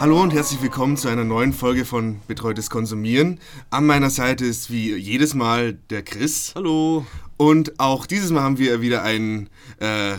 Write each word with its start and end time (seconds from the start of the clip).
Hallo 0.00 0.22
und 0.22 0.32
herzlich 0.32 0.62
willkommen 0.62 0.96
zu 0.96 1.08
einer 1.08 1.24
neuen 1.24 1.52
Folge 1.52 1.84
von 1.84 2.22
Betreutes 2.26 2.70
Konsumieren. 2.70 3.38
An 3.68 3.84
meiner 3.84 4.08
Seite 4.08 4.46
ist 4.46 4.70
wie 4.70 4.96
jedes 4.96 5.34
Mal 5.34 5.74
der 5.90 6.00
Chris. 6.00 6.54
Hallo. 6.54 7.04
Und 7.36 7.78
auch 7.78 8.06
dieses 8.06 8.30
Mal 8.30 8.40
haben 8.40 8.56
wir 8.56 8.80
wieder 8.80 9.02
einen 9.02 9.50
äh, 9.78 10.14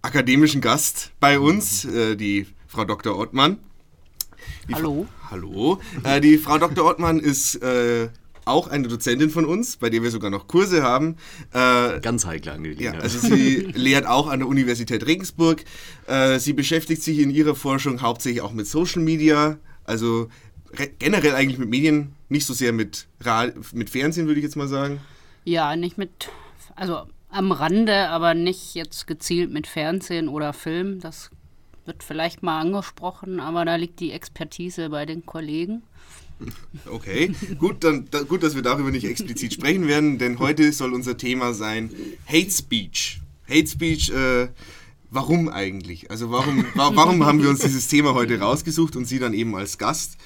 akademischen 0.00 0.62
Gast 0.62 1.12
bei 1.20 1.38
uns, 1.38 1.84
äh, 1.84 2.16
die 2.16 2.46
Frau 2.68 2.86
Dr. 2.86 3.18
Ottmann. 3.18 3.58
Die 4.66 4.74
Hallo. 4.74 5.06
Fra 5.20 5.30
Hallo. 5.32 5.78
Äh, 6.04 6.22
die 6.22 6.38
Frau 6.38 6.56
Dr. 6.56 6.86
Ottmann 6.86 7.20
ist 7.20 7.56
äh, 7.56 8.08
auch 8.48 8.68
eine 8.68 8.88
Dozentin 8.88 9.30
von 9.30 9.44
uns, 9.44 9.76
bei 9.76 9.90
der 9.90 10.02
wir 10.02 10.10
sogar 10.10 10.30
noch 10.30 10.48
Kurse 10.48 10.82
haben. 10.82 11.16
Äh, 11.52 12.00
Ganz 12.00 12.26
heikle 12.26 12.52
Angelegenheit. 12.52 12.94
Ja, 12.94 13.00
also 13.00 13.18
sie 13.18 13.56
lehrt 13.74 14.06
auch 14.06 14.28
an 14.28 14.40
der 14.40 14.48
Universität 14.48 15.06
Regensburg. 15.06 15.64
Äh, 16.06 16.38
sie 16.38 16.52
beschäftigt 16.52 17.02
sich 17.02 17.18
in 17.18 17.30
ihrer 17.30 17.54
Forschung 17.54 18.02
hauptsächlich 18.02 18.42
auch 18.42 18.52
mit 18.52 18.66
Social 18.66 19.02
Media, 19.02 19.58
also 19.84 20.28
generell 20.98 21.34
eigentlich 21.34 21.58
mit 21.58 21.68
Medien, 21.68 22.14
nicht 22.28 22.46
so 22.46 22.54
sehr 22.54 22.72
mit, 22.72 23.06
mit 23.72 23.90
Fernsehen, 23.90 24.26
würde 24.26 24.40
ich 24.40 24.44
jetzt 24.44 24.56
mal 24.56 24.68
sagen. 24.68 25.00
Ja, 25.44 25.76
nicht 25.76 25.96
mit, 25.96 26.30
also 26.76 27.02
am 27.30 27.52
Rande, 27.52 28.08
aber 28.08 28.34
nicht 28.34 28.74
jetzt 28.74 29.06
gezielt 29.06 29.50
mit 29.50 29.66
Fernsehen 29.66 30.28
oder 30.28 30.52
Film. 30.52 31.00
Das 31.00 31.30
wird 31.84 32.02
vielleicht 32.02 32.42
mal 32.42 32.60
angesprochen, 32.60 33.40
aber 33.40 33.64
da 33.64 33.76
liegt 33.76 34.00
die 34.00 34.12
Expertise 34.12 34.90
bei 34.90 35.06
den 35.06 35.24
Kollegen. 35.26 35.82
Okay, 36.86 37.32
gut, 37.58 37.84
dann 37.84 38.06
da, 38.10 38.22
gut, 38.22 38.42
dass 38.42 38.54
wir 38.54 38.62
darüber 38.62 38.90
nicht 38.90 39.04
explizit 39.04 39.52
sprechen 39.52 39.86
werden, 39.88 40.18
denn 40.18 40.38
heute 40.38 40.72
soll 40.72 40.92
unser 40.92 41.16
Thema 41.16 41.52
sein 41.52 41.90
Hate 42.26 42.50
Speech. 42.50 43.20
Hate 43.48 43.66
Speech, 43.66 44.10
äh, 44.10 44.48
warum 45.10 45.48
eigentlich? 45.48 46.10
Also 46.10 46.30
warum, 46.30 46.64
warum 46.74 47.24
haben 47.24 47.42
wir 47.42 47.48
uns 47.48 47.60
dieses 47.60 47.88
Thema 47.88 48.14
heute 48.14 48.38
rausgesucht 48.38 48.96
und 48.96 49.04
Sie 49.06 49.18
dann 49.18 49.34
eben 49.34 49.54
als 49.56 49.78
Gast? 49.78 50.16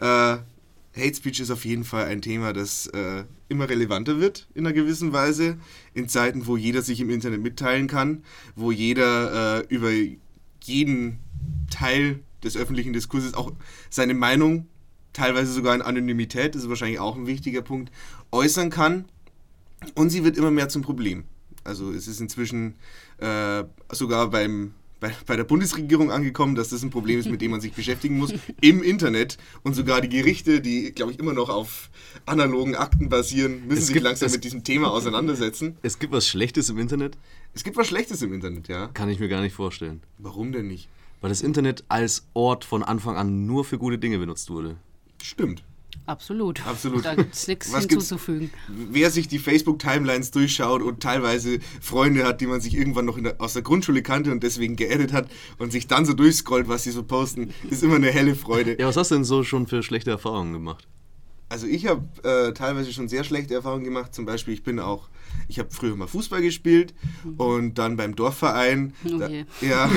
Äh, 0.00 0.38
Hate 0.96 1.14
Speech 1.14 1.40
ist 1.40 1.50
auf 1.50 1.64
jeden 1.64 1.84
Fall 1.84 2.06
ein 2.06 2.20
Thema, 2.20 2.52
das 2.52 2.86
äh, 2.88 3.24
immer 3.48 3.68
relevanter 3.68 4.18
wird 4.20 4.48
in 4.54 4.66
einer 4.66 4.74
gewissen 4.74 5.12
Weise. 5.12 5.56
In 5.94 6.08
Zeiten, 6.08 6.46
wo 6.46 6.56
jeder 6.56 6.82
sich 6.82 7.00
im 7.00 7.10
Internet 7.10 7.42
mitteilen 7.42 7.86
kann, 7.86 8.24
wo 8.56 8.72
jeder 8.72 9.60
äh, 9.60 9.66
über 9.68 9.90
jeden 10.62 11.18
Teil 11.70 12.20
des 12.42 12.56
öffentlichen 12.56 12.92
Diskurses 12.92 13.34
auch 13.34 13.52
seine 13.88 14.14
Meinung 14.14 14.66
teilweise 15.12 15.52
sogar 15.52 15.74
in 15.74 15.82
Anonymität, 15.82 16.54
das 16.54 16.62
ist 16.62 16.68
wahrscheinlich 16.68 17.00
auch 17.00 17.16
ein 17.16 17.26
wichtiger 17.26 17.62
Punkt, 17.62 17.90
äußern 18.30 18.70
kann. 18.70 19.06
Und 19.94 20.10
sie 20.10 20.24
wird 20.24 20.36
immer 20.36 20.50
mehr 20.50 20.68
zum 20.68 20.82
Problem. 20.82 21.24
Also 21.64 21.90
es 21.92 22.06
ist 22.06 22.20
inzwischen 22.20 22.74
äh, 23.18 23.64
sogar 23.90 24.30
beim, 24.30 24.74
bei, 24.98 25.12
bei 25.26 25.36
der 25.36 25.44
Bundesregierung 25.44 26.10
angekommen, 26.10 26.54
dass 26.54 26.68
das 26.68 26.82
ein 26.82 26.90
Problem 26.90 27.18
ist, 27.18 27.30
mit 27.30 27.40
dem 27.40 27.50
man 27.50 27.60
sich 27.60 27.72
beschäftigen 27.72 28.18
muss, 28.18 28.32
im 28.60 28.82
Internet. 28.82 29.38
Und 29.62 29.74
sogar 29.74 30.00
die 30.00 30.08
Gerichte, 30.08 30.60
die, 30.60 30.92
glaube 30.92 31.12
ich, 31.12 31.18
immer 31.18 31.32
noch 31.32 31.48
auf 31.48 31.90
analogen 32.26 32.76
Akten 32.76 33.08
basieren, 33.08 33.66
müssen 33.66 33.78
es 33.78 33.86
sich 33.86 33.94
gibt, 33.94 34.04
langsam 34.04 34.30
mit 34.30 34.44
diesem 34.44 34.64
Thema 34.64 34.90
auseinandersetzen. 34.90 35.76
Es 35.82 35.98
gibt 35.98 36.12
was 36.12 36.28
Schlechtes 36.28 36.68
im 36.68 36.78
Internet? 36.78 37.16
Es 37.54 37.64
gibt 37.64 37.76
was 37.76 37.88
Schlechtes 37.88 38.22
im 38.22 38.32
Internet, 38.32 38.68
ja. 38.68 38.88
Kann 38.88 39.08
ich 39.08 39.18
mir 39.18 39.28
gar 39.28 39.40
nicht 39.40 39.54
vorstellen. 39.54 40.02
Warum 40.18 40.52
denn 40.52 40.66
nicht? 40.66 40.88
Weil 41.20 41.30
das 41.30 41.42
Internet 41.42 41.84
als 41.88 42.26
Ort 42.32 42.64
von 42.64 42.82
Anfang 42.82 43.16
an 43.16 43.46
nur 43.46 43.64
für 43.64 43.78
gute 43.78 43.98
Dinge 43.98 44.18
benutzt 44.18 44.48
wurde. 44.48 44.76
Stimmt. 45.22 45.62
Absolut. 46.06 46.66
Absolut. 46.66 47.04
Da 47.04 47.14
gibt 47.14 47.34
es 47.34 47.46
nichts 47.46 47.72
hinzuzufügen. 47.72 48.50
Wer 48.68 49.10
sich 49.10 49.28
die 49.28 49.38
Facebook-Timelines 49.38 50.32
durchschaut 50.32 50.82
und 50.82 51.00
teilweise 51.00 51.60
Freunde 51.80 52.24
hat, 52.24 52.40
die 52.40 52.46
man 52.46 52.60
sich 52.60 52.74
irgendwann 52.74 53.04
noch 53.04 53.20
der, 53.20 53.40
aus 53.40 53.52
der 53.52 53.62
Grundschule 53.62 54.02
kannte 54.02 54.32
und 54.32 54.42
deswegen 54.42 54.74
geedit 54.74 55.12
hat 55.12 55.30
und 55.58 55.70
sich 55.70 55.86
dann 55.86 56.04
so 56.04 56.12
durchscrollt, 56.12 56.68
was 56.68 56.82
sie 56.82 56.90
so 56.90 57.04
posten, 57.04 57.54
ist 57.70 57.84
immer 57.84 57.94
eine 57.94 58.10
helle 58.10 58.34
Freude. 58.34 58.76
Ja, 58.80 58.88
was 58.88 58.96
hast 58.96 59.12
du 59.12 59.16
denn 59.16 59.24
so 59.24 59.44
schon 59.44 59.68
für 59.68 59.84
schlechte 59.84 60.10
Erfahrungen 60.10 60.52
gemacht? 60.52 60.88
Also 61.50 61.66
ich 61.66 61.86
habe 61.86 62.02
äh, 62.22 62.52
teilweise 62.54 62.92
schon 62.92 63.08
sehr 63.08 63.24
schlechte 63.24 63.54
Erfahrungen 63.54 63.82
gemacht. 63.82 64.14
Zum 64.14 64.24
Beispiel, 64.24 64.54
ich 64.54 64.62
bin 64.62 64.78
auch, 64.78 65.08
ich 65.48 65.58
habe 65.58 65.68
früher 65.72 65.96
mal 65.96 66.06
Fußball 66.06 66.42
gespielt 66.42 66.94
und 67.38 67.76
dann 67.76 67.96
beim 67.96 68.14
Dorfverein. 68.14 68.94
Okay. 69.04 69.44
Da, 69.60 69.66
ja. 69.66 69.90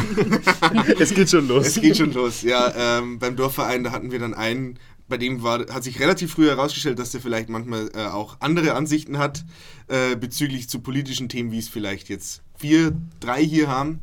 es 0.99 1.13
geht 1.13 1.29
schon 1.29 1.47
los. 1.47 1.67
Es 1.67 1.79
geht 1.79 1.95
schon 1.95 2.11
los, 2.11 2.41
ja. 2.41 2.73
Ähm, 2.75 3.19
beim 3.19 3.35
Dorfverein, 3.35 3.83
da 3.83 3.91
hatten 3.91 4.11
wir 4.11 4.17
dann 4.17 4.33
einen 4.33 4.79
bei 5.13 5.17
dem 5.19 5.43
war, 5.43 5.67
hat 5.71 5.83
sich 5.83 5.99
relativ 5.99 6.31
früh 6.31 6.47
herausgestellt, 6.47 6.97
dass 6.97 7.11
der 7.11 7.21
vielleicht 7.21 7.47
manchmal 7.47 7.91
äh, 7.93 8.07
auch 8.07 8.37
andere 8.39 8.73
Ansichten 8.73 9.19
hat 9.19 9.45
äh, 9.87 10.15
bezüglich 10.15 10.69
zu 10.69 10.79
politischen 10.79 11.29
Themen, 11.29 11.51
wie 11.51 11.59
es 11.59 11.69
vielleicht 11.69 12.09
jetzt 12.09 12.41
vier, 12.57 12.99
drei 13.19 13.45
hier 13.45 13.67
haben. 13.67 13.99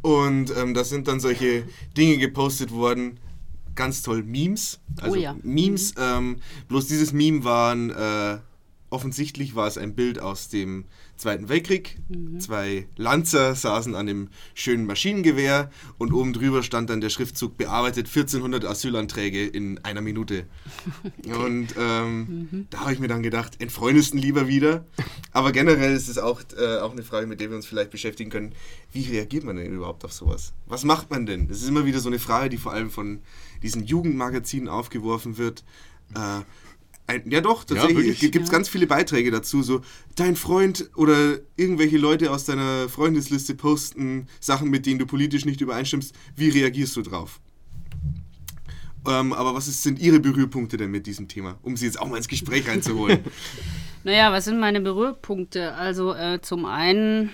Und 0.00 0.50
ähm, 0.56 0.72
da 0.72 0.82
sind 0.82 1.08
dann 1.08 1.20
solche 1.20 1.64
Dinge 1.94 2.16
gepostet 2.16 2.70
worden. 2.70 3.20
Ganz 3.74 4.00
toll, 4.00 4.22
Memes. 4.22 4.80
Also 4.98 5.14
oh 5.14 5.20
ja. 5.20 5.36
Memes. 5.42 5.92
Ähm, 5.98 6.36
bloß 6.68 6.86
dieses 6.86 7.12
Meme 7.12 7.44
waren, 7.44 7.90
äh, 7.90 8.38
offensichtlich 8.88 9.54
war 9.54 9.66
es 9.66 9.76
ein 9.76 9.94
Bild 9.94 10.20
aus 10.20 10.48
dem 10.48 10.86
Zweiten 11.22 11.48
Weltkrieg. 11.48 11.98
Mhm. 12.08 12.40
Zwei 12.40 12.88
Lanzer 12.96 13.54
saßen 13.54 13.94
an 13.94 14.08
dem 14.08 14.28
schönen 14.54 14.86
Maschinengewehr 14.86 15.70
und 15.96 16.12
oben 16.12 16.32
drüber 16.32 16.64
stand 16.64 16.90
dann 16.90 17.00
der 17.00 17.10
Schriftzug 17.10 17.56
bearbeitet 17.56 18.08
1400 18.08 18.64
Asylanträge 18.64 19.46
in 19.46 19.78
einer 19.84 20.00
Minute. 20.00 20.46
okay. 21.18 21.32
Und 21.32 21.76
ähm, 21.78 22.48
mhm. 22.50 22.66
da 22.70 22.80
habe 22.80 22.92
ich 22.92 22.98
mir 22.98 23.06
dann 23.06 23.22
gedacht, 23.22 23.60
entfreundesten 23.60 24.18
lieber 24.18 24.48
wieder. 24.48 24.84
Aber 25.30 25.52
generell 25.52 25.94
ist 25.94 26.08
es 26.08 26.18
auch, 26.18 26.40
äh, 26.58 26.78
auch 26.78 26.90
eine 26.90 27.04
Frage, 27.04 27.28
mit 27.28 27.38
der 27.38 27.50
wir 27.50 27.56
uns 27.56 27.66
vielleicht 27.66 27.92
beschäftigen 27.92 28.28
können. 28.30 28.52
Wie 28.90 29.08
reagiert 29.08 29.44
man 29.44 29.54
denn 29.54 29.72
überhaupt 29.72 30.04
auf 30.04 30.12
sowas? 30.12 30.52
Was 30.66 30.82
macht 30.82 31.10
man 31.10 31.24
denn? 31.24 31.46
Das 31.46 31.62
ist 31.62 31.68
immer 31.68 31.86
wieder 31.86 32.00
so 32.00 32.08
eine 32.08 32.18
Frage, 32.18 32.50
die 32.50 32.58
vor 32.58 32.72
allem 32.72 32.90
von 32.90 33.20
diesen 33.62 33.84
Jugendmagazinen 33.84 34.68
aufgeworfen 34.68 35.38
wird. 35.38 35.62
Äh, 36.16 36.40
ein, 37.12 37.30
ja 37.30 37.40
doch, 37.40 37.64
tatsächlich 37.64 38.20
ja, 38.20 38.28
gibt 38.28 38.44
es 38.44 38.50
ja. 38.50 38.56
ganz 38.56 38.68
viele 38.68 38.86
Beiträge 38.86 39.30
dazu. 39.30 39.62
So, 39.62 39.82
dein 40.16 40.36
Freund 40.36 40.90
oder 40.96 41.38
irgendwelche 41.56 41.98
Leute 41.98 42.30
aus 42.30 42.44
deiner 42.44 42.88
Freundesliste 42.88 43.54
posten 43.54 44.28
Sachen, 44.40 44.70
mit 44.70 44.86
denen 44.86 44.98
du 44.98 45.06
politisch 45.06 45.44
nicht 45.44 45.60
übereinstimmst. 45.60 46.14
Wie 46.36 46.48
reagierst 46.48 46.96
du 46.96 47.02
drauf? 47.02 47.40
Ähm, 49.06 49.32
aber 49.32 49.54
was 49.54 49.68
ist, 49.68 49.82
sind 49.82 49.98
Ihre 49.98 50.20
Berührpunkte 50.20 50.76
denn 50.76 50.90
mit 50.90 51.06
diesem 51.06 51.28
Thema, 51.28 51.58
um 51.62 51.76
Sie 51.76 51.86
jetzt 51.86 52.00
auch 52.00 52.08
mal 52.08 52.16
ins 52.16 52.28
Gespräch 52.28 52.68
reinzuholen? 52.68 53.20
naja, 54.04 54.30
was 54.30 54.44
sind 54.44 54.60
meine 54.60 54.80
Berührpunkte? 54.80 55.74
Also 55.74 56.14
äh, 56.14 56.40
zum 56.40 56.64
einen 56.64 57.30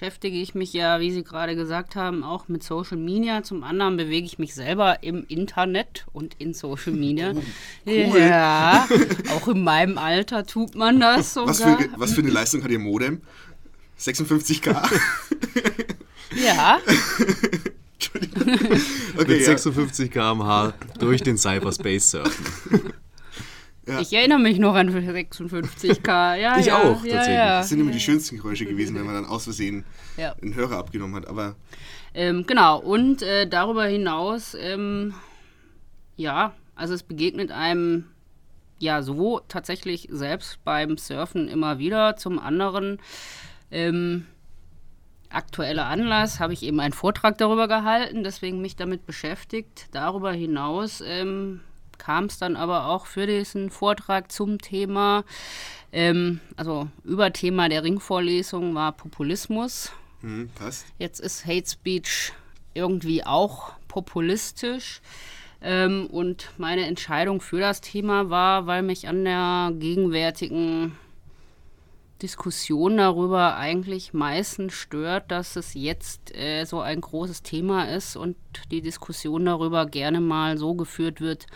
beschäftige 0.00 0.40
ich 0.40 0.54
mich 0.54 0.72
ja, 0.72 0.98
wie 0.98 1.12
Sie 1.12 1.22
gerade 1.22 1.54
gesagt 1.54 1.94
haben, 1.94 2.24
auch 2.24 2.48
mit 2.48 2.62
Social 2.62 2.96
Media. 2.96 3.42
Zum 3.42 3.62
anderen 3.62 3.98
bewege 3.98 4.24
ich 4.24 4.38
mich 4.38 4.54
selber 4.54 5.02
im 5.02 5.26
Internet 5.28 6.06
und 6.14 6.36
in 6.38 6.54
Social 6.54 6.92
Media. 6.94 7.34
Oh, 7.86 7.90
cool. 7.90 8.20
Ja, 8.20 8.86
auch 9.30 9.48
in 9.48 9.64
meinem 9.64 9.98
Alter 9.98 10.46
tut 10.46 10.74
man 10.74 11.00
das 11.00 11.34
sogar. 11.34 11.48
Was 11.48 11.62
für, 11.62 11.88
was 11.96 12.12
für 12.12 12.20
eine 12.20 12.30
Leistung 12.30 12.62
hat 12.62 12.70
Ihr 12.70 12.78
Modem? 12.78 13.20
56k? 13.98 14.68
ja. 16.46 16.78
okay, 19.18 19.26
Mit 19.26 19.44
56 19.44 20.10
km/h 20.10 20.74
durch 20.98 21.22
den 21.22 21.36
Cyberspace 21.36 22.10
surfen. 22.10 22.92
Ja. 23.90 24.00
Ich 24.00 24.12
erinnere 24.12 24.38
mich 24.38 24.58
noch 24.58 24.74
an 24.74 24.88
56k. 24.88 26.36
Ja, 26.40 26.58
ich 26.58 26.66
ja, 26.66 26.78
auch, 26.78 27.04
ja, 27.04 27.16
tatsächlich. 27.16 27.36
Das 27.36 27.68
sind 27.68 27.80
immer 27.80 27.90
die 27.90 28.00
schönsten 28.00 28.36
Geräusche 28.36 28.64
gewesen, 28.64 28.94
wenn 28.94 29.04
man 29.04 29.14
dann 29.16 29.26
aus 29.26 29.44
Versehen 29.44 29.84
einen 30.16 30.54
Hörer 30.54 30.78
abgenommen 30.78 31.16
hat. 31.16 31.26
Aber 31.26 31.56
ähm, 32.14 32.46
genau, 32.46 32.78
und 32.78 33.22
äh, 33.22 33.48
darüber 33.48 33.84
hinaus, 33.86 34.54
ähm, 34.54 35.14
ja, 36.16 36.54
also 36.76 36.94
es 36.94 37.02
begegnet 37.02 37.50
einem 37.50 38.06
ja 38.78 39.02
so 39.02 39.40
tatsächlich 39.48 40.08
selbst 40.10 40.62
beim 40.64 40.96
Surfen 40.96 41.48
immer 41.48 41.78
wieder. 41.78 42.16
Zum 42.16 42.38
anderen, 42.38 42.98
ähm, 43.72 44.26
aktueller 45.30 45.86
Anlass, 45.86 46.38
habe 46.38 46.52
ich 46.52 46.62
eben 46.62 46.78
einen 46.78 46.92
Vortrag 46.92 47.38
darüber 47.38 47.66
gehalten, 47.66 48.22
deswegen 48.22 48.60
mich 48.60 48.76
damit 48.76 49.04
beschäftigt. 49.04 49.88
Darüber 49.90 50.32
hinaus 50.32 51.02
ähm, 51.04 51.60
kam 52.00 52.24
es 52.24 52.38
dann 52.38 52.56
aber 52.56 52.86
auch 52.86 53.06
für 53.06 53.26
diesen 53.26 53.70
Vortrag 53.70 54.32
zum 54.32 54.58
Thema, 54.58 55.24
ähm, 55.92 56.40
also 56.56 56.88
über 57.04 57.32
Thema 57.32 57.68
der 57.68 57.84
Ringvorlesung 57.84 58.74
war 58.74 58.92
Populismus. 58.92 59.92
Hm, 60.22 60.50
passt. 60.54 60.86
Jetzt 60.98 61.20
ist 61.20 61.46
Hate 61.46 61.68
Speech 61.68 62.32
irgendwie 62.74 63.24
auch 63.24 63.72
populistisch. 63.86 65.00
Ähm, 65.62 66.06
und 66.06 66.50
meine 66.56 66.86
Entscheidung 66.86 67.40
für 67.40 67.60
das 67.60 67.80
Thema 67.80 68.30
war, 68.30 68.66
weil 68.66 68.82
mich 68.82 69.08
an 69.08 69.24
der 69.24 69.72
gegenwärtigen 69.78 70.96
Diskussion 72.22 72.98
darüber 72.98 73.56
eigentlich 73.56 74.12
meistens 74.12 74.74
stört, 74.74 75.30
dass 75.30 75.56
es 75.56 75.74
jetzt 75.74 76.34
äh, 76.36 76.64
so 76.64 76.80
ein 76.80 77.00
großes 77.00 77.42
Thema 77.42 77.84
ist 77.84 78.16
und 78.16 78.36
die 78.70 78.82
Diskussion 78.82 79.46
darüber 79.46 79.86
gerne 79.86 80.20
mal 80.20 80.58
so 80.58 80.74
geführt 80.74 81.20
wird, 81.20 81.46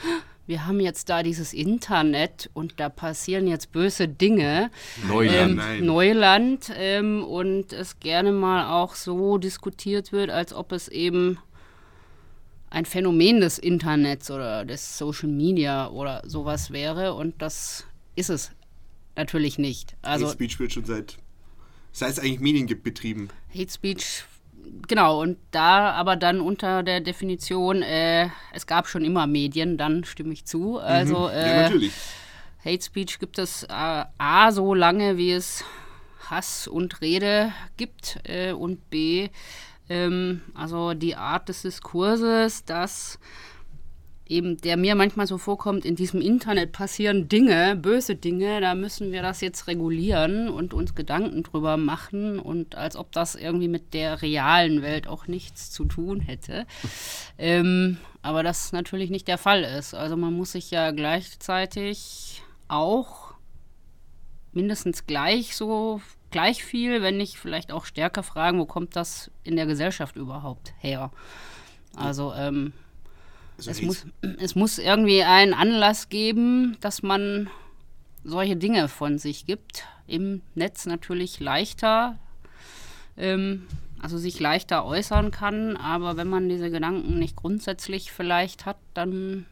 wir 0.46 0.66
haben 0.66 0.80
jetzt 0.80 1.08
da 1.08 1.22
dieses 1.22 1.52
Internet 1.52 2.50
und 2.52 2.78
da 2.78 2.88
passieren 2.88 3.46
jetzt 3.46 3.72
böse 3.72 4.08
Dinge. 4.08 4.70
Neuland. 5.08 5.60
Ähm, 5.62 5.86
Neuland. 5.86 6.72
Ähm, 6.76 7.24
und 7.24 7.72
es 7.72 7.98
gerne 8.00 8.32
mal 8.32 8.70
auch 8.70 8.94
so 8.94 9.38
diskutiert 9.38 10.12
wird, 10.12 10.30
als 10.30 10.52
ob 10.52 10.72
es 10.72 10.88
eben 10.88 11.38
ein 12.70 12.84
Phänomen 12.84 13.40
des 13.40 13.58
Internets 13.58 14.30
oder 14.30 14.64
des 14.64 14.98
Social 14.98 15.28
Media 15.28 15.88
oder 15.88 16.22
sowas 16.26 16.70
wäre. 16.72 17.14
Und 17.14 17.40
das 17.40 17.86
ist 18.16 18.30
es 18.30 18.50
natürlich 19.16 19.58
nicht. 19.58 19.96
Also 20.02 20.26
Hate 20.26 20.34
Speech 20.34 20.58
wird 20.58 20.72
schon 20.72 20.84
seit, 20.84 21.16
seit 21.92 22.10
es 22.10 22.18
eigentlich 22.18 22.40
Medien 22.40 22.66
gibt, 22.66 22.82
betrieben. 22.82 23.28
Hate 23.54 23.70
Speech, 23.70 24.24
genau, 24.86 25.20
und 25.20 25.38
da 25.50 25.90
aber 25.92 26.16
dann 26.16 26.40
unter 26.40 26.82
der 26.82 27.00
Definition, 27.00 27.82
äh, 27.82 28.28
es 28.52 28.66
gab 28.66 28.86
schon 28.88 29.04
immer 29.04 29.26
Medien, 29.26 29.76
dann 29.78 30.04
stimme 30.04 30.32
ich 30.32 30.44
zu. 30.44 30.78
Also 30.78 31.28
Mhm. 31.28 31.34
ja, 31.34 31.40
äh, 31.40 31.62
natürlich. 31.62 31.92
Hate 32.64 32.82
Speech 32.82 33.18
gibt 33.18 33.38
es 33.38 33.64
äh, 33.64 33.68
A 34.18 34.50
so 34.52 34.74
lange, 34.74 35.16
wie 35.18 35.32
es 35.32 35.64
Hass 36.30 36.66
und 36.66 37.00
Rede 37.02 37.52
gibt 37.76 38.18
äh, 38.24 38.52
und 38.52 38.88
B, 38.88 39.28
ähm, 39.90 40.40
also 40.54 40.94
die 40.94 41.14
Art 41.16 41.48
des 41.50 41.62
Diskurses, 41.62 42.64
dass 42.64 43.18
eben 44.26 44.56
der 44.56 44.76
mir 44.76 44.94
manchmal 44.94 45.26
so 45.26 45.36
vorkommt, 45.38 45.84
in 45.84 45.96
diesem 45.96 46.20
Internet 46.20 46.72
passieren 46.72 47.28
Dinge, 47.28 47.76
böse 47.76 48.16
Dinge, 48.16 48.60
da 48.60 48.74
müssen 48.74 49.12
wir 49.12 49.22
das 49.22 49.40
jetzt 49.40 49.66
regulieren 49.66 50.48
und 50.48 50.72
uns 50.72 50.94
Gedanken 50.94 51.42
drüber 51.42 51.76
machen 51.76 52.38
und 52.38 52.74
als 52.74 52.96
ob 52.96 53.12
das 53.12 53.34
irgendwie 53.34 53.68
mit 53.68 53.92
der 53.92 54.22
realen 54.22 54.82
Welt 54.82 55.08
auch 55.08 55.26
nichts 55.26 55.70
zu 55.70 55.84
tun 55.84 56.20
hätte. 56.20 56.66
ähm, 57.38 57.98
aber 58.22 58.42
das 58.42 58.72
natürlich 58.72 59.10
nicht 59.10 59.28
der 59.28 59.38
Fall 59.38 59.62
ist. 59.62 59.94
Also 59.94 60.16
man 60.16 60.32
muss 60.32 60.52
sich 60.52 60.70
ja 60.70 60.90
gleichzeitig 60.90 62.42
auch 62.68 63.34
mindestens 64.52 65.06
gleich 65.06 65.54
so 65.54 66.00
gleich 66.30 66.64
viel, 66.64 67.00
wenn 67.00 67.16
nicht 67.16 67.36
vielleicht 67.36 67.70
auch 67.70 67.84
stärker 67.84 68.24
fragen, 68.24 68.58
wo 68.58 68.66
kommt 68.66 68.96
das 68.96 69.30
in 69.44 69.54
der 69.54 69.66
Gesellschaft 69.66 70.16
überhaupt 70.16 70.74
her? 70.78 71.12
Also 71.94 72.32
ähm, 72.34 72.72
Also 73.56 73.70
es, 73.70 73.82
muss, 73.82 74.06
es 74.38 74.54
muss 74.54 74.78
irgendwie 74.78 75.22
einen 75.22 75.54
Anlass 75.54 76.08
geben, 76.08 76.76
dass 76.80 77.02
man 77.02 77.48
solche 78.24 78.56
Dinge 78.56 78.88
von 78.88 79.18
sich 79.18 79.46
gibt. 79.46 79.84
Im 80.06 80.42
Netz 80.54 80.86
natürlich 80.86 81.40
leichter, 81.40 82.18
ähm, 83.16 83.66
also 84.00 84.18
sich 84.18 84.40
leichter 84.40 84.84
äußern 84.84 85.30
kann, 85.30 85.76
aber 85.76 86.16
wenn 86.16 86.28
man 86.28 86.48
diese 86.48 86.70
Gedanken 86.70 87.18
nicht 87.18 87.36
grundsätzlich 87.36 88.12
vielleicht 88.12 88.66
hat, 88.66 88.76
dann 88.92 89.46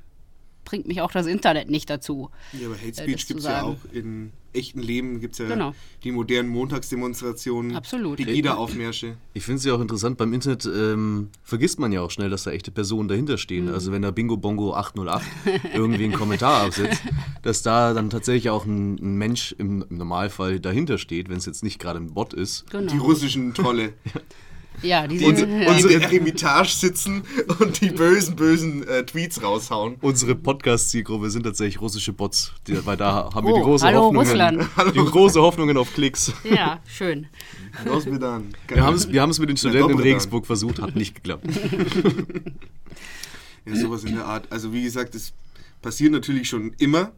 bringt 0.73 0.89
mich 0.89 1.03
auch 1.03 1.13
das 1.13 1.27
Internet 1.27 1.69
nicht 1.69 1.91
dazu. 1.91 2.31
Ja, 2.59 2.67
aber 2.67 2.77
Hate 2.77 2.89
äh, 2.89 3.03
Speech 3.03 3.27
gibt 3.27 3.41
es 3.41 3.45
ja 3.47 3.63
auch 3.63 3.77
in 3.93 4.33
echten 4.55 4.81
Leben, 4.81 5.21
gibt 5.21 5.35
es 5.35 5.41
ja 5.41 5.47
Genau. 5.49 5.75
die 6.03 6.13
modernen 6.13 6.49
Montagsdemonstrationen, 6.49 7.77
Absolut. 7.77 8.17
Pegida-Aufmärsche. 8.17 9.17
Ich 9.35 9.45
finde 9.45 9.59
es 9.59 9.67
ja 9.67 9.75
auch 9.75 9.83
interessant, 9.83 10.17
beim 10.17 10.33
Internet 10.33 10.65
ähm, 10.65 11.29
vergisst 11.43 11.79
man 11.79 11.93
ja 11.93 12.01
auch 12.01 12.11
schnell, 12.11 12.31
dass 12.31 12.45
da 12.45 12.53
echte 12.53 12.71
Personen 12.71 13.07
dahinter 13.07 13.37
stehen. 13.37 13.67
Mhm. 13.67 13.75
Also 13.75 13.93
wenn 13.93 14.01
da 14.01 14.13
Bingo 14.13 14.39
Bongo 14.39 14.75
808 14.75 15.27
irgendwie 15.75 16.05
einen 16.05 16.15
Kommentar 16.15 16.65
absetzt, 16.65 17.03
dass 17.43 17.61
da 17.63 17.93
dann 17.93 18.09
tatsächlich 18.09 18.49
auch 18.49 18.65
ein, 18.65 18.95
ein 18.95 19.17
Mensch 19.17 19.55
im, 19.59 19.85
im 19.91 19.99
Normalfall 19.99 20.59
dahinter 20.59 20.97
steht, 20.97 21.29
wenn 21.29 21.37
es 21.37 21.45
jetzt 21.45 21.63
nicht 21.63 21.81
gerade 21.81 21.99
ein 21.99 22.15
Bot 22.15 22.33
ist. 22.33 22.71
Genau. 22.71 22.91
Die 22.91 22.97
russischen 22.99 23.53
Trolle, 23.53 23.93
ja, 24.07 24.21
diese, 24.81 25.09
die, 25.09 25.17
ja. 25.19 25.75
die 25.75 25.83
in 25.83 25.89
der 25.89 26.03
Eremitage 26.03 26.69
sitzen 26.71 27.23
und 27.61 27.81
die 27.81 27.91
bösen, 27.91 28.37
bösen 28.37 28.87
äh, 28.89 29.05
Tweets 29.05 29.43
raushauen. 29.43 29.97
Unsere 30.01 30.35
Podcast-Zielgruppe 30.35 31.31
sind 31.31 31.45
tatsächlich 31.45 31.81
russische 31.81 32.13
Bots, 32.13 32.53
die, 32.67 32.85
weil 32.85 32.97
da 32.97 33.31
haben 33.35 33.47
wir 33.47 33.55
die 33.55 33.61
Oh, 33.61 33.65
große 33.65 33.87
hallo 33.87 34.01
Hoffnungen. 34.03 34.27
Russland. 34.29 34.69
Die 34.95 34.99
große 34.99 35.41
Hoffnungen 35.41 35.77
auf 35.77 35.93
Klicks. 35.95 36.33
ja, 36.45 36.81
schön. 36.87 37.27
Raus 37.89 38.07
mit 38.07 38.23
an. 38.23 38.55
Wir 38.69 38.83
haben 38.83 38.95
es 38.97 39.11
wir 39.11 39.23
haben's 39.23 39.39
mit 39.39 39.49
den 39.49 39.57
Studenten 39.57 39.83
in 39.85 39.91
Doppelter. 39.93 40.09
Regensburg 40.09 40.47
versucht, 40.47 40.81
hat 40.81 40.97
nicht 40.97 41.15
geklappt. 41.15 41.47
Ja, 43.65 43.77
sowas 43.77 44.05
in 44.05 44.15
der 44.17 44.25
Art. 44.27 44.51
Also 44.51 44.73
wie 44.73 44.83
gesagt, 44.83 45.15
das 45.15 45.33
passiert 45.83 46.13
natürlich 46.13 46.49
schon 46.49 46.75
immer. 46.79 47.13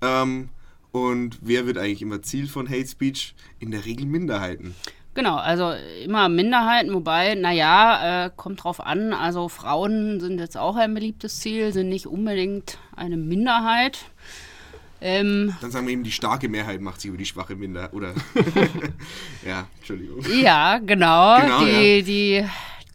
Ähm, 0.00 0.48
und 0.92 1.38
wer 1.42 1.66
wird 1.66 1.78
eigentlich 1.78 2.02
immer 2.02 2.22
Ziel 2.22 2.46
von 2.46 2.68
Hate 2.68 2.86
Speech? 2.86 3.34
In 3.58 3.70
der 3.70 3.84
Regel 3.84 4.06
Minderheiten. 4.06 4.74
Genau, 5.14 5.36
also 5.36 5.72
immer 6.04 6.28
Minderheiten, 6.28 6.94
wobei, 6.94 7.34
naja, 7.34 8.26
äh, 8.26 8.30
kommt 8.36 8.62
drauf 8.62 8.80
an, 8.80 9.12
also 9.12 9.48
Frauen 9.48 10.20
sind 10.20 10.38
jetzt 10.38 10.56
auch 10.56 10.76
ein 10.76 10.94
beliebtes 10.94 11.40
Ziel, 11.40 11.72
sind 11.72 11.88
nicht 11.88 12.06
unbedingt 12.06 12.78
eine 12.94 13.16
Minderheit. 13.16 13.98
Ähm, 15.00 15.54
Dann 15.60 15.70
sagen 15.70 15.86
wir 15.86 15.94
eben, 15.94 16.04
die 16.04 16.12
starke 16.12 16.48
Mehrheit 16.48 16.80
macht 16.80 17.00
sich 17.00 17.08
über 17.08 17.18
die 17.18 17.24
schwache 17.26 17.56
Minderheit. 17.56 17.92
Oder. 17.92 18.14
ja, 19.46 19.66
Entschuldigung. 19.78 20.22
ja, 20.42 20.78
genau, 20.78 21.40
Genau, 21.40 21.64
die, 21.64 22.02
die, 22.02 22.44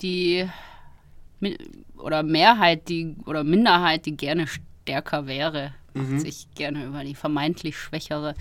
die, 0.02 0.50
Mi- 1.42 1.58
oder 1.98 2.24
Mehrheit, 2.24 2.88
die, 2.88 3.16
oder 3.26 3.44
Minderheit, 3.44 4.06
die 4.06 4.16
gerne 4.16 4.46
stärker 4.48 5.28
wäre, 5.28 5.74
macht 5.96 6.22
sich 6.22 6.48
gerne 6.56 6.86
über 6.86 7.04
die 7.04 7.16
vermeintlich 7.16 7.78
Schwächere. 7.78 8.36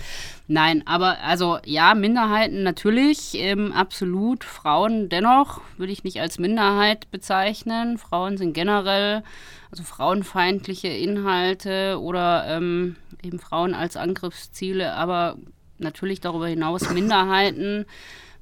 Nein, 0.49 0.87
aber 0.87 1.21
also 1.21 1.59
ja, 1.65 1.95
Minderheiten 1.95 2.63
natürlich, 2.63 3.35
ähm, 3.35 3.73
absolut. 3.73 4.45
Frauen 4.45 5.09
dennoch 5.09 5.61
würde 5.77 5.93
ich 5.93 6.05
nicht 6.05 6.21
als 6.21 6.39
Minderheit 6.39 7.11
bezeichnen. 7.11 7.99
Frauen 7.99 8.37
sind 8.37 8.53
generell, 8.53 9.23
also 9.71 9.85
frauenfeindliche 9.85 10.89
Inhalte 10.89 12.01
oder 12.01 12.47
ähm, 12.49 12.97
eben 13.23 13.39
Frauen 13.39 13.75
als 13.75 13.97
Angriffsziele, 13.97 14.93
aber 14.95 15.37
natürlich 15.79 16.21
darüber 16.21 16.49
hinaus 16.49 16.91
Minderheiten 16.95 17.87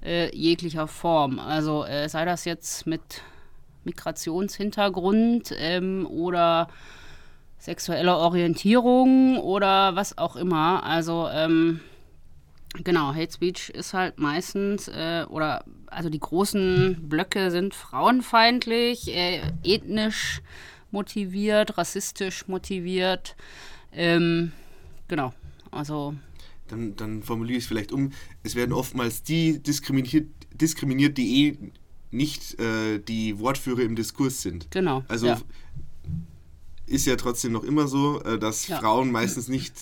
äh, 0.04 0.34
jeglicher 0.34 0.88
Form. 0.88 1.38
Also 1.38 1.84
äh, 1.84 2.08
sei 2.08 2.24
das 2.24 2.44
jetzt 2.44 2.86
mit 2.86 3.22
Migrationshintergrund 3.84 5.54
ähm, 5.56 6.06
oder 6.06 6.68
sexueller 7.62 8.18
Orientierung 8.18 9.38
oder 9.38 9.94
was 9.94 10.18
auch 10.18 10.34
immer. 10.34 10.82
Also 10.82 11.28
ähm, 11.32 11.78
genau, 12.82 13.14
Hate 13.14 13.32
Speech 13.32 13.70
ist 13.70 13.94
halt 13.94 14.18
meistens 14.18 14.88
äh, 14.88 15.24
oder 15.28 15.64
also 15.86 16.08
die 16.08 16.18
großen 16.18 17.08
Blöcke 17.08 17.52
sind 17.52 17.74
frauenfeindlich, 17.74 19.14
äh, 19.14 19.42
ethnisch 19.62 20.42
motiviert, 20.90 21.78
rassistisch 21.78 22.48
motiviert. 22.48 23.36
Ähm, 23.92 24.50
genau, 25.06 25.32
also 25.70 26.14
Dann, 26.66 26.96
dann 26.96 27.22
formuliere 27.22 27.58
ich 27.58 27.64
es 27.64 27.69
vielleicht 27.69 27.92
um. 27.92 28.10
Es 28.42 28.56
werden 28.56 28.72
oftmals 28.72 29.22
die 29.22 29.62
diskriminiert, 29.62 30.26
diskriminiert 30.52 31.16
die 31.16 31.46
eh 31.46 31.58
nicht 32.10 32.58
äh, 32.58 32.98
die 32.98 33.38
Wortführer 33.38 33.82
im 33.82 33.94
Diskurs 33.94 34.42
sind. 34.42 34.69
genau. 34.72 35.04
Also 35.06 35.28
ja. 35.28 35.38
Ist 36.93 37.06
ja 37.06 37.17
trotzdem 37.17 37.53
noch 37.53 37.65
immer 37.65 37.89
so, 37.89 38.22
äh, 38.22 38.39
dass 38.39 38.69
Ja. 38.69 38.79
Frauen 38.79 39.11
meistens 39.11 39.49
nicht 39.49 39.75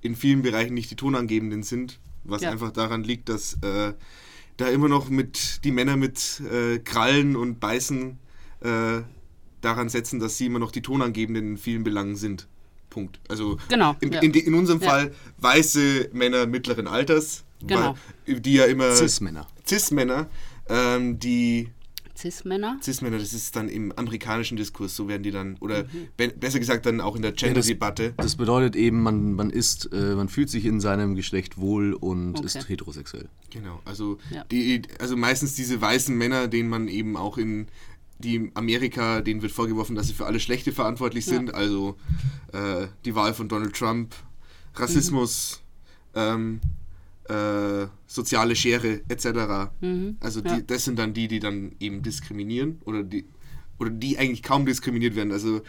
in 0.00 0.14
vielen 0.16 0.42
Bereichen 0.42 0.74
nicht 0.74 0.90
die 0.90 0.96
Tonangebenden 0.96 1.62
sind, 1.62 1.98
was 2.24 2.42
Ja. 2.42 2.50
einfach 2.50 2.70
daran 2.72 3.02
liegt, 3.04 3.28
dass 3.28 3.54
äh, 3.62 3.94
da 4.56 4.68
immer 4.68 4.88
noch 4.88 5.08
mit 5.08 5.64
die 5.64 5.70
Männer 5.72 5.96
mit 5.96 6.40
äh, 6.40 6.78
Krallen 6.78 7.36
und 7.36 7.58
Beißen 7.60 8.18
äh, 8.60 9.00
daran 9.60 9.88
setzen, 9.88 10.20
dass 10.20 10.36
sie 10.36 10.46
immer 10.46 10.58
noch 10.58 10.70
die 10.72 10.82
Tonangebenden 10.82 11.52
in 11.52 11.56
vielen 11.56 11.84
Belangen 11.84 12.16
sind. 12.16 12.48
Punkt. 12.90 13.20
Also 13.28 13.56
Genau, 13.68 13.96
in, 14.00 14.12
ja. 14.12 14.20
in, 14.20 14.34
in 14.34 14.54
unserem 14.54 14.80
Ja. 14.80 14.88
Fall 14.90 15.14
weiße 15.38 16.10
Männer 16.12 16.46
mittleren 16.46 16.86
Alters, 16.86 17.44
Genau. 17.66 17.96
weil, 18.26 18.40
die 18.40 18.54
ja 18.54 18.64
immer 18.66 18.94
Cis-Männer. 18.94 19.46
Cis-Männer, 19.66 20.28
ähm, 20.68 21.18
die 21.18 21.70
Cis-Männer. 22.22 22.78
Cis-Männer, 22.82 23.18
das 23.18 23.32
ist 23.32 23.56
dann 23.56 23.68
im 23.68 23.92
amerikanischen 23.96 24.56
Diskurs, 24.56 24.94
so 24.94 25.08
werden 25.08 25.22
die 25.24 25.32
dann, 25.32 25.56
oder 25.60 25.82
Mhm. 25.84 25.88
be 26.16 26.28
besser 26.28 26.58
gesagt 26.60 26.86
dann 26.86 27.00
auch 27.00 27.16
in 27.16 27.22
der 27.22 27.32
Gender-Debatte. 27.32 28.14
Das 28.16 28.36
bedeutet 28.36 28.76
eben, 28.76 29.02
man, 29.02 29.32
man 29.34 29.50
ist, 29.50 29.92
äh, 29.92 30.14
man 30.14 30.28
fühlt 30.28 30.48
sich 30.50 30.64
in 30.64 30.80
seinem 30.80 31.14
Geschlecht 31.16 31.58
wohl 31.58 31.94
und 31.94 32.36
Okay. 32.38 32.46
ist 32.46 32.68
heterosexuell. 32.68 33.28
Genau, 33.50 33.80
also, 33.84 34.18
Ja. 34.30 34.44
die, 34.44 34.82
also 35.00 35.16
meistens 35.16 35.54
diese 35.54 35.80
weißen 35.80 36.16
Männer, 36.16 36.46
denen 36.48 36.68
man 36.68 36.86
eben 36.88 37.16
auch 37.16 37.38
in 37.38 37.66
die 38.18 38.52
Amerika, 38.54 39.20
denen 39.20 39.42
wird 39.42 39.50
vorgeworfen, 39.50 39.96
dass 39.96 40.06
sie 40.06 40.14
für 40.14 40.26
alles 40.26 40.44
Schlechte 40.44 40.70
verantwortlich 40.70 41.26
Ja. 41.26 41.34
sind. 41.34 41.52
Also 41.54 41.96
äh, 42.52 42.86
die 43.04 43.16
Wahl 43.16 43.34
von 43.34 43.48
Donald 43.48 43.74
Trump, 43.74 44.14
Rassismus, 44.76 45.60
ähm, 46.14 46.60
äh, 47.32 47.86
soziale 48.06 48.54
Schere 48.56 49.00
etc. 49.08 49.70
Mhm. 49.80 50.16
Also 50.20 50.40
die, 50.40 50.48
Ja. 50.48 50.60
das 50.60 50.84
sind 50.84 50.98
dann 50.98 51.14
die, 51.14 51.28
die 51.28 51.40
dann 51.40 51.72
eben 51.80 52.02
diskriminieren 52.02 52.80
oder 52.84 53.02
die 53.02 53.24
oder 53.78 53.90
die 53.90 54.18
eigentlich 54.18 54.42
kaum 54.42 54.66
diskriminiert 54.66 55.16
werden. 55.16 55.32
Also 55.32 55.62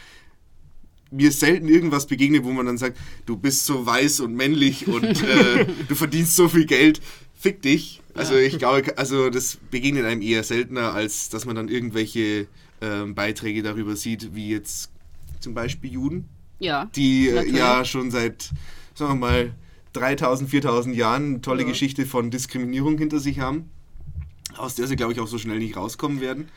mir 1.11 1.29
ist 1.29 1.39
selten 1.39 1.67
irgendwas 1.67 2.07
begegnet, 2.07 2.43
wo 2.43 2.51
man 2.51 2.65
dann 2.65 2.77
sagt, 2.77 2.97
du 3.25 3.37
bist 3.37 3.65
so 3.65 3.85
weiß 3.85 4.19
und 4.21 4.35
männlich 4.35 4.87
und 4.87 5.03
äh, 5.23 5.65
du 5.87 5.95
verdienst 5.95 6.35
so 6.35 6.47
viel 6.49 6.65
Geld, 6.65 7.01
fick 7.33 7.61
dich. 7.61 8.01
Also 8.15 8.35
ich 8.35 8.57
glaube, 8.59 8.97
also 8.97 9.29
das 9.31 9.57
begegnet 9.71 10.05
einem 10.05 10.21
eher 10.21 10.43
seltener, 10.43 10.93
als 10.93 11.29
dass 11.29 11.45
man 11.45 11.55
dann 11.55 11.67
irgendwelche 11.69 12.47
ähm, 12.81 13.15
Beiträge 13.15 13.63
darüber 13.63 13.95
sieht, 13.95 14.35
wie 14.35 14.49
jetzt 14.49 14.91
zum 15.39 15.53
Beispiel 15.55 15.91
Juden, 15.91 16.25
Ja. 16.59 16.85
die 16.95 17.29
äh, 17.29 17.49
ja 17.49 17.83
schon 17.85 18.11
seit, 18.11 18.51
sagen 18.93 19.13
wir 19.13 19.27
mal, 19.27 19.53
3000, 19.93 20.49
4000 20.49 20.95
Jahren 20.95 21.25
eine 21.25 21.41
tolle 21.41 21.63
Ja. 21.63 21.69
Geschichte 21.69 22.05
von 22.05 22.31
Diskriminierung 22.31 22.97
hinter 22.97 23.19
sich 23.19 23.39
haben, 23.39 23.69
aus 24.57 24.75
der 24.75 24.87
sie, 24.87 24.95
glaube 24.95 25.13
ich, 25.13 25.19
auch 25.19 25.27
so 25.27 25.37
schnell 25.37 25.59
nicht 25.59 25.77
rauskommen 25.77 26.19
werden. 26.21 26.49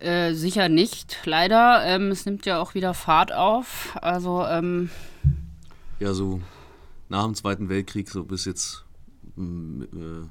Äh, 0.00 0.34
sicher 0.34 0.68
nicht, 0.68 1.18
leider. 1.24 1.82
Ähm, 1.84 2.10
es 2.12 2.24
nimmt 2.24 2.46
ja 2.46 2.60
auch 2.60 2.74
wieder 2.74 2.94
Fahrt 2.94 3.32
auf. 3.32 3.96
Also, 4.00 4.44
ähm, 4.46 4.90
Ja, 5.98 6.14
so 6.14 6.40
nach 7.08 7.24
dem 7.24 7.34
Zweiten 7.34 7.68
Weltkrieg, 7.68 8.08
so 8.08 8.22
bis 8.22 8.44
jetzt. 8.44 8.84
Äh, 9.36 10.26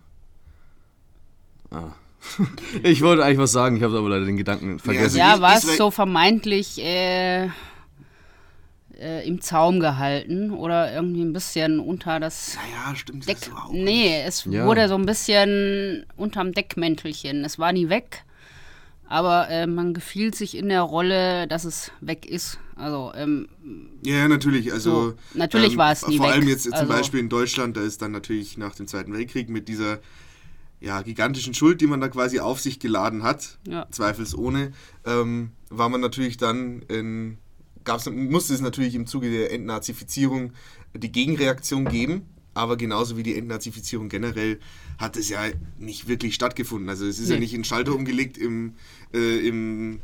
ah. 1.76 1.94
ich 2.84 3.02
wollte 3.02 3.24
eigentlich 3.24 3.38
was 3.38 3.52
sagen, 3.52 3.78
ich 3.78 3.84
habe 3.84 3.98
aber 3.98 4.10
leider 4.10 4.26
den 4.26 4.38
Gedanken 4.38 4.80
vergessen. 4.80 5.04
also 5.06 5.18
ja, 5.20 5.42
war 5.42 5.58
es 5.58 5.78
so 5.78 5.92
vermeintlich 5.92 6.80
äh, 6.84 7.50
äh, 9.00 9.28
im 9.28 9.42
Zaum 9.42 9.80
gehalten 9.80 10.52
oder 10.52 10.94
irgendwie 10.94 11.22
ein 11.24 11.34
bisschen 11.34 11.80
unter 11.80 12.20
das 12.20 12.56
Naja, 12.56 12.96
stimmt 12.96 13.28
Deck. 13.28 13.38
das 13.40 13.46
so 13.50 13.56
auch. 13.56 13.72
Nee, 13.72 14.22
es 14.26 14.46
Ja. 14.46 14.66
wurde 14.66 14.88
so 14.88 14.96
ein 14.96 15.06
bisschen 15.06 16.06
unterm 16.16 16.52
Deckmäntelchen. 16.54 17.44
Es 17.46 17.58
war 17.60 17.72
nie 17.74 17.90
weg, 17.90 18.24
aber 19.08 19.50
äh, 19.50 19.68
man 19.68 19.94
gefiel 19.94 20.34
sich 20.34 20.56
in 20.58 20.70
der 20.70 20.82
Rolle, 20.82 21.48
dass 21.48 21.64
es 21.64 21.92
weg 22.02 22.26
ist. 22.26 22.60
Also, 22.76 23.12
ähm, 23.16 23.48
Ja, 24.04 24.28
natürlich. 24.28 24.72
Also, 24.72 25.10
So, 25.12 25.14
natürlich 25.34 25.78
war 25.78 25.92
es 25.92 26.08
nie 26.08 26.18
Vor 26.18 26.28
weg. 26.28 26.34
allem 26.36 26.48
jetzt 26.48 26.64
zum 26.64 26.74
Also- 26.74 26.88
Beispiel 26.88 27.20
in 27.22 27.30
Deutschland, 27.30 27.76
da 27.78 27.82
ist 27.82 28.02
dann 28.02 28.12
natürlich 28.12 28.58
nach 28.58 28.76
dem 28.76 28.88
Zweiten 28.88 29.14
Weltkrieg 29.14 29.50
mit 29.50 29.68
dieser 29.68 30.00
ja, 30.80 31.02
gigantischen 31.02 31.56
Schuld, 31.56 31.82
die 31.82 31.88
man 31.88 32.02
da 32.02 32.08
quasi 32.08 32.40
auf 32.40 32.60
sich 32.60 32.80
geladen 32.80 33.24
hat, 33.24 33.58
Ja. 33.68 33.88
zweifelsohne, 33.90 34.74
ähm, 35.08 35.50
war 35.72 35.90
man 35.90 36.02
natürlich 36.02 36.38
dann 36.38 36.84
in, 36.84 37.40
gab's, 37.88 38.08
musste 38.10 38.54
es 38.54 38.62
natürlich 38.62 38.94
im 38.94 39.08
Zuge 39.08 39.32
der 39.32 39.52
Entnazifizierung 39.52 40.52
die 40.96 41.12
Gegenreaktion 41.12 41.86
geben, 41.86 42.22
aber 42.54 42.78
genauso 42.78 43.18
wie 43.18 43.24
die 43.24 43.36
Entnazifizierung 43.38 44.10
generell 44.10 44.60
hat 45.00 45.18
es 45.18 45.30
ja 45.30 45.42
nicht 45.80 46.08
wirklich 46.08 46.36
stattgefunden. 46.36 46.90
Also 46.90 47.06
es 47.08 47.18
ist 47.20 47.30
ja 47.30 47.36
Nee. 47.36 47.42
nicht 47.42 47.54
in 47.54 47.64
Schalter 47.64 47.94
umgelegt 47.96 48.38
im, 48.38 48.74
äh, 49.14 49.48
im 49.48 50.00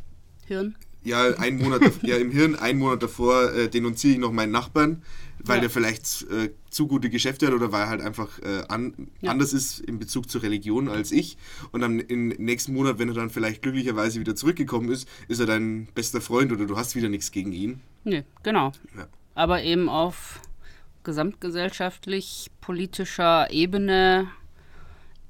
Hirn. 0.45 0.75
ja, 1.03 1.35
einen 1.37 1.57
Monat, 1.61 1.81
ja, 2.03 2.17
im 2.17 2.31
Hirn, 2.31 2.55
einen 2.55 2.79
Monat 2.79 3.03
davor 3.03 3.53
äh, 3.53 3.69
denunziere 3.69 4.13
ich 4.13 4.19
noch 4.19 4.31
meinen 4.31 4.51
Nachbarn, 4.51 5.01
weil 5.45 5.57
Ja. 5.57 5.61
der 5.61 5.69
vielleicht 5.69 6.23
äh, 6.31 6.51
zu 6.69 6.87
gute 6.87 7.09
Geschäfte 7.09 7.47
hat 7.47 7.53
oder 7.53 7.71
weil 7.71 7.81
er 7.81 7.89
halt 7.89 8.01
einfach 8.01 8.39
äh, 8.39 8.63
an, 8.69 9.09
Ja. 9.21 9.31
anders 9.31 9.53
ist 9.53 9.79
in 9.79 9.99
Bezug 9.99 10.29
zur 10.29 10.41
Religion 10.43 10.87
als 10.89 11.11
ich. 11.11 11.37
Und 11.71 11.81
dann 11.81 11.99
im 11.99 12.29
nächsten 12.29 12.73
Monat, 12.73 12.97
wenn 12.99 13.09
er 13.09 13.15
dann 13.15 13.29
vielleicht 13.29 13.61
glücklicherweise 13.61 14.19
wieder 14.19 14.35
zurückgekommen 14.35 14.89
ist, 14.91 15.07
ist 15.27 15.39
er 15.39 15.45
dein 15.45 15.87
bester 15.95 16.21
Freund 16.21 16.51
oder 16.51 16.65
du 16.65 16.77
hast 16.77 16.95
wieder 16.95 17.09
nichts 17.09 17.31
gegen 17.31 17.51
ihn. 17.51 17.81
Nee, 18.03 18.23
genau. 18.43 18.71
Ja. 18.97 19.07
Aber 19.35 19.63
eben 19.63 19.89
auf 19.89 20.39
gesamtgesellschaftlich 21.03 22.49
politischer 22.61 23.49
Ebene 23.51 24.27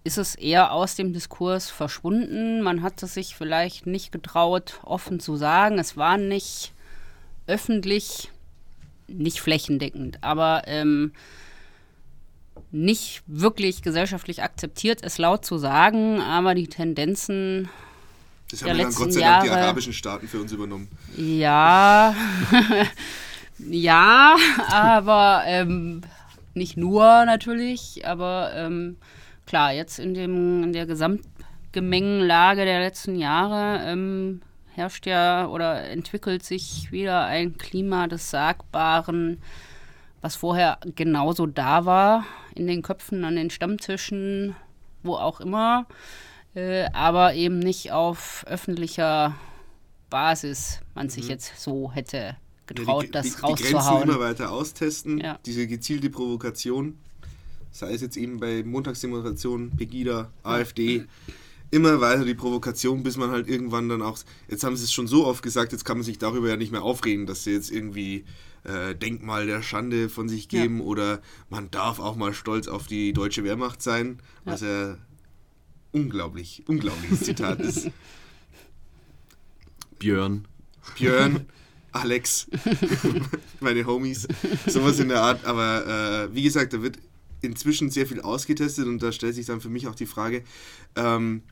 ist 0.04 0.18
es 0.18 0.36
eher 0.36 0.74
aus 0.74 0.96
dem 0.96 1.14
Diskurs 1.14 1.70
verschwunden. 1.70 2.62
Man 2.62 2.82
hat 2.82 3.02
es 3.04 3.14
sich 3.14 3.36
vielleicht 3.36 3.88
nicht 3.88 4.12
getraut, 4.12 4.80
offen 4.84 5.20
zu 5.22 5.38
sagen. 5.38 5.80
Es 5.80 5.96
war 5.96 6.18
nicht 6.18 6.74
öffentlich, 7.48 8.30
nicht 9.14 9.40
flächendeckend, 9.42 10.24
aber 10.24 10.64
ähm, 10.66 11.14
nicht 12.72 13.22
wirklich 13.28 13.82
gesellschaftlich 13.82 14.42
akzeptiert, 14.42 15.00
es 15.04 15.18
laut 15.18 15.46
zu 15.46 15.58
sagen. 15.58 16.20
Aber 16.22 16.56
die 16.56 16.68
Tendenzen 16.68 17.70
Das 18.50 18.60
Der 18.60 18.70
haben 18.72 18.78
ja 18.80 18.84
dann 18.86 18.94
Gott 18.96 19.14
sei 19.14 19.20
Dank 19.22 19.44
die 19.44 19.48
Jahre- 19.50 19.62
arabischen 19.62 19.94
Staaten 19.94 20.28
für 20.28 20.42
uns 20.42 20.52
übernommen. 20.52 20.88
Ja, 21.16 22.16
ja, 23.60 24.36
aber 24.70 25.44
ähm, 25.46 26.02
nicht 26.56 26.78
nur 26.78 27.26
natürlich, 27.26 28.06
aber 28.06 28.52
ähm, 28.56 28.98
klar, 29.46 29.74
jetzt 29.74 30.00
in, 30.00 30.14
dem, 30.14 30.64
in 30.64 30.74
der 30.74 30.86
Gesamtgemengenlage 30.86 32.66
der 32.66 32.80
letzten 32.80 33.16
Jahre 33.18 33.84
ähm, 33.86 34.42
herrscht 34.76 35.06
ja 35.06 35.48
oder 35.48 35.84
entwickelt 35.90 36.44
sich 36.44 36.92
wieder 36.92 37.26
ein 37.26 37.58
Klima 37.58 38.08
des 38.08 38.30
Sagbaren, 38.30 39.42
was 40.22 40.36
vorher 40.36 40.80
genauso 40.96 41.46
da 41.46 41.86
war, 41.86 42.26
in 42.56 42.68
den 42.68 42.82
Köpfen, 42.82 43.24
an 43.26 43.36
den 43.36 43.50
Stammtischen, 43.50 44.56
wo 45.04 45.16
auch 45.16 45.42
immer, 45.42 45.86
äh, 46.56 46.86
aber 46.94 47.34
eben 47.34 47.60
nicht 47.60 47.92
auf 47.92 48.46
öffentlicher 48.48 49.36
Basis 50.10 50.80
man 50.96 51.10
sich 51.10 51.28
jetzt 51.28 51.60
so 51.60 51.92
hätte 51.92 52.38
getraut, 52.68 53.04
ja, 53.04 53.08
die, 53.08 53.12
das 53.12 53.26
die, 53.26 53.32
die 53.32 53.38
Grenzen 53.38 53.76
rauszuhauen. 53.76 54.04
immer 54.10 54.20
weiter 54.20 54.52
austesten, 54.52 55.20
Ja. 55.20 55.40
diese 55.46 55.68
gezielte 55.68 56.10
Provokation, 56.10 56.98
sei 57.72 57.94
es 57.94 58.02
jetzt 58.02 58.16
eben 58.16 58.40
bei 58.40 58.64
Montagsdemonstrationen, 58.64 59.76
Pegida, 59.76 60.30
AfD, 60.44 61.06
immer 61.74 62.00
weiter 62.02 62.24
die 62.24 62.36
Provokation, 62.36 63.04
bis 63.04 63.18
man 63.18 63.32
halt 63.32 63.48
irgendwann 63.50 63.90
dann 63.90 64.02
auch, 64.02 64.18
jetzt 64.48 64.64
haben 64.64 64.78
sie 64.78 64.84
es 64.86 64.94
schon 64.94 65.08
so 65.08 65.26
oft 65.26 65.44
gesagt, 65.44 65.72
jetzt 65.72 65.84
kann 65.86 65.98
man 65.98 66.04
sich 66.04 66.18
darüber 66.20 66.48
ja 66.50 66.56
nicht 66.56 66.72
mehr 66.72 66.84
aufregen, 66.84 67.26
dass 67.26 67.44
sie 67.44 67.52
jetzt 67.52 67.72
irgendwie 67.72 68.26
äh, 68.64 68.96
Denkmal 68.96 69.48
der 69.48 69.62
Schande 69.62 70.08
von 70.10 70.30
sich 70.30 70.50
Ja. 70.52 70.62
geben 70.62 70.82
oder 70.82 71.22
man 71.50 71.70
darf 71.72 72.00
auch 72.00 72.16
mal 72.16 72.34
stolz 72.34 72.68
auf 72.68 72.88
die 72.88 73.12
deutsche 73.12 73.44
Wehrmacht 73.44 73.82
sein, 73.82 74.20
was 74.46 74.62
ja 74.62 74.98
unglaublich, 75.92 76.64
unglaubliches 76.68 77.22
Zitat 77.22 77.60
ist. 77.60 77.90
Björn. 80.00 80.46
Björn, 80.96 81.46
Alex, 81.92 82.48
meine 83.60 83.86
Homies, 83.86 84.28
sowas 84.68 85.00
in 85.00 85.10
der 85.10 85.22
Art. 85.22 85.46
Aber 85.46 86.28
äh, 86.30 86.36
wie 86.36 86.44
gesagt, 86.44 86.74
da 86.74 86.82
wird 86.82 86.98
inzwischen 87.42 87.90
sehr 87.92 88.08
viel 88.08 88.22
ausgetestet 88.22 88.86
und 88.88 89.02
da 89.04 89.12
stellt 89.12 89.36
sich 89.36 89.46
dann 89.46 89.62
für 89.62 89.70
mich 89.70 89.88
auch 89.88 89.96
die 89.96 90.06
Frage, 90.06 90.44
ähm, 90.96 91.44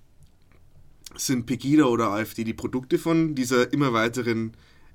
sind 1.16 1.46
Pegida 1.46 1.86
oder 1.86 2.10
AfD 2.12 2.44
die 2.44 2.54
Produkte 2.54 2.98
von 2.98 3.36
dieser 3.36 3.72
immer 3.74 3.94
weiteren 3.94 4.54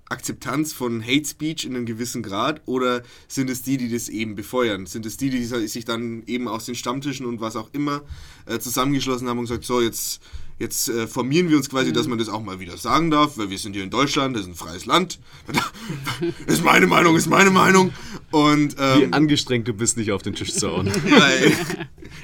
Akzeptanz 0.09 0.73
von 0.73 1.05
Hate 1.05 1.25
Speech 1.25 1.65
in 1.65 1.75
einem 1.75 1.87
gewissen 1.87 2.23
Grad 2.23 2.63
oder 2.67 3.03
sind 3.27 3.51
es 3.51 3.63
die, 3.63 3.77
die 3.77 3.91
das 3.91 4.09
eben 4.09 4.37
befeuern? 4.37 4.87
Sind 4.87 5.05
es 5.05 5.17
die, 5.17 5.31
die 5.31 5.45
sich 5.45 5.85
dann 5.85 6.23
eben 6.27 6.47
aus 6.47 6.67
den 6.67 6.77
Stammtischen 6.77 7.27
und 7.27 7.41
was 7.41 7.57
auch 7.57 7.71
immer 7.73 8.03
äh, 8.47 8.59
zusammengeschlossen 8.59 9.29
haben 9.29 9.39
und 9.39 9.47
gesagt, 9.47 9.65
so 9.65 9.81
jetzt, 9.81 10.23
jetzt 10.59 10.89
äh, 10.89 11.07
formieren 11.07 11.51
wir 11.51 11.57
uns 11.57 11.69
quasi, 11.69 11.93
dass 11.93 12.07
man 12.07 12.19
das 12.19 12.29
auch 12.29 12.43
mal 12.43 12.61
wieder 12.61 12.77
sagen 12.77 13.11
darf, 13.11 13.37
weil 13.37 13.51
wir 13.51 13.59
sind 13.59 13.75
hier 13.75 13.83
in 13.83 13.91
Deutschland, 13.91 14.35
das 14.37 14.43
ist 14.43 14.49
ein 14.49 14.55
freies 14.55 14.87
Land. 14.87 15.19
ist 16.47 16.65
meine 16.65 16.87
Meinung, 16.87 17.17
ist 17.17 17.29
meine 17.29 17.51
Meinung. 17.51 17.93
Und 18.31 18.79
Wie 18.79 18.83
ähm, 18.83 19.15
angestrengt 19.15 19.69
du 19.69 19.75
bist, 19.75 19.97
nicht 19.97 20.13
auf 20.13 20.23
den 20.23 20.35
Tisch 20.35 20.55
zu 20.55 20.71
hauen. 20.71 20.87
ja, 21.09 21.29
ey, 21.29 21.55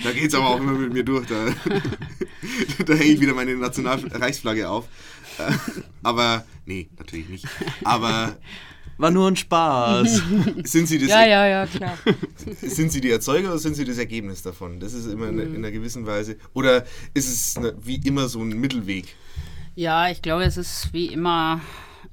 da 0.03 0.12
geht's 0.12 0.35
aber 0.35 0.49
auch 0.49 0.59
immer 0.61 0.73
mit 0.73 0.93
mir 0.93 1.05
durch. 1.05 1.27
Da, 1.27 1.47
da 2.87 2.95
hänge 2.95 3.12
ich 3.12 3.21
wieder 3.21 3.35
meine 3.35 3.55
National-Reichsflagge 3.57 4.69
auf. 4.69 4.87
Äh, 5.39 5.53
Aber, 6.03 6.45
nee, 6.67 6.89
natürlich 6.99 7.29
nicht. 7.29 7.47
Aber 7.85 8.37
War 8.99 9.11
nur 9.11 9.28
ein 9.28 9.37
Spaß. 9.37 10.22
sind 10.64 10.87
sie, 10.87 10.99
das, 10.99 11.08
Ja, 11.08 11.26
ja, 11.26 11.46
ja, 11.46 11.66
klar. 11.66 11.99
sind 12.61 12.92
sie 12.92 13.00
die 13.00 13.11
Erzeuger 13.11 13.49
oder 13.49 13.58
sind 13.58 13.75
sie 13.75 13.84
das 13.84 13.99
Ergebnis 13.99 14.42
davon? 14.42 14.80
Das 14.80 14.92
ist 14.92 15.06
immer 15.06 15.28
in, 15.28 15.38
in 15.38 15.56
einer 15.56 15.70
gewissen 15.70 16.06
Weise. 16.06 16.37
Oder 16.54 16.84
ist 17.14 17.28
es 17.28 17.56
eine, 17.56 17.75
wie 17.82 17.96
immer 17.96 18.28
so 18.28 18.40
ein 18.40 18.49
Mittelweg? 18.49 19.16
Ja, 19.75 20.11
ich 20.11 20.22
glaube, 20.22 20.44
es 20.44 20.56
ist 20.56 20.92
wie 20.92 21.06
immer 21.06 21.61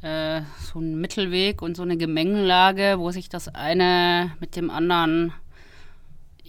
äh, 0.01 0.41
so 0.71 0.79
ein 0.79 0.99
Mittelweg 0.99 1.61
und 1.61 1.75
so 1.75 1.83
eine 1.83 1.97
Gemengelage, 1.97 2.95
wo 2.97 3.11
sich 3.11 3.29
das 3.29 3.49
eine 3.49 4.31
mit 4.39 4.55
dem 4.55 4.69
anderen 4.69 5.33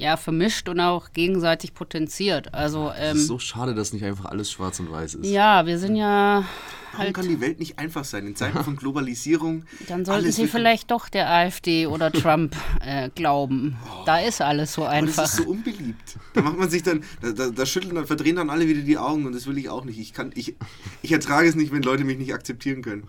ja 0.00 0.16
vermischt 0.16 0.68
und 0.68 0.80
auch 0.80 1.12
gegenseitig 1.12 1.74
potenziert. 1.74 2.52
Also 2.54 2.90
Es 2.96 3.10
ähm, 3.12 3.16
ist 3.16 3.26
so 3.26 3.38
schade, 3.38 3.74
dass 3.74 3.92
nicht 3.92 4.04
einfach 4.04 4.26
alles 4.26 4.50
schwarz 4.50 4.80
und 4.80 4.90
weiß 4.90 5.14
ist. 5.14 5.26
ja, 5.26 5.66
wir 5.66 5.78
sind 5.78 5.96
ja 5.96 6.44
Warum 6.92 7.06
halt. 7.06 7.14
kann 7.14 7.28
die 7.28 7.40
Welt 7.40 7.60
nicht 7.60 7.78
einfach 7.78 8.04
sein? 8.04 8.26
In 8.26 8.34
Zeiten 8.34 8.64
von 8.64 8.74
Globalisierung. 8.76 9.64
Dann 9.86 10.04
sollten 10.04 10.32
Sie 10.32 10.48
vielleicht 10.48 10.90
doch 10.90 11.08
der 11.08 11.30
AfD 11.30 11.86
oder 11.86 12.10
Trump 12.10 12.56
äh, 12.84 13.10
glauben. 13.14 13.76
Da 14.06 14.18
ist 14.18 14.40
alles 14.42 14.72
so 14.72 14.84
einfach. 14.84 15.22
das 15.22 15.38
ist 15.38 15.44
so 15.44 15.50
unbeliebt. 15.50 16.16
Da 16.34 16.42
macht 16.42 16.58
man 16.58 16.68
sich 16.68 16.82
dann, 16.82 17.04
da, 17.22 17.30
da, 17.30 17.50
da 17.50 17.66
schütteln 17.66 17.94
dann, 17.94 18.06
verdrehen 18.06 18.36
dann 18.36 18.50
alle 18.50 18.66
wieder 18.66 18.80
die 18.82 18.98
Augen 18.98 19.26
und 19.26 19.34
das 19.34 19.46
will 19.46 19.56
ich 19.58 19.68
auch 19.68 19.84
nicht. 19.84 20.00
Ich 20.00 20.12
kann, 20.12 20.32
ich, 20.34 20.56
ich 21.02 21.12
ertrage 21.12 21.48
es 21.48 21.54
nicht, 21.54 21.72
wenn 21.72 21.82
Leute 21.82 22.02
mich 22.04 22.18
nicht 22.18 22.34
akzeptieren 22.34 22.82
können. 22.82 23.04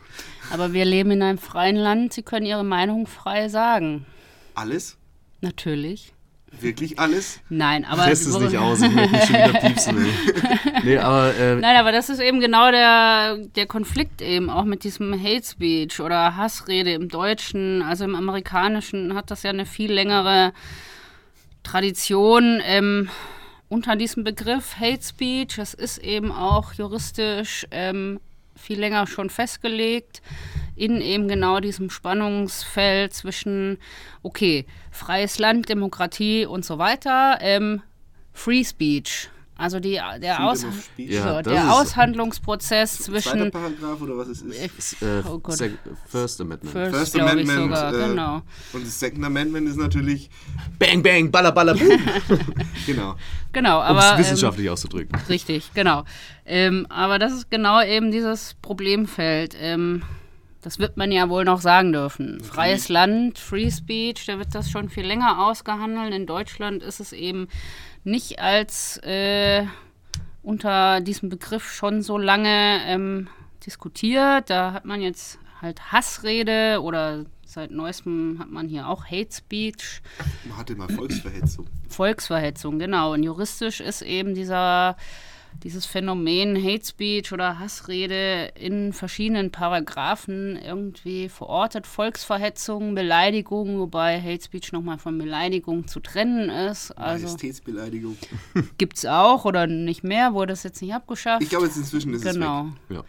Aber 0.52 0.74
wir 0.74 0.86
leben 0.86 1.12
in 1.12 1.22
einem 1.24 1.38
freien 1.40 1.76
Land. 1.76 2.14
Sie 2.14 2.22
können 2.24 2.46
Ihre 2.46 2.64
Meinung 2.64 3.08
frei 3.08 3.50
sagen. 3.50 4.06
Alles? 4.54 4.98
Natürlich. 5.42 6.14
Wirklich 6.60 7.00
alles? 7.00 7.40
Nein, 7.50 7.86
aber. 7.86 8.06
Test 8.06 8.28
es 8.28 8.38
nicht 8.38 8.58
aus, 8.58 8.82
ich 8.82 8.92
möchte 8.92 9.12
mich 9.12 9.24
schon 9.24 9.36
wieder 9.36 9.54
piepsen. 9.54 9.98
Ey. 9.98 10.12
Nee, 10.84 10.98
aber 10.98 11.36
äh, 11.36 11.56
Nein, 11.56 11.78
aber 11.78 11.92
das 11.92 12.10
ist 12.10 12.20
eben 12.20 12.40
genau 12.40 12.72
der, 12.72 13.38
der 13.56 13.68
Konflikt 13.68 14.22
eben 14.22 14.50
auch 14.50 14.66
mit 14.66 14.84
diesem 14.84 15.14
Hate 15.14 15.46
Speech 15.46 16.00
oder 16.00 16.36
Hassrede 16.36 16.94
im 16.94 17.08
Deutschen. 17.08 17.84
Also 17.84 18.04
im 18.04 18.16
Amerikanischen 18.16 19.14
hat 19.14 19.30
das 19.30 19.44
ja 19.44 19.52
eine 19.52 19.68
viel 19.68 19.92
längere 19.92 20.54
Tradition 21.62 22.62
ähm, 22.66 23.10
unter 23.70 23.96
diesem 23.96 24.24
Begriff 24.24 24.76
Hate 24.80 25.04
Speech. 25.04 25.60
Es 25.60 25.76
ist 25.76 26.00
eben 26.00 26.32
auch 26.32 26.74
juristisch 26.74 27.68
ähm, 27.70 28.20
viel 28.62 28.80
länger 28.80 29.08
schon 29.08 29.30
festgelegt 29.30 30.22
in 30.76 31.02
eben 31.02 31.28
genau 31.28 31.60
diesem 31.60 31.90
Spannungsfeld 31.90 33.14
zwischen, 33.14 33.78
okay, 34.24 34.66
freies 34.92 35.38
Land, 35.40 35.70
Demokratie 35.70 36.46
und 36.46 36.66
so 36.66 36.78
weiter, 36.78 37.38
ähm, 37.42 37.82
Free 38.34 38.64
Speech. 38.64 39.30
Also 39.62 39.80
die, 39.80 40.00
der, 40.22 40.44
Aus. 40.44 40.66
Ja, 40.98 41.42
der 41.42 41.54
ist- 41.54 41.70
Aushandlungsprozess 41.70 43.00
zwischen 43.00 43.52
Paragraph 43.52 44.02
oder 44.02 44.18
was 44.18 44.28
es 44.30 44.42
ist? 44.42 44.72
Das, 44.78 45.02
äh, 45.02 45.22
Oh 45.30 45.38
Gott. 45.40 45.62
First 46.08 46.42
Amendment. 46.42 46.72
First, 46.74 46.96
First 46.96 47.20
Amendment. 47.20 47.62
sogar, 47.76 47.94
äh, 47.94 48.08
genau. 48.08 48.42
Und 48.74 48.86
das 48.86 49.00
Second 49.00 49.24
Amendment 49.26 49.68
ist 49.70 49.78
natürlich, 49.78 50.30
Bang, 50.80 51.04
bang, 51.04 51.30
baller, 51.32 51.52
baller, 51.52 51.76
boom. 51.76 52.00
genau. 52.86 53.16
Genau, 53.54 53.80
Um 53.80 53.98
es 53.98 54.04
aber 54.04 54.14
ähm, 54.14 54.20
wissenschaftlich 54.20 54.70
auszudrücken. 54.70 55.16
richtig, 55.30 55.72
genau. 55.74 56.06
Ähm, 56.46 56.88
aber 56.90 57.20
das 57.20 57.34
ist 57.34 57.52
genau 57.52 57.82
eben 57.84 58.12
dieses 58.12 58.56
Problemfeld. 58.62 59.56
Ähm, 59.60 60.02
das 60.64 60.78
wird 60.80 60.96
man 60.96 61.12
ja 61.12 61.28
wohl 61.30 61.44
noch 61.44 61.60
sagen 61.60 61.92
dürfen. 61.92 62.40
Freies 62.44 62.88
Land, 62.88 63.40
Free 63.40 63.72
Speech, 63.72 64.26
da 64.28 64.38
wird 64.38 64.54
das 64.54 64.70
schon 64.70 64.90
viel 64.90 65.06
länger 65.06 65.44
ausgehandelt. 65.46 66.14
In 66.14 66.28
Deutschland 66.28 66.84
ist 66.84 67.00
es 67.00 67.14
eben 67.14 67.48
nicht 68.04 68.40
als 68.40 68.98
äh, 68.98 69.66
unter 70.44 71.02
diesem 71.02 71.30
Begriff 71.30 71.72
schon 71.72 72.02
so 72.02 72.18
lange 72.18 72.82
ähm, 72.86 73.28
diskutiert. 73.66 74.50
Da 74.50 74.74
hat 74.74 74.86
man 74.86 75.02
jetzt 75.02 75.40
halt 75.62 75.92
Hassrede 75.92 76.82
oder 76.82 77.26
seit 77.46 77.72
neuestem 77.72 78.38
hat 78.40 78.50
man 78.50 78.68
hier 78.68 78.88
auch 78.88 79.06
Hate 79.06 79.32
Speech. 79.32 80.02
Man 80.46 80.58
hatte 80.58 80.76
mal 80.76 80.90
Volksverhetzung. 80.90 81.68
Volksverhetzung, 81.90 82.80
genau. 82.80 83.14
Und 83.14 83.24
juristisch 83.24 83.82
ist 83.82 84.02
eben 84.02 84.34
dieser, 84.34 84.96
dieses 85.64 85.86
Phänomen 85.86 86.56
Hate 86.62 86.86
Speech 86.86 87.32
oder 87.32 87.60
Hassrede 87.60 88.52
in 88.56 88.94
verschiedenen 88.94 89.52
Paragraphen 89.52 90.58
irgendwie 90.58 91.30
verortet. 91.30 91.86
Volksverhetzung, 91.86 92.96
Beleidigung, 92.96 93.80
wobei 93.80 94.20
Hate 94.22 94.44
Speech 94.44 94.72
nochmal 94.72 94.98
von 94.98 95.18
Beleidigung 95.18 95.88
zu 95.88 96.00
trennen 96.00 96.50
ist. 96.50 96.92
Also 96.98 97.26
Majestätsbeleidigung. 97.26 98.18
gibt 98.78 98.98
es 98.98 99.06
auch 99.06 99.46
oder 99.46 99.68
nicht 99.68 100.04
mehr, 100.04 100.34
wurde 100.34 100.54
es 100.54 100.64
jetzt 100.64 100.82
nicht 100.82 100.94
abgeschafft. 100.94 101.44
Ich 101.44 101.50
glaube, 101.50 101.66
jetzt 101.66 101.78
inzwischen 101.78 102.14
ist 102.14 102.24
genau. 102.24 102.70
Ja. 102.90 103.04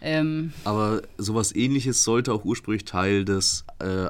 Ähm, 0.00 0.52
Aber 0.64 1.02
sowas 1.18 1.54
ähnliches 1.54 2.04
sollte 2.04 2.32
auch 2.32 2.44
ursprünglich 2.44 2.86
Teil 2.86 3.24
des 3.24 3.64
äh, 3.80 4.06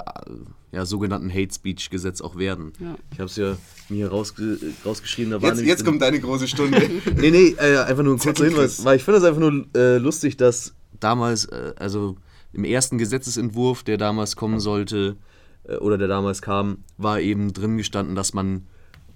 ja, 0.73 0.87
sogenannten 0.87 1.31
Hate 1.31 1.53
Speech 1.53 1.91
Gesetz 1.91 2.21
auch 2.21 2.37
werden. 2.37 2.73
Ja. 2.79 2.97
Ich 3.13 3.19
habe 3.19 3.27
es 3.27 3.37
ja 3.37 3.57
mir 3.91 4.09
rausge 4.09 4.59
rausgeschrieben. 4.85 5.33
Da 5.33 5.43
war. 5.43 5.51
Jetzt, 5.51 5.63
jetzt 5.63 5.85
kommt 5.85 6.03
deine 6.03 6.21
große 6.21 6.49
Stunde. 6.49 6.81
Nee, 7.17 7.31
nee, 7.31 7.55
äh, 7.59 7.79
einfach 7.79 8.03
nur 8.03 8.15
ein 8.15 8.19
kurzer. 8.19 8.45
Hinweis, 8.45 8.85
weil 8.85 8.97
ich 8.97 9.05
finde 9.05 9.19
es 9.19 9.25
einfach 9.25 9.41
nur 9.41 9.67
äh, 9.75 9.99
lustig, 9.99 10.37
dass 10.37 10.75
damals, 10.99 11.47
äh, 11.47 11.75
also 11.77 12.17
im 12.53 12.65
ersten 12.65 12.99
Gesetzesentwurf, 12.99 13.83
der 13.83 13.99
damals 13.99 14.37
kommen 14.37 14.61
sollte, 14.61 15.17
äh, 15.65 15.77
oder 15.77 15.99
der 15.99 16.09
damals 16.09 16.43
kam, 16.43 16.79
war 16.97 17.21
eben 17.21 17.53
drin 17.53 17.77
gestanden, 17.77 18.15
dass 18.15 18.35
man 18.35 18.67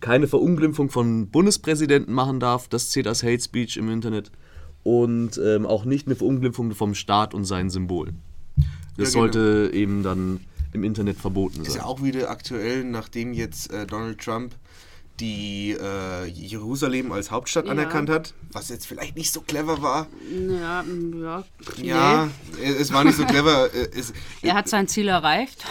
keine 0.00 0.28
Verunglimpfung 0.28 0.90
von 0.90 1.28
Bundespräsidenten 1.28 2.12
machen 2.12 2.40
darf, 2.40 2.68
das 2.68 2.90
zählt 2.90 3.06
als 3.06 3.22
Hate 3.22 3.40
Speech 3.40 3.76
im 3.76 3.90
Internet, 3.90 4.30
und 4.82 5.40
ähm, 5.42 5.64
auch 5.64 5.86
nicht 5.86 6.06
eine 6.06 6.14
Verunglimpfung 6.14 6.72
vom 6.72 6.94
Staat 6.94 7.32
und 7.32 7.44
seinen 7.46 7.70
Symbolen. 7.70 8.20
Das 8.98 9.14
Ja, 9.14 9.20
genau. 9.20 9.32
sollte 9.32 9.70
eben 9.72 10.02
dann 10.02 10.40
im 10.74 10.84
Internet 10.84 11.16
verboten 11.16 11.62
Ist 11.62 11.68
sein. 11.72 11.76
ja 11.78 11.84
auch 11.84 12.02
wieder 12.02 12.28
aktuell, 12.30 12.84
nachdem 12.84 13.32
jetzt 13.32 13.72
äh, 13.72 13.86
Donald 13.86 14.20
Trump 14.20 14.54
die 15.20 15.70
äh, 15.80 16.26
Jerusalem 16.26 17.12
als 17.12 17.30
Hauptstadt 17.30 17.66
Ja. 17.66 17.70
anerkannt 17.70 18.10
hat, 18.10 18.34
was 18.52 18.68
jetzt 18.68 18.86
vielleicht 18.88 19.16
nicht 19.16 19.32
so 19.32 19.40
clever 19.40 19.80
war. 19.80 20.08
ja, 20.28 20.84
ja, 21.22 21.44
Ja, 21.80 22.28
nee. 22.58 22.64
es 22.64 22.80
es 22.80 22.92
war 22.92 23.04
nicht 23.04 23.16
so 23.16 23.24
clever. 23.24 23.72
äh, 23.72 23.88
Es, 23.96 24.12
Er 24.42 24.54
hat 24.54 24.68
sein 24.68 24.88
Ziel 24.88 25.06
erreicht. 25.08 25.64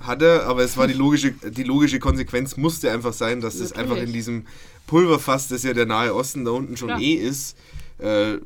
Hat 0.00 0.22
er, 0.22 0.46
aber 0.46 0.62
es 0.62 0.76
war 0.76 0.86
die 0.86 0.94
logische, 0.94 1.32
die 1.32 1.64
logische 1.64 1.98
Konsequenz 1.98 2.56
musste 2.56 2.92
einfach 2.92 3.12
sein, 3.12 3.40
dass 3.40 3.58
das 3.58 3.70
Natürlich. 3.70 3.90
einfach 3.90 4.06
in 4.06 4.12
diesem 4.12 4.46
Pulverfass, 4.86 5.48
das 5.48 5.64
ja 5.64 5.72
der 5.72 5.86
Nahe 5.86 6.14
Osten 6.14 6.44
da 6.44 6.52
unten 6.52 6.76
schon 6.76 6.88
Klar. 6.88 7.00
eh 7.00 7.14
ist, 7.14 7.56
äh, 7.98 8.36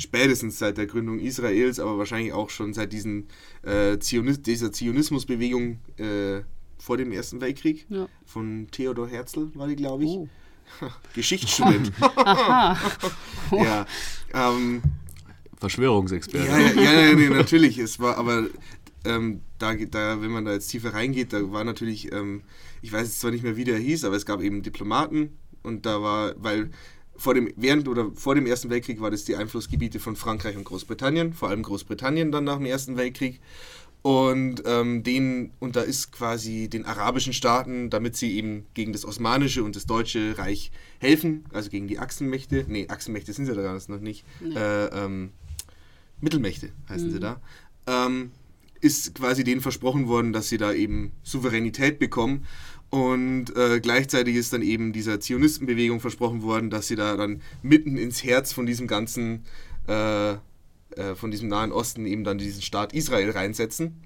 spätestens 0.00 0.58
seit 0.58 0.78
der 0.78 0.86
Gründung 0.86 1.18
Israels, 1.20 1.78
aber 1.78 1.98
wahrscheinlich 1.98 2.32
auch 2.32 2.50
schon 2.50 2.72
seit 2.72 2.92
diesen, 2.92 3.28
äh, 3.62 3.98
Zionis 3.98 4.42
dieser 4.42 4.72
Zionismusbewegung 4.72 5.78
äh, 5.98 6.40
vor 6.78 6.96
dem 6.96 7.12
Ersten 7.12 7.40
Weltkrieg 7.40 7.86
Ja. 7.90 8.08
von 8.24 8.68
Theodor 8.70 9.08
Herzl 9.08 9.50
war 9.54 9.68
die, 9.68 9.76
glaube 9.76 10.04
ich. 10.04 10.10
Oh. 10.10 10.28
Geschichtsstudent. 11.14 11.92
ja. 13.52 13.86
Ähm, 14.32 14.82
Verschwörungsexperte. 15.58 16.46
ja, 16.46 16.58
ja, 16.58 16.72
ja, 16.72 17.00
ja 17.08 17.14
nee, 17.14 17.28
natürlich. 17.28 17.78
Es 17.78 18.00
war 18.00 18.16
aber, 18.16 18.46
ähm, 19.04 19.42
da, 19.58 19.74
da, 19.74 20.22
wenn 20.22 20.30
man 20.30 20.44
da 20.46 20.52
jetzt 20.52 20.68
tiefer 20.68 20.94
reingeht, 20.94 21.32
da 21.32 21.52
war 21.52 21.64
natürlich, 21.64 22.12
ähm, 22.12 22.42
ich 22.80 22.92
weiß 22.92 23.06
jetzt 23.06 23.20
zwar 23.20 23.30
nicht 23.30 23.42
mehr, 23.42 23.56
wie 23.56 23.64
der 23.64 23.78
hieß, 23.78 24.04
aber 24.04 24.16
es 24.16 24.24
gab 24.24 24.40
eben 24.40 24.62
Diplomaten 24.62 25.36
und 25.62 25.84
da 25.84 26.00
war, 26.00 26.34
weil 26.38 26.70
vor 27.20 27.34
dem, 27.34 27.52
während 27.54 27.86
oder 27.86 28.10
vor 28.14 28.34
dem 28.34 28.46
Ersten 28.46 28.70
Weltkrieg 28.70 29.00
war 29.02 29.10
das 29.10 29.24
die 29.24 29.36
Einflussgebiete 29.36 30.00
von 30.00 30.16
Frankreich 30.16 30.56
und 30.56 30.64
Großbritannien, 30.64 31.34
vor 31.34 31.50
allem 31.50 31.62
Großbritannien 31.62 32.32
dann 32.32 32.44
nach 32.44 32.56
dem 32.56 32.64
Ersten 32.64 32.96
Weltkrieg. 32.96 33.40
Und 34.00 34.62
ähm, 34.64 35.02
den, 35.02 35.52
und 35.58 35.76
da 35.76 35.82
ist 35.82 36.12
quasi 36.12 36.70
den 36.70 36.86
arabischen 36.86 37.34
Staaten, 37.34 37.90
damit 37.90 38.16
sie 38.16 38.34
eben 38.34 38.64
gegen 38.72 38.94
das 38.94 39.04
Osmanische 39.04 39.62
und 39.62 39.76
das 39.76 39.84
Deutsche 39.84 40.38
Reich 40.38 40.72
helfen, 40.98 41.44
also 41.52 41.68
gegen 41.68 41.86
die 41.86 41.98
Achsenmächte, 41.98 42.64
nee, 42.66 42.88
Achsenmächte 42.88 43.34
sind 43.34 43.44
sie 43.44 43.54
da 43.54 43.60
ganz 43.60 43.88
noch 43.88 44.00
nicht, 44.00 44.24
äh, 44.42 44.86
ähm, 44.86 45.32
Mittelmächte 46.22 46.70
heißen 46.88 47.10
sie 47.10 47.20
da, 47.20 47.42
ähm, 47.86 48.30
ist 48.80 49.14
quasi 49.14 49.44
denen 49.44 49.60
versprochen 49.60 50.08
worden, 50.08 50.32
dass 50.32 50.48
sie 50.48 50.56
da 50.56 50.72
eben 50.72 51.12
Souveränität 51.22 51.98
bekommen. 51.98 52.46
Und 52.90 53.56
äh, 53.56 53.80
gleichzeitig 53.80 54.34
ist 54.34 54.52
dann 54.52 54.62
eben 54.62 54.92
dieser 54.92 55.20
Zionistenbewegung 55.20 56.00
versprochen 56.00 56.42
worden, 56.42 56.70
dass 56.70 56.88
sie 56.88 56.96
da 56.96 57.16
dann 57.16 57.40
mitten 57.62 57.96
ins 57.96 58.24
Herz 58.24 58.52
von 58.52 58.66
diesem 58.66 58.88
ganzen, 58.88 59.44
äh, 59.88 60.32
äh, 60.32 60.36
von 61.14 61.30
diesem 61.30 61.48
Nahen 61.48 61.70
Osten 61.70 62.04
eben 62.04 62.24
dann 62.24 62.38
diesen 62.38 62.62
Staat 62.62 62.92
Israel 62.92 63.30
reinsetzen. 63.30 64.02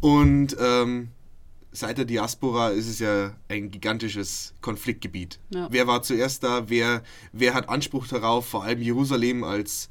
Und 0.00 0.56
ähm, 0.58 1.08
seit 1.72 1.98
der 1.98 2.06
Diaspora 2.06 2.70
ist 2.70 2.88
es 2.88 2.98
ja 2.98 3.36
ein 3.48 3.70
gigantisches 3.70 4.54
Konfliktgebiet. 4.62 5.38
Ja. 5.50 5.68
Wer 5.70 5.86
war 5.86 6.02
zuerst 6.02 6.44
da? 6.44 6.70
Wer, 6.70 7.02
wer 7.32 7.52
hat 7.52 7.68
Anspruch 7.68 8.06
darauf? 8.08 8.46
Vor 8.46 8.64
allem 8.64 8.80
Jerusalem 8.80 9.44
als 9.44 9.90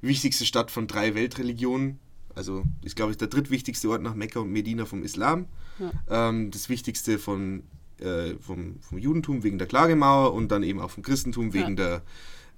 wichtigste 0.00 0.46
Stadt 0.46 0.70
von 0.70 0.86
drei 0.86 1.14
Weltreligionen. 1.14 1.98
Also 2.34 2.64
ist, 2.82 2.96
glaube 2.96 3.12
ich, 3.12 3.18
der 3.18 3.28
drittwichtigste 3.28 3.90
Ort 3.90 4.00
nach 4.00 4.14
Mekka 4.14 4.40
und 4.40 4.50
Medina 4.50 4.86
vom 4.86 5.02
Islam. 5.02 5.46
Ähm, 6.08 6.50
das 6.50 6.68
wichtigste 6.68 7.18
von, 7.18 7.62
äh, 7.98 8.34
vom, 8.40 8.76
vom 8.80 8.98
Judentum 8.98 9.42
wegen 9.42 9.58
der 9.58 9.66
Klagemauer 9.66 10.32
und 10.34 10.48
dann 10.50 10.62
eben 10.62 10.80
auch 10.80 10.90
vom 10.90 11.02
Christentum 11.02 11.52
wegen, 11.52 11.76
der, 11.76 12.02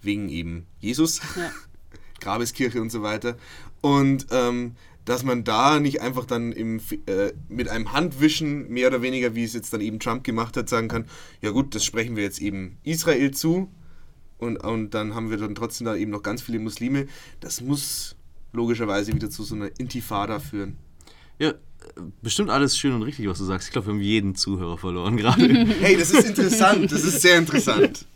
wegen 0.00 0.28
eben 0.28 0.66
Jesus. 0.80 1.20
Ja. 1.36 1.50
Grabeskirche 2.20 2.80
und 2.80 2.90
so 2.90 3.02
weiter. 3.02 3.36
Und 3.80 4.26
ähm, 4.30 4.76
dass 5.04 5.22
man 5.22 5.44
da 5.44 5.80
nicht 5.80 6.00
einfach 6.00 6.24
dann 6.24 6.52
im, 6.52 6.80
äh, 7.06 7.32
mit 7.48 7.68
einem 7.68 7.92
Handwischen, 7.92 8.68
mehr 8.68 8.88
oder 8.88 9.02
weniger, 9.02 9.34
wie 9.34 9.44
es 9.44 9.52
jetzt 9.52 9.72
dann 9.72 9.80
eben 9.80 10.00
Trump 10.00 10.24
gemacht 10.24 10.56
hat, 10.56 10.68
sagen 10.68 10.88
kann, 10.88 11.06
ja 11.42 11.50
gut, 11.50 11.74
das 11.74 11.84
sprechen 11.84 12.16
wir 12.16 12.22
jetzt 12.22 12.40
eben 12.40 12.78
Israel 12.82 13.32
zu 13.32 13.68
und, 14.38 14.56
und 14.58 14.94
dann 14.94 15.14
haben 15.14 15.30
wir 15.30 15.36
dann 15.36 15.54
trotzdem 15.54 15.86
da 15.86 15.94
eben 15.94 16.10
noch 16.10 16.22
ganz 16.22 16.42
viele 16.42 16.58
Muslime. 16.58 17.06
Das 17.40 17.60
muss 17.60 18.16
logischerweise 18.52 19.12
wieder 19.12 19.30
zu 19.30 19.42
so 19.42 19.54
einer 19.54 19.70
Intifada 19.78 20.38
führen. 20.38 20.78
Ja, 21.38 21.54
bestimmt 22.22 22.50
alles 22.50 22.76
schön 22.76 22.92
und 22.92 23.02
richtig, 23.02 23.28
was 23.28 23.38
du 23.38 23.44
sagst. 23.44 23.68
Ich 23.68 23.72
glaube, 23.72 23.88
wir 23.88 23.94
haben 23.94 24.00
jeden 24.00 24.34
Zuhörer 24.34 24.78
verloren 24.78 25.16
gerade. 25.16 25.44
Hey, 25.80 25.96
das 25.96 26.10
ist 26.10 26.28
interessant, 26.28 26.90
das 26.90 27.04
ist 27.04 27.22
sehr 27.22 27.38
interessant. 27.38 28.06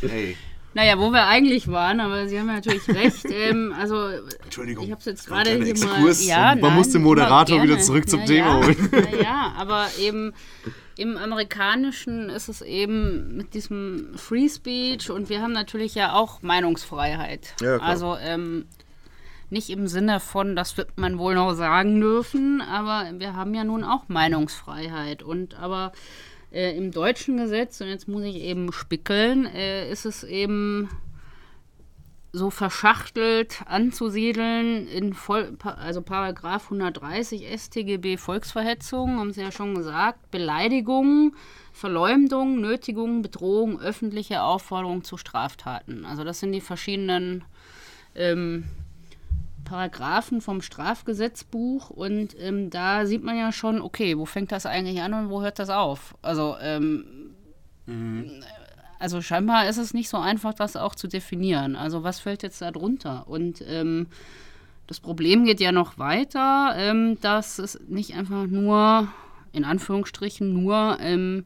Hey, 0.00 0.36
Naja, 0.74 0.98
wo 0.98 1.10
wir 1.10 1.26
eigentlich 1.26 1.68
waren, 1.68 2.00
aber 2.00 2.28
Sie 2.28 2.38
haben 2.38 2.46
ja 2.48 2.54
natürlich 2.54 2.88
recht. 2.88 3.24
ähm, 3.30 3.74
also, 3.78 4.08
Entschuldigung. 4.44 4.84
ich 4.84 4.90
habe 4.90 5.00
es 5.00 5.06
jetzt 5.06 5.26
gerade 5.26 5.50
hier 5.62 5.76
mal. 5.78 6.12
Ja, 6.20 6.54
man 6.54 6.74
muss 6.74 6.90
den 6.90 7.02
Moderator 7.02 7.62
wieder 7.62 7.78
zurück 7.78 8.08
zum 8.08 8.20
ja, 8.20 8.26
Thema 8.26 8.60
ja. 8.60 8.66
holen. 8.66 8.88
Ja, 9.12 9.22
ja, 9.22 9.54
aber 9.56 9.88
eben 10.00 10.32
im 10.96 11.16
Amerikanischen 11.16 12.28
ist 12.28 12.48
es 12.48 12.60
eben 12.60 13.36
mit 13.36 13.54
diesem 13.54 14.10
Free 14.16 14.48
Speech 14.48 15.10
und 15.10 15.28
wir 15.28 15.40
haben 15.40 15.52
natürlich 15.52 15.94
ja 15.94 16.12
auch 16.12 16.42
Meinungsfreiheit. 16.42 17.54
Ja, 17.60 17.78
klar. 17.78 17.88
also 17.88 18.16
ähm, 18.20 18.66
nicht 19.50 19.70
im 19.70 19.86
Sinne 19.88 20.20
von, 20.20 20.56
das 20.56 20.76
wird 20.76 20.98
man 20.98 21.18
wohl 21.18 21.34
noch 21.34 21.54
sagen 21.54 22.00
dürfen, 22.00 22.60
aber 22.60 23.18
wir 23.18 23.34
haben 23.34 23.54
ja 23.54 23.64
nun 23.64 23.84
auch 23.84 24.08
Meinungsfreiheit. 24.08 25.22
Und 25.22 25.58
aber 25.58 25.92
äh, 26.52 26.76
im 26.76 26.90
deutschen 26.90 27.36
Gesetz, 27.36 27.80
und 27.80 27.88
jetzt 27.88 28.08
muss 28.08 28.24
ich 28.24 28.36
eben 28.36 28.72
spickeln, 28.72 29.46
äh, 29.46 29.90
ist 29.90 30.04
es 30.04 30.24
eben 30.24 30.88
so 32.32 32.50
verschachtelt 32.50 33.62
anzusiedeln 33.66 34.86
in 34.86 35.14
Voll, 35.14 35.56
also 35.62 36.02
Paragraph 36.02 36.64
130 36.64 37.46
StGB 37.58 38.18
Volksverhetzung, 38.18 39.18
haben 39.18 39.32
Sie 39.32 39.40
ja 39.40 39.50
schon 39.50 39.74
gesagt, 39.74 40.30
Beleidigung, 40.30 41.34
Verleumdung, 41.72 42.60
Nötigung, 42.60 43.22
Bedrohung, 43.22 43.80
öffentliche 43.80 44.42
Aufforderung 44.42 45.04
zu 45.04 45.16
Straftaten. 45.16 46.04
Also 46.04 46.22
das 46.22 46.40
sind 46.40 46.52
die 46.52 46.60
verschiedenen 46.60 47.44
ähm, 48.14 48.64
Paragraphen 49.68 50.40
vom 50.40 50.62
Strafgesetzbuch 50.62 51.90
und 51.90 52.34
ähm, 52.40 52.70
da 52.70 53.06
sieht 53.06 53.22
man 53.22 53.36
ja 53.36 53.52
schon, 53.52 53.80
okay, 53.80 54.16
wo 54.16 54.24
fängt 54.24 54.52
das 54.52 54.66
eigentlich 54.66 55.00
an 55.02 55.14
und 55.14 55.30
wo 55.30 55.42
hört 55.42 55.58
das 55.58 55.70
auf? 55.70 56.14
Also 56.22 56.56
ähm, 56.60 57.04
also 58.98 59.22
scheinbar 59.22 59.68
ist 59.68 59.78
es 59.78 59.94
nicht 59.94 60.08
so 60.08 60.18
einfach, 60.18 60.54
das 60.54 60.76
auch 60.76 60.94
zu 60.94 61.06
definieren. 61.06 61.76
Also 61.76 62.02
was 62.02 62.20
fällt 62.20 62.42
jetzt 62.42 62.60
da 62.60 62.70
drunter? 62.70 63.28
Und 63.28 63.62
ähm, 63.66 64.08
das 64.86 65.00
Problem 65.00 65.44
geht 65.44 65.60
ja 65.60 65.72
noch 65.72 65.98
weiter, 65.98 66.74
ähm, 66.76 67.18
dass 67.20 67.58
es 67.58 67.78
nicht 67.88 68.14
einfach 68.14 68.46
nur, 68.46 69.08
in 69.52 69.64
Anführungsstrichen, 69.64 70.52
nur 70.52 70.98
ähm, 71.00 71.44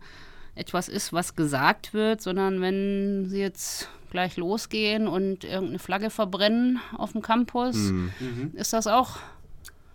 etwas 0.55 0.89
ist, 0.89 1.13
was 1.13 1.35
gesagt 1.35 1.93
wird, 1.95 2.23
sondern 2.23 2.61
wenn 2.61 3.27
sie 3.27 3.41
jetzt 3.41 3.89
gleich 4.13 4.37
losgehen 4.37 5.09
und 5.09 5.43
irgendeine 5.43 5.81
Flagge 5.81 6.11
verbrennen 6.11 6.79
auf 6.97 7.13
dem 7.13 7.23
Campus, 7.23 7.75
Mhm. 7.77 8.13
ist 8.55 8.73
das 8.73 8.87
auch 8.87 9.17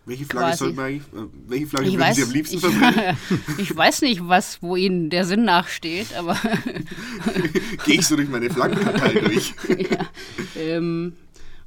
Welche 0.06 0.26
Flagge, 0.26 0.48
Quasi. 0.48 0.58
soll 0.58 0.74
man 0.74 0.86
eigentlich, 0.86 1.04
äh, 1.14 1.28
welche 1.48 1.68
Flagge 1.68 1.88
ich 1.88 1.94
würden 1.94 2.02
weiß, 2.02 2.16
Sie 2.16 2.24
am 2.24 2.32
liebsten 2.32 2.56
ich, 2.58 2.62
verbrennen? 2.62 3.18
ich 3.58 3.76
weiß 3.76 4.02
nicht, 4.04 4.22
was, 4.28 4.62
wo 4.64 4.76
Ihnen 4.78 5.10
der 5.10 5.26
Sinn 5.26 5.44
nachsteht, 5.44 6.14
aber 6.18 6.36
Gehe 7.86 7.96
ich 8.00 8.08
so 8.08 8.16
durch 8.16 8.30
meine 8.30 8.50
Flaggenkartei 8.50 9.14
durch. 9.20 9.54
ähm, 10.58 11.14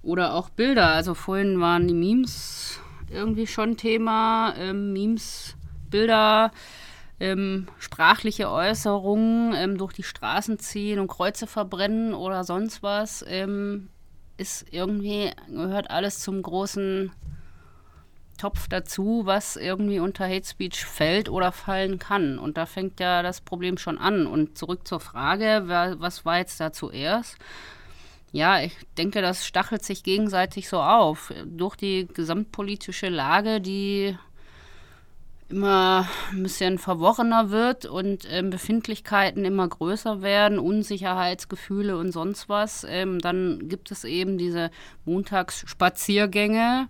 oder 0.02 0.34
auch 0.34 0.48
Bilder. 0.50 0.88
Also 0.88 1.12
vorhin 1.14 1.60
waren 1.60 1.86
die 1.86 1.94
Memes 1.94 2.78
irgendwie 3.12 3.46
schon 3.46 3.76
Thema. 3.76 4.54
Ähm, 4.56 4.92
Memes, 4.94 5.54
Bilder, 5.90 6.50
ähm, 7.20 7.68
sprachliche 7.78 8.50
Äußerungen 8.50 9.54
ähm, 9.54 9.78
durch 9.78 9.92
die 9.92 10.02
Straßen 10.02 10.58
ziehen 10.58 10.98
und 10.98 11.08
Kreuze 11.08 11.46
verbrennen 11.46 12.14
oder 12.14 12.44
sonst 12.44 12.82
was. 12.82 13.24
Ähm, 13.28 13.90
ist 14.38 14.66
irgendwie, 14.70 15.30
gehört 15.48 15.90
alles 15.90 16.20
zum 16.20 16.40
großen 16.40 17.12
Topf 18.38 18.68
dazu, 18.68 19.22
was 19.26 19.56
irgendwie 19.56 20.00
unter 20.00 20.26
Hate 20.26 20.48
Speech 20.48 20.86
fällt 20.86 21.28
oder 21.28 21.52
fallen 21.52 21.98
kann. 21.98 22.38
Und 22.38 22.56
da 22.56 22.64
fängt 22.64 22.98
ja 22.98 23.22
das 23.22 23.42
Problem 23.42 23.76
schon 23.76 23.98
an. 23.98 24.26
Und 24.26 24.56
zurück 24.56 24.88
zur 24.88 24.98
Frage, 24.98 25.64
wer, 25.66 26.00
was 26.00 26.24
war 26.24 26.38
jetzt 26.38 26.58
da 26.58 26.72
zuerst? 26.72 27.36
Ja, 28.32 28.62
ich 28.62 28.74
denke, 28.96 29.20
das 29.20 29.44
stachelt 29.44 29.84
sich 29.84 30.02
gegenseitig 30.04 30.70
so 30.70 30.80
auf. 30.80 31.34
Durch 31.44 31.76
die 31.76 32.06
gesamtpolitische 32.06 33.10
Lage, 33.10 33.60
die 33.60 34.16
immer 35.50 36.08
ein 36.32 36.42
bisschen 36.42 36.78
verworrener 36.78 37.50
wird 37.50 37.86
und 37.86 38.26
ähm, 38.30 38.50
Befindlichkeiten 38.50 39.44
immer 39.44 39.68
größer 39.68 40.22
werden, 40.22 40.58
Unsicherheitsgefühle 40.58 41.96
und 41.96 42.12
sonst 42.12 42.48
was, 42.48 42.86
ähm, 42.88 43.18
dann 43.18 43.68
gibt 43.68 43.90
es 43.90 44.04
eben 44.04 44.38
diese 44.38 44.70
Montagsspaziergänge, 45.04 46.88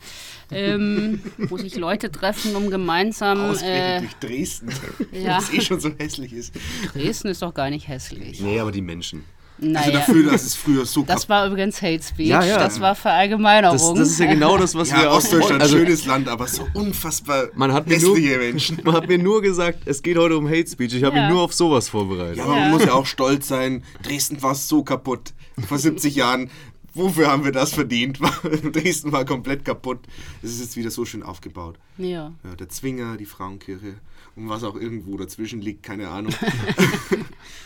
ähm, 0.51 1.23
wo 1.39 1.57
sich 1.57 1.77
Leute 1.77 2.11
treffen, 2.11 2.55
um 2.57 2.71
gemeinsam. 2.71 3.55
Äh, 3.63 4.01
durch 4.01 4.17
Dresden. 4.17 4.71
ja. 5.13 5.37
Das 5.37 5.53
eh 5.53 5.61
schon 5.61 5.81
so 5.81 5.91
hässlich 5.99 6.33
ist. 6.33 6.55
Dresden 6.93 7.29
ist 7.29 7.43
doch 7.43 7.55
gar 7.55 7.71
nicht 7.71 7.89
hässlich. 7.89 8.41
Nee, 8.41 8.61
aber 8.61 8.73
die 8.73 8.83
Menschen. 8.83 9.25
Also 9.61 9.73
Naja, 9.73 9.91
dafür, 9.91 10.31
dass 10.31 10.43
es 10.45 10.55
früher 10.55 10.87
so 10.87 11.03
das 11.03 11.29
war 11.29 11.47
übrigens 11.47 11.83
Hate 11.83 12.03
Speech. 12.03 12.29
Ja, 12.29 12.43
ja. 12.43 12.59
Das 12.59 12.81
war 12.81 12.91
Das, 12.93 13.01
Verallgemeinerung. 13.01 13.95
das 13.97 14.09
ist 14.09 14.19
ja 14.19 14.27
genau 14.27 14.57
das, 14.57 14.75
was 14.75 14.91
ja, 14.91 15.03
wir 15.03 15.11
Ostdeutschland, 15.11 15.61
also, 15.63 15.77
schönes 15.77 16.07
Land, 16.07 16.29
aber 16.29 16.47
so 16.47 16.67
unfassbar 16.75 17.49
man 17.55 17.73
hat, 17.73 17.87
mir 17.87 18.01
nur, 18.01 18.17
Menschen. 18.17 18.81
man 18.85 18.95
hat 18.95 19.09
mir 19.09 19.19
nur 19.19 19.43
gesagt, 19.43 19.81
es 19.87 20.03
geht 20.03 20.17
heute 20.17 20.37
um 20.39 20.49
Hate 20.49 20.67
Speech. 20.67 20.95
Ich 20.95 21.05
habe 21.05 21.17
Ja. 21.17 21.23
mich 21.27 21.33
nur 21.35 21.43
auf 21.43 21.53
sowas 21.53 21.89
vorbereitet. 21.89 22.39
Ja, 22.39 22.45
aber 22.45 22.55
man 22.57 22.71
muss 22.71 22.85
ja 22.85 22.93
auch 22.95 23.07
stolz 23.07 23.49
sein. 23.49 23.85
Dresden 24.03 24.43
war 24.43 24.55
so 24.55 24.83
kaputt. 24.83 25.33
Vor 25.69 25.79
70 25.79 26.15
Jahren. 26.15 26.51
Wofür 26.95 27.29
haben 27.31 27.45
wir 27.45 27.53
das 27.53 27.73
verdient? 27.73 28.19
Dresden 28.73 29.13
war 29.13 29.25
komplett 29.25 29.65
kaputt. 29.65 30.01
Es 30.43 30.51
ist 30.51 30.61
jetzt 30.61 30.77
wieder 30.77 30.91
so 30.91 31.05
schön 31.05 31.23
aufgebaut. 31.23 31.77
ja. 31.99 32.33
Ja, 32.43 32.57
der 32.59 32.69
Zwinger, 32.69 33.17
die 33.17 33.27
Frauenkirche 33.27 33.95
und 34.37 34.49
was 34.49 34.65
auch 34.65 34.77
irgendwo 34.77 35.17
dazwischen 35.17 35.61
liegt, 35.61 35.83
keine 35.83 36.09
Ahnung. 36.09 36.33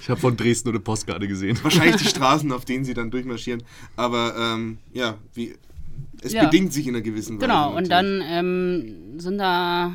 Ich 0.00 0.10
habe 0.10 0.20
von 0.20 0.36
Dresden 0.36 0.68
eine 0.68 0.80
Postkarte 0.80 1.26
gesehen. 1.26 1.58
Wahrscheinlich 1.62 1.96
die 1.96 2.04
Straßen, 2.08 2.52
auf 2.52 2.66
denen 2.66 2.84
sie 2.84 2.92
dann 2.92 3.10
durchmarschieren. 3.10 3.62
Aber 3.96 4.34
ähm, 4.38 4.76
ja, 4.92 5.16
wie, 5.32 5.54
es 6.20 6.32
Ja. 6.34 6.44
bedingt 6.44 6.74
sich 6.74 6.86
in 6.86 6.94
einer 6.94 7.02
gewissen 7.02 7.36
Weise. 7.38 7.46
Genau, 7.46 7.74
und 7.74 7.88
dann 7.90 8.22
ähm, 8.22 9.18
sind 9.18 9.38
da 9.38 9.92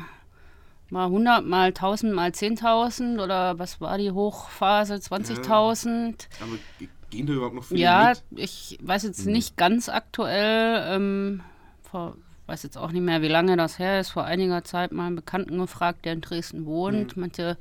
mal 0.90 1.04
100, 1.06 1.46
mal 1.46 1.68
1000, 1.68 2.12
mal 2.12 2.30
10.000 2.30 3.22
oder 3.22 3.58
was 3.60 3.80
war 3.80 3.98
die 3.98 4.10
Hochphase? 4.10 4.94
20.000. 4.94 6.26
Aber 6.40 6.50
ge- 6.80 6.88
gehen 7.10 7.26
da 7.26 7.32
überhaupt 7.34 7.54
noch 7.54 7.64
viele 7.64 7.78
Ja, 7.80 8.12
mit? 8.30 8.40
ich 8.40 8.78
weiß 8.82 9.04
jetzt 9.04 9.26
nicht 9.26 9.56
ganz 9.56 9.88
aktuell, 9.88 10.82
ähm, 10.88 11.40
vor, 11.88 12.16
weiß 12.50 12.64
jetzt 12.64 12.76
auch 12.76 12.90
nicht 12.90 13.02
mehr, 13.02 13.22
wie 13.22 13.28
lange 13.28 13.56
das 13.56 13.78
her 13.78 14.00
ist, 14.00 14.10
vor 14.10 14.24
einiger 14.24 14.64
Zeit 14.64 14.90
mal 14.92 15.06
einen 15.06 15.16
Bekannten 15.16 15.56
gefragt, 15.58 16.04
der 16.04 16.14
in 16.14 16.20
Dresden 16.20 16.66
wohnt. 16.66 17.16
Manche 17.16 17.56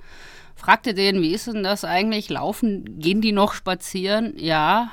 fragte 0.55 0.93
den, 0.95 1.21
wie 1.21 1.33
ist 1.33 1.45
denn 1.47 1.63
das 1.63 1.85
eigentlich? 1.85 2.29
Laufen, 2.29 2.99
gehen 2.99 3.21
die 3.21 3.31
noch 3.31 3.53
spazieren? 3.53 4.33
Ja, 4.37 4.91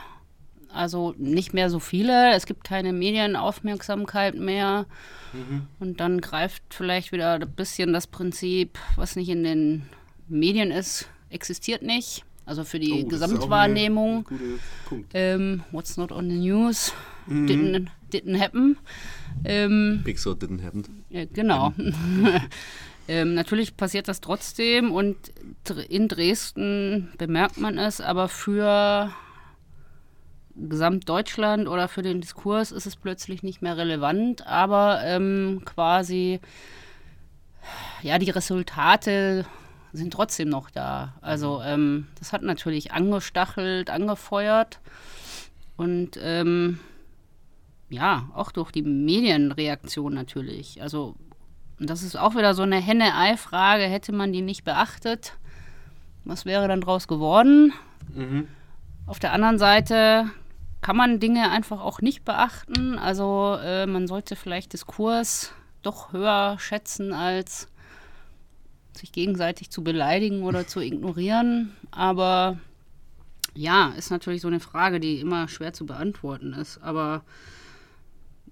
also 0.73 1.15
nicht 1.17 1.55
mehr 1.55 1.71
so 1.71 1.79
viele. 1.81 2.35
Es 2.35 2.45
gibt 2.45 2.65
keine 2.65 2.93
Medienaufmerksamkeit 2.93 4.35
mehr. 4.35 4.85
Und 5.81 6.01
dann 6.01 6.21
greift 6.21 6.63
vielleicht 6.71 7.13
wieder 7.13 7.35
ein 7.35 7.51
bisschen 7.51 7.93
das 7.93 8.07
Prinzip, 8.07 8.79
was 8.97 9.17
nicht 9.17 9.29
in 9.29 9.45
den 9.45 9.87
Medien 10.29 10.71
ist, 10.71 11.09
existiert 11.31 11.83
nicht. 11.83 12.25
Also 12.47 12.65
für 12.65 12.79
die 12.79 13.05
Oh, 13.05 13.09
Gesamtwahrnehmung. 13.09 14.27
ein 14.31 14.61
Punkt. 14.89 15.11
Ähm, 15.15 15.65
what's 15.73 15.97
not 15.97 16.13
on 16.13 16.29
the 16.31 16.37
news 16.37 16.93
didn't, 17.29 17.89
didn't 18.13 18.41
happen. 18.41 18.79
Ähm, 19.45 20.03
Pixar 20.05 20.35
didn't 20.35 20.65
happen. 20.65 21.05
ja, 21.11 21.25
genau. 21.27 21.73
ähm, 23.09 23.35
natürlich 23.35 23.77
passiert 23.77 24.09
das 24.09 24.21
trotzdem 24.21 24.93
und 24.93 25.17
in 25.89 26.09
Dresden 26.09 27.11
bemerkt 27.19 27.59
man 27.59 27.79
es, 27.79 28.01
aber 28.01 28.29
für 28.29 29.11
Gesamtdeutschland 30.57 31.69
oder 31.69 31.89
für 31.89 32.03
den 32.03 32.21
Diskurs 32.21 32.73
ist 32.73 32.87
es 32.87 32.97
plötzlich 32.97 33.43
nicht 33.43 33.61
mehr 33.61 33.77
relevant, 33.77 34.47
aber 34.47 35.01
ähm, 35.05 35.63
quasi, 35.65 36.41
ja, 38.03 38.19
die 38.19 38.31
Resultate 38.31 39.45
sind 39.93 40.13
trotzdem 40.13 40.49
noch 40.49 40.71
da. 40.71 41.15
Also 41.21 41.61
ähm, 41.63 42.07
das 42.19 42.33
hat 42.33 42.43
natürlich 42.43 42.93
angestachelt, 42.93 43.91
angefeuert 43.91 44.81
und 45.77 46.19
ähm, 46.21 46.81
ja, 47.89 48.29
auch 48.35 48.53
durch 48.53 48.73
die 48.73 48.83
Medienreaktion 48.83 50.15
natürlich. 50.15 50.83
Also 50.83 51.15
das 51.79 52.03
ist 52.03 52.17
auch 52.17 52.35
wieder 52.35 52.55
so 52.55 52.63
eine 52.63 52.81
Henne-Ei-Frage. 52.81 53.85
Hätte 53.85 54.13
man 54.13 54.33
die 54.33 54.43
nicht 54.43 54.65
beachtet, 54.65 55.35
was 56.25 56.45
wäre 56.45 56.69
dann 56.69 56.81
draus 56.81 57.07
geworden? 57.07 57.73
Auf 59.07 59.19
der 59.19 59.33
anderen 59.33 59.59
Seite 59.59 60.31
kann 60.81 60.97
man 60.97 61.21
Dinge 61.21 61.51
einfach 61.51 61.81
auch 61.81 62.01
nicht 62.01 62.25
beachten. 62.25 62.99
Also 62.99 63.59
äh, 63.63 63.87
man 63.87 64.07
sollte 64.07 64.37
vielleicht 64.37 64.73
Diskurs 64.73 65.53
doch 65.83 66.13
höher 66.13 66.57
schätzen, 66.59 67.13
als 67.13 67.69
sich 68.93 69.13
gegenseitig 69.13 69.71
zu 69.71 69.85
beleidigen 69.85 70.43
oder 70.43 70.67
zu 70.67 70.81
ignorieren. 70.81 71.77
Aber 71.91 72.59
ja, 73.55 73.93
ist 73.97 74.11
natürlich 74.11 74.43
so 74.43 74.49
eine 74.49 74.61
Frage, 74.61 75.01
die 75.01 75.21
immer 75.21 75.49
schwer 75.49 75.73
zu 75.73 75.87
beantworten 75.87 76.53
ist. 76.53 76.83
Aber 76.83 77.23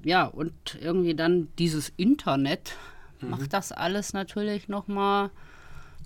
ja, 0.05 0.27
und 0.27 0.79
irgendwie 0.81 1.15
dann 1.15 1.49
dieses 1.59 1.93
Internet 1.97 2.77
macht 3.21 3.53
das 3.53 3.73
alles 3.73 4.13
natürlich 4.13 4.69
nochmal 4.69 5.31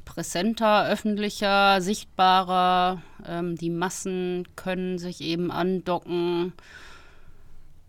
präsenter, 0.04 0.88
öffentlicher, 0.88 1.80
sichtbarer. 1.80 3.02
Ähm, 3.26 3.56
die 3.56 3.70
Massen 3.70 4.48
können 4.56 4.98
sich 4.98 5.20
eben 5.20 5.50
andocken. 5.50 6.52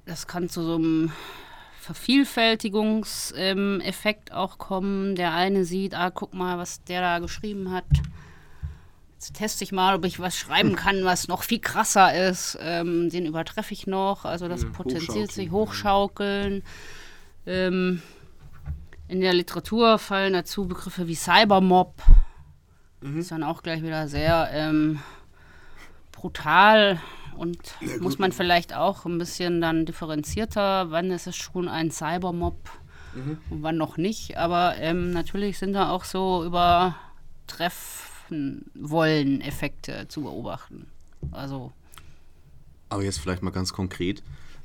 Das 0.05 0.27
kann 0.27 0.49
zu 0.49 0.63
so 0.63 0.75
einem 0.75 1.11
Vervielfältigungseffekt 1.79 4.33
auch 4.33 4.57
kommen. 4.57 5.15
Der 5.15 5.33
eine 5.33 5.63
sieht, 5.63 5.95
ah, 5.95 6.11
guck 6.11 6.33
mal, 6.33 6.57
was 6.57 6.83
der 6.83 6.99
da 7.01 7.19
geschrieben 7.19 7.71
hat. 7.71 7.85
Jetzt 9.19 9.33
teste 9.33 9.65
ich 9.65 9.73
mal, 9.73 9.95
ob 9.95 10.05
ich 10.05 10.21
was 10.21 10.37
schreiben 10.37 10.75
kann, 10.77 11.03
was 11.03 11.27
noch 11.27 11.43
viel 11.43 11.59
krasser 11.59 12.29
ist. 12.29 12.57
Ähm, 12.61 13.09
den 13.09 13.25
übertreffe 13.25 13.73
ich 13.73 13.85
noch. 13.85 14.23
Also 14.23 14.47
das 14.47 14.63
Ja, 14.63 14.69
potenziert 14.69 15.29
sich, 15.33 15.51
hochschaukeln. 15.51 16.63
Ähm, 17.45 18.01
in 19.09 19.19
der 19.19 19.33
Literatur 19.33 19.99
fallen 19.99 20.31
dazu 20.31 20.67
Begriffe 20.67 21.07
wie 21.07 21.15
Cybermob. 21.15 22.01
Ist 23.01 23.31
dann 23.31 23.43
auch 23.43 23.61
gleich 23.61 23.83
wieder 23.83 24.07
sehr 24.07 24.49
ähm, 24.53 25.01
brutal 26.13 27.01
und 27.35 27.57
Ja, 27.81 27.97
muss 27.99 28.19
man 28.19 28.31
vielleicht 28.31 28.73
auch 28.73 29.05
ein 29.05 29.17
bisschen 29.17 29.59
dann 29.59 29.85
differenzierter, 29.85 30.91
wann 30.91 31.11
ist 31.11 31.27
es 31.27 31.35
schon 31.35 31.67
ein 31.67 31.91
Cybermob 31.91 32.69
und 33.49 33.63
wann 33.63 33.75
noch 33.77 33.97
nicht. 33.97 34.37
Aber 34.37 34.77
ähm, 34.77 35.11
natürlich 35.11 35.57
sind 35.59 35.73
da 35.73 35.89
auch 35.89 36.05
so 36.05 36.45
übertreffen 38.29 38.71
wollen 38.73 39.41
Effekte 39.41 40.07
zu 40.07 40.21
beobachten. 40.21 40.87
Also 41.31 41.71
Aber 42.89 43.03
jetzt 43.03 43.19
vielleicht 43.19 43.43
mal 43.43 43.51
ganz 43.51 43.73
konkret. 43.73 44.23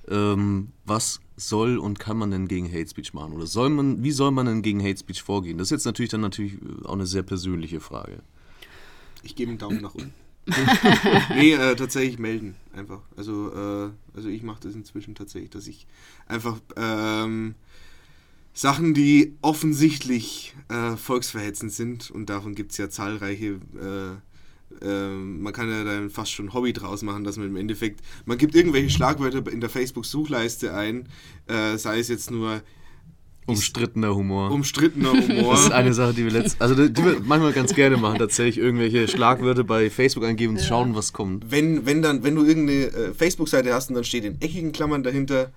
Ähm, 0.09 0.69
was 0.85 1.21
soll 1.37 1.79
und 1.79 1.99
kann 1.99 2.19
man 2.19 2.31
denn 2.31 2.47
gegen 2.47 2.69
Hate 2.69 2.89
Speech 2.89 3.15
machen? 3.15 3.33
Oder 3.33 3.47
soll 3.47 3.71
man, 3.71 4.03
wie 4.03 4.13
soll 4.13 4.31
man 4.31 4.47
denn 4.47 4.63
gegen 4.63 4.83
Hate 4.83 4.99
Speech 4.99 5.23
vorgehen? 5.23 5.59
Das 5.59 5.69
ist 5.69 5.71
jetzt 5.71 5.87
natürlich 5.87 6.11
dann 6.11 6.21
natürlich 6.21 6.59
auch 6.85 6.93
eine 6.93 7.07
sehr 7.07 7.23
persönliche 7.23 7.81
Frage. 7.81 8.23
Ich 9.23 9.35
gebe 9.35 9.51
einen 9.51 9.59
Daumen 9.59 9.81
nach 9.81 9.95
unten. 9.95 10.13
nee, 11.35 11.55
äh, 11.55 11.75
tatsächlich 11.75 12.19
melden, 12.19 12.55
einfach. 12.75 13.01
Also, 13.17 13.51
äh, 13.51 13.91
also 14.15 14.29
ich 14.29 14.43
mache 14.43 14.61
das 14.61 14.75
inzwischen 14.75 15.15
tatsächlich, 15.15 15.51
dass 15.51 15.67
ich 15.67 15.87
einfach 16.27 16.61
ähm, 16.77 17.55
Sachen, 18.55 18.95
die 18.95 19.37
offensichtlich 19.43 20.55
äh, 20.69 20.97
volksverhetzend 20.97 21.73
sind, 21.73 22.11
und 22.11 22.31
davon 22.31 22.55
gibt 22.55 22.71
es 22.71 22.79
ja 22.79 22.89
zahlreiche, 22.89 23.59
äh, 23.81 24.85
äh, 24.85 25.09
man 25.11 25.53
kann 25.53 25.69
ja 25.69 25.83
dann 25.83 26.09
fast 26.09 26.33
schon 26.33 26.55
Hobby 26.55 26.73
draus 26.73 27.03
machen, 27.03 27.25
dass 27.25 27.37
man 27.37 27.49
im 27.49 27.57
Endeffekt, 27.57 28.01
man 28.27 28.39
gibt 28.39 28.55
irgendwelche 28.55 28.91
Schlagwörter 28.91 29.51
in 29.51 29.61
der 29.61 29.71
Facebook-Suchleiste 29.71 30.73
ein, 30.73 31.09
äh, 31.49 31.77
sei 31.77 31.99
es 31.99 32.09
jetzt 32.09 32.31
nur 32.31 32.63
Umstrittener 33.47 34.15
Humor. 34.15 34.51
umstrittener 34.53 35.13
Humor. 35.29 35.53
das 35.53 35.65
ist 35.65 35.73
eine 35.73 35.93
Sache, 35.93 36.15
die 36.15 36.25
wir 36.25 36.31
letzt, 36.31 36.63
also 36.63 36.75
die, 36.75 37.05
wir 37.05 37.21
manchmal 37.25 37.53
ganz 37.53 37.75
gerne 37.75 37.97
machen, 37.99 38.19
tatsächlich 38.19 38.57
irgendwelche 38.57 39.07
Schlagwörter 39.07 39.65
bei 39.65 39.91
Facebook 39.91 40.25
eingeben 40.25 40.57
und 40.57 40.63
schauen, 40.63 40.95
was 40.95 41.13
kommt. 41.13 41.51
wenn, 41.51 41.85
wenn, 41.85 42.01
dann, 42.01 42.23
wenn 42.23 42.37
du 42.37 42.45
irgendeine 42.45 42.87
äh, 42.87 43.15
Facebook-Seite 43.15 43.75
hast 43.75 43.91
und 43.91 43.97
dann 43.97 44.05
steht 44.05 44.25
in 44.25 44.41
eckigen 44.41 44.73
Klammern 44.73 45.03
dahinter 45.03 45.53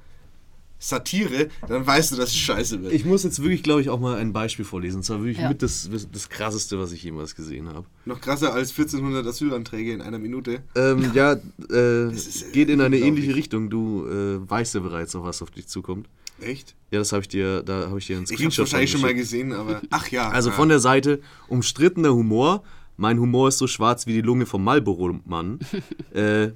Satire, 0.79 1.49
dann 1.67 1.85
weißt 1.85 2.11
du, 2.11 2.15
dass 2.17 2.29
es 2.29 2.37
scheiße 2.37 2.83
wird. 2.83 2.93
Ich 2.93 3.03
muss 3.05 3.23
jetzt 3.23 3.41
wirklich, 3.41 3.63
glaube 3.63 3.81
ich, 3.81 3.89
auch 3.89 3.99
mal 3.99 4.17
ein 4.17 4.31
Beispiel 4.33 4.63
vorlesen. 4.65 4.97
Und 4.97 5.03
zwar 5.03 5.19
wirklich 5.23 5.39
Ja. 5.39 5.49
mit 5.49 5.61
das, 5.63 5.89
das 6.11 6.29
krasseste, 6.29 6.77
was 6.79 6.91
ich 6.91 7.03
jemals 7.03 7.35
gesehen 7.35 7.67
habe. 7.69 7.85
Noch 8.05 8.21
krasser 8.21 8.53
als 8.53 8.69
1400 8.71 9.25
Asylanträge 9.25 9.93
in 9.93 10.01
einer 10.01 10.19
Minute. 10.19 10.61
Ähm, 10.75 11.11
ja, 11.13 11.37
äh, 11.71 12.11
ist, 12.11 12.43
äh, 12.43 12.51
geht 12.51 12.69
in 12.69 12.81
eine 12.81 12.97
ähnliche 12.99 13.35
Richtung. 13.35 13.69
Du 13.69 14.05
äh, 14.07 14.49
weißt 14.49 14.75
ja 14.75 14.81
bereits, 14.81 15.15
auf 15.15 15.23
was 15.25 15.41
auf 15.41 15.49
dich 15.51 15.67
zukommt. 15.67 16.07
Echt? 16.39 16.75
Ja, 16.91 16.99
das 16.99 17.11
habe 17.11 17.23
ich 17.23 17.27
dir, 17.29 17.63
da 17.63 17.87
habe 17.87 17.97
ich 17.97 18.05
dir 18.05 18.17
einen 18.17 18.25
Ich 18.25 18.31
hab's 18.31 18.37
Screenshot 18.37 18.59
wahrscheinlich 18.65 18.91
schon 18.91 19.01
mal 19.01 19.15
gesehen, 19.15 19.53
aber. 19.53 19.81
Ach 19.89 20.07
ja. 20.09 20.29
Also 20.29 20.49
ja. 20.49 20.55
von 20.55 20.69
der 20.69 20.79
Seite 20.79 21.19
umstrittener 21.47 22.13
Humor. 22.13 22.63
Mein 22.99 23.19
Humor 23.19 23.47
ist 23.49 23.57
so 23.59 23.67
schwarz 23.67 24.07
wie 24.07 24.13
die 24.13 24.21
Lunge 24.21 24.45
vom 24.47 24.63
Marlboro-Mann. 24.63 25.59
äh, 26.13 26.49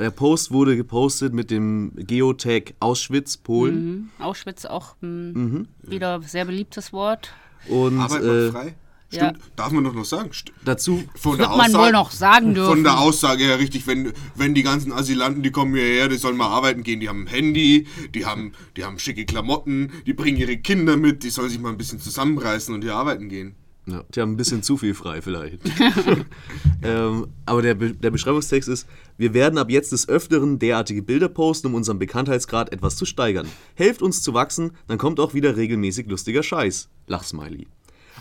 der 0.00 0.10
Post 0.10 0.50
wurde 0.50 0.76
gepostet 0.76 1.32
mit 1.32 1.50
dem 1.50 1.92
Geotag 1.96 2.74
Auschwitz, 2.80 3.36
Polen. 3.36 3.84
Mhm. 4.18 4.24
Auschwitz 4.24 4.64
auch 4.64 4.96
mh, 5.00 5.38
Mhm. 5.38 5.68
wieder 5.82 6.20
sehr 6.22 6.44
beliebtes 6.44 6.92
Wort. 6.92 7.32
Und 7.68 7.98
Arbeit 8.00 8.22
macht 8.22 8.32
äh, 8.32 8.50
frei. 8.50 8.74
ja. 9.10 9.28
Stimmt, 9.28 9.38
darf 9.56 9.70
man 9.72 9.84
doch 9.84 9.92
noch 9.94 10.04
sagen. 10.04 10.30
St- 10.30 10.50
dazu 10.64 11.02
Von 11.14 11.38
Wird 11.38 11.56
man 11.56 11.72
wohl 11.74 11.92
noch 11.92 12.10
sagen 12.10 12.54
dürfen. 12.54 12.70
Von 12.70 12.82
der 12.84 12.98
Aussage 13.00 13.44
her 13.44 13.58
richtig, 13.58 13.86
wenn, 13.86 14.12
wenn 14.36 14.54
die 14.54 14.62
ganzen 14.62 14.92
Asylanten, 14.92 15.42
die 15.42 15.50
kommen 15.50 15.74
hierher, 15.74 16.08
die 16.08 16.16
sollen 16.16 16.36
mal 16.36 16.46
arbeiten 16.48 16.82
gehen, 16.82 17.00
die 17.00 17.08
haben 17.08 17.24
ein 17.24 17.26
Handy, 17.26 17.86
die 18.14 18.24
haben, 18.24 18.52
die 18.76 18.84
haben 18.84 18.98
schicke 18.98 19.26
Klamotten, 19.26 19.92
die 20.06 20.14
bringen 20.14 20.38
ihre 20.38 20.56
Kinder 20.56 20.96
mit, 20.96 21.22
die 21.22 21.30
sollen 21.30 21.50
sich 21.50 21.58
mal 21.60 21.70
ein 21.70 21.78
bisschen 21.78 22.00
zusammenreißen 22.00 22.74
und 22.74 22.82
hier 22.82 22.94
arbeiten 22.94 23.28
gehen. 23.28 23.54
Ja, 23.90 24.04
die 24.14 24.20
haben 24.20 24.32
ein 24.32 24.36
bisschen 24.36 24.62
zu 24.62 24.76
viel 24.76 24.94
frei 24.94 25.22
vielleicht. 25.22 25.60
ähm, 26.82 27.28
aber 27.46 27.62
der, 27.62 27.74
Be 27.74 27.92
der 27.92 28.10
Beschreibungstext 28.10 28.68
ist, 28.68 28.86
wir 29.18 29.34
werden 29.34 29.58
ab 29.58 29.70
jetzt 29.70 29.92
des 29.92 30.08
Öfteren 30.08 30.58
derartige 30.58 31.02
Bilder 31.02 31.28
posten, 31.28 31.68
um 31.68 31.74
unseren 31.74 31.98
Bekanntheitsgrad 31.98 32.72
etwas 32.72 32.96
zu 32.96 33.04
steigern. 33.04 33.48
Helft 33.74 34.02
uns 34.02 34.22
zu 34.22 34.34
wachsen, 34.34 34.72
dann 34.86 34.98
kommt 34.98 35.20
auch 35.20 35.34
wieder 35.34 35.56
regelmäßig 35.56 36.06
lustiger 36.08 36.42
Scheiß. 36.42 36.88
Lachsmiley. 37.06 37.66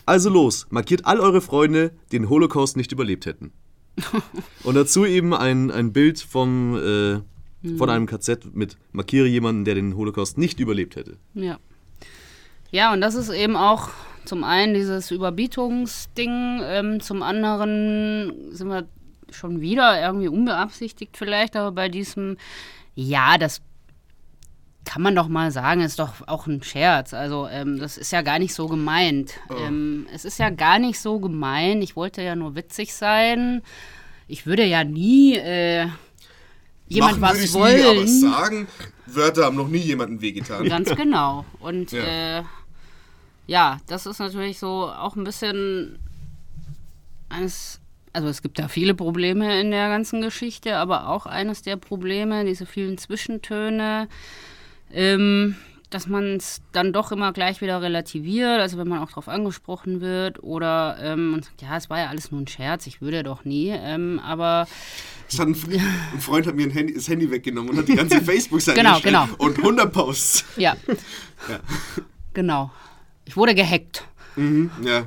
Also 0.06 0.30
los, 0.30 0.68
markiert 0.70 1.06
all 1.06 1.20
eure 1.20 1.42
Freunde, 1.42 1.92
die 2.12 2.18
den 2.18 2.30
Holocaust 2.30 2.78
nicht 2.78 2.92
überlebt 2.92 3.26
hätten. 3.26 3.52
Und 4.64 4.76
dazu 4.76 5.06
eben 5.06 5.34
ein, 5.34 5.72
ein 5.72 5.94
Bild 5.94 6.20
vom, 6.20 6.76
äh, 6.76 7.20
von 7.78 7.90
einem 7.90 8.06
KZ 8.06 8.56
mit 8.56 8.78
markiere 8.92 9.28
jemanden, 9.28 9.66
der 9.66 9.76
den 9.76 9.96
Holocaust 9.96 10.38
nicht 10.38 10.60
überlebt 10.60 10.96
hätte. 10.96 11.18
Ja. 11.34 11.60
Ja, 12.72 12.94
und 12.94 13.02
das 13.02 13.16
ist 13.16 13.30
eben 13.30 13.56
auch 13.56 13.90
zum 14.30 14.44
einen 14.44 14.76
dieses 14.76 15.10
Überbietungsding, 15.10 16.62
ähm, 16.64 17.00
zum 17.02 17.24
anderen 17.24 18.54
sind 18.54 18.68
wir 18.68 18.88
schon 19.32 19.60
wieder 19.60 20.00
irgendwie 20.00 20.28
unbeabsichtigt 20.28 21.18
vielleicht, 21.18 21.56
aber 21.56 21.72
bei 21.72 21.90
diesem, 21.90 22.38
ja, 22.94 23.40
das 23.40 23.62
kann 24.86 25.02
man 25.02 25.16
doch 25.16 25.28
mal 25.28 25.52
sagen, 25.52 25.82
ist 25.82 25.98
doch 26.00 26.28
auch 26.28 26.46
ein 26.46 26.62
Scherz. 26.62 27.14
Also 27.14 27.48
ähm, 27.48 27.80
das 27.80 27.98
ist 27.98 28.12
ja 28.12 28.22
gar 28.22 28.38
nicht 28.38 28.54
so 28.54 28.68
gemeint. 28.68 29.34
Ähm, 29.50 30.08
es 30.14 30.26
ist 30.26 30.38
ja 30.38 30.52
gar 30.52 30.78
nicht 30.80 31.00
so 31.00 31.20
gemein. 31.20 31.82
Ich 31.82 31.96
wollte 31.96 32.22
ja 32.22 32.36
nur 32.36 32.56
witzig 32.56 32.94
sein. 32.94 33.62
Ich 34.28 34.46
würde 34.46 34.64
ja 34.64 34.84
nie 34.84 35.36
äh, 35.36 35.88
jemand 36.88 37.20
Machen 37.20 37.42
was 37.42 37.54
wollen. 37.54 37.78
Nie, 37.78 37.84
aber 37.84 38.08
sagen, 38.08 38.68
Wörter 39.08 39.46
haben 39.46 39.58
noch 39.58 39.68
nie 39.68 39.80
jemandem 39.80 40.22
wehgetan. 40.22 40.68
Ganz 40.70 40.96
genau. 40.96 41.46
Und 41.60 41.92
ja. 41.92 42.40
Äh, 42.40 42.44
ja, 43.50 43.80
das 43.88 44.06
ist 44.06 44.20
natürlich 44.20 44.60
so 44.60 44.88
auch 44.90 45.16
ein 45.16 45.24
bisschen 45.24 45.98
eines, 47.30 47.82
also 48.14 48.28
es 48.28 48.44
gibt 48.44 48.60
da 48.60 48.68
viele 48.68 48.94
Probleme 48.94 49.60
in 49.60 49.72
der 49.72 49.90
ganzen 49.90 50.22
Geschichte, 50.22 50.78
aber 50.78 51.10
auch 51.10 51.26
eines 51.26 51.64
der 51.64 51.76
Probleme, 51.76 52.46
diese 52.46 52.68
vielen 52.68 53.00
Zwischentöne, 53.00 54.08
ähm, 54.94 55.56
dass 55.90 56.06
man 56.06 56.36
es 56.36 56.62
dann 56.74 56.94
doch 56.94 57.12
immer 57.12 57.34
gleich 57.34 57.62
wieder 57.62 57.82
relativiert, 57.82 58.60
also 58.60 58.78
wenn 58.78 58.88
man 58.88 59.00
auch 59.00 59.10
darauf 59.10 59.28
angesprochen 59.28 60.00
wird 60.00 60.44
oder 60.44 60.98
ähm, 61.02 61.32
man 61.32 61.42
sagt, 61.42 61.64
ja, 61.64 61.76
es 61.76 61.90
war 61.90 61.98
ja 61.98 62.10
alles 62.10 62.32
nur 62.32 62.42
ein 62.42 62.48
Scherz, 62.48 62.86
ich 62.86 63.02
würde 63.02 63.24
doch 63.24 63.46
nie, 63.46 63.70
ähm, 63.70 64.20
aber 64.24 64.68
ein, 65.40 65.56
ein 65.56 66.20
Freund 66.22 66.46
hat 66.46 66.54
mir 66.56 66.68
ein 66.68 66.72
Handy, 66.72 66.94
das 66.94 67.08
Handy 67.08 67.32
weggenommen 67.32 67.72
und 67.72 67.78
hat 67.80 67.88
die 67.88 67.96
ganze 67.96 68.22
Facebook-Seite 68.24 68.80
Genau, 68.80 69.00
genau. 69.00 69.28
und 69.40 69.58
100 69.58 69.92
Posts. 69.92 70.46
ja, 70.58 70.76
Ja. 71.50 71.60
genau. 72.36 72.70
Ich 73.30 73.38
wurde 73.38 73.54
gehackt. 73.54 74.06
Mhm, 74.36 74.72
ja. 74.82 75.06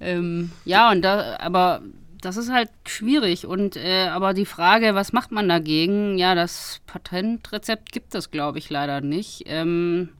Ähm, 0.00 0.50
ja, 0.66 0.90
und 0.90 1.00
da, 1.00 1.38
aber 1.38 1.80
das 2.20 2.36
ist 2.36 2.52
halt 2.52 2.68
schwierig. 2.86 3.46
Und 3.46 3.74
äh, 3.76 4.08
aber 4.08 4.34
die 4.34 4.44
Frage, 4.44 4.94
was 4.94 5.14
macht 5.14 5.32
man 5.32 5.48
dagegen? 5.48 6.18
Ja, 6.18 6.34
das 6.34 6.82
Patentrezept 6.86 7.90
gibt 7.92 8.14
es, 8.14 8.30
glaube 8.30 8.58
ich, 8.58 8.68
leider 8.68 9.00
nicht. 9.00 9.44
Ähm, 9.46 10.10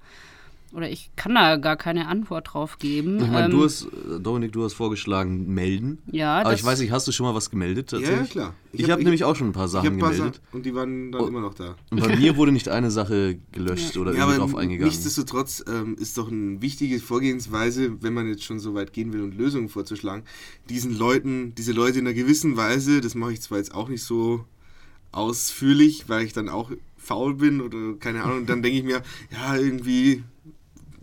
oder 0.72 0.88
ich 0.88 1.10
kann 1.16 1.34
da 1.34 1.56
gar 1.56 1.76
keine 1.76 2.06
Antwort 2.06 2.52
drauf 2.52 2.78
geben. 2.78 3.16
Ich 3.18 3.26
meine, 3.30 3.46
ähm, 3.46 3.50
du 3.50 3.64
hast, 3.64 3.84
äh, 3.86 4.20
Dominik, 4.20 4.52
du 4.52 4.62
hast 4.62 4.74
vorgeschlagen, 4.74 5.52
melden. 5.52 5.98
ja, 6.10 6.40
Aber 6.40 6.50
das, 6.50 6.60
ich 6.60 6.66
weiß 6.66 6.78
nicht, 6.80 6.92
hast 6.92 7.08
du 7.08 7.12
schon 7.12 7.26
mal 7.26 7.34
was 7.34 7.50
gemeldet? 7.50 7.90
ja, 7.92 7.98
Tatsächlich? 7.98 8.30
klar. 8.30 8.54
Ich, 8.72 8.84
hab- 8.84 8.90
habe 8.92 9.02
nämlich 9.02 9.24
auch 9.24 9.34
schon 9.34 9.48
ein 9.48 9.52
paar 9.52 9.66
ich 9.66 9.72
Sachen 9.72 9.86
hab 9.86 9.92
ein 9.94 9.98
paar 9.98 10.10
gemeldet. 10.12 10.36
Sachen 10.44 10.56
und 10.56 10.64
die 10.66 10.74
waren 10.74 11.10
dann 11.10 11.22
Oh. 11.22 11.26
immer 11.26 11.40
noch 11.40 11.54
da. 11.54 11.74
Und 11.90 12.00
bei 12.00 12.16
mir 12.16 12.36
wurde 12.36 12.52
nicht 12.52 12.68
eine 12.68 12.90
Sache 12.92 13.38
gelöscht 13.50 13.96
oder 13.96 14.12
Ja, 14.12 14.18
irgendwie 14.20 14.34
aber 14.42 14.46
drauf 14.50 14.54
eingegangen. 14.56 14.88
nichtsdestotrotz 14.88 15.64
ähm, 15.68 15.96
ist 15.98 16.16
doch 16.18 16.30
eine 16.30 16.62
wichtige 16.62 17.00
Vorgehensweise, 17.00 18.00
wenn 18.02 18.14
man 18.14 18.28
jetzt 18.28 18.44
schon 18.44 18.60
so 18.60 18.74
weit 18.74 18.92
gehen 18.92 19.12
will 19.12 19.22
und 19.22 19.36
Lösungen 19.36 19.68
vorzuschlagen, 19.68 20.22
diesen 20.68 20.96
Leuten, 20.96 21.52
diese 21.56 21.72
Leute 21.72 21.98
in 21.98 22.06
einer 22.06 22.14
gewissen 22.14 22.56
Weise, 22.56 23.00
das 23.00 23.16
mache 23.16 23.32
ich 23.32 23.40
zwar 23.40 23.58
jetzt 23.58 23.74
auch 23.74 23.88
nicht 23.88 24.04
so 24.04 24.44
ausführlich, 25.12 26.04
weil 26.08 26.24
ich 26.24 26.32
dann 26.32 26.48
auch 26.48 26.70
faul 26.96 27.34
bin 27.34 27.60
oder 27.60 27.94
keine 27.98 28.22
Ahnung, 28.22 28.46
dann 28.46 28.62
denke 28.62 28.78
ich 28.78 28.84
mir, 28.84 29.02
ja, 29.32 29.56
irgendwie 29.56 30.22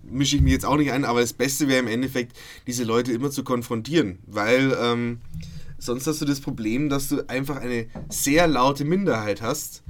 mische 0.09 0.35
ich 0.37 0.41
mich 0.41 0.53
jetzt 0.53 0.65
auch 0.65 0.77
nicht 0.77 0.91
ein, 0.91 1.05
aber 1.05 1.21
das 1.21 1.33
Beste 1.33 1.67
wäre 1.67 1.79
im 1.79 1.87
Endeffekt, 1.87 2.37
diese 2.67 2.83
Leute 2.83 3.11
immer 3.11 3.31
zu 3.31 3.43
konfrontieren, 3.43 4.19
weil 4.25 4.75
ähm, 4.81 5.19
sonst 5.77 6.07
hast 6.07 6.21
du 6.21 6.25
das 6.25 6.41
Problem, 6.41 6.89
dass 6.89 7.09
du 7.09 7.27
einfach 7.29 7.57
eine 7.57 7.87
sehr 8.09 8.47
laute 8.47 8.85
Minderheit 8.85 9.41
hast, 9.41 9.83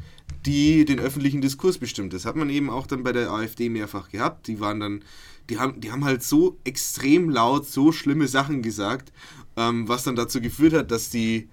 die 0.46 0.86
den 0.86 1.00
öffentlichen 1.00 1.42
Diskurs 1.42 1.78
bestimmt. 1.78 2.14
Das 2.14 2.26
hat 2.26 2.36
man 2.36 2.50
eben 2.50 2.70
auch 2.70 2.88
dann 2.88 3.04
bei 3.04 3.12
der 3.12 3.32
AfD 3.32 3.70
mehrfach 3.70 4.10
gehabt. 4.10 4.48
Die 4.48 4.60
waren 4.60 4.80
dann, 4.80 5.02
die 5.50 5.58
haben, 5.60 5.80
die 5.82 5.92
haben 5.92 6.06
halt 6.06 6.24
so 6.24 6.58
extrem 6.64 7.30
laut 7.30 7.66
so 7.68 7.92
schlimme 7.92 8.28
Sachen 8.28 8.62
gesagt, 8.62 9.12
ähm, 9.58 9.88
was 9.88 10.04
dann 10.04 10.16
dazu 10.16 10.40
geführt 10.40 10.74
hat, 10.74 10.92
dass 10.92 11.10
die 11.10 11.50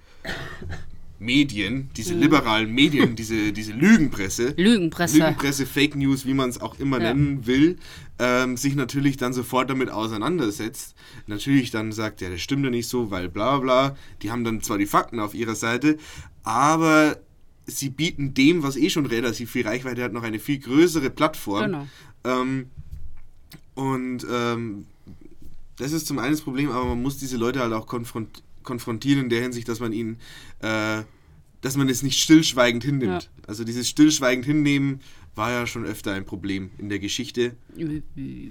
Medien, 1.19 1.91
diese 1.97 2.15
liberalen 2.15 2.73
Medien, 2.73 3.17
diese, 3.17 3.53
diese 3.53 3.73
Lügenpresse, 3.73 4.55
Lügenpresse. 4.57 5.19
Lügenpresse, 5.19 5.65
Fake 5.65 5.97
News, 5.97 6.27
wie 6.27 6.35
man 6.35 6.51
es 6.51 6.61
auch 6.61 6.79
immer 6.79 7.01
Ja. 7.01 7.15
nennen 7.15 7.47
will, 7.47 7.77
ähm, 8.19 8.57
sich 8.57 8.75
natürlich 8.75 9.17
dann 9.17 9.33
sofort 9.33 9.71
damit 9.71 9.91
auseinandersetzt. 9.91 10.95
Natürlich 11.27 11.71
dann 11.71 11.93
sagt, 11.93 12.21
ja, 12.21 12.31
das 12.31 12.41
stimmt 12.41 12.65
ja 12.65 12.71
nicht 12.71 12.89
so, 12.89 13.11
weil 13.11 13.29
bla 13.29 13.59
bla 13.59 13.89
bla. 13.89 13.97
Die 14.23 14.31
haben 14.31 14.45
dann 14.45 14.63
zwar 14.63 14.79
die 14.79 14.87
Fakten 14.87 15.21
auf 15.21 15.35
ihrer 15.35 15.55
Seite, 15.55 15.99
aber 16.43 17.19
sie 17.67 17.91
bieten 17.91 18.35
dem, 18.35 18.63
was 18.63 18.77
eh 18.77 18.91
schon 18.91 19.07
relativ 19.07 19.51
viel 19.51 19.67
Reichweite 19.67 20.03
hat, 20.03 20.13
noch 20.13 20.23
eine 20.23 20.39
viel 20.39 20.59
größere 20.59 21.11
Plattform. 21.11 21.65
Genau. 21.65 21.87
Ähm, 22.25 22.71
und 23.75 24.27
ähm, 24.31 24.87
das 25.77 25.93
ist 25.93 26.07
zum 26.07 26.19
einen 26.19 26.33
das 26.33 26.43
Problem, 26.43 26.71
aber 26.71 26.85
man 26.85 27.03
muss 27.03 27.19
diese 27.19 27.37
Leute 27.37 27.61
halt 27.61 27.73
auch 27.73 27.87
konfront 27.87 28.43
konfrontieren 28.63 29.25
in 29.25 29.29
der 29.29 29.43
Hinsicht, 29.43 29.69
dass 29.69 29.79
man 29.79 29.93
ihnen, 29.93 30.17
äh, 30.61 31.03
dass 31.61 31.77
man 31.77 31.91
es 31.91 32.03
nicht 32.03 32.19
stillschweigend 32.19 32.83
hinnimmt. 32.83 33.25
Ja. 33.25 33.45
Also 33.47 33.63
dieses 33.63 33.91
stillschweigend 33.91 34.47
hinnehmen 34.47 35.01
war 35.35 35.51
ja 35.51 35.67
schon 35.67 35.85
öfter 35.85 36.13
ein 36.13 36.25
Problem 36.25 36.71
in 36.79 36.89
der 36.89 36.99
Geschichte. 36.99 37.57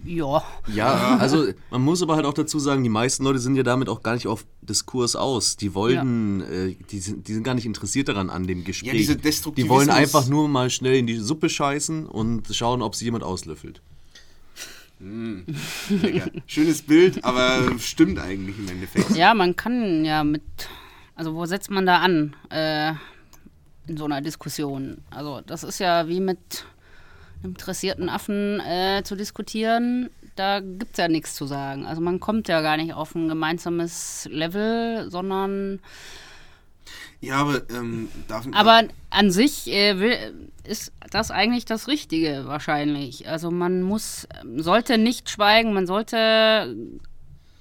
Ja. 0.06 0.44
Ja, 0.74 1.18
also 1.18 1.48
man 1.72 1.82
muss 1.82 2.02
aber 2.02 2.16
halt 2.16 2.26
auch 2.26 2.34
dazu 2.34 2.60
sagen, 2.60 2.84
die 2.84 2.90
meisten 2.90 3.24
Leute 3.24 3.40
sind 3.40 3.56
ja 3.56 3.64
damit 3.64 3.90
auch 3.90 4.04
gar 4.04 4.14
nicht 4.16 4.28
auf 4.28 4.46
Diskurs 4.62 5.16
aus. 5.16 5.56
Die 5.56 5.74
wollen, 5.74 6.42
äh, 6.42 6.76
die, 6.92 7.00
sind, 7.00 7.28
die 7.28 7.34
sind 7.34 7.44
gar 7.44 7.54
nicht 7.54 7.66
interessiert 7.66 8.10
daran 8.10 8.30
an 8.30 8.48
dem 8.48 8.64
Gespräch. 8.64 9.08
Ja, 9.08 9.16
dieser 9.16 9.16
die 9.16 9.70
wollen 9.70 9.90
einfach 9.90 10.28
nur 10.28 10.48
mal 10.48 10.70
schnell 10.70 10.96
in 10.96 11.08
die 11.08 11.18
Suppe 11.18 11.50
scheißen 11.50 12.06
und 12.06 12.54
schauen, 12.54 12.82
ob 12.82 12.96
sie 12.96 13.06
jemand 13.06 13.24
auslöffelt. 13.24 13.82
Lecker. 15.00 16.32
Schönes 16.48 16.82
Bild, 16.82 17.26
aber 17.26 17.78
stimmt 17.80 18.20
eigentlich 18.20 18.58
im 18.58 18.70
Endeffekt. 18.70 19.10
ja, 19.16 19.34
man 19.34 19.56
kann 19.56 20.06
ja 20.06 20.24
mit 20.24 20.44
also 21.16 21.36
wo 21.36 21.46
setzt 21.46 21.70
man 21.70 21.86
da 21.86 21.98
an 21.98 22.36
äh, 22.50 22.94
in 23.88 23.98
so 23.98 24.06
einer 24.06 24.22
Diskussion? 24.22 24.98
Also 25.12 25.42
das 25.42 25.64
ist 25.64 25.80
ja 25.80 26.08
wie 26.08 26.20
mit 26.20 26.66
einem 27.44 27.52
interessierten 27.52 28.10
Affen 28.10 28.60
äh, 28.60 29.04
zu 29.04 29.16
diskutieren. 29.16 30.10
Da 30.36 30.62
gibt 30.62 30.94
es 30.94 30.98
ja 30.98 31.08
nichts 31.08 31.36
zu 31.36 31.46
sagen. 31.46 31.86
Also 31.86 32.02
man 32.02 32.20
kommt 32.20 32.48
ja 32.48 32.62
gar 32.62 32.78
nicht 32.78 32.94
auf 32.94 33.14
ein 33.14 33.28
gemeinsames 33.28 34.28
Level, 34.32 35.10
sondern 35.12 35.80
Ja, 37.22 37.38
aber 37.38 37.62
ähm, 37.70 38.10
darf 38.28 38.48
aber 38.52 38.84
an 39.12 39.32
sich 39.32 39.68
äh, 39.68 40.00
will, 40.00 40.50
ist 40.64 40.92
das 41.12 41.30
eigentlich 41.30 41.66
das 41.66 41.88
Richtige 41.88 42.44
wahrscheinlich. 42.46 43.30
Also 43.30 43.52
man 43.52 43.84
muss, 43.84 44.28
sollte 44.56 44.98
nicht 44.98 45.30
schweigen, 45.30 45.74
man 45.74 45.86
sollte 45.86 46.76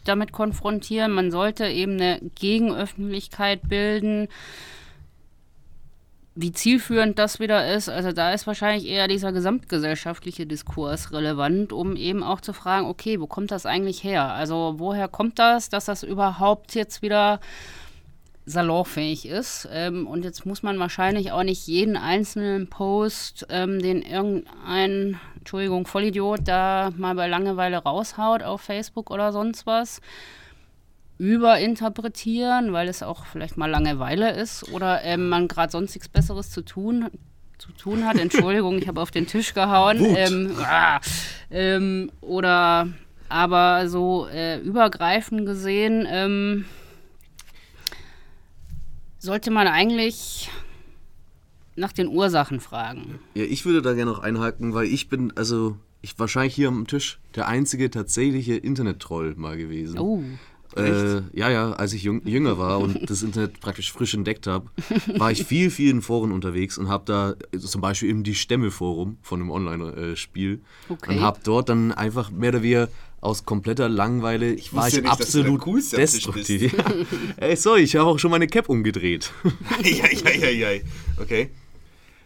damit 0.04 0.32
konfrontieren, 0.32 1.12
man 1.12 1.30
sollte 1.30 1.66
eben 1.66 1.92
eine 1.92 2.20
Gegenöffentlichkeit 2.34 3.68
bilden. 3.68 4.28
Wie 6.34 6.52
zielführend 6.52 7.18
das 7.18 7.40
wieder 7.40 7.74
ist, 7.74 7.90
also 7.90 8.12
da 8.12 8.32
ist 8.32 8.46
wahrscheinlich 8.46 8.88
eher 8.88 9.06
dieser 9.06 9.32
gesamtgesellschaftliche 9.32 10.46
Diskurs 10.46 11.12
relevant, 11.12 11.74
um 11.74 11.94
eben 11.94 12.22
auch 12.22 12.40
zu 12.40 12.54
fragen, 12.54 12.86
okay, 12.86 13.20
wo 13.20 13.26
kommt 13.26 13.50
das 13.50 13.66
eigentlich 13.66 14.02
her? 14.02 14.32
Also 14.32 14.76
woher 14.78 15.08
kommt 15.08 15.38
das, 15.38 15.68
dass 15.68 15.84
das 15.84 16.02
überhaupt 16.02 16.74
jetzt 16.74 17.02
wieder 17.02 17.38
salonfähig 18.44 19.26
ist. 19.26 19.68
Ähm, 19.70 20.06
und 20.06 20.24
jetzt 20.24 20.46
muss 20.46 20.62
man 20.62 20.78
wahrscheinlich 20.78 21.32
auch 21.32 21.42
nicht 21.42 21.66
jeden 21.66 21.96
einzelnen 21.96 22.68
Post, 22.68 23.46
ähm, 23.50 23.80
den 23.80 24.02
irgendein, 24.02 25.20
Entschuldigung, 25.38 25.86
Vollidiot 25.86 26.40
da 26.44 26.90
mal 26.96 27.14
bei 27.14 27.28
Langeweile 27.28 27.78
raushaut 27.78 28.42
auf 28.42 28.62
Facebook 28.62 29.10
oder 29.10 29.32
sonst 29.32 29.66
was, 29.66 30.00
überinterpretieren, 31.18 32.72
weil 32.72 32.88
es 32.88 33.02
auch 33.02 33.26
vielleicht 33.26 33.56
mal 33.56 33.70
Langeweile 33.70 34.32
ist 34.32 34.72
oder 34.72 35.02
ähm, 35.02 35.28
man 35.28 35.48
gerade 35.48 35.70
sonst 35.70 35.94
nichts 35.94 36.08
Besseres 36.08 36.50
zu 36.50 36.62
tun 36.62 37.08
zu 37.58 37.72
tun 37.72 38.04
hat. 38.04 38.18
Entschuldigung, 38.20 38.78
ich 38.78 38.88
habe 38.88 39.00
auf 39.00 39.10
den 39.10 39.26
Tisch 39.26 39.54
gehauen. 39.54 39.98
Ähm, 40.04 40.52
ah, 40.58 41.00
ähm, 41.50 42.10
oder 42.20 42.88
aber 43.28 43.88
so 43.88 44.26
äh, 44.26 44.58
übergreifend 44.58 45.46
gesehen 45.46 46.06
ähm, 46.08 46.64
sollte 49.18 49.50
man 49.50 49.68
eigentlich 49.68 50.50
nach 51.76 51.92
den 51.92 52.08
Ursachen 52.08 52.60
fragen. 52.60 53.20
Ja, 53.34 53.44
ich 53.44 53.64
würde 53.64 53.80
da 53.80 53.94
gerne 53.94 54.10
noch 54.10 54.18
einhaken, 54.18 54.74
weil 54.74 54.86
ich 54.86 55.08
bin, 55.08 55.32
also 55.36 55.76
ich 56.02 56.18
wahrscheinlich 56.18 56.54
hier 56.54 56.68
am 56.68 56.86
Tisch 56.86 57.20
der 57.34 57.48
einzige 57.48 57.90
tatsächliche 57.90 58.54
Internet-Troll 58.54 59.34
mal 59.36 59.56
gewesen. 59.56 59.98
Oh. 59.98 60.22
Äh, 60.76 61.22
ja, 61.32 61.50
ja, 61.50 61.72
als 61.72 61.92
ich 61.92 62.02
jung, 62.02 62.26
jünger 62.26 62.58
war 62.58 62.78
und 62.78 63.08
das 63.10 63.22
Internet 63.22 63.60
praktisch 63.60 63.92
frisch 63.92 64.14
entdeckt 64.14 64.46
habe, 64.46 64.68
war 65.16 65.30
ich 65.30 65.44
viel, 65.44 65.70
viel 65.70 65.90
in 65.90 66.02
Foren 66.02 66.32
unterwegs 66.32 66.78
und 66.78 66.88
habe 66.88 67.04
da 67.06 67.34
äh, 67.52 67.58
zum 67.58 67.80
Beispiel 67.80 68.08
eben 68.10 68.22
die 68.22 68.34
Stämme-Forum 68.34 69.18
von 69.22 69.40
einem 69.40 69.50
Online-Spiel 69.50 70.60
Okay. 70.88 71.14
und 71.16 71.20
habe 71.20 71.40
dort 71.44 71.68
dann 71.68 71.92
einfach 71.92 72.30
mehr 72.30 72.50
oder 72.50 72.62
weniger 72.62 72.88
aus 73.20 73.44
kompletter 73.44 73.88
Langeweile 73.88 74.56
war 74.72 74.88
ich 74.88 74.94
nicht, 74.94 75.06
dass 75.06 75.30
du 75.30 75.42
der 75.42 75.52
absolut 75.52 75.60
Coolste 75.60 75.96
destruktiv. 75.96 76.72
Ja. 76.72 76.84
Ey, 77.36 77.54
sorry, 77.56 77.82
ich 77.82 77.94
habe 77.94 78.08
auch 78.10 78.18
schon 78.18 78.32
meine 78.32 78.48
Cap 78.48 78.68
umgedreht. 78.68 79.30
Eieieiei. 79.78 80.82
Okay. 81.20 81.50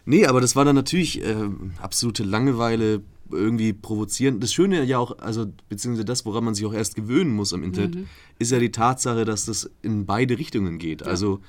Nee, 0.07 0.25
aber 0.25 0.41
das 0.41 0.57
war 0.57 0.65
dann 0.65 0.77
natürlich 0.77 1.23
ähm, 1.23 1.73
absolute 1.83 2.23
Langeweile, 2.23 3.03
irgendwie 3.31 3.73
provozierend. 3.73 4.43
Das 4.43 4.53
Schöne 4.53 4.85
ja 4.85 4.99
auch, 4.99 5.19
also 5.19 5.47
beziehungsweise 5.69 6.05
das, 6.05 6.25
woran 6.25 6.45
man 6.45 6.55
sich 6.55 6.65
auch 6.67 6.73
erst 6.75 6.95
gewöhnen 6.95 7.31
muss 7.35 7.53
am 7.53 7.63
Internet, 7.63 7.99
ist 8.39 8.53
ja 8.53 8.59
die 8.59 8.71
Tatsache, 8.71 9.25
dass 9.25 9.47
das 9.47 9.71
in 9.83 10.07
beide 10.07 10.39
Richtungen 10.39 10.79
geht. 10.79 11.03
Also 11.03 11.41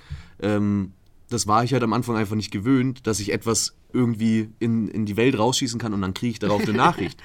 ähm, 0.42 0.94
das 1.30 1.48
war 1.48 1.63
ich 1.63 1.74
halt 1.74 1.84
am 1.84 1.94
Anfang 1.94 2.16
einfach 2.16 2.36
nicht 2.36 2.52
gewöhnt, 2.52 3.06
dass 3.06 3.20
ich 3.20 3.34
etwas 3.34 3.76
irgendwie 3.94 4.50
in, 4.60 4.88
in 4.88 5.06
die 5.06 5.18
Welt 5.18 5.38
rausschießen 5.38 5.80
kann 5.80 5.94
und 5.94 6.02
dann 6.02 6.13
kriege 6.13 6.32
ich 6.32 6.40
darauf 6.40 6.63
eine 6.63 6.74
Nachricht. 6.78 7.20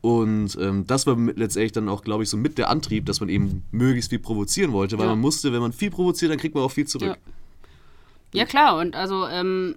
Und 0.00 0.56
ähm, 0.60 0.86
das 0.86 1.06
war 1.06 1.16
letztendlich 1.16 1.72
dann 1.72 1.88
auch, 1.88 2.02
glaube 2.04 2.22
ich, 2.22 2.28
so 2.30 2.36
mit 2.36 2.56
der 2.56 2.70
Antrieb, 2.70 3.06
dass 3.06 3.18
man 3.18 3.28
eben 3.28 3.64
möglichst 3.72 4.10
viel 4.10 4.20
provozieren 4.20 4.72
wollte, 4.72 4.96
weil 4.98 5.06
Ja. 5.06 5.10
man 5.12 5.20
musste, 5.20 5.52
wenn 5.52 5.60
man 5.60 5.72
viel 5.72 5.90
provoziert, 5.90 6.30
dann 6.30 6.38
kriegt 6.38 6.54
man 6.54 6.62
auch 6.62 6.70
viel 6.70 6.86
zurück. 6.86 7.18
Ja 8.32 8.44
klar, 8.44 8.78
und 8.78 8.94
also 8.94 9.26
ähm, 9.26 9.74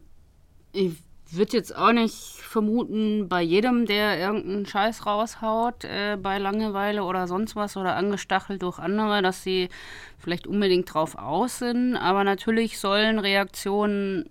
ich 0.73 0.91
würde 1.31 1.53
jetzt 1.57 1.75
auch 1.75 1.93
nicht 1.93 2.40
vermuten, 2.51 3.29
bei 3.29 3.41
jedem, 3.41 3.85
der 3.85 4.19
irgendeinen 4.19 4.65
Scheiß 4.65 5.05
raushaut, 5.05 5.85
äh, 5.85 6.17
bei 6.21 6.37
Langeweile 6.37 7.03
oder 7.03 7.27
sonst 7.27 7.55
was 7.55 7.77
oder 7.77 7.95
angestachelt 7.95 8.61
durch 8.61 8.77
andere, 8.77 9.21
dass 9.21 9.41
sie 9.41 9.69
vielleicht 10.19 10.47
unbedingt 10.47 10.93
drauf 10.93 11.17
aus 11.17 11.59
sind. 11.59 11.95
Aber 11.95 12.23
natürlich 12.23 12.77
sollen 12.77 13.19
Reaktionen 13.19 14.25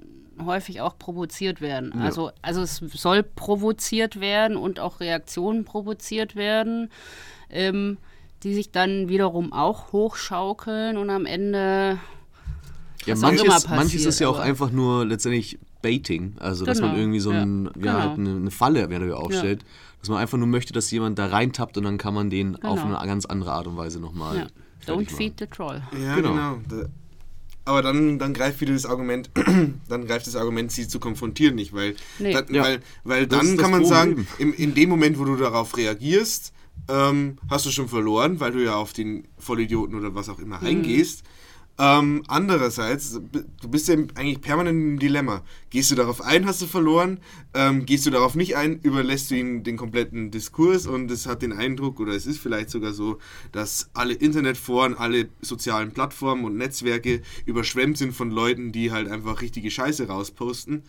häufig 0.45 0.81
auch 0.81 0.99
provoziert 0.99 1.61
werden. 1.61 1.93
Also, 1.93 2.31
also 2.43 2.63
es 2.63 2.77
soll 2.77 3.23
provoziert 3.23 4.21
werden 4.21 4.57
und 4.57 4.81
auch 4.81 5.01
Reaktionen 5.01 5.65
provoziert 5.65 6.37
werden, 6.37 6.91
ähm, 7.51 7.99
die 8.43 8.55
sich 8.55 8.71
dann 8.71 9.09
wiederum 9.09 9.53
auch 9.53 9.93
hochschaukeln 9.93 10.97
und 10.97 11.11
am 11.11 11.27
Ende 11.27 11.99
Ja, 13.05 13.15
manches, 13.17 13.45
passiert, 13.47 13.71
manches 13.71 14.05
ist 14.05 14.21
ja 14.21 14.29
auch 14.29 14.39
einfach 14.39 14.71
nur 14.71 15.05
letztendlich 15.05 15.59
Baiting, 15.83 16.35
also 16.39 16.65
dass 16.65 16.81
man 16.81 16.91
Genau, 16.91 17.01
irgendwie 17.03 17.21
so 17.21 17.31
ein, 17.31 17.65
ja, 17.65 17.71
ja, 17.71 17.73
genau. 17.81 17.93
halt 18.01 18.19
eine, 18.19 18.37
eine 18.37 18.51
Falle 18.51 18.91
weniger 18.91 19.19
aufstellt, 19.19 19.65
dass 20.01 20.09
man 20.09 20.19
einfach 20.19 20.39
nur 20.39 20.47
möchte, 20.49 20.73
dass 20.73 20.91
jemand 20.91 21.19
da 21.19 21.27
reintappt 21.27 21.77
und 21.79 21.85
dann 21.85 21.99
kann 21.99 22.15
man 22.15 22.31
den 22.31 22.57
auf 22.63 22.83
Genau. 22.83 22.97
eine 22.97 23.07
ganz 23.07 23.25
andere 23.27 23.53
Art 23.53 23.67
und 23.67 23.77
Weise 23.77 24.01
nochmal. 24.01 24.37
ja, 24.37 24.47
don't 24.95 25.11
feed 25.11 25.35
the 25.39 25.47
troll. 25.47 25.83
Ja, 25.99 26.17
Genau. 26.17 26.31
genau. 26.33 26.59
Da, 26.69 26.89
aber 27.67 27.83
dann, 27.83 28.19
dann 28.19 28.33
greift 28.35 28.61
wieder 28.61 28.73
das 28.73 28.87
Argument, 28.87 29.31
dann 29.89 30.07
greift 30.07 30.27
das 30.27 30.35
Argument, 30.35 30.73
sie 30.73 30.89
zu 30.89 30.99
konfrontieren 30.99 31.55
nicht, 31.55 31.73
weil, 31.73 31.95
Nee. 32.19 32.33
da, 32.33 32.43
Ja. 32.51 32.63
weil, 32.65 32.81
weil 33.05 33.27
Das 33.27 33.39
dann 33.47 33.57
kann 33.59 33.71
man 33.71 33.85
sagen, 33.85 34.27
Problem. 34.27 34.27
im, 34.39 34.55
in 34.55 34.75
dem 34.75 34.89
Moment, 34.89 35.19
wo 35.19 35.25
du 35.25 35.37
darauf 35.37 35.77
reagierst, 35.77 36.53
ähm, 36.89 37.37
hast 37.51 37.67
du 37.67 37.71
schon 37.71 37.89
verloren, 37.89 38.41
weil 38.41 38.53
du 38.53 38.65
ja 38.65 38.75
auf 38.77 38.93
den 38.95 39.29
Vollidioten 39.39 39.95
oder 39.95 40.15
was 40.15 40.29
auch 40.31 40.39
Mhm. 40.39 40.45
immer 40.45 40.63
eingehst. 40.63 41.23
Ähm, 41.83 42.25
andererseits, 42.29 43.19
du 43.33 43.69
bist 43.69 43.89
ja 43.89 43.95
eigentlich 43.95 44.43
permanent 44.43 44.77
im 44.77 44.99
Dilemma. 44.99 45.43
Gehst 45.71 45.91
du 45.91 45.95
darauf 45.95 46.21
ein, 46.21 46.45
hast 46.45 46.61
du 46.61 46.67
verloren. 46.67 47.21
Ähm, 47.55 47.87
gehst 47.87 48.05
du 48.05 48.11
darauf 48.11 48.35
nicht 48.35 48.55
ein, 48.55 48.81
überlässt 48.81 49.31
du 49.31 49.37
ihnen 49.37 49.63
den 49.63 49.79
kompletten 49.79 50.31
Diskurs 50.31 50.87
und 50.87 51.11
es 51.11 51.27
hat 51.27 51.41
den 51.41 51.55
Eindruck, 51.55 51.99
oder 51.99 52.13
es 52.13 52.27
ist 52.27 52.39
vielleicht 52.39 52.69
sogar 52.69 52.93
so, 52.93 53.19
dass 53.51 53.89
alle 53.95 54.13
Internetforen, 54.13 54.95
alle 54.95 55.31
sozialen 55.41 55.93
Plattformen 55.93 56.45
und 56.45 56.59
Netzwerke 56.59 57.23
überschwemmt 57.47 57.97
sind 57.97 58.13
von 58.13 58.31
Leuten, 58.31 58.73
die 58.73 58.93
halt 58.93 59.09
einfach 59.09 59.41
richtige 59.41 59.71
Scheiße 59.71 60.07
rausposten. 60.07 60.83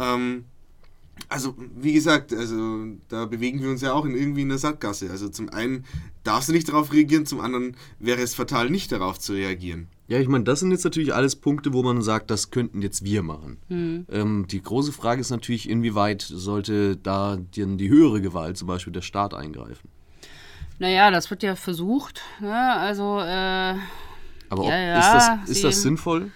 Ähm, 0.00 0.46
also, 1.28 1.54
wie 1.74 1.92
gesagt, 1.92 2.32
also 2.32 2.84
da 3.08 3.26
bewegen 3.26 3.62
wir 3.62 3.70
uns 3.70 3.80
ja 3.82 3.92
auch 3.92 4.04
in 4.04 4.14
irgendwie 4.14 4.42
in 4.42 4.48
der 4.48 4.58
Sackgasse. 4.58 5.10
Also 5.10 5.28
zum 5.28 5.48
einen 5.48 5.84
darfst 6.24 6.48
du 6.48 6.52
nicht 6.52 6.68
darauf 6.68 6.92
reagieren, 6.92 7.26
zum 7.26 7.40
anderen 7.40 7.76
wäre 7.98 8.20
es 8.20 8.34
fatal, 8.34 8.70
nicht 8.70 8.92
darauf 8.92 9.18
zu 9.18 9.32
reagieren. 9.32 9.88
Ja, 10.08 10.20
ich 10.20 10.28
meine, 10.28 10.44
das 10.44 10.60
sind 10.60 10.70
jetzt 10.70 10.84
natürlich 10.84 11.14
alles 11.14 11.34
Punkte, 11.34 11.72
wo 11.72 11.82
man 11.82 12.00
sagt, 12.00 12.30
das 12.30 12.50
könnten 12.50 12.80
jetzt 12.80 13.04
wir 13.04 13.22
machen. 13.22 13.56
Ähm, 13.68 14.46
die 14.48 14.62
große 14.62 14.92
Frage 14.92 15.20
ist 15.20 15.30
natürlich, 15.30 15.68
inwieweit 15.68 16.22
sollte 16.22 16.96
da 16.96 17.36
die, 17.36 17.76
die 17.76 17.88
höhere 17.88 18.20
Gewalt, 18.20 18.56
zum 18.56 18.68
Beispiel 18.68 18.92
der 18.92 19.02
Staat, 19.02 19.34
eingreifen. 19.34 19.88
Naja, 20.78 21.10
das 21.10 21.30
wird 21.30 21.42
ja 21.42 21.56
versucht. 21.56 22.22
Ne? 22.40 22.54
Also, 22.54 23.18
äh, 23.18 23.74
Aber 24.48 24.62
ob, 24.62 24.68
Ja, 24.68 24.78
ja, 24.78 24.98
ist, 24.98 25.26
das, 25.46 25.50
ist 25.50 25.64
das 25.64 25.82
sinnvoll? 25.82 26.30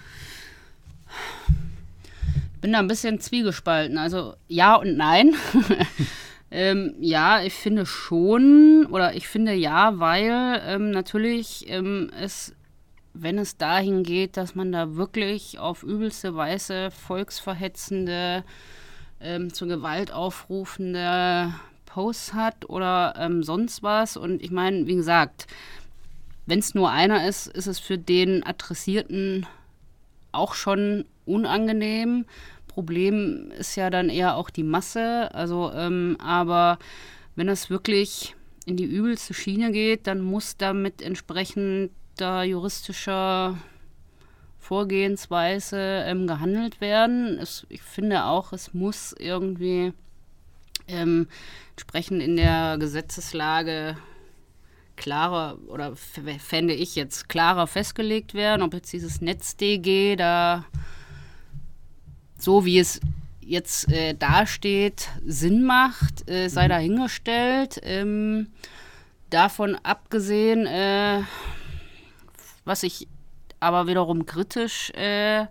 Bin 2.60 2.72
da 2.72 2.78
ein 2.78 2.88
bisschen 2.88 3.20
zwiegespalten. 3.20 3.98
Also 3.98 4.34
ja 4.48 4.74
und 4.74 4.96
nein. 4.96 5.34
ähm, 6.50 6.94
ja, 7.00 7.42
ich 7.42 7.54
finde 7.54 7.86
schon, 7.86 8.86
oder 8.90 9.14
ich 9.14 9.28
finde 9.28 9.52
ja, 9.52 9.98
weil 9.98 10.60
ähm, 10.66 10.90
natürlich 10.90 11.68
ähm, 11.68 12.10
es, 12.20 12.54
wenn 13.14 13.38
es 13.38 13.56
dahin 13.56 14.02
geht, 14.02 14.36
dass 14.36 14.54
man 14.54 14.72
da 14.72 14.96
wirklich 14.96 15.58
auf 15.58 15.82
übelste 15.82 16.34
Weise 16.34 16.90
volksverhetzende, 16.90 18.44
ähm, 19.20 19.52
zur 19.52 19.68
Gewalt 19.68 20.12
aufrufende 20.12 21.54
Posts 21.86 22.34
hat 22.34 22.68
oder 22.68 23.14
ähm, 23.18 23.42
sonst 23.42 23.82
was. 23.82 24.16
Und 24.16 24.42
ich 24.42 24.50
meine, 24.50 24.86
wie 24.86 24.94
gesagt, 24.94 25.46
wenn 26.46 26.58
es 26.58 26.74
nur 26.74 26.90
einer 26.90 27.28
ist, 27.28 27.46
ist 27.46 27.66
es 27.66 27.78
für 27.78 27.98
den 27.98 28.44
Adressierten 28.44 29.46
auch 30.32 30.54
schon 30.54 31.04
unangenehm. 31.30 32.26
Problem 32.66 33.50
ist 33.58 33.76
ja 33.76 33.90
dann 33.90 34.08
eher 34.08 34.36
auch 34.36 34.50
die 34.50 34.62
Masse. 34.62 35.34
Also, 35.34 35.72
ähm, 35.74 36.16
aber 36.20 36.78
wenn 37.34 37.46
das 37.46 37.70
wirklich 37.70 38.36
in 38.66 38.76
die 38.76 38.84
übelste 38.84 39.34
Schiene 39.34 39.72
geht, 39.72 40.06
dann 40.06 40.20
muss 40.20 40.56
damit 40.56 41.02
entsprechender 41.02 42.42
juristischer 42.44 43.58
Vorgehensweise 44.58 46.04
ähm, 46.06 46.26
gehandelt 46.26 46.80
werden. 46.80 47.38
Es, 47.38 47.66
ich 47.68 47.82
finde 47.82 48.24
auch, 48.24 48.52
es 48.52 48.74
muss 48.74 49.14
irgendwie 49.18 49.92
ähm, 50.86 51.26
entsprechend 51.72 52.22
in 52.22 52.36
der 52.36 52.76
Gesetzeslage 52.78 53.96
klarer 54.96 55.58
oder 55.66 55.96
fände 55.96 56.74
ich 56.74 56.94
jetzt 56.94 57.28
klarer 57.28 57.66
festgelegt 57.66 58.34
werden, 58.34 58.62
ob 58.62 58.74
jetzt 58.74 58.92
dieses 58.92 59.22
NetzDG 59.22 60.14
da 60.16 60.66
so 62.40 62.64
wie 62.64 62.78
es 62.78 63.00
jetzt 63.40 63.92
äh, 63.92 64.14
dasteht, 64.14 65.08
Sinn 65.26 65.62
macht, 65.64 66.28
äh, 66.28 66.48
sei 66.48 66.68
dahingestellt. 66.68 67.80
Ähm, 67.82 68.48
davon 69.28 69.76
abgesehen, 69.82 70.66
äh, 70.66 71.22
was 72.64 72.82
ich 72.82 73.08
aber 73.60 73.86
wiederum 73.86 74.24
kritisch 74.24 74.90
äh, 74.92 75.46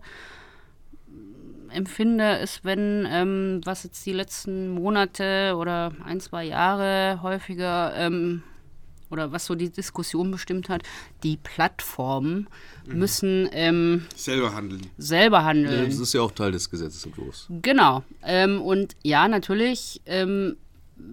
empfinde, 1.71 2.37
ist, 2.37 2.65
wenn, 2.65 3.07
ähm, 3.09 3.61
was 3.63 3.83
jetzt 3.83 4.05
die 4.05 4.13
letzten 4.13 4.69
Monate 4.69 5.55
oder 5.55 5.91
ein, 6.03 6.19
zwei 6.19 6.45
Jahre 6.45 7.21
häufiger 7.21 7.93
ähm, 7.95 8.43
oder 9.10 9.32
was 9.32 9.45
so 9.45 9.55
die 9.55 9.70
Diskussion 9.70 10.32
bestimmt 10.32 10.70
hat, 10.70 10.84
die 11.24 11.38
Plattformen 11.38 12.47
müssen 12.86 13.49
ähm, 13.51 14.05
Selber 14.16 14.53
handeln. 14.53 14.88
selber 14.97 15.43
handeln. 15.43 15.89
Das 15.89 15.99
ist 15.99 16.14
ja 16.14 16.22
auch 16.22 16.32
Teil 16.32 16.51
des 16.51 16.70
Gesetzesentwurfs. 16.70 17.47
Genau. 17.62 18.03
Ähm, 18.24 18.62
und 18.62 18.95
ja, 19.03 19.28
natürlich 19.28 20.01
ähm, 20.05 20.57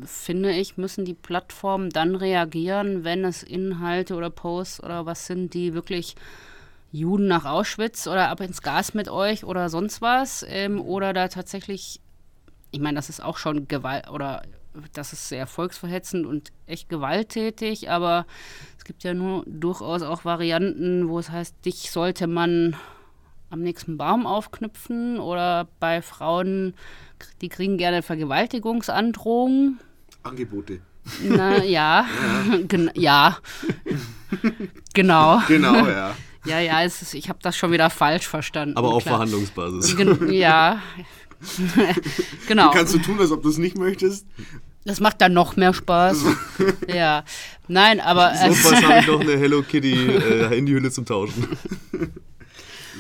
finde 0.04 0.52
ich, 0.52 0.76
müssen 0.76 1.04
die 1.04 1.14
Plattformen 1.14 1.90
dann 1.90 2.14
reagieren, 2.14 3.04
wenn 3.04 3.24
es 3.24 3.42
Inhalte 3.42 4.14
oder 4.14 4.30
Posts 4.30 4.82
oder 4.82 5.06
was 5.06 5.26
sind, 5.26 5.54
die 5.54 5.74
wirklich 5.74 6.16
Juden 6.92 7.28
nach 7.28 7.44
Auschwitz 7.44 8.06
oder 8.06 8.28
ab 8.28 8.40
ins 8.40 8.62
Gas 8.62 8.94
mit 8.94 9.08
euch 9.08 9.44
oder 9.44 9.68
sonst 9.68 10.00
was. 10.00 10.44
Ähm, 10.48 10.80
oder 10.80 11.12
da 11.12 11.28
tatsächlich, 11.28 12.00
ich 12.70 12.80
meine, 12.80 12.96
das 12.96 13.08
ist 13.08 13.22
auch 13.22 13.36
schon 13.36 13.68
Gewalt 13.68 14.08
oder 14.10 14.42
das 14.92 15.12
ist 15.12 15.28
sehr 15.28 15.46
volksverhetzend 15.46 16.26
und 16.26 16.52
echt 16.66 16.88
gewalttätig, 16.88 17.90
aber 17.90 18.26
es 18.78 18.84
gibt 18.84 19.04
ja 19.04 19.14
nur 19.14 19.44
durchaus 19.46 20.02
auch 20.02 20.24
Varianten, 20.24 21.08
wo 21.08 21.18
es 21.18 21.30
heißt, 21.30 21.54
dich 21.64 21.90
sollte 21.90 22.26
man 22.26 22.76
am 23.50 23.60
nächsten 23.60 23.96
Baum 23.96 24.26
aufknüpfen 24.26 25.18
oder 25.18 25.68
bei 25.80 26.02
Frauen, 26.02 26.74
die 27.40 27.48
kriegen 27.48 27.78
gerne 27.78 28.02
Vergewaltigungsandrohungen. 28.02 29.80
Angebote. 30.22 30.80
Na 31.22 31.62
ja, 31.64 32.06
Gen 32.66 32.90
ja, 32.94 33.38
genau. 34.92 35.40
Genau, 35.48 35.86
ja. 35.86 36.16
Ja, 36.46 36.60
ja, 36.60 36.80
ist, 36.82 37.12
ich 37.14 37.28
habe 37.28 37.40
das 37.42 37.56
schon 37.56 37.72
wieder 37.72 37.90
falsch 37.90 38.28
verstanden. 38.28 38.76
Aber 38.76 38.94
auf 38.94 39.02
klar. 39.02 39.16
Verhandlungsbasis. 39.16 39.96
Gen 39.96 40.32
ja, 40.32 40.80
genau. 42.48 42.70
Kannst 42.70 42.94
du 42.94 42.98
tun, 42.98 43.18
als 43.18 43.30
ob 43.30 43.42
du 43.42 43.48
es 43.48 43.58
nicht 43.58 43.76
möchtest? 43.76 44.26
Das 44.86 45.00
macht 45.00 45.20
dann 45.20 45.32
noch 45.32 45.56
mehr 45.56 45.74
Spaß. 45.74 46.24
ja, 46.88 47.24
nein, 47.66 48.00
aber 48.00 48.32
äh, 48.32 48.48
Notfalls 48.48 48.82
habe 48.84 49.00
ich 49.00 49.06
noch 49.08 49.20
eine 49.20 49.36
Hello 49.36 49.62
Kitty 49.62 49.92
äh, 49.92 50.48
Handyhülle 50.48 50.92
zum 50.92 51.04
Tauschen. 51.04 51.44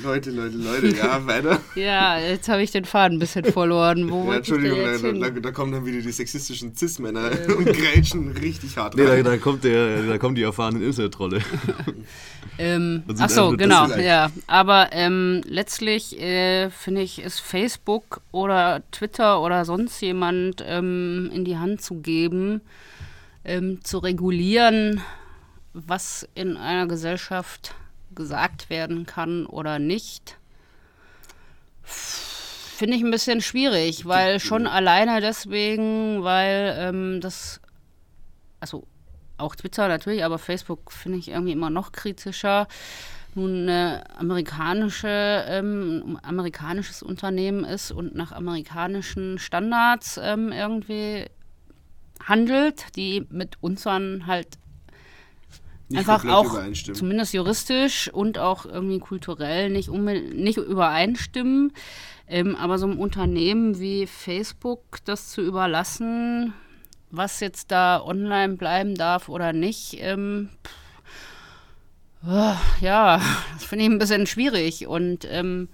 Leute, 0.02 0.30
Leute, 0.30 0.56
Leute, 0.56 0.88
ja, 0.96 1.26
weiter. 1.26 1.60
ja, 1.74 2.18
jetzt 2.18 2.48
habe 2.48 2.62
ich 2.62 2.70
den 2.70 2.84
Faden 2.84 3.16
ein 3.16 3.20
bisschen 3.20 3.44
verloren. 3.44 4.10
Wo 4.10 4.30
Ja, 4.30 4.38
Entschuldigung, 4.38 4.78
da, 4.82 5.30
da, 5.30 5.40
da 5.40 5.50
kommen 5.52 5.72
dann 5.72 5.86
wieder 5.86 6.00
die 6.00 6.12
sexistischen 6.12 6.74
Cis-Männer 6.76 7.30
und 7.56 7.64
grätschen 7.66 8.32
richtig 8.32 8.76
hart 8.76 8.94
Nee, 8.96 9.04
da, 9.04 9.12
rein. 9.12 9.24
da, 9.24 9.36
kommt 9.38 9.64
der, 9.64 10.02
da 10.02 10.18
kommen 10.18 10.34
die 10.34 10.42
erfahrenen 10.42 10.82
Internet-Trolle. 10.82 11.40
Ähm, 12.58 13.02
ach 13.18 13.28
so, 13.28 13.50
genau, 13.50 13.86
ja. 13.96 14.30
Aber 14.46 14.88
ähm, 14.92 15.42
letztlich 15.46 16.18
äh, 16.18 16.70
finde 16.70 17.02
ich, 17.02 17.18
ist 17.20 17.40
Facebook 17.40 18.22
oder 18.32 18.82
Twitter 18.92 19.42
oder 19.42 19.66
sonst 19.66 20.00
jemand 20.00 20.64
ähm, 20.66 21.30
in 21.34 21.44
die 21.44 21.58
Hand 21.58 21.82
zu 21.82 21.96
geben, 21.96 22.62
ähm, 23.44 23.84
zu 23.84 23.98
regulieren, 23.98 25.02
was 25.74 26.26
in 26.34 26.56
einer 26.56 26.86
Gesellschaft 26.86 27.74
gesagt 28.16 28.70
werden 28.70 29.06
kann 29.06 29.46
oder 29.46 29.78
nicht. 29.78 30.38
Finde 31.84 32.96
ich 32.96 33.04
ein 33.04 33.10
bisschen 33.10 33.40
schwierig, 33.40 34.06
weil 34.06 34.40
schon 34.40 34.66
alleine 34.66 35.20
deswegen, 35.20 36.24
weil 36.24 36.74
ähm, 36.78 37.20
das, 37.20 37.60
also 38.58 38.86
auch 39.38 39.54
Twitter 39.54 39.88
natürlich, 39.88 40.24
aber 40.24 40.38
Facebook 40.38 40.92
finde 40.92 41.18
ich 41.18 41.28
irgendwie 41.28 41.52
immer 41.52 41.70
noch 41.70 41.92
kritischer. 41.92 42.66
Nun 43.34 43.68
eine 43.68 44.02
amerikanische, 44.18 45.44
ähm, 45.46 46.18
amerikanisches 46.22 47.02
Unternehmen 47.02 47.64
ist 47.64 47.92
und 47.92 48.14
nach 48.14 48.32
amerikanischen 48.32 49.38
Standards 49.38 50.18
ähm, 50.22 50.52
irgendwie 50.52 51.26
handelt, 52.24 52.96
die 52.96 53.26
mit 53.30 53.62
unseren 53.62 54.26
halt 54.26 54.58
Nicht 55.88 56.00
einfach 56.00 56.24
auch 56.28 56.52
übereinstimmen. 56.52 56.98
zumindest 56.98 57.32
juristisch 57.32 58.12
und 58.12 58.38
auch 58.38 58.66
irgendwie 58.66 58.98
kulturell 58.98 59.70
nicht, 59.70 59.88
nicht 59.90 60.58
übereinstimmen. 60.58 61.72
Ähm, 62.28 62.56
aber 62.56 62.78
so 62.78 62.86
einem 62.86 62.98
Unternehmen 62.98 63.78
wie 63.78 64.06
Facebook 64.06 64.80
das 65.04 65.28
zu 65.28 65.42
überlassen, 65.42 66.54
was 67.10 67.38
jetzt 67.40 67.70
da 67.70 68.02
online 68.02 68.54
bleiben 68.54 68.96
darf 68.96 69.28
oder 69.28 69.52
nicht, 69.52 69.96
ähm, 70.00 70.48
pff, 70.64 72.28
ah, 72.28 72.56
ja, 72.80 73.20
das 73.54 73.64
finde 73.64 73.84
ich 73.84 73.90
ein 73.90 73.98
bisschen 73.98 74.26
schwierig. 74.26 74.86
Und 74.88 75.24
ähm, 75.30 75.68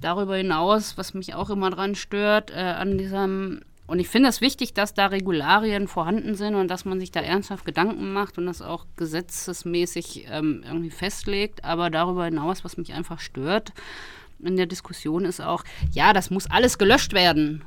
darüber 0.00 0.36
hinaus, 0.36 0.96
was 0.96 1.14
mich 1.14 1.34
auch 1.34 1.50
immer 1.50 1.70
dran 1.70 1.94
stört, 1.94 2.50
äh, 2.50 2.60
an 2.60 2.98
diesem, 2.98 3.62
und 3.88 3.98
ich 3.98 4.08
finde 4.08 4.28
es 4.28 4.40
wichtig, 4.40 4.74
dass 4.74 4.94
da 4.94 5.06
Regularien 5.06 5.88
vorhanden 5.88 6.36
sind 6.36 6.54
und 6.54 6.68
dass 6.68 6.84
man 6.84 7.00
sich 7.00 7.10
da 7.10 7.20
ernsthaft 7.20 7.64
Gedanken 7.64 8.12
macht 8.12 8.38
und 8.38 8.46
das 8.46 8.62
auch 8.62 8.86
gesetzesmäßig 8.96 10.26
ähm, 10.30 10.62
irgendwie 10.64 10.90
festlegt. 10.90 11.64
Aber 11.64 11.90
darüber 11.90 12.24
hinaus, 12.26 12.64
was 12.64 12.76
mich 12.76 12.92
einfach 12.92 13.18
stört 13.18 13.72
in 14.40 14.56
der 14.56 14.66
Diskussion, 14.66 15.24
ist 15.24 15.40
auch, 15.40 15.64
ja, 15.92 16.12
das 16.12 16.30
muss 16.30 16.46
alles 16.46 16.78
gelöscht 16.78 17.12
werden. 17.12 17.64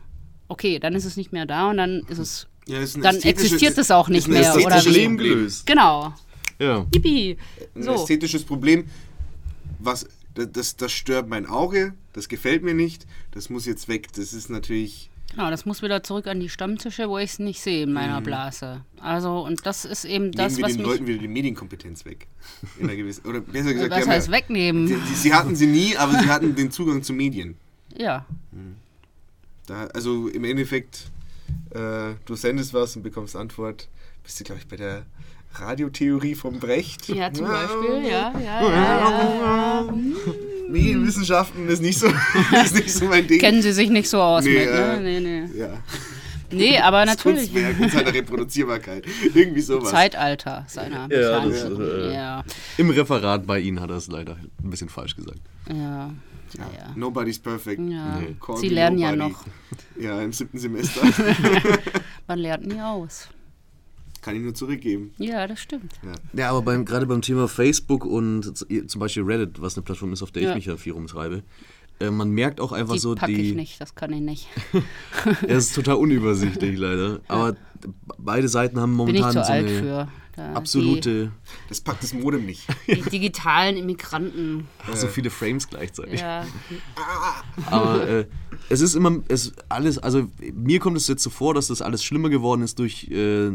Okay, 0.48 0.80
dann 0.80 0.94
ist 0.96 1.06
es 1.06 1.18
nicht 1.18 1.32
mehr 1.34 1.46
da 1.46 1.70
und 1.70 1.78
dann 1.78 2.02
ist 2.08 2.20
es, 2.20 2.48
Ja, 2.68 2.80
ist 2.80 2.98
dann 3.04 3.16
existiert 3.22 3.78
es 3.78 3.92
auch 3.92 4.08
nicht 4.08 4.28
ist 4.28 4.34
ein 4.34 4.40
mehr, 4.42 4.56
oder? 4.56 4.76
Problem 4.82 5.16
Problem. 5.16 5.18
gelöst. 5.18 5.66
genau, 5.66 6.14
Ja. 6.60 6.86
yippie. 6.94 7.38
Ein 7.76 7.84
So. 7.84 7.94
ästhetisches 7.96 8.44
Problem, 8.44 8.86
was 9.80 10.08
das, 10.36 10.48
das, 10.52 10.76
das 10.78 10.92
stört 10.92 11.28
mein 11.28 11.46
Auge, 11.46 11.94
das 12.14 12.30
gefällt 12.30 12.64
mir 12.64 12.74
nicht, 12.74 13.06
das 13.32 13.50
muss 13.50 13.66
jetzt 13.66 13.88
weg. 13.90 14.14
Das 14.14 14.34
ist 14.34 14.50
natürlich. 14.50 15.10
Genau, 15.32 15.50
das 15.50 15.66
muss 15.66 15.82
wieder 15.82 16.04
zurück 16.04 16.28
an 16.28 16.40
die 16.40 16.50
Stammtische, 16.50 17.08
wo 17.10 17.18
ich 17.18 17.32
es 17.32 17.40
nicht 17.40 17.62
sehe 17.62 17.84
in 17.84 17.94
meiner 17.94 18.20
Blase. 18.22 18.82
Also, 19.00 19.40
und 19.46 19.66
das 19.66 19.86
ist 19.86 20.04
eben 20.06 20.32
das, 20.34 20.58
Mhm. 20.58 20.58
nehmen 20.58 20.58
wir 20.58 20.64
was 20.66 20.74
den. 20.78 20.86
Leuten 20.86 21.08
wieder 21.08 21.20
die 21.20 21.28
Medienkompetenz 21.30 22.04
weg. 22.06 22.28
In 22.78 22.88
einer 22.88 22.96
gewissen, 22.98 23.26
oder 23.26 23.40
besser 23.42 23.74
gesagt, 23.74 23.94
die 23.96 24.02
was 24.02 24.08
heißt 24.08 24.28
ja, 24.28 24.34
wegnehmen? 24.34 24.88
sie, 24.88 24.96
sie- 24.96 25.16
sie 25.16 25.34
hatten 25.34 25.56
sie 25.56 25.68
nie, 25.68 25.96
aber 25.96 26.20
sie 26.20 26.28
hatten 26.30 26.54
den 26.56 26.70
Zugang 26.72 27.02
zu 27.04 27.14
Medien. 27.14 27.56
Ja, 27.96 28.26
Da, 29.68 29.86
also 29.94 30.28
im 30.28 30.44
Endeffekt, 30.44 31.06
äh, 31.70 32.14
du 32.26 32.36
sendest 32.36 32.74
was 32.74 32.96
und 32.96 33.04
bekommst 33.04 33.36
Antwort. 33.36 33.88
Bist 34.24 34.40
du, 34.40 34.44
glaube 34.44 34.60
ich, 34.62 34.68
bei 34.68 34.76
der 34.76 35.06
Radiotheorie 35.56 36.36
vom 36.36 36.60
Brecht? 36.60 37.08
ja, 37.08 37.32
zum 37.32 37.48
Beispiel, 37.48 38.04
ja, 38.10 38.34
ja, 38.38 38.40
ja, 38.40 38.70
ja, 38.70 39.86
ja. 39.86 39.94
Medienwissenschaften 40.72 41.68
ist 41.68 41.82
nicht 41.82 42.00
so, 42.00 42.08
ist 42.64 42.76
nicht 42.76 42.94
so 42.94 43.06
mein 43.06 43.28
Ding. 43.28 43.40
Kennen 43.40 43.62
Sie 43.62 43.72
sich 43.74 43.90
nicht 43.90 44.10
so 44.10 44.20
aus 44.22 44.44
Nee, 44.44 44.60
mit, 44.60 44.68
äh, 44.68 44.74
ne? 44.74 45.00
Nee, 45.02 45.20
nee. 45.20 45.60
ja. 45.60 45.70
Nee, 46.54 46.78
aber 46.80 47.06
Das 47.06 47.16
natürlich. 47.18 47.52
Kunstwerk 47.54 47.80
in 47.80 47.90
seiner 47.90 48.14
Reproduzierbarkeit. 48.14 49.06
Irgendwie 49.34 49.62
sowas. 49.62 49.90
Zeitalter 49.92 50.66
seiner 50.68 51.08
Ja, 51.10 51.46
das, 51.46 51.64
äh, 51.64 52.14
ja, 52.14 52.44
Im 52.78 52.90
Referat 52.90 53.48
bei 53.48 53.60
Ihnen 53.60 53.80
hat 53.80 53.90
er 53.90 53.96
es 53.98 54.08
leider 54.08 54.36
ein 54.62 54.70
bisschen 54.70 54.90
falsch 54.90 55.16
gesagt. 55.16 55.40
ja, 55.70 55.76
ja, 56.58 56.66
ja. 56.78 56.92
Nobody's 56.96 57.40
perfect. 57.40 57.80
ja. 57.90 58.20
Nee. 58.20 58.36
Sie 58.58 58.68
lernen 58.68 58.98
ja 58.98 59.16
nobody. 59.16 59.32
noch. 59.32 59.46
Ja, 60.04 60.22
im 60.22 60.34
siebten 60.34 60.58
Semester. 60.60 61.02
Man 62.28 62.40
lernt 62.40 62.68
nie 62.68 62.82
aus. 62.82 63.30
Kann 64.22 64.36
ich 64.36 64.42
nur 64.44 64.54
zurückgeben. 64.54 65.14
Ja, 65.18 65.48
das 65.48 65.60
stimmt. 65.60 65.94
Ja, 66.34 66.50
aber 66.52 66.62
beim, 66.62 66.86
gerade 66.86 67.08
beim 67.08 67.22
Thema 67.22 67.48
Facebook 67.48 68.06
und 68.06 68.54
zum 68.88 69.00
Beispiel 69.00 69.24
Reddit, 69.24 69.62
was 69.62 69.76
eine 69.76 69.84
Plattform 69.84 70.14
ist, 70.14 70.22
auf 70.22 70.32
der 70.32 70.44
Ja. 70.44 70.50
ich 70.50 70.56
mich 70.56 70.66
ja 70.68 70.78
viel 70.78 70.94
rumtreibe, 70.94 71.42
äh, 72.00 72.12
man 72.12 72.30
merkt 72.32 72.62
auch 72.62 72.72
einfach 72.72 72.94
Die 72.94 73.00
so, 73.00 73.16
packe 73.16 73.32
ich 73.32 73.50
die. 73.50 73.56
nicht, 73.56 73.82
das 73.82 73.96
kann 73.96 74.14
ich 74.14 74.22
nicht. 74.22 74.48
Es 75.48 75.68
ist 75.68 75.76
total 75.76 75.96
unübersichtlich 75.96 76.78
leider. 76.78 77.20
Aber 77.28 77.56
beide 78.18 78.48
Seiten 78.48 78.80
haben 78.80 78.96
Bin 78.98 79.16
ich 79.16 79.22
momentan 79.22 79.44
zu 79.44 79.48
so 79.48 79.52
alt 79.54 79.66
eine 79.68 79.80
für. 79.80 80.08
Da, 80.34 80.54
absolute, 80.54 81.32
Das 81.68 81.82
packt 81.82 82.04
das 82.04 82.14
Modem 82.14 82.46
nicht. 82.46 82.66
Die, 82.88 82.96
die 83.02 83.10
digitalen 83.10 83.76
Immigranten. 83.76 84.66
so 84.94 85.08
viele 85.08 85.30
Frames 85.30 85.68
gleichzeitig. 85.68 86.22
Ja, 86.22 86.46
Aber 87.66 88.08
äh, 88.08 88.26
es 88.70 88.80
ist 88.80 88.96
immer, 88.96 89.20
es 89.28 89.52
alles, 89.68 89.98
also 89.98 90.28
mir 90.54 90.80
kommt 90.80 90.96
es 90.96 91.08
jetzt 91.10 91.24
so 91.24 91.30
vor, 91.30 91.54
dass 91.54 91.68
das 91.68 91.82
alles 91.82 92.04
schlimmer 92.04 92.30
geworden 92.30 92.62
ist 92.62 92.80
durch, 92.80 93.10
äh, 93.12 93.52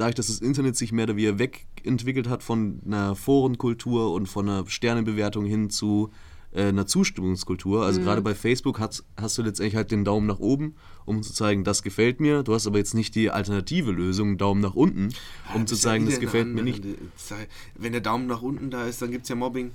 dadurch, 0.00 0.14
dass 0.16 0.26
das 0.28 0.40
Internet 0.40 0.76
sich 0.76 0.92
mehr 0.92 1.04
oder 1.04 1.16
weniger 1.16 1.38
wegentwickelt 1.38 2.28
hat 2.28 2.42
von 2.42 2.80
einer 2.84 3.14
Forenkultur 3.14 4.12
und 4.12 4.26
von 4.26 4.48
einer 4.48 4.66
Sternebewertung 4.66 5.44
hin 5.44 5.70
zu 5.70 6.10
äh, 6.52 6.64
einer 6.64 6.86
Zustimmungskultur. 6.86 7.84
Also 7.84 8.00
gerade 8.00 8.22
bei 8.22 8.34
Facebook 8.34 8.80
hast, 8.80 9.04
hast 9.16 9.38
du 9.38 9.42
letztendlich 9.42 9.76
halt 9.76 9.90
den 9.92 10.04
Daumen 10.04 10.26
nach 10.26 10.40
oben, 10.40 10.74
um 11.04 11.22
zu 11.22 11.32
zeigen, 11.32 11.62
das 11.62 11.82
gefällt 11.84 12.18
mir. 12.20 12.42
Du 12.42 12.54
hast 12.54 12.66
aber 12.66 12.78
jetzt 12.78 12.94
nicht 12.94 13.14
die 13.14 13.30
alternative 13.30 13.92
Lösung, 13.92 14.36
Daumen 14.36 14.60
nach 14.60 14.74
unten, 14.74 15.10
um 15.54 15.66
zu 15.68 15.76
ja 15.76 15.80
zeigen, 15.80 16.06
das 16.06 16.14
wieder 16.16 16.22
gefällt 16.26 16.48
mir 16.48 16.62
nicht. 16.64 16.82
andere- 16.84 16.96
sei- 17.16 17.46
Wenn 17.76 17.92
der 17.92 18.00
Daumen 18.00 18.26
nach 18.26 18.42
unten 18.42 18.70
da 18.70 18.84
ist, 18.86 19.00
dann 19.00 19.10
gibt 19.12 19.22
es 19.24 19.28
ja 19.28 19.36
Mobbing. 19.36 19.70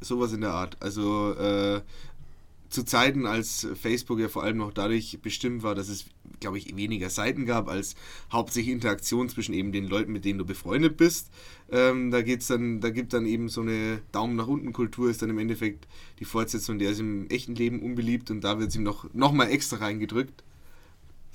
Sowas 0.00 0.32
in 0.34 0.42
der 0.42 0.50
Art. 0.52 0.76
Also 0.80 1.32
äh, 1.34 1.80
zu 2.74 2.84
Zeiten, 2.84 3.24
als 3.26 3.66
Facebook 3.80 4.18
ja 4.18 4.28
vor 4.28 4.42
allem 4.42 4.58
noch 4.58 4.72
dadurch 4.72 5.18
bestimmt 5.22 5.62
war, 5.62 5.74
dass 5.74 5.88
es, 5.88 6.06
glaube 6.40 6.58
ich, 6.58 6.76
weniger 6.76 7.08
Seiten 7.08 7.46
gab, 7.46 7.68
als 7.68 7.94
hauptsächlich 8.30 8.74
Interaktion 8.74 9.28
zwischen 9.28 9.54
eben 9.54 9.72
den 9.72 9.86
Leuten, 9.86 10.12
mit 10.12 10.24
denen 10.24 10.38
du 10.38 10.44
befreundet 10.44 10.96
bist. 10.96 11.30
Ähm, 11.70 12.10
da 12.10 12.22
geht's 12.22 12.48
dann, 12.48 12.80
da 12.80 12.90
gibt 12.90 13.12
dann 13.12 13.26
eben 13.26 13.48
so 13.48 13.62
eine 13.62 14.02
Daumen 14.12 14.36
nach 14.36 14.48
unten 14.48 14.72
Kultur, 14.72 15.08
ist 15.08 15.22
dann 15.22 15.30
im 15.30 15.38
Endeffekt 15.38 15.86
die 16.18 16.24
Fortsetzung, 16.24 16.78
der 16.78 16.90
ist 16.90 17.00
im 17.00 17.28
echten 17.30 17.54
Leben 17.54 17.80
unbeliebt 17.80 18.30
und 18.30 18.42
da 18.42 18.58
wird 18.58 18.68
es 18.70 18.76
ihm 18.76 18.82
noch, 18.82 19.12
noch 19.14 19.32
mal 19.32 19.46
extra 19.46 19.76
reingedrückt. 19.76 20.42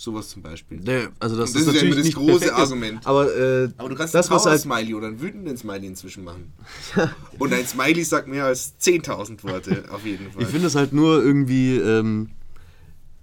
Sowas 0.02 0.30
zum 0.30 0.42
Beispiel. 0.42 0.80
Nee, 0.80 1.10
also 1.20 1.36
das, 1.36 1.52
das 1.52 1.62
ist 1.62 1.68
ist 1.68 1.68
ja 1.68 1.74
natürlich 1.74 1.96
das 1.98 2.06
nicht 2.06 2.16
große 2.16 2.40
perfekt, 2.40 2.54
Argument. 2.54 3.06
Aber, 3.06 3.36
äh, 3.36 3.70
Aber 3.78 3.90
du 3.90 3.96
kannst 3.96 4.14
das, 4.16 4.28
einen 4.28 4.36
was 4.38 4.46
halt 4.46 4.64
Trauer-Smiley 4.64 4.94
oder 4.96 5.08
einen 5.08 5.20
wütenden 5.20 5.58
Smiley 5.58 5.88
inzwischen 5.88 6.24
machen. 6.24 6.54
Und 7.38 7.52
ein 7.52 7.68
Smiley 7.68 8.06
sagt 8.06 8.30
mehr 8.30 8.46
als 8.46 8.76
10.000 8.80 9.44
Worte, 9.44 9.84
auf 9.92 10.06
jeden 10.06 10.32
Fall. 10.32 10.44
Ich 10.44 10.48
finde 10.48 10.68
es 10.68 10.76
halt 10.76 10.94
nur 10.94 11.22
irgendwie 11.22 11.76
ähm, 11.76 12.30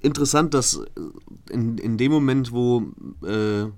interessant, 0.03 0.53
dass 0.53 0.79
in, 1.49 1.79
in 1.79 1.97
dem 1.97 2.13
Moment, 2.13 2.53
wo, 2.53 2.83
äh, 3.25 3.69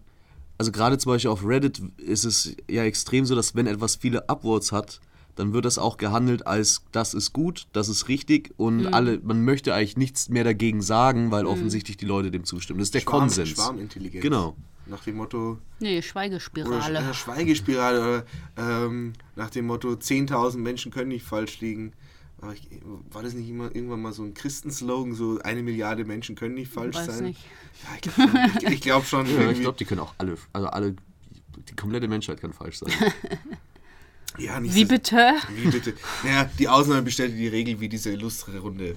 also 0.58 0.72
gerade 0.72 0.98
zum 0.98 1.12
Beispiel 1.12 1.30
auf 1.30 1.46
Reddit 1.46 1.80
ist 1.98 2.24
es 2.24 2.56
ja 2.68 2.82
extrem 2.82 3.24
so, 3.26 3.36
dass 3.36 3.54
wenn 3.54 3.68
etwas 3.68 3.94
viele 3.94 4.28
Upvotes 4.28 4.72
hat, 4.72 5.00
dann 5.38 5.52
wird 5.52 5.64
das 5.64 5.78
auch 5.78 5.96
gehandelt 5.96 6.46
als, 6.46 6.82
das 6.92 7.14
ist 7.14 7.32
gut, 7.32 7.66
das 7.72 7.88
ist 7.88 8.08
richtig 8.08 8.52
und 8.56 8.86
alle, 8.92 9.20
man 9.22 9.44
möchte 9.44 9.72
eigentlich 9.74 9.96
nichts 9.96 10.28
mehr 10.28 10.42
dagegen 10.44 10.82
sagen, 10.82 11.30
weil 11.30 11.46
offensichtlich 11.46 11.96
die 11.96 12.06
Leute 12.06 12.30
dem 12.30 12.44
zustimmen. 12.44 12.78
Das 12.80 12.88
ist 12.88 12.94
der 12.94 13.00
Schwarm, 13.00 13.20
Konsens. 13.20 13.50
Schwarmintelligenz. 13.50 14.22
Genau. 14.22 14.56
Nach 14.86 15.04
dem 15.04 15.16
Motto, 15.16 15.58
Nee, 15.80 15.92
oder 15.98 16.02
Schweigespirale. 16.02 16.98
Sch- 17.00 17.10
äh, 17.10 17.14
Schweigespirale, 17.14 18.00
oder 18.00 18.24
ähm, 18.86 19.12
nach 19.36 19.50
dem 19.50 19.66
Motto, 19.66 19.90
10.000 19.90 20.56
Menschen 20.58 20.90
können 20.90 21.08
nicht 21.08 21.24
falsch 21.24 21.60
liegen. 21.60 21.92
Aber 22.40 22.54
ich, 22.54 22.68
war 23.10 23.22
das 23.22 23.34
nicht 23.34 23.48
immer 23.48 23.64
irgendwann 23.74 24.00
mal 24.00 24.12
so 24.12 24.22
ein 24.22 24.32
Christenslogan, 24.32 25.12
so 25.12 25.38
eine 25.44 25.62
Milliarde 25.62 26.04
Menschen 26.04 26.36
können 26.36 26.54
nicht 26.54 26.72
falsch 26.72 26.96
Weiß 26.96 27.06
sein? 27.06 27.24
nicht. 27.24 27.40
Ja, 28.62 28.70
ich 28.70 28.80
glaube 28.80 29.04
schon. 29.04 29.26
Ich, 29.26 29.26
ich 29.26 29.36
glaub 29.36 29.38
schon 29.38 29.44
Ja, 29.44 29.50
ich 29.50 29.60
glaube, 29.60 29.76
die 29.76 29.84
können 29.84 30.00
auch 30.00 30.14
alle, 30.18 30.36
also 30.52 30.68
alle, 30.68 30.96
die 31.68 31.76
komplette 31.76 32.08
Menschheit 32.08 32.40
kann 32.40 32.52
falsch 32.52 32.78
sein. 32.78 32.92
ja, 34.38 34.60
nicht 34.60 34.74
Wie 34.74 34.82
so- 34.82 34.88
bitte? 34.88 35.34
Wie 35.54 35.68
bitte? 35.70 35.94
Naja, 36.24 36.50
die 36.58 36.68
Ausnahme 36.68 37.02
bestellt 37.02 37.32
die 37.36 37.48
Regel, 37.48 37.80
wie 37.80 37.88
diese 37.88 38.10
illustre 38.10 38.58
Runde 38.58 38.96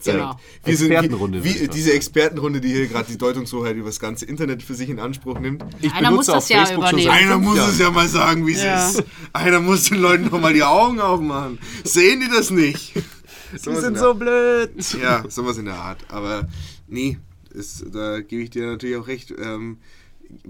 zeigt. 0.00 0.04
Genau. 0.04 0.38
Wir 0.64 0.76
sind 0.76 0.90
Expertenrunde, 0.92 1.44
Wie, 1.44 1.60
wie, 1.60 1.68
diese 1.68 1.92
Expertenrunde, 1.92 2.60
die 2.60 2.68
hier 2.68 2.86
gerade 2.86 3.10
die 3.10 3.18
Deutungshoheit 3.18 3.76
über 3.76 3.86
das 3.88 4.00
ganze 4.00 4.24
Internet 4.26 4.62
für 4.62 4.74
sich 4.74 4.88
in 4.88 4.98
Anspruch 5.00 5.38
nimmt. 5.38 5.64
Ich 5.82 5.92
Einer 5.92 6.10
muss 6.10 6.26
benutze 6.26 6.32
das 6.32 6.44
auf 6.44 6.50
ja 6.50 6.64
Facebook 6.66 6.88
schon 6.88 6.98
übernehmen. 7.00 7.24
Einer 7.24 7.32
fünf 7.34 7.44
muss 7.46 7.68
es 7.68 7.78
ja 7.78 7.90
mal 7.90 8.08
sagen, 8.08 8.46
wie 8.46 8.52
es 8.52 8.62
Ja. 8.62 8.88
ist. 8.88 9.04
Einer 9.32 9.60
muss 9.60 9.84
den 9.84 9.98
Leuten 9.98 10.30
doch 10.30 10.40
mal 10.40 10.54
die 10.54 10.62
Augen 10.62 11.00
aufmachen. 11.00 11.58
Sehen 11.84 12.20
die 12.20 12.28
das 12.28 12.50
nicht? 12.50 12.94
Die 12.94 13.58
Sowas 13.58 13.78
in 13.78 13.84
sind 13.84 13.98
so 13.98 14.14
blöd. 14.14 14.70
Ja, 15.00 15.24
sowas 15.28 15.58
in 15.58 15.66
der 15.66 15.74
Art. 15.76 16.04
Aber 16.08 16.48
nee, 16.88 17.18
ist, 17.54 17.84
da 17.92 18.20
gebe 18.20 18.42
ich 18.42 18.50
dir 18.50 18.66
natürlich 18.66 18.96
auch 18.96 19.06
recht. 19.08 19.32
Ähm, 19.38 19.78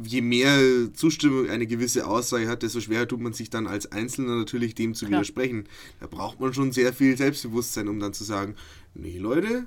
je 0.02 0.20
mehr 0.22 0.58
Zustimmung 0.94 1.48
eine 1.48 1.66
gewisse 1.66 2.06
Aussage 2.06 2.48
hat, 2.48 2.62
desto 2.62 2.80
schwerer 2.80 3.06
tut 3.08 3.20
man 3.20 3.32
sich 3.32 3.50
dann 3.50 3.66
als 3.66 3.90
Einzelner 3.92 4.36
natürlich 4.36 4.74
dem 4.74 4.94
zu 4.94 5.06
Klar. 5.06 5.20
widersprechen. 5.20 5.64
Da 6.00 6.06
braucht 6.06 6.40
man 6.40 6.54
schon 6.54 6.72
sehr 6.72 6.92
viel 6.92 7.16
Selbstbewusstsein, 7.16 7.88
um 7.88 7.98
dann 8.00 8.12
zu 8.12 8.24
sagen, 8.24 8.54
nee 8.94 9.18
Leute, 9.18 9.66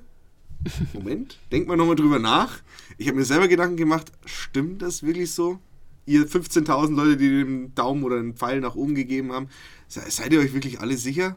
Moment, 0.92 1.38
denkt 1.52 1.68
mal 1.68 1.76
nochmal 1.76 1.96
drüber 1.96 2.18
nach. 2.18 2.60
Ich 2.98 3.06
habe 3.08 3.16
mir 3.18 3.24
selber 3.24 3.48
Gedanken 3.48 3.76
gemacht, 3.76 4.12
stimmt 4.26 4.82
das 4.82 5.02
wirklich 5.02 5.32
so? 5.32 5.58
Ihr 6.06 6.26
15.000 6.26 6.94
Leute, 6.94 7.16
die 7.16 7.28
den 7.28 7.74
Daumen 7.74 8.02
oder 8.04 8.16
einen 8.16 8.34
Pfeil 8.34 8.60
nach 8.60 8.74
oben 8.74 8.94
gegeben 8.94 9.32
haben, 9.32 9.48
se- 9.88 10.02
seid 10.10 10.32
ihr 10.32 10.40
euch 10.40 10.52
wirklich 10.52 10.80
alle 10.80 10.96
sicher? 10.96 11.36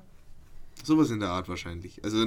Sowas 0.83 1.09
in 1.11 1.19
der 1.19 1.29
Art 1.29 1.47
wahrscheinlich. 1.47 2.03
Also 2.03 2.25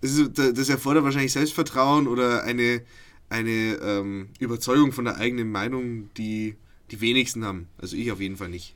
das, 0.00 0.12
ist, 0.12 0.38
das 0.38 0.68
erfordert 0.68 1.04
wahrscheinlich 1.04 1.32
Selbstvertrauen 1.32 2.08
oder 2.08 2.42
eine, 2.44 2.82
eine 3.30 3.78
ähm, 3.82 4.28
Überzeugung 4.38 4.92
von 4.92 5.06
der 5.06 5.16
eigenen 5.16 5.50
Meinung, 5.50 6.10
die 6.16 6.56
die 6.90 7.00
wenigsten 7.00 7.44
haben. 7.44 7.68
Also 7.78 7.96
ich 7.96 8.12
auf 8.12 8.20
jeden 8.20 8.36
Fall 8.36 8.48
nicht. 8.48 8.74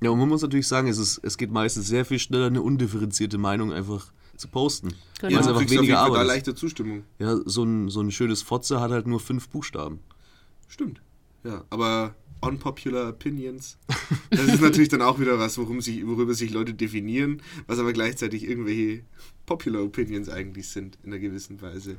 Ja, 0.00 0.10
und 0.10 0.18
man 0.18 0.28
muss 0.28 0.42
natürlich 0.42 0.68
sagen, 0.68 0.88
es, 0.88 0.98
ist, 0.98 1.20
es 1.22 1.36
geht 1.36 1.50
meistens 1.50 1.86
sehr 1.86 2.04
viel 2.04 2.18
schneller, 2.18 2.46
eine 2.46 2.62
undifferenzierte 2.62 3.38
Meinung 3.38 3.72
einfach 3.72 4.12
zu 4.36 4.48
posten. 4.48 4.94
Genau. 5.20 5.40
Es 5.40 5.46
du 5.46 5.50
einfach 5.50 5.60
kriegst 5.60 5.64
auf 5.64 5.70
jeden 5.70 5.82
weniger 5.82 6.06
Fall 6.06 6.26
leichte 6.26 6.54
Zustimmung. 6.54 7.04
Ja, 7.18 7.36
so 7.44 7.64
ein, 7.64 7.88
so 7.88 8.00
ein 8.00 8.10
schönes 8.10 8.42
Fotze 8.42 8.80
hat 8.80 8.90
halt 8.90 9.06
nur 9.06 9.20
fünf 9.20 9.48
Buchstaben. 9.48 10.00
Stimmt. 10.68 11.00
Ja, 11.44 11.64
aber 11.70 12.14
unpopular 12.40 13.08
opinions, 13.08 13.78
das 14.30 14.46
ist 14.46 14.60
natürlich 14.60 14.88
dann 14.90 15.00
auch 15.00 15.18
wieder 15.18 15.38
was, 15.38 15.56
worum 15.58 15.80
sich, 15.80 16.06
worüber 16.06 16.34
sich 16.34 16.50
Leute 16.50 16.74
definieren, 16.74 17.40
was 17.66 17.78
aber 17.78 17.92
gleichzeitig 17.92 18.46
irgendwelche 18.46 19.02
popular 19.46 19.82
opinions 19.82 20.28
eigentlich 20.28 20.68
sind, 20.68 20.98
in 21.02 21.12
einer 21.12 21.20
gewissen 21.20 21.60
Weise. 21.62 21.96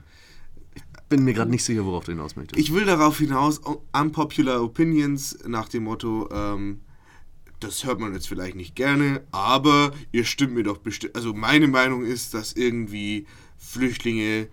Bin 1.09 1.23
mir 1.23 1.33
gerade 1.33 1.49
nicht 1.49 1.63
sicher, 1.63 1.85
worauf 1.85 2.03
du 2.03 2.11
hinaus 2.11 2.35
möchtest. 2.35 2.59
Ich 2.59 2.73
will 2.73 2.85
darauf 2.85 3.17
hinaus, 3.17 3.61
unpopular 3.93 4.61
opinions 4.61 5.37
nach 5.47 5.69
dem 5.69 5.83
Motto, 5.85 6.29
ähm, 6.31 6.81
das 7.59 7.85
hört 7.85 7.99
man 7.99 8.13
jetzt 8.13 8.27
vielleicht 8.27 8.55
nicht 8.55 8.75
gerne, 8.75 9.23
aber 9.31 9.91
ihr 10.11 10.25
stimmt 10.25 10.53
mir 10.53 10.63
doch 10.63 10.77
bestimmt. 10.77 11.15
Also 11.15 11.33
meine 11.33 11.67
Meinung 11.67 12.05
ist, 12.05 12.33
dass 12.33 12.53
irgendwie 12.53 13.25
Flüchtlinge, 13.57 14.47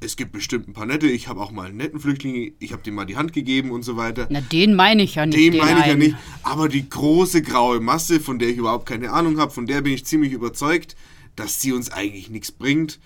es 0.00 0.16
gibt 0.16 0.32
bestimmt 0.32 0.68
ein 0.68 0.72
paar 0.74 0.84
nette, 0.84 1.06
ich 1.06 1.28
habe 1.28 1.40
auch 1.40 1.52
mal 1.52 1.68
einen 1.68 1.76
netten 1.76 2.00
Flüchtling, 2.00 2.54
ich 2.58 2.72
habe 2.72 2.82
dem 2.82 2.94
mal 2.94 3.06
die 3.06 3.16
Hand 3.16 3.32
gegeben 3.32 3.70
und 3.70 3.82
so 3.82 3.96
weiter. 3.96 4.26
Na, 4.30 4.40
den 4.40 4.74
meine 4.74 5.02
ich 5.02 5.14
ja 5.14 5.24
nicht. 5.24 5.38
Den 5.38 5.56
meine 5.56 5.80
ich 5.80 5.86
ja 5.86 5.92
einen. 5.92 5.98
nicht. 6.00 6.16
Aber 6.42 6.68
die 6.68 6.88
große 6.88 7.40
graue 7.40 7.80
Masse, 7.80 8.20
von 8.20 8.38
der 8.38 8.48
ich 8.50 8.56
überhaupt 8.58 8.86
keine 8.86 9.12
Ahnung 9.12 9.38
habe, 9.38 9.52
von 9.52 9.66
der 9.66 9.80
bin 9.80 9.92
ich 9.92 10.04
ziemlich 10.04 10.32
überzeugt, 10.32 10.96
dass 11.36 11.62
sie 11.62 11.72
uns 11.72 11.90
eigentlich 11.90 12.28
nichts 12.28 12.52
bringt. 12.52 13.00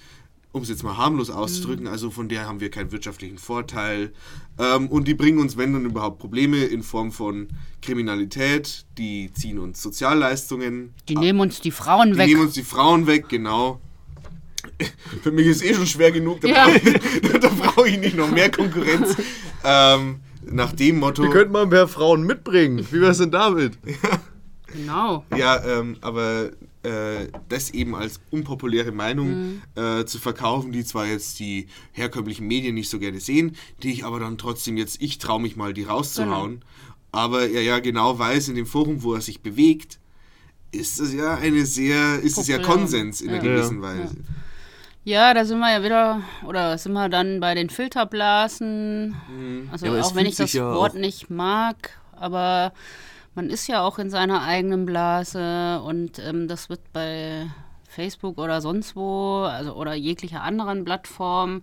Um 0.56 0.62
es 0.62 0.70
jetzt 0.70 0.82
mal 0.84 0.96
harmlos 0.96 1.28
auszudrücken, 1.28 1.86
also 1.86 2.10
von 2.10 2.30
der 2.30 2.46
haben 2.46 2.60
wir 2.60 2.70
keinen 2.70 2.90
wirtschaftlichen 2.90 3.36
Vorteil. 3.36 4.10
Ähm, 4.58 4.88
und 4.88 5.06
die 5.06 5.12
bringen 5.12 5.38
uns, 5.38 5.58
wenn 5.58 5.74
dann 5.74 5.84
überhaupt, 5.84 6.18
Probleme 6.18 6.64
in 6.64 6.82
Form 6.82 7.12
von 7.12 7.48
Kriminalität. 7.82 8.86
Die 8.96 9.30
ziehen 9.34 9.58
uns 9.58 9.82
Sozialleistungen. 9.82 10.94
Die 11.10 11.16
nehmen 11.16 11.40
uns 11.40 11.60
die 11.60 11.70
Frauen 11.70 12.12
Die 12.12 12.16
weg. 12.18 12.28
nehmen 12.28 12.40
uns 12.40 12.54
die 12.54 12.62
Frauen 12.62 13.06
weg, 13.06 13.28
genau. 13.28 13.82
Für 15.22 15.30
mich 15.30 15.46
ist 15.46 15.62
eh 15.62 15.74
schon 15.74 15.86
schwer 15.86 16.10
genug, 16.10 16.40
da 16.40 16.48
Ja. 16.48 16.68
brauche 16.68 17.50
brauche 17.74 17.88
ich 17.90 17.98
nicht 17.98 18.16
noch 18.16 18.30
mehr 18.30 18.50
Konkurrenz. 18.50 19.14
ähm, 19.62 20.20
nach 20.50 20.72
dem 20.72 21.00
Motto. 21.00 21.22
Wir 21.22 21.30
könnten 21.30 21.52
mal 21.52 21.66
mehr 21.66 21.86
Frauen 21.86 22.22
mitbringen. 22.24 22.86
Wie 22.90 23.00
wär's 23.02 23.18
denn 23.18 23.30
damit? 23.30 23.76
Genau. 24.72 25.24
Ja, 25.36 25.64
ähm, 25.64 25.96
aber 26.00 26.50
äh, 26.86 27.28
das 27.48 27.70
eben 27.70 27.94
als 27.94 28.20
unpopuläre 28.30 28.92
Meinung 28.92 29.60
äh, 29.74 30.04
zu 30.04 30.18
verkaufen, 30.18 30.72
die 30.72 30.84
zwar 30.84 31.06
jetzt 31.06 31.38
die 31.40 31.66
herkömmlichen 31.92 32.46
Medien 32.46 32.74
nicht 32.74 32.88
so 32.88 32.98
gerne 32.98 33.20
sehen, 33.20 33.56
die 33.82 33.92
ich 33.92 34.04
aber 34.04 34.20
dann 34.20 34.38
trotzdem 34.38 34.76
jetzt, 34.76 35.02
ich 35.02 35.18
traue 35.18 35.40
mich 35.40 35.56
mal, 35.56 35.72
die 35.74 35.84
rauszuhauen. 35.84 36.64
Aber 37.12 37.48
er 37.48 37.62
ja 37.62 37.78
genau 37.78 38.18
weiß, 38.18 38.48
in 38.48 38.56
dem 38.56 38.66
Forum, 38.66 39.02
wo 39.02 39.14
er 39.14 39.20
sich 39.20 39.40
bewegt, 39.40 39.98
ist 40.72 41.00
es 41.00 41.14
ja 41.14 41.34
eine 41.36 41.64
sehr, 41.64 42.20
ist 42.20 42.36
es 42.38 42.46
ja. 42.48 42.58
Konsens 42.58 43.20
in 43.20 43.30
einer 43.30 43.42
Ja. 43.42 43.54
gewissen 43.54 43.82
Ja. 43.82 43.82
Weise. 43.82 44.16
Ja, 45.04 45.34
da 45.34 45.44
sind 45.44 45.60
wir 45.60 45.70
ja 45.72 45.84
wieder, 45.84 46.22
oder 46.44 46.76
sind 46.78 46.92
wir 46.92 47.08
dann 47.08 47.38
bei 47.38 47.54
den 47.54 47.70
Filterblasen. 47.70 49.14
Also 49.70 49.86
Ja, 49.86 50.00
auch 50.02 50.14
wenn 50.16 50.26
ich 50.26 50.34
das 50.34 50.52
ja 50.52 50.74
Wort 50.74 50.94
nicht 50.96 51.30
mag, 51.30 51.90
aber 52.12 52.72
man 53.36 53.50
ist 53.50 53.66
ja 53.68 53.82
auch 53.82 53.98
in 53.98 54.10
seiner 54.10 54.42
eigenen 54.42 54.86
Blase 54.86 55.80
und 55.82 56.18
ähm, 56.18 56.48
das 56.48 56.70
wird 56.70 56.80
bei 56.92 57.46
Facebook 57.86 58.38
oder 58.38 58.60
sonst 58.60 58.96
wo, 58.96 59.42
also 59.42 59.74
oder 59.74 59.94
jeglicher 59.94 60.42
anderen 60.42 60.84
Plattform 60.84 61.62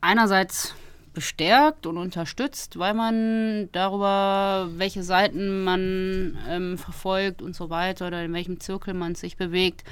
einerseits 0.00 0.74
bestärkt 1.14 1.86
und 1.86 1.96
unterstützt, 1.96 2.78
weil 2.78 2.92
man 2.92 3.70
darüber, 3.72 4.68
welche 4.76 5.02
Seiten 5.02 5.64
man 5.64 6.36
ähm, 6.48 6.76
verfolgt 6.76 7.40
und 7.40 7.54
so 7.54 7.70
weiter 7.70 8.08
oder 8.08 8.22
in 8.24 8.34
welchem 8.34 8.60
Zirkel 8.60 8.94
man 8.94 9.14
sich 9.14 9.36
bewegt, 9.36 9.84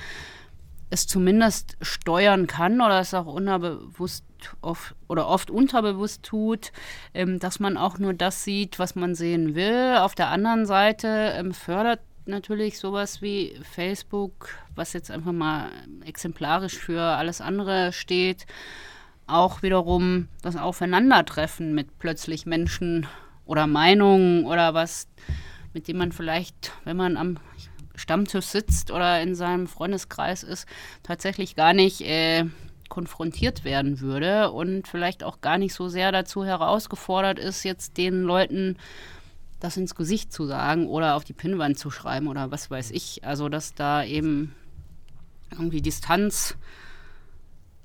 es 0.90 1.06
zumindest 1.06 1.76
steuern 1.80 2.46
kann 2.46 2.80
oder 2.80 3.00
es 3.00 3.14
auch 3.14 3.26
unterbewusst 3.26 4.24
oft, 4.60 4.94
oder 5.08 5.28
oft 5.28 5.50
unterbewusst 5.50 6.22
tut, 6.22 6.72
ähm, 7.12 7.38
dass 7.38 7.60
man 7.60 7.76
auch 7.76 7.98
nur 7.98 8.14
das 8.14 8.44
sieht, 8.44 8.78
was 8.78 8.94
man 8.94 9.14
sehen 9.14 9.54
will. 9.54 9.96
Auf 9.98 10.14
der 10.14 10.28
anderen 10.28 10.66
Seite 10.66 11.34
ähm, 11.36 11.52
fördert 11.52 12.00
natürlich 12.26 12.78
sowas 12.78 13.22
wie 13.22 13.58
Facebook, 13.62 14.48
was 14.74 14.92
jetzt 14.92 15.10
einfach 15.10 15.32
mal 15.32 15.70
exemplarisch 16.04 16.78
für 16.78 17.02
alles 17.02 17.40
andere 17.40 17.92
steht, 17.92 18.46
auch 19.26 19.62
wiederum 19.62 20.28
das 20.42 20.56
Aufeinandertreffen 20.56 21.74
mit 21.74 21.98
plötzlich 21.98 22.46
Menschen 22.46 23.06
oder 23.46 23.66
Meinungen 23.66 24.44
oder 24.46 24.74
was, 24.74 25.08
mit 25.72 25.88
dem 25.88 25.98
man 25.98 26.12
vielleicht, 26.12 26.72
wenn 26.84 26.96
man 26.96 27.16
am 27.16 27.38
Stammtisch 27.96 28.46
sitzt 28.46 28.90
oder 28.90 29.22
in 29.22 29.34
seinem 29.34 29.68
Freundeskreis 29.68 30.42
ist, 30.42 30.66
tatsächlich 31.04 31.54
gar 31.54 31.72
nicht 31.72 32.00
äh, 32.00 32.44
konfrontiert 32.88 33.64
werden 33.64 34.00
würde 34.00 34.50
und 34.50 34.88
vielleicht 34.88 35.24
auch 35.24 35.40
gar 35.40 35.58
nicht 35.58 35.74
so 35.74 35.88
sehr 35.88 36.12
dazu 36.12 36.44
herausgefordert 36.44 37.38
ist, 37.38 37.64
jetzt 37.64 37.96
den 37.96 38.22
Leuten 38.22 38.76
das 39.60 39.76
ins 39.76 39.94
Gesicht 39.94 40.32
zu 40.32 40.46
sagen 40.46 40.86
oder 40.88 41.16
auf 41.16 41.24
die 41.24 41.32
Pinnwand 41.32 41.78
zu 41.78 41.90
schreiben 41.90 42.28
oder 42.28 42.50
was 42.50 42.70
weiß 42.70 42.90
ich. 42.90 43.24
Also, 43.24 43.48
dass 43.48 43.74
da 43.74 44.04
eben 44.04 44.54
irgendwie 45.50 45.80
Distanz 45.80 46.56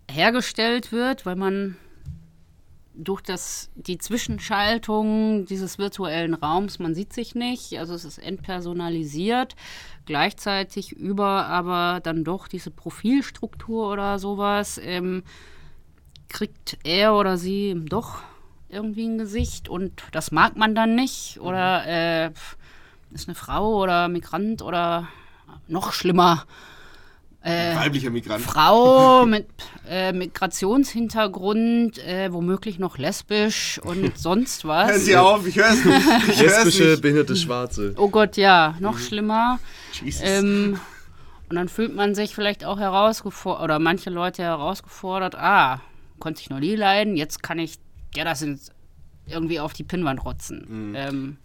hergestellt 0.10 0.92
wird, 0.92 1.26
weil 1.26 1.36
man 1.36 1.78
durch 3.04 3.22
das, 3.22 3.70
die 3.76 3.98
Zwischenschaltung 3.98 5.46
dieses 5.46 5.78
virtuellen 5.78 6.34
Raums, 6.34 6.80
man 6.80 6.94
sieht 6.94 7.14
sich 7.14 7.34
nicht, 7.34 7.80
also 7.80 7.94
es 7.94 8.04
ist 8.04 8.18
entpersonalisiert, 8.18 9.56
gleichzeitig 10.06 10.92
über 10.92 11.46
aber 11.46 12.02
dann 12.02 12.24
doch 12.24 12.48
diese 12.48 12.72
Profilstruktur 12.72 13.90
oder 13.90 14.20
sowas, 14.20 14.80
ähm, 14.84 15.24
kriegt 16.28 16.78
er 16.84 17.16
oder 17.16 17.38
sie 17.38 17.76
doch 17.86 18.20
irgendwie 18.68 19.08
ein 19.08 19.18
Gesicht 19.18 19.70
und 19.70 20.04
das 20.12 20.32
mag 20.32 20.56
man 20.56 20.76
dann 20.76 20.96
nicht 20.96 21.40
oder 21.40 21.88
äh, 21.88 22.32
ist 23.12 23.28
eine 23.28 23.36
Frau 23.36 23.78
oder 23.82 24.08
Migrant 24.10 24.62
oder 24.62 25.08
noch 25.68 25.94
schlimmer, 25.94 26.46
äh, 27.42 27.76
weiblicher 27.76 28.10
Migrant. 28.10 28.44
Frau 28.44 29.26
mit 29.28 29.48
äh, 29.88 30.12
Migrationshintergrund, 30.12 31.98
äh, 32.00 32.32
womöglich 32.34 32.80
noch 32.80 32.98
lesbisch 32.98 33.80
und 33.84 34.18
sonst 34.18 34.66
was. 34.66 34.92
Hören 34.92 35.00
Sie 35.00 35.18
auf, 35.18 35.48
ich 35.48 35.56
höre 35.56 35.70
es 35.70 35.86
nicht. 35.86 36.40
Lesbische, 36.42 36.98
behinderte 36.98 37.36
Schwarze. 37.36 37.94
Oh 37.98 38.10
Gott, 38.10 38.38
ja, 38.38 38.76
noch 38.80 38.96
mhm. 38.96 39.00
schlimmer. 39.00 39.60
Jesus. 40.02 40.22
Ähm, 40.24 40.80
und 41.50 41.56
dann 41.56 41.70
fühlt 41.70 41.96
man 41.96 42.14
sich 42.14 42.36
vielleicht 42.36 42.64
auch 42.64 42.78
herausgefordert, 42.78 43.64
oder 43.64 43.80
manche 43.80 44.10
Leute 44.10 44.44
herausgefordert, 44.44 45.36
ah, 45.36 45.82
konnte 46.20 46.42
ich 46.42 46.50
noch 46.50 46.60
nie 46.60 46.76
leiden, 46.76 47.16
jetzt 47.16 47.42
kann 47.42 47.58
ich, 47.58 47.80
ja, 48.16 48.24
das 48.24 48.40
sind 48.40 48.60
irgendwie 49.26 49.60
auf 49.60 49.74
die 49.74 49.84
Pinnwand 49.84 50.24
rotzen. 50.26 50.66
Mhm. 50.68 50.96
Ähm, 50.96 51.38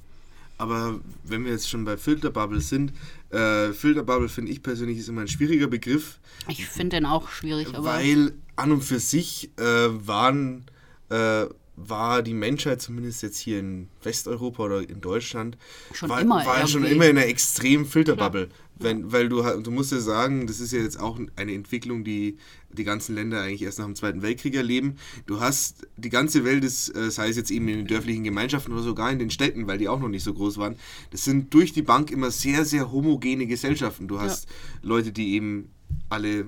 aber 0.65 1.01
wenn 1.25 1.45
wir 1.45 1.53
jetzt 1.53 1.69
schon 1.69 1.85
bei 1.85 1.97
Filterbubble 1.99 2.61
sind, 2.61 2.93
äh, 3.31 3.73
Filterbubble 3.73 4.29
finde 4.31 4.51
ich 4.51 4.63
persönlich 4.63 4.99
ist 4.99 5.09
immer 5.09 5.21
ein 5.21 5.29
schwieriger 5.29 5.67
Begriff. 5.67 6.19
Ich 6.49 6.67
finde 6.67 6.97
den 6.97 7.07
auch 7.07 7.29
schwierig. 7.29 7.69
weil 7.77 8.33
an 8.57 8.73
und 8.73 8.83
für 8.83 8.99
sich 8.99 9.51
äh, 9.59 9.63
waren, 9.63 10.65
äh, 11.11 11.45
war 11.77 12.23
die 12.23 12.35
Menschheit 12.35 12.81
zumindest 12.81 13.23
jetzt 13.23 13.39
hier 13.39 13.59
in 13.59 13.89
Westeuropa 14.03 14.65
oder 14.65 14.89
in 14.89 15.01
Deutschland 15.01 15.59
schon 15.93 16.09
war, 16.09 16.21
immer 16.21 16.45
war 16.47 16.67
schon 16.69 16.85
immer 16.85 17.07
in 17.07 17.19
einer 17.19 17.27
extremen 17.27 17.85
Filterbubble. 17.85 18.49
Wenn, 18.77 19.13
weil 19.13 19.29
du, 19.29 19.43
du 19.43 19.71
musst 19.71 19.93
ja 19.93 20.01
sagen, 20.01 20.49
das 20.49 20.59
ist 20.59 20.73
ja 20.73 20.81
jetzt 20.81 20.99
auch 20.99 21.19
eine 21.37 21.53
Entwicklung, 21.53 22.03
die 22.03 22.39
die 22.73 22.83
ganzen 22.83 23.15
Länder 23.15 23.41
eigentlich 23.41 23.63
erst 23.63 23.79
nach 23.79 23.87
dem 23.87 23.95
Zweiten 23.95 24.23
Weltkrieg 24.23 24.55
erleben. 24.57 24.97
Du 25.27 25.41
hast 25.41 25.87
die 25.97 26.11
ganze 26.11 26.45
Welt, 26.45 26.65
ist, 26.65 26.95
äh, 26.95 27.11
sei 27.11 27.29
es 27.29 27.37
jetzt 27.37 27.53
eben 27.53 27.69
in 27.69 27.79
den 27.79 27.87
dörflichen 27.87 28.25
Gemeinschaften 28.25 28.73
oder 28.73 28.83
sogar 28.83 29.13
in 29.13 29.21
den 29.21 29.31
Städten, 29.31 29.69
weil 29.69 29.79
die 29.79 29.89
auch 29.89 30.01
noch 30.01 30.09
nicht 30.09 30.25
so 30.25 30.35
groß 30.35 30.59
waren, 30.59 30.77
das 31.11 31.23
sind 31.23 31.55
durch 31.55 31.73
die 31.73 31.83
Bank 31.83 32.11
immer 32.11 32.33
sehr, 32.33 32.65
sehr 32.65 32.91
homogene 32.91 33.47
Gesellschaften. 33.47 34.09
Du 34.09 34.21
hast 34.21 34.47
ja. 34.49 34.51
Leute, 34.83 35.13
die 35.13 35.35
eben 35.35 35.71
alle 36.09 36.47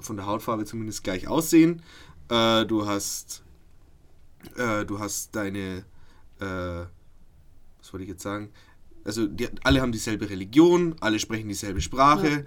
von 0.00 0.16
der 0.16 0.26
Hautfarbe 0.26 0.64
zumindest 0.64 1.04
gleich 1.04 1.28
aussehen. 1.28 1.82
Äh, 2.28 2.66
du 2.66 2.86
hast 2.86 3.44
äh, 4.56 4.84
du 4.84 4.98
hast 4.98 5.34
deine 5.34 5.84
äh, 6.40 6.86
was 7.80 7.92
wollte 7.92 8.04
ich 8.04 8.10
jetzt 8.10 8.22
sagen? 8.22 8.50
also 9.08 9.26
die, 9.26 9.48
alle 9.64 9.80
haben 9.80 9.90
dieselbe 9.90 10.28
Religion, 10.30 10.94
alle 11.00 11.18
sprechen 11.18 11.48
dieselbe 11.48 11.80
Sprache. 11.80 12.44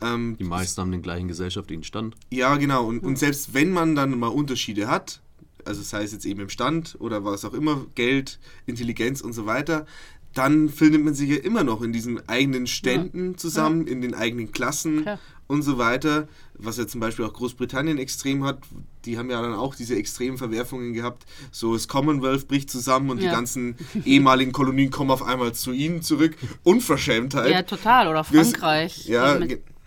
Ja. 0.00 0.14
Ähm, 0.14 0.36
die 0.38 0.44
meisten 0.44 0.80
haben 0.80 0.90
den 0.90 1.02
gleichen 1.02 1.28
gesellschaftlichen 1.28 1.84
Stand. 1.84 2.16
Ja, 2.30 2.56
genau. 2.56 2.86
Und, 2.86 3.04
und 3.04 3.18
selbst 3.18 3.52
wenn 3.52 3.70
man 3.70 3.94
dann 3.94 4.18
mal 4.18 4.28
Unterschiede 4.28 4.88
hat, 4.88 5.20
also 5.64 5.82
sei 5.82 6.04
es 6.04 6.12
jetzt 6.12 6.24
eben 6.24 6.40
im 6.40 6.48
Stand 6.48 6.96
oder 6.98 7.24
was 7.24 7.44
auch 7.44 7.52
immer, 7.52 7.84
Geld, 7.94 8.40
Intelligenz 8.64 9.20
und 9.20 9.34
so 9.34 9.44
weiter, 9.44 9.86
dann 10.32 10.68
findet 10.68 11.04
man 11.04 11.14
sich 11.14 11.28
ja 11.28 11.36
immer 11.36 11.64
noch 11.64 11.82
in 11.82 11.92
diesen 11.92 12.26
eigenen 12.28 12.66
Ständen 12.66 13.32
ja. 13.32 13.36
zusammen, 13.36 13.86
ja. 13.86 13.92
in 13.92 14.00
den 14.00 14.14
eigenen 14.14 14.50
Klassen 14.50 15.02
Klar. 15.02 15.18
Und 15.48 15.62
so 15.62 15.78
weiter. 15.78 16.28
Was 16.54 16.76
ja 16.76 16.86
zum 16.86 17.00
Beispiel 17.00 17.24
auch 17.24 17.32
Großbritannien 17.32 17.98
extrem 17.98 18.44
hat, 18.44 18.60
die 19.04 19.18
haben 19.18 19.30
ja 19.30 19.42
dann 19.42 19.54
auch 19.54 19.74
diese 19.74 19.96
extremen 19.96 20.38
Verwerfungen 20.38 20.92
gehabt. 20.92 21.24
So 21.50 21.74
das 21.74 21.88
Commonwealth 21.88 22.46
bricht 22.46 22.70
zusammen 22.70 23.10
und 23.10 23.18
ja. 23.18 23.28
die 23.28 23.34
ganzen 23.34 23.76
ehemaligen 24.04 24.52
Kolonien 24.52 24.90
kommen 24.90 25.10
auf 25.10 25.22
einmal 25.22 25.52
zu 25.54 25.72
ihnen 25.72 26.02
zurück. 26.02 26.36
Unverschämtheit. 26.62 27.50
Ja, 27.50 27.62
total. 27.62 28.08
Oder 28.08 28.22
Frankreich. 28.22 29.06
Ja, 29.06 29.38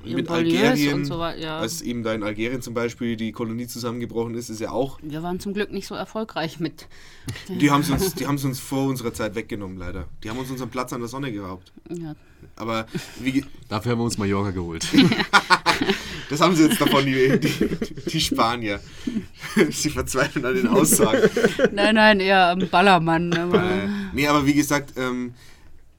mit 0.04 0.30
Algerien, 0.30 1.06
so 1.06 1.20
ja. 1.24 1.60
als 1.60 1.82
eben 1.82 2.04
da 2.04 2.14
in 2.14 2.24
Algerien 2.24 2.62
zum 2.62 2.74
Beispiel 2.74 3.16
die 3.16 3.32
Kolonie 3.32 3.68
zusammengebrochen 3.68 4.36
ist, 4.36 4.50
ist 4.50 4.60
ja 4.60 4.72
auch. 4.72 5.00
Wir 5.02 5.22
waren 5.22 5.40
zum 5.40 5.54
Glück 5.54 5.72
nicht 5.72 5.88
so 5.88 5.96
erfolgreich 5.96 6.60
mit. 6.60 6.88
Die 7.48 7.70
haben 7.70 7.82
es 7.82 7.90
uns, 7.90 8.46
uns 8.46 8.60
vor 8.60 8.88
unserer 8.88 9.14
Zeit 9.14 9.36
weggenommen, 9.36 9.78
leider. 9.78 10.08
Die 10.24 10.30
haben 10.30 10.40
uns 10.40 10.50
unseren 10.50 10.70
Platz 10.70 10.94
an 10.94 11.02
der 11.02 11.10
Sonne 11.10 11.32
geraubt. 11.32 11.72
Ja. 11.90 12.16
Aber 12.62 12.86
wie. 13.20 13.44
Dafür 13.70 13.94
haben 13.94 14.00
wir 14.00 14.04
uns 14.06 14.18
Mallorca 14.18 14.52
geholt. 14.52 14.86
das 16.30 16.42
haben 16.42 16.56
sie 16.56 16.68
jetzt 16.68 16.80
davon, 16.80 17.06
die, 17.06 17.40
die, 17.40 17.70
die 18.10 18.22
Spanier. 18.22 18.80
sie 19.72 19.90
verzweifeln 19.90 20.46
an 20.46 20.56
den 20.56 20.68
Aussagen. 20.68 21.30
Nein, 21.72 21.96
nein, 21.96 22.20
eher 22.20 22.50
am 22.50 22.68
Ballermann. 22.68 23.34
Aber 23.34 23.64
äh, 23.64 23.88
nee, 24.14 24.28
aber 24.28 24.46
wie 24.46 24.54
gesagt. 24.54 24.94
Ähm, 24.98 25.34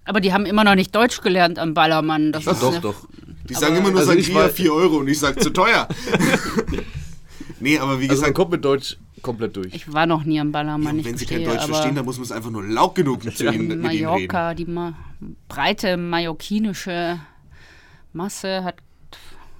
aber 0.04 0.20
die 0.20 0.32
haben 0.32 0.46
immer 0.46 0.64
noch 0.64 0.74
nicht 0.74 0.94
Deutsch 0.94 1.20
gelernt 1.20 1.58
am 1.58 1.74
Ballermann. 1.74 2.32
Das 2.32 2.44
ja, 2.44 2.54
doch, 2.54 2.80
doch. 2.80 3.08
Die 3.48 3.54
sagen 3.54 3.76
immer 3.76 3.90
nur 3.90 4.00
also 4.00 4.12
Sangria 4.12 4.48
4 4.48 4.72
Euro 4.72 4.96
und 4.98 5.08
ich 5.08 5.18
sage 5.18 5.40
zu 5.40 5.50
teuer. 5.50 5.88
nee, 7.58 7.78
aber 7.78 7.98
wie 7.98 8.08
gesagt. 8.08 8.10
Also 8.10 8.22
man 8.22 8.34
kommt 8.34 8.50
mit 8.52 8.64
Deutsch 8.64 8.98
komplett 9.22 9.56
durch. 9.56 9.74
Ich 9.74 9.92
war 9.92 10.06
noch 10.06 10.24
nie 10.24 10.40
am 10.40 10.52
Ballermann. 10.52 10.98
Ja, 10.98 11.04
wenn 11.04 11.16
sie 11.16 11.26
kein 11.26 11.44
Deutsch 11.44 11.64
verstehen, 11.64 11.94
dann 11.94 12.04
muss 12.04 12.16
man 12.16 12.24
es 12.24 12.32
einfach 12.32 12.50
nur 12.50 12.64
laut 12.64 12.94
genug 12.94 13.22
zu 13.34 13.48
ihnen, 13.48 13.80
Mallorca, 13.80 14.54
die 14.54 14.66
ma 14.66 14.94
breite 15.48 15.96
mallorquinische 15.96 17.20
Masse 18.12 18.64
hat, 18.64 18.76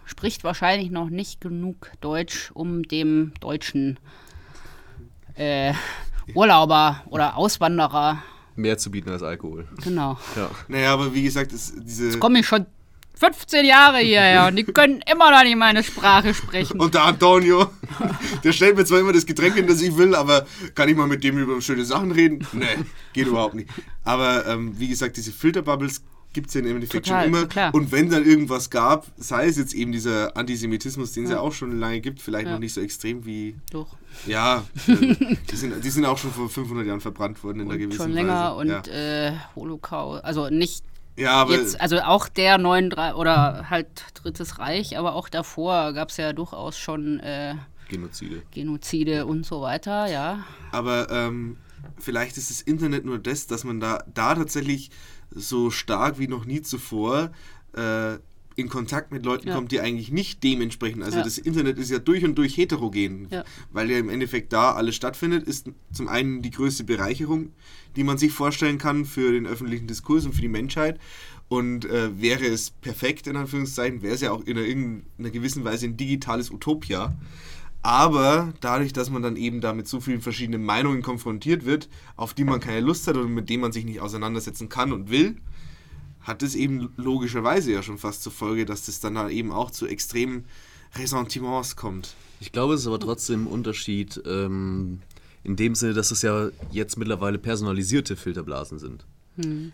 spricht 0.04 0.44
wahrscheinlich 0.44 0.90
noch 0.90 1.08
nicht 1.08 1.40
genug 1.40 1.90
Deutsch, 2.00 2.50
um 2.52 2.82
dem 2.82 3.32
deutschen 3.40 3.98
äh, 5.34 5.72
Urlauber 6.34 7.02
oder 7.06 7.36
Auswanderer 7.36 8.22
mehr 8.56 8.78
zu 8.78 8.90
bieten 8.90 9.10
als 9.10 9.22
Alkohol. 9.22 9.66
Genau. 9.82 10.18
Ja. 10.36 10.50
Naja, 10.68 10.92
aber 10.92 11.14
wie 11.14 11.22
gesagt, 11.22 11.52
ist 11.52 11.74
diese. 11.78 12.06
Jetzt 12.06 12.20
komme 12.20 12.40
ich 12.40 12.46
schon 12.46 12.66
15 13.22 13.64
Jahre 13.64 13.98
hierher 13.98 14.48
und 14.48 14.56
die 14.56 14.64
können 14.64 15.00
immer 15.08 15.30
noch 15.30 15.44
nicht 15.44 15.56
meine 15.56 15.84
Sprache 15.84 16.34
sprechen. 16.34 16.80
Und 16.80 16.94
der 16.94 17.04
Antonio, 17.04 17.70
der 18.42 18.52
stellt 18.52 18.76
mir 18.76 18.84
zwar 18.84 18.98
immer 18.98 19.12
das 19.12 19.26
Getränk 19.26 19.54
hin, 19.54 19.68
das 19.68 19.80
ich 19.80 19.96
will, 19.96 20.16
aber 20.16 20.44
kann 20.74 20.88
ich 20.88 20.96
mal 20.96 21.06
mit 21.06 21.22
dem 21.22 21.38
über 21.38 21.60
schöne 21.60 21.84
Sachen 21.84 22.10
reden? 22.10 22.44
Nee, 22.52 22.66
geht 23.12 23.28
überhaupt 23.28 23.54
nicht. 23.54 23.68
Aber 24.02 24.44
ähm, 24.46 24.74
wie 24.76 24.88
gesagt, 24.88 25.16
diese 25.16 25.30
Filterbubbles 25.30 26.02
gibt 26.32 26.48
es 26.48 26.54
ja 26.54 26.62
im 26.62 26.66
Endeffekt 26.66 27.06
Total, 27.06 27.26
schon 27.26 27.34
immer. 27.34 27.46
Klar. 27.46 27.72
Und 27.72 27.92
wenn 27.92 28.10
dann 28.10 28.24
irgendwas 28.24 28.70
gab, 28.70 29.06
sei 29.16 29.46
es 29.46 29.56
jetzt 29.56 29.74
eben 29.74 29.92
dieser 29.92 30.36
Antisemitismus, 30.36 31.12
den 31.12 31.24
es 31.24 31.30
ja. 31.30 31.36
ja 31.36 31.42
auch 31.42 31.52
schon 31.52 31.78
lange 31.78 32.00
gibt, 32.00 32.20
vielleicht 32.20 32.46
ja. 32.46 32.52
noch 32.54 32.58
nicht 32.58 32.74
so 32.74 32.80
extrem 32.80 33.24
wie. 33.24 33.54
Doch. 33.70 33.86
Ja, 34.26 34.64
die, 34.88 35.56
sind, 35.56 35.84
die 35.84 35.90
sind 35.90 36.04
auch 36.06 36.18
schon 36.18 36.32
vor 36.32 36.48
500 36.48 36.86
Jahren 36.86 37.00
verbrannt 37.00 37.42
worden 37.44 37.60
in 37.60 37.68
der 37.68 37.78
gewissen 37.78 38.02
Schon 38.02 38.12
länger 38.12 38.56
Weise. 38.56 38.82
und 38.82 38.86
ja. 38.88 39.28
äh, 39.28 39.32
Holocaust, 39.54 40.24
also 40.24 40.48
nicht 40.50 40.84
ja, 41.16 41.32
aber 41.32 41.56
Jetzt, 41.56 41.80
also 41.80 42.00
auch 42.00 42.28
der 42.28 42.58
neuen 42.58 42.92
oder 42.92 43.70
halt 43.70 43.86
Drittes 44.14 44.58
Reich, 44.58 44.98
aber 44.98 45.14
auch 45.14 45.28
davor 45.28 45.92
gab 45.92 46.08
es 46.10 46.16
ja 46.16 46.32
durchaus 46.32 46.78
schon 46.78 47.20
äh, 47.20 47.54
Genozide. 47.88 48.42
Genozide 48.50 49.26
und 49.26 49.44
so 49.44 49.60
weiter, 49.60 50.06
ja. 50.06 50.44
Aber 50.70 51.10
ähm, 51.10 51.58
vielleicht 51.98 52.38
ist 52.38 52.50
das 52.50 52.62
Internet 52.62 53.04
nur 53.04 53.18
das, 53.18 53.46
dass 53.46 53.64
man 53.64 53.80
da, 53.80 54.02
da 54.14 54.34
tatsächlich 54.34 54.90
so 55.30 55.70
stark 55.70 56.18
wie 56.18 56.28
noch 56.28 56.44
nie 56.44 56.62
zuvor 56.62 57.32
äh, 57.74 58.18
in 58.56 58.68
Kontakt 58.68 59.12
mit 59.12 59.24
Leuten 59.24 59.48
ja. 59.48 59.54
kommt, 59.54 59.72
die 59.72 59.80
eigentlich 59.80 60.10
nicht 60.10 60.42
dementsprechend. 60.42 61.02
Also 61.02 61.18
ja. 61.18 61.24
das 61.24 61.38
Internet 61.38 61.78
ist 61.78 61.90
ja 61.90 61.98
durch 61.98 62.24
und 62.24 62.36
durch 62.36 62.56
heterogen, 62.56 63.28
ja. 63.30 63.44
weil 63.72 63.90
ja 63.90 63.98
im 63.98 64.08
Endeffekt 64.08 64.52
da 64.52 64.72
alles 64.72 64.94
stattfindet, 64.94 65.46
ist 65.46 65.70
zum 65.92 66.08
einen 66.08 66.42
die 66.42 66.50
größte 66.50 66.84
Bereicherung, 66.84 67.52
die 67.96 68.04
man 68.04 68.18
sich 68.18 68.32
vorstellen 68.32 68.78
kann 68.78 69.04
für 69.04 69.32
den 69.32 69.46
öffentlichen 69.46 69.86
Diskurs 69.86 70.24
und 70.24 70.34
für 70.34 70.42
die 70.42 70.48
Menschheit. 70.48 70.98
Und 71.48 71.84
äh, 71.84 72.18
wäre 72.20 72.46
es 72.46 72.70
perfekt, 72.70 73.26
in 73.26 73.36
Anführungszeichen, 73.36 74.00
wäre 74.00 74.14
es 74.14 74.22
ja 74.22 74.30
auch 74.30 74.42
in 74.44 74.56
einer, 74.56 74.66
in 74.66 75.02
einer 75.18 75.30
gewissen 75.30 75.64
Weise 75.64 75.86
ein 75.86 75.98
digitales 75.98 76.50
Utopia. 76.50 77.14
Aber 77.82 78.54
dadurch, 78.60 78.92
dass 78.92 79.10
man 79.10 79.22
dann 79.22 79.36
eben 79.36 79.60
da 79.60 79.74
mit 79.74 79.88
so 79.88 80.00
vielen 80.00 80.20
verschiedenen 80.20 80.64
Meinungen 80.64 81.02
konfrontiert 81.02 81.64
wird, 81.64 81.88
auf 82.16 82.32
die 82.32 82.44
man 82.44 82.60
keine 82.60 82.80
Lust 82.80 83.06
hat 83.08 83.16
und 83.16 83.34
mit 83.34 83.50
denen 83.50 83.60
man 83.60 83.72
sich 83.72 83.84
nicht 83.84 84.00
auseinandersetzen 84.00 84.68
kann 84.68 84.92
und 84.92 85.10
will, 85.10 85.36
hat 86.22 86.42
es 86.42 86.54
eben 86.54 86.92
logischerweise 86.96 87.72
ja 87.72 87.82
schon 87.82 87.98
fast 87.98 88.22
zur 88.22 88.32
Folge, 88.32 88.64
dass 88.64 88.86
das 88.86 89.00
dann 89.00 89.18
halt 89.18 89.32
eben 89.32 89.52
auch 89.52 89.70
zu 89.70 89.86
extremen 89.86 90.44
Ressentiments 90.94 91.76
kommt. 91.76 92.14
Ich 92.40 92.52
glaube, 92.52 92.74
es 92.74 92.82
ist 92.82 92.86
aber 92.86 93.00
trotzdem 93.00 93.44
ein 93.44 93.46
Unterschied 93.46 94.20
ähm, 94.26 95.00
in 95.44 95.56
dem 95.56 95.74
Sinne, 95.74 95.94
dass 95.94 96.10
es 96.10 96.22
ja 96.22 96.50
jetzt 96.70 96.96
mittlerweile 96.96 97.38
personalisierte 97.38 98.16
Filterblasen 98.16 98.78
sind. 98.78 99.04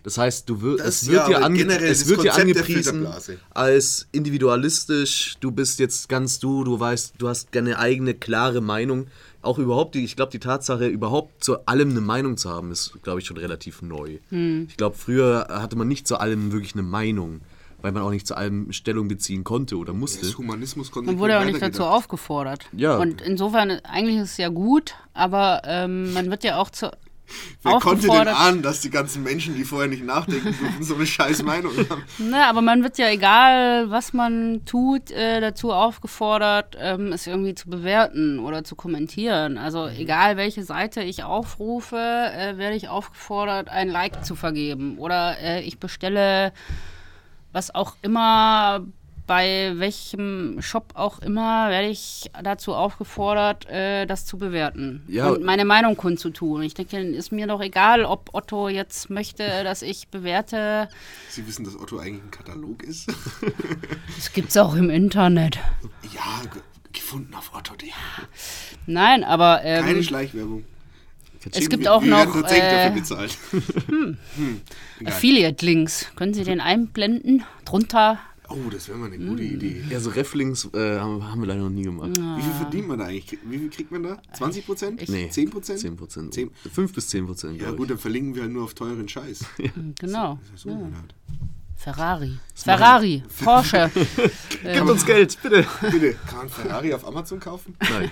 Das 0.05 0.19
heißt, 0.19 0.49
du 0.49 0.63
wir, 0.63 0.77
Das 0.77 1.03
es 1.03 1.09
wird, 1.09 1.29
ja, 1.29 1.39
dir, 1.41 1.45
ange 1.45 1.65
es 1.83 2.07
wird 2.07 2.23
dir 2.23 2.35
angepriesen 2.35 3.09
als 3.51 4.07
individualistisch, 4.13 5.37
du 5.41 5.51
bist 5.51 5.81
jetzt 5.81 6.09
ganz 6.09 6.39
du, 6.39 6.63
du 6.63 6.79
weißt, 6.79 7.15
du 7.19 7.29
hast 7.29 7.57
eine 7.57 7.77
eigene 7.79 8.15
klare 8.15 8.61
Meinung. 8.61 9.09
Auch 9.41 9.59
überhaupt, 9.59 9.95
die, 9.95 10.05
ich 10.05 10.17
glaube, 10.17 10.33
die 10.33 10.41
Tatsache, 10.41 10.87
überhaupt 10.87 11.45
zu 11.45 11.65
allem 11.67 11.91
eine 11.91 12.01
Meinung 12.01 12.37
zu 12.37 12.51
haben, 12.51 12.73
ist, 12.73 12.99
glaube 13.03 13.21
ich, 13.21 13.27
schon 13.27 13.37
relativ 13.37 13.83
neu. 13.83 14.19
Ich 14.31 14.77
glaube, 14.77 14.97
früher 14.97 15.47
hatte 15.49 15.77
man 15.77 15.87
nicht 15.87 16.09
zu 16.09 16.19
allem 16.19 16.51
wirklich 16.53 16.75
eine 16.75 16.83
Meinung, 16.83 17.41
weil 17.81 17.93
man 17.93 18.03
auch 18.03 18.11
nicht 18.11 18.27
zu 18.27 18.37
allem 18.37 18.73
Stellung 18.73 19.07
beziehen 19.07 19.45
konnte 19.45 19.77
oder 19.77 19.93
musste. 19.93 20.27
Das 20.27 20.37
Humanismus 20.37 20.91
konnte 20.91 21.13
Man 21.13 21.21
wurde 21.21 21.35
ja 21.35 21.41
auch 21.41 21.45
nicht 21.45 21.63
dazu 21.63 21.85
aufgefordert. 21.85 22.67
Ja. 22.73 22.97
Und 22.97 23.21
insofern, 23.21 23.71
eigentlich 23.85 24.17
ist 24.17 24.33
es 24.33 24.37
ja 24.39 24.49
gut, 24.49 24.97
aber 25.15 25.63
ähm, 25.65 26.13
man 26.13 26.31
wird 26.31 26.43
ja 26.43 26.59
auch 26.59 26.71
zu, 26.71 26.91
Wer 27.63 27.79
konnte 27.79 28.09
denn 28.09 28.29
ahnen, 28.29 28.63
dass 28.63 28.81
die 28.81 28.91
ganzen 28.91 29.23
Menschen, 29.23 29.55
die 29.55 29.65
vorher 29.65 29.89
nicht 29.89 30.05
nachdenken 30.05 30.55
durften, 30.59 30.83
so 30.83 30.95
eine 30.95 31.07
scheiß 31.07 31.43
Meinung 31.43 31.73
haben? 31.89 32.05
Ne, 32.19 32.47
aber 32.47 32.63
man 32.63 32.83
wird 32.83 32.99
ja, 32.99 33.09
egal 33.09 33.91
was 33.91 34.13
man 34.13 34.63
tut, 34.65 35.11
äh, 35.11 35.41
dazu 35.41 35.73
aufgefordert, 35.73 36.77
ähm, 36.79 37.13
es 37.13 37.27
irgendwie 37.27 37.55
zu 37.55 37.69
bewerten 37.69 38.39
oder 38.39 38.65
zu 38.65 38.77
kommentieren. 38.77 39.59
Also 39.59 39.89
egal 39.89 40.37
welche 40.37 40.63
Seite 40.63 41.03
ich 41.03 41.25
aufrufe, 41.25 41.97
äh, 41.97 42.57
werde 42.59 42.77
ich 42.77 42.89
aufgefordert, 42.89 43.69
ein 43.69 43.89
Like 43.89 44.25
zu 44.25 44.35
vergeben. 44.35 44.99
Oder 44.99 45.39
äh, 45.41 45.63
ich 45.63 45.79
bestelle 45.79 46.53
was 47.53 47.75
auch 47.75 47.97
immer, 48.03 48.87
bei 49.29 49.73
welchem 49.77 50.61
Shop 50.61 50.93
auch 50.95 51.21
immer, 51.21 51.69
werde 51.71 51.87
ich 51.89 52.29
dazu 52.43 52.75
aufgefordert, 52.75 53.67
äh, 53.69 54.07
das 54.07 54.27
zu 54.27 54.39
bewerten 54.39 55.05
Ja. 55.07 55.29
und 55.29 55.45
meine 55.45 55.65
Meinung 55.65 55.97
kundzutun. 55.97 56.63
Ich 56.63 56.75
denke, 56.75 56.99
ist 56.99 57.31
mir 57.31 57.47
doch 57.47 57.61
egal, 57.61 58.05
ob 58.05 58.31
Otto 58.33 58.69
jetzt 58.69 59.11
möchte, 59.11 59.63
dass 59.63 59.83
ich 59.83 60.09
bewerte. 60.09 60.89
Sie 61.29 61.47
wissen, 61.47 61.65
dass 61.65 61.77
Otto 61.79 61.99
eigentlich 61.99 62.25
ein 62.25 62.31
Katalog 62.33 62.83
ist? 62.83 63.09
Das 64.17 64.33
gibt's 64.33 64.57
auch 64.57 64.75
im 64.75 64.91
Internet. 64.91 65.59
ja, 66.13 66.43
ge 66.53 66.61
gefunden 66.93 67.35
auf 67.35 67.55
Otto.de. 67.55 67.91
Nein, 68.87 69.23
aber 69.23 69.59
Keine 69.63 69.91
ähm, 69.99 70.03
Schleichwerbung. 70.03 70.65
es 71.53 71.69
gibt 71.69 71.85
Wir- 71.85 71.93
auch 71.93 72.03
wir 72.03 72.11
noch 72.11 72.35
äh, 72.51 72.61
dafür 72.61 72.91
bezahlt. 72.91 73.39
Hm, 73.89 74.17
egal. 75.01 75.13
Affiliate-Links. 75.13 76.13
Können 76.17 76.35
Sie 76.35 76.45
den 76.45 76.61
einblenden? 76.61 77.45
Drunter. 77.67 78.19
Oh, 78.51 78.71
das 78.71 78.89
wäre 78.89 78.97
mal 78.99 79.07
eine 79.13 79.19
gute 79.19 79.43
Hm. 79.43 79.55
Idee. 79.55 79.85
Ja, 79.91 80.01
so 80.01 80.11
Reflinks 80.11 80.69
äh, 80.73 80.99
haben, 80.99 81.23
haben 81.31 81.41
wir 81.41 81.49
leider 81.49 81.61
noch 81.63 81.71
nie 81.71 81.83
gemacht. 81.83 82.17
Wie 82.17 82.43
viel 82.43 82.53
verdient 82.53 82.89
man 82.89 82.99
da 82.99 83.05
eigentlich? 83.07 83.39
Wie 83.45 83.59
viel 83.59 83.69
kriegt 83.71 83.91
man 83.91 84.03
da? 84.03 84.19
20 84.33 84.65
Prozent? 84.67 85.09
Nee. 85.09 85.29
10 85.29 85.51
Prozent? 85.51 85.79
10 85.81 85.97
Prozent. 85.97 86.33
Zehn- 86.35 86.51
5 86.73 86.93
bis 86.95 87.09
10 87.09 87.27
Prozent, 87.27 87.61
Ja 87.61 87.71
gut, 87.73 87.91
dann 87.91 87.99
verlinken 87.99 88.35
wir 88.35 88.43
halt 88.43 88.53
nur 88.53 88.65
auf 88.65 88.75
teuren 88.75 89.09
Scheiß. 89.09 89.45
Genau. 90.01 90.39
Das 90.51 90.55
ist 90.55 90.63
so 90.63 90.71
halt. 90.71 91.15
Ferrari. 91.77 92.39
Ferrari. 92.55 93.23
Porsche. 93.45 93.91
ich. 93.95 94.63
Gebt 94.63 94.81
uns 94.91 95.05
Geld, 95.07 95.39
bitte. 95.43 95.65
Bitte, 95.81 96.15
kann 96.27 96.39
man 96.39 96.49
Ferrari 96.49 96.93
auf 96.95 97.07
Amazon 97.07 97.39
kaufen? 97.41 97.77
Nein. 97.81 98.11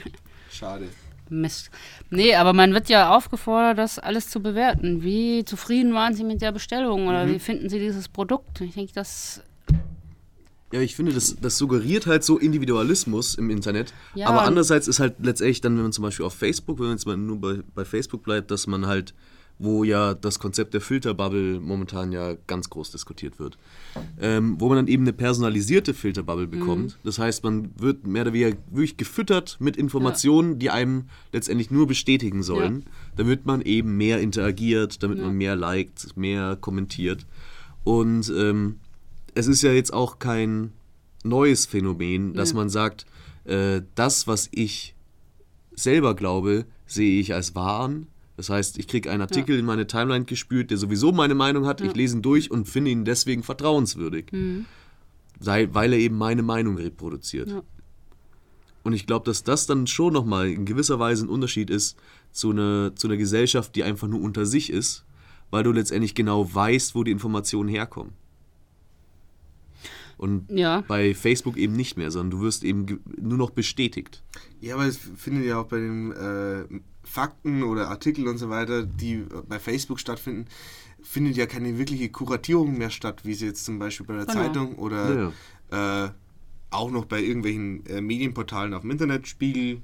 Schade. 0.52 0.86
Mist. 1.28 1.70
Nee, 2.10 2.36
aber 2.36 2.52
man 2.52 2.72
wird 2.72 2.88
ja 2.88 3.16
aufgefordert, 3.16 3.78
das 3.78 3.98
alles 3.98 4.28
zu 4.30 4.40
bewerten. 4.40 5.02
Wie 5.02 5.44
zufrieden 5.44 5.92
waren 5.94 6.14
Sie 6.14 6.22
mit 6.22 6.40
der 6.40 6.52
Bestellung 6.52 7.08
oder 7.08 7.26
wie 7.28 7.40
finden 7.40 7.68
Sie 7.68 7.80
dieses 7.80 8.08
Produkt? 8.08 8.60
Ich 8.60 8.74
denke, 8.74 8.92
das. 8.94 9.42
Ja, 10.72 10.80
ich 10.80 10.96
finde, 10.96 11.12
das, 11.12 11.36
das 11.40 11.58
suggeriert 11.58 12.06
halt 12.06 12.24
so 12.24 12.38
Individualismus 12.38 13.36
im 13.36 13.50
Internet. 13.50 13.94
Ja. 14.14 14.28
Aber 14.28 14.42
andererseits 14.42 14.88
ist 14.88 14.98
halt 14.98 15.14
letztendlich 15.22 15.60
dann, 15.60 15.76
wenn 15.76 15.84
man 15.84 15.92
zum 15.92 16.02
Beispiel 16.02 16.26
auf 16.26 16.34
Facebook, 16.34 16.78
wenn 16.78 16.86
man 16.86 16.96
jetzt 16.96 17.06
mal 17.06 17.16
nur 17.16 17.40
bei, 17.40 17.60
bei 17.74 17.84
Facebook 17.84 18.24
bleibt, 18.24 18.50
dass 18.50 18.66
man 18.66 18.86
halt, 18.86 19.14
wo 19.60 19.84
ja 19.84 20.14
das 20.14 20.40
Konzept 20.40 20.74
der 20.74 20.80
Filterbubble 20.80 21.60
momentan 21.60 22.10
ja 22.10 22.34
ganz 22.48 22.68
groß 22.68 22.90
diskutiert 22.90 23.38
wird, 23.38 23.58
ähm, 24.20 24.56
wo 24.58 24.68
man 24.68 24.76
dann 24.76 24.88
eben 24.88 25.04
eine 25.04 25.12
personalisierte 25.12 25.94
Filterbubble 25.94 26.48
bekommt. 26.48 26.98
Das 27.04 27.20
heißt, 27.20 27.44
man 27.44 27.70
wird 27.78 28.04
mehr 28.04 28.22
oder 28.22 28.32
weniger 28.32 28.56
wirklich 28.70 28.96
gefüttert 28.96 29.56
mit 29.60 29.76
Informationen, 29.76 30.58
die 30.58 30.70
einem 30.70 31.04
letztendlich 31.32 31.70
nur 31.70 31.86
bestätigen 31.86 32.42
sollen, 32.42 32.84
damit 33.14 33.46
man 33.46 33.62
eben 33.62 33.96
mehr 33.96 34.20
interagiert, 34.20 35.02
damit 35.02 35.18
man 35.22 35.32
mehr 35.32 35.54
liked, 35.54 36.16
mehr 36.16 36.56
kommentiert. 36.60 37.24
Und 37.84 38.30
ähm, 38.36 38.80
es 39.36 39.46
ist 39.46 39.62
ja 39.62 39.70
jetzt 39.70 39.92
auch 39.92 40.18
kein 40.18 40.72
neues 41.22 41.66
Phänomen, 41.66 42.32
dass 42.32 42.54
man 42.54 42.70
sagt, 42.70 43.04
äh, 43.44 43.82
das, 43.94 44.26
was 44.26 44.48
ich 44.50 44.94
selber 45.74 46.14
glaube, 46.14 46.64
sehe 46.86 47.20
ich 47.20 47.34
als 47.34 47.54
wahr 47.54 47.80
an. 47.80 48.06
Das 48.38 48.48
heißt, 48.48 48.78
ich 48.78 48.88
kriege 48.88 49.10
einen 49.10 49.20
Artikel 49.20 49.58
in 49.58 49.66
meine 49.66 49.86
Timeline 49.86 50.24
gespült, 50.24 50.70
der 50.70 50.78
sowieso 50.78 51.12
meine 51.12 51.34
Meinung 51.34 51.66
hat, 51.66 51.80
ich 51.80 51.94
lese 51.94 52.16
ihn 52.16 52.22
durch 52.22 52.50
und 52.50 52.66
finde 52.66 52.90
ihn 52.90 53.04
deswegen 53.04 53.42
vertrauenswürdig. 53.42 54.26
Sei, 55.38 55.68
weil 55.72 55.92
er 55.92 55.98
eben 55.98 56.16
meine 56.16 56.42
Meinung 56.42 56.76
reproduziert. 56.76 57.50
Ja. 57.50 57.62
Und 58.84 58.94
ich 58.94 59.06
glaube, 59.06 59.26
dass 59.26 59.42
das 59.42 59.66
dann 59.66 59.86
schon 59.86 60.14
nochmal 60.14 60.48
in 60.48 60.64
gewisser 60.64 60.98
Weise 60.98 61.26
ein 61.26 61.28
Unterschied 61.28 61.68
ist 61.68 61.96
zu 62.32 62.50
einer, 62.50 62.94
zu 62.94 63.06
einer 63.06 63.16
Gesellschaft, 63.16 63.74
die 63.74 63.84
einfach 63.84 64.08
nur 64.08 64.20
unter 64.20 64.46
sich 64.46 64.70
ist, 64.70 65.04
weil 65.50 65.62
du 65.64 65.72
letztendlich 65.72 66.14
genau 66.14 66.54
weißt, 66.54 66.94
wo 66.94 67.04
die 67.04 67.10
Informationen 67.10 67.68
herkommen. 67.68 68.12
Und 70.16 70.50
Ja. 70.50 70.82
bei 70.88 71.14
Facebook 71.14 71.56
eben 71.56 71.74
nicht 71.74 71.96
mehr, 71.96 72.10
sondern 72.10 72.30
du 72.38 72.40
wirst 72.44 72.64
eben 72.64 73.00
nur 73.20 73.36
noch 73.38 73.50
bestätigt. 73.50 74.22
Ja, 74.60 74.74
aber 74.74 74.86
es 74.86 74.96
findet 74.96 75.44
ja 75.44 75.60
auch 75.60 75.66
bei 75.66 75.78
den 75.78 76.12
äh, 76.12 76.64
Fakten 77.04 77.62
oder 77.62 77.88
Artikeln 77.90 78.26
und 78.28 78.38
so 78.38 78.48
weiter, 78.48 78.84
die 78.84 79.24
bei 79.48 79.58
Facebook 79.58 80.00
stattfinden, 80.00 80.46
findet 81.02 81.36
ja 81.36 81.46
keine 81.46 81.78
wirkliche 81.78 82.08
Kuratierung 82.08 82.78
mehr 82.78 82.90
statt, 82.90 83.20
wie 83.24 83.34
sie 83.34 83.46
jetzt 83.46 83.64
zum 83.64 83.78
Beispiel 83.78 84.06
bei 84.06 84.14
der 84.16 84.26
Genau. 84.26 84.38
Zeitung 84.40 84.74
oder 84.76 85.32
äh, 85.70 86.08
auch 86.70 86.90
noch 86.90 87.04
bei 87.04 87.22
irgendwelchen 87.22 87.84
äh, 87.86 88.00
Medienportalen 88.00 88.74
auf 88.74 88.80
dem 88.82 88.90
Internet, 88.90 89.28
Spiegel, 89.28 89.82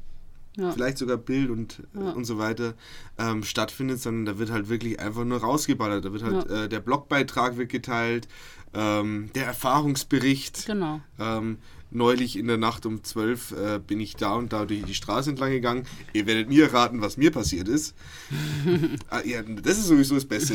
Ja. 0.56 0.70
vielleicht 0.72 0.98
sogar 0.98 1.16
Bild 1.16 1.48
und, 1.48 1.82
äh, 1.94 1.98
und 1.98 2.24
so 2.26 2.38
weiter, 2.38 2.74
ähm, 3.18 3.42
stattfindet, 3.42 4.00
sondern 4.02 4.26
da 4.26 4.38
wird 4.38 4.50
halt 4.50 4.68
wirklich 4.68 5.00
einfach 5.00 5.24
nur 5.24 5.38
rausgeballert. 5.38 6.04
Da 6.04 6.12
wird 6.12 6.22
halt 6.22 6.50
äh, 6.50 6.68
der 6.68 6.80
Blogbeitrag 6.80 7.56
wird 7.56 7.70
geteilt, 7.70 8.28
ähm, 8.74 9.30
der 9.34 9.46
Erfahrungsbericht. 9.46 10.66
Genau. 10.66 11.00
Ähm, 11.18 11.58
neulich 11.94 12.38
in 12.38 12.46
der 12.46 12.56
Nacht 12.56 12.86
um 12.86 13.04
12 13.04 13.52
äh, 13.52 13.78
bin 13.78 14.00
ich 14.00 14.16
da 14.16 14.34
und 14.34 14.52
da 14.52 14.64
durch 14.64 14.84
die 14.84 14.94
Straße 14.94 15.30
entlang 15.30 15.50
gegangen. 15.50 15.86
Ihr 16.12 16.26
werdet 16.26 16.48
nie 16.48 16.60
erraten, 16.60 17.00
was 17.00 17.16
mir 17.16 17.30
passiert 17.30 17.68
ist. 17.68 17.94
ah, 19.10 19.20
ja, 19.24 19.42
das 19.42 19.78
ist 19.78 19.86
sowieso 19.86 20.14
das 20.14 20.24
Beste. 20.24 20.54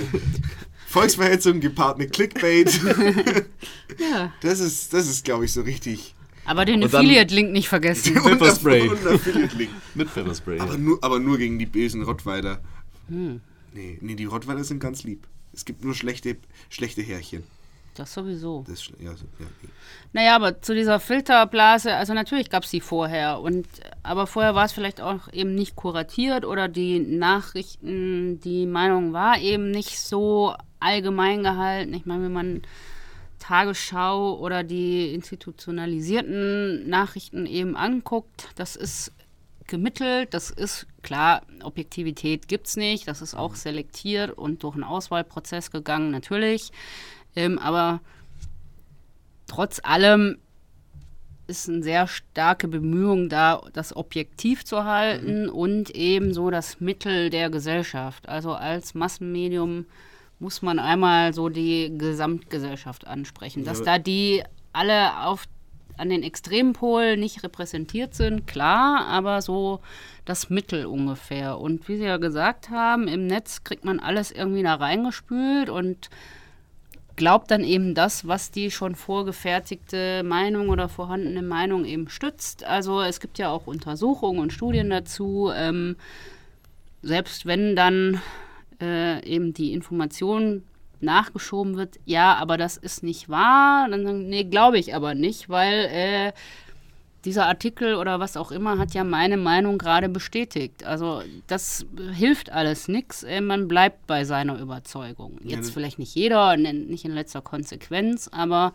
Volksverhetzung 0.87 1.59
gepaart 1.59 1.97
mit 1.97 2.13
Clickbait. 2.13 2.79
Ja. 3.99 4.31
Das 4.41 4.59
ist, 4.59 4.93
das 4.93 5.07
ist 5.07 5.25
glaube 5.25 5.45
ich, 5.45 5.53
so 5.53 5.61
richtig. 5.61 6.13
Aber 6.47 6.65
den 6.65 6.83
Affiliate-Link 6.83 7.51
nicht 7.51 7.69
vergessen. 7.69 8.15
Pfefferspray. 8.21 8.87
Und 8.87 9.05
Affiliate-Link. 9.05 9.69
Mit 9.95 10.09
Pfefferspray. 10.09 10.59
Aber, 10.59 10.77
nur, 10.77 10.97
aber 11.03 11.19
nur 11.19 11.37
gegen 11.37 11.59
die 11.59 11.65
bösen 11.65 12.03
Rottweiler. 12.03 12.61
Nee, 13.09 13.39
nee, 14.01 14.15
die 14.15 14.25
Rottweiler 14.25 14.63
sind 14.63 14.79
ganz 14.79 15.03
lieb. 15.03 15.27
Es 15.53 15.65
gibt 15.65 15.83
nur 15.83 15.93
schlechte, 15.93 16.37
schlechte 16.69 17.01
Härchen. 17.01 17.43
Das 17.97 18.13
sowieso. 18.13 18.63
Das, 18.67 18.87
ja, 18.99 19.11
ja, 19.11 19.15
nee. 19.39 19.69
Naja, 20.13 20.35
aber 20.35 20.61
zu 20.61 20.75
dieser 20.75 20.99
Filterblase, 20.99 21.95
also 21.95 22.13
natürlich 22.13 22.49
gab 22.49 22.63
es 22.63 22.69
die 22.69 22.81
vorher. 22.81 23.39
Und, 23.39 23.67
aber 24.03 24.27
vorher 24.27 24.53
war 24.53 24.65
es 24.65 24.71
vielleicht 24.71 25.01
auch 25.01 25.31
eben 25.33 25.55
nicht 25.55 25.75
kuratiert 25.75 26.45
oder 26.45 26.67
die 26.67 26.99
Nachrichten, 26.99 28.39
die 28.39 28.67
Meinung 28.67 29.13
war 29.13 29.39
eben 29.39 29.71
nicht 29.71 29.99
so 29.99 30.53
allgemein 30.79 31.41
gehalten. 31.41 31.93
Ich 31.95 32.05
meine, 32.05 32.25
wenn 32.25 32.33
man 32.33 32.61
Tagesschau 33.47 34.37
oder 34.39 34.63
die 34.65 35.13
institutionalisierten 35.13 36.89
Nachrichten 36.89 37.45
eben 37.45 37.77
anguckt, 37.77 38.49
das 38.57 38.75
ist 38.75 39.13
gemittelt, 39.67 40.33
das 40.33 40.49
ist 40.49 40.85
klar, 41.01 41.43
Objektivität 41.63 42.49
gibt 42.49 42.67
es 42.67 42.75
nicht, 42.75 43.07
das 43.07 43.21
ist 43.21 43.35
auch 43.35 43.55
selektiert 43.55 44.31
und 44.31 44.63
durch 44.63 44.75
einen 44.75 44.83
Auswahlprozess 44.83 45.71
gegangen, 45.71 46.11
natürlich. 46.11 46.71
Ähm, 47.37 47.57
aber 47.57 48.01
trotz 49.47 49.79
allem 49.81 50.39
ist 51.47 51.69
eine 51.69 51.83
sehr 51.83 52.07
starke 52.07 52.67
Bemühung 52.67 53.29
da, 53.29 53.61
das 53.71 53.95
objektiv 53.95 54.65
zu 54.65 54.83
halten 54.83 55.47
und 55.47 55.91
ebenso 55.91 56.49
das 56.49 56.81
Mittel 56.81 57.29
der 57.29 57.49
Gesellschaft. 57.49 58.27
Also 58.27 58.51
als 58.51 58.93
Massenmedium 58.93 59.85
muss 60.39 60.61
man 60.61 60.79
einmal 60.79 61.33
so 61.33 61.49
die 61.49 61.91
Gesamtgesellschaft 61.97 63.07
ansprechen. 63.07 63.63
Dass 63.63 63.81
da 63.81 63.97
die 63.97 64.43
alle 64.71 65.21
auf, 65.25 65.45
an 65.97 66.09
den 66.09 66.21
Extrempolen 66.21 67.19
nicht 67.19 67.43
repräsentiert 67.43 68.13
sind, 68.13 68.45
klar, 68.45 69.07
aber 69.07 69.41
so 69.41 69.79
das 70.25 70.49
Mittel 70.49 70.85
ungefähr. 70.85 71.57
Und 71.57 71.87
wie 71.87 71.97
Sie 71.97 72.03
ja 72.03 72.17
gesagt 72.17 72.69
haben, 72.69 73.07
im 73.07 73.25
Netz 73.25 73.63
kriegt 73.63 73.83
man 73.83 73.99
alles 73.99 74.31
irgendwie 74.31 74.61
da 74.61 74.75
reingespült 74.75 75.69
und 75.69 76.09
glaubt 77.15 77.49
dann 77.49 77.63
eben 77.63 77.95
das, 77.95 78.27
was 78.27 78.51
die 78.51 78.69
schon 78.69 78.93
vorgefertigte 78.93 80.21
Meinung 80.23 80.69
oder 80.69 80.87
vorhandene 80.87 81.41
Meinung 81.41 81.83
eben 81.83 82.09
stützt. 82.09 82.63
Also 82.63 83.01
es 83.01 83.19
gibt 83.19 83.39
ja 83.39 83.49
auch 83.49 83.65
Untersuchungen 83.65 84.39
und 84.39 84.53
Studien 84.53 84.91
dazu. 84.91 85.51
Ähm, 85.53 85.95
selbst 87.01 87.45
wenn 87.47 87.75
dann 87.75 88.21
äh, 88.81 89.25
eben 89.25 89.53
die 89.53 89.73
Information 89.73 90.63
nachgeschoben 90.99 91.77
wird, 91.77 91.99
ja, 92.05 92.35
aber 92.35 92.57
das 92.57 92.77
ist 92.77 93.03
nicht 93.03 93.29
wahr, 93.29 93.87
dann 93.89 94.03
sagen, 94.03 94.29
nee, 94.29 94.43
glaube 94.43 94.79
ich 94.79 94.95
aber 94.95 95.13
nicht, 95.13 95.47
weil 95.47 95.85
äh, 95.91 96.33
dieser 97.25 97.45
Artikel 97.47 97.95
oder 97.95 98.19
was 98.19 98.37
auch 98.37 98.51
immer 98.51 98.77
hat 98.77 98.93
ja 98.93 99.03
meine 99.03 99.37
Meinung 99.37 99.77
gerade 99.77 100.07
bestätigt. 100.07 100.85
Also 100.85 101.21
das 101.47 101.85
hilft 102.13 102.51
alles 102.51 102.87
nichts. 102.87 103.25
Man 103.41 103.67
bleibt 103.67 104.07
bei 104.07 104.23
seiner 104.23 104.57
Überzeugung. 104.59 105.37
Jetzt 105.43 105.71
vielleicht 105.71 105.99
nicht 105.99 106.15
jeder, 106.15 106.55
nicht 106.55 107.03
in 107.03 107.11
letzter 107.11 107.41
Konsequenz, 107.41 108.29
aber 108.31 108.71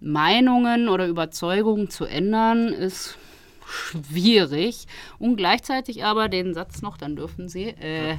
Meinungen 0.00 0.88
oder 0.88 1.06
Überzeugungen 1.06 1.90
zu 1.90 2.06
ändern 2.06 2.68
ist 2.68 3.18
schwierig. 3.66 4.86
Und 5.18 5.36
gleichzeitig 5.36 6.04
aber 6.04 6.28
den 6.28 6.54
Satz 6.54 6.80
noch, 6.80 6.96
dann 6.96 7.16
dürfen 7.16 7.48
Sie. 7.48 7.64
Äh, 7.64 8.16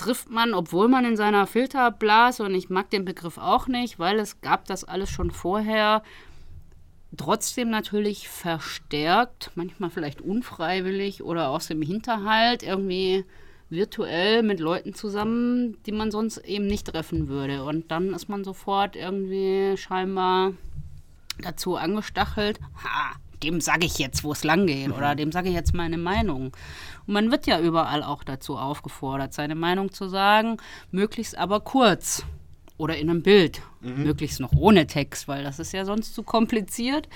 trifft 0.00 0.30
man, 0.30 0.54
obwohl 0.54 0.88
man 0.88 1.04
in 1.04 1.16
seiner 1.16 1.46
Filterblase, 1.46 2.42
und 2.42 2.54
ich 2.54 2.70
mag 2.70 2.90
den 2.90 3.04
Begriff 3.04 3.38
auch 3.38 3.66
nicht, 3.68 3.98
weil 3.98 4.18
es 4.18 4.40
gab 4.40 4.64
das 4.66 4.84
alles 4.84 5.10
schon 5.10 5.30
vorher, 5.30 6.02
trotzdem 7.16 7.70
natürlich 7.70 8.28
verstärkt, 8.28 9.50
manchmal 9.54 9.90
vielleicht 9.90 10.20
unfreiwillig 10.20 11.22
oder 11.22 11.48
aus 11.50 11.66
dem 11.66 11.82
Hinterhalt 11.82 12.62
irgendwie 12.62 13.24
virtuell 13.68 14.42
mit 14.42 14.58
Leuten 14.60 14.94
zusammen, 14.94 15.76
die 15.84 15.92
man 15.92 16.10
sonst 16.10 16.38
eben 16.38 16.66
nicht 16.66 16.88
treffen 16.88 17.28
würde. 17.28 17.64
Und 17.64 17.90
dann 17.90 18.12
ist 18.14 18.28
man 18.28 18.42
sofort 18.42 18.96
irgendwie 18.96 19.76
scheinbar 19.76 20.52
dazu 21.40 21.76
angestachelt, 21.76 22.58
ha, 22.82 23.12
dem 23.42 23.60
sage 23.60 23.86
ich 23.86 23.98
jetzt, 23.98 24.24
wo 24.24 24.32
es 24.32 24.44
lang 24.44 24.66
geht 24.66 24.88
mhm. 24.88 24.94
oder 24.94 25.14
dem 25.14 25.32
sage 25.32 25.48
ich 25.48 25.54
jetzt 25.54 25.74
meine 25.74 25.98
Meinung. 25.98 26.52
Und 27.06 27.14
man 27.14 27.30
wird 27.30 27.46
ja 27.46 27.60
überall 27.60 28.02
auch 28.02 28.24
dazu 28.24 28.56
aufgefordert, 28.56 29.34
seine 29.34 29.54
Meinung 29.54 29.92
zu 29.92 30.08
sagen, 30.08 30.58
möglichst 30.90 31.36
aber 31.36 31.60
kurz 31.60 32.24
oder 32.80 32.96
in 32.96 33.10
einem 33.10 33.22
Bild, 33.22 33.60
mhm. 33.82 34.04
möglichst 34.04 34.40
noch 34.40 34.52
ohne 34.52 34.86
Text, 34.86 35.28
weil 35.28 35.44
das 35.44 35.58
ist 35.58 35.72
ja 35.72 35.84
sonst 35.84 36.14
zu 36.14 36.22
kompliziert. 36.22 37.08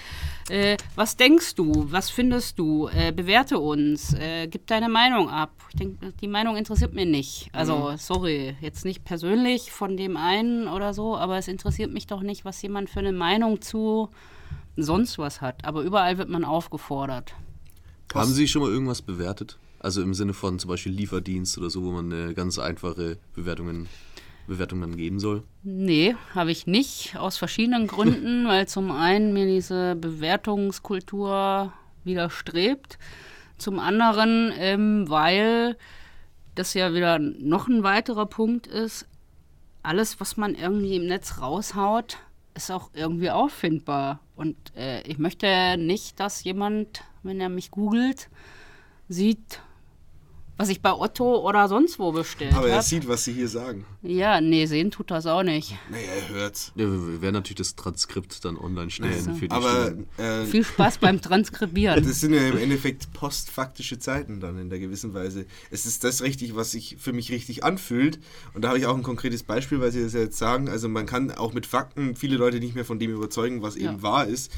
Äh, 0.50 0.76
was 0.94 1.16
denkst 1.16 1.54
du? 1.54 1.86
Was 1.90 2.10
findest 2.10 2.58
du? 2.58 2.88
Äh, 2.88 3.12
bewerte 3.12 3.58
uns. 3.58 4.12
Äh, 4.12 4.46
gib 4.48 4.66
deine 4.66 4.90
Meinung 4.90 5.30
ab. 5.30 5.52
Ich 5.70 5.76
denke, 5.76 6.12
die 6.20 6.28
Meinung 6.28 6.56
interessiert 6.56 6.92
mich 6.92 7.06
nicht. 7.06 7.48
Also, 7.52 7.92
mhm. 7.92 7.96
sorry, 7.96 8.56
jetzt 8.60 8.84
nicht 8.84 9.04
persönlich 9.04 9.72
von 9.72 9.96
dem 9.96 10.18
einen 10.18 10.68
oder 10.68 10.92
so, 10.92 11.16
aber 11.16 11.38
es 11.38 11.48
interessiert 11.48 11.90
mich 11.90 12.06
doch 12.06 12.20
nicht, 12.20 12.44
was 12.44 12.60
jemand 12.60 12.90
für 12.90 13.00
eine 13.00 13.12
Meinung 13.12 13.62
zu 13.62 14.10
sonst 14.76 15.18
was 15.18 15.40
hat. 15.40 15.64
Aber 15.64 15.82
überall 15.82 16.18
wird 16.18 16.28
man 16.28 16.44
aufgefordert. 16.44 17.34
Haben 18.12 18.32
Sie 18.32 18.48
schon 18.48 18.62
mal 18.62 18.70
irgendwas 18.70 19.02
bewertet? 19.02 19.58
Also 19.80 20.02
im 20.02 20.14
Sinne 20.14 20.34
von 20.34 20.58
zum 20.58 20.68
Beispiel 20.68 20.92
Lieferdienst 20.92 21.58
oder 21.58 21.70
so, 21.70 21.84
wo 21.84 21.90
man 21.90 22.10
äh, 22.12 22.34
ganz 22.34 22.58
einfache 22.58 23.18
Bewertungen 23.34 23.88
Bewertung 24.46 24.80
dann 24.80 24.96
geben 24.96 25.20
soll? 25.20 25.42
Nee, 25.62 26.16
habe 26.34 26.50
ich 26.50 26.66
nicht. 26.66 27.16
Aus 27.16 27.36
verschiedenen 27.36 27.86
Gründen, 27.86 28.46
weil 28.46 28.68
zum 28.68 28.90
einen 28.90 29.32
mir 29.32 29.46
diese 29.46 29.96
Bewertungskultur 29.96 31.72
widerstrebt. 32.04 32.98
Zum 33.58 33.78
anderen, 33.78 34.52
ähm, 34.56 35.08
weil 35.08 35.76
das 36.54 36.74
ja 36.74 36.92
wieder 36.94 37.18
noch 37.18 37.68
ein 37.68 37.82
weiterer 37.82 38.26
Punkt 38.26 38.66
ist, 38.66 39.06
alles, 39.82 40.20
was 40.20 40.36
man 40.36 40.54
irgendwie 40.54 40.96
im 40.96 41.06
Netz 41.06 41.40
raushaut, 41.40 42.18
ist 42.54 42.70
auch 42.70 42.90
irgendwie 42.94 43.30
auffindbar. 43.30 44.20
Und 44.36 44.56
äh, 44.76 45.02
ich 45.02 45.18
möchte 45.18 45.76
nicht, 45.76 46.20
dass 46.20 46.44
jemand, 46.44 47.02
wenn 47.22 47.40
er 47.40 47.48
mich 47.48 47.70
googelt, 47.70 48.28
sieht, 49.08 49.60
was 50.56 50.68
ich 50.68 50.80
bei 50.80 50.92
Otto 50.92 51.46
oder 51.46 51.68
sonst 51.68 51.98
wo 51.98 52.12
bestellt 52.12 52.54
Aber 52.54 52.68
er 52.68 52.76
hab. 52.76 52.84
sieht, 52.84 53.08
was 53.08 53.24
sie 53.24 53.32
hier 53.32 53.48
sagen. 53.48 53.84
Ja, 54.02 54.40
nee, 54.40 54.66
sehen 54.66 54.90
tut 54.90 55.10
das 55.10 55.26
auch 55.26 55.42
nicht. 55.42 55.76
Naja, 55.90 56.06
er 56.06 56.28
hört's. 56.34 56.72
Ja, 56.76 56.84
wir 56.84 57.22
werden 57.22 57.34
natürlich 57.34 57.56
das 57.56 57.74
Transkript 57.74 58.44
dann 58.44 58.56
online 58.56 58.90
stellen 58.90 59.12
also. 59.12 59.34
für 59.34 59.48
die 59.48 59.50
Aber 59.50 59.94
äh, 60.18 60.44
Viel 60.44 60.64
Spaß 60.64 60.98
beim 60.98 61.20
Transkribieren. 61.20 62.04
Das 62.04 62.20
sind 62.20 62.34
ja 62.34 62.46
im 62.46 62.58
Endeffekt 62.58 63.12
postfaktische 63.12 63.98
Zeiten 63.98 64.40
dann 64.40 64.58
in 64.58 64.70
der 64.70 64.78
gewissen 64.78 65.14
Weise. 65.14 65.46
Es 65.70 65.86
ist 65.86 66.04
das 66.04 66.22
richtig, 66.22 66.54
was 66.54 66.70
sich 66.70 66.96
für 66.98 67.12
mich 67.12 67.32
richtig 67.32 67.64
anfühlt. 67.64 68.20
Und 68.52 68.62
da 68.62 68.68
habe 68.68 68.78
ich 68.78 68.86
auch 68.86 68.96
ein 68.96 69.02
konkretes 69.02 69.42
Beispiel, 69.42 69.80
weil 69.80 69.90
Sie 69.90 70.02
das 70.02 70.12
ja 70.12 70.20
jetzt 70.20 70.38
sagen. 70.38 70.68
Also 70.68 70.88
man 70.88 71.06
kann 71.06 71.32
auch 71.32 71.52
mit 71.52 71.66
Fakten 71.66 72.14
viele 72.14 72.36
Leute 72.36 72.60
nicht 72.60 72.74
mehr 72.74 72.84
von 72.84 72.98
dem 72.98 73.10
überzeugen, 73.10 73.62
was 73.62 73.76
ja. 73.76 73.90
eben 73.90 74.02
wahr 74.02 74.26
ist. 74.26 74.52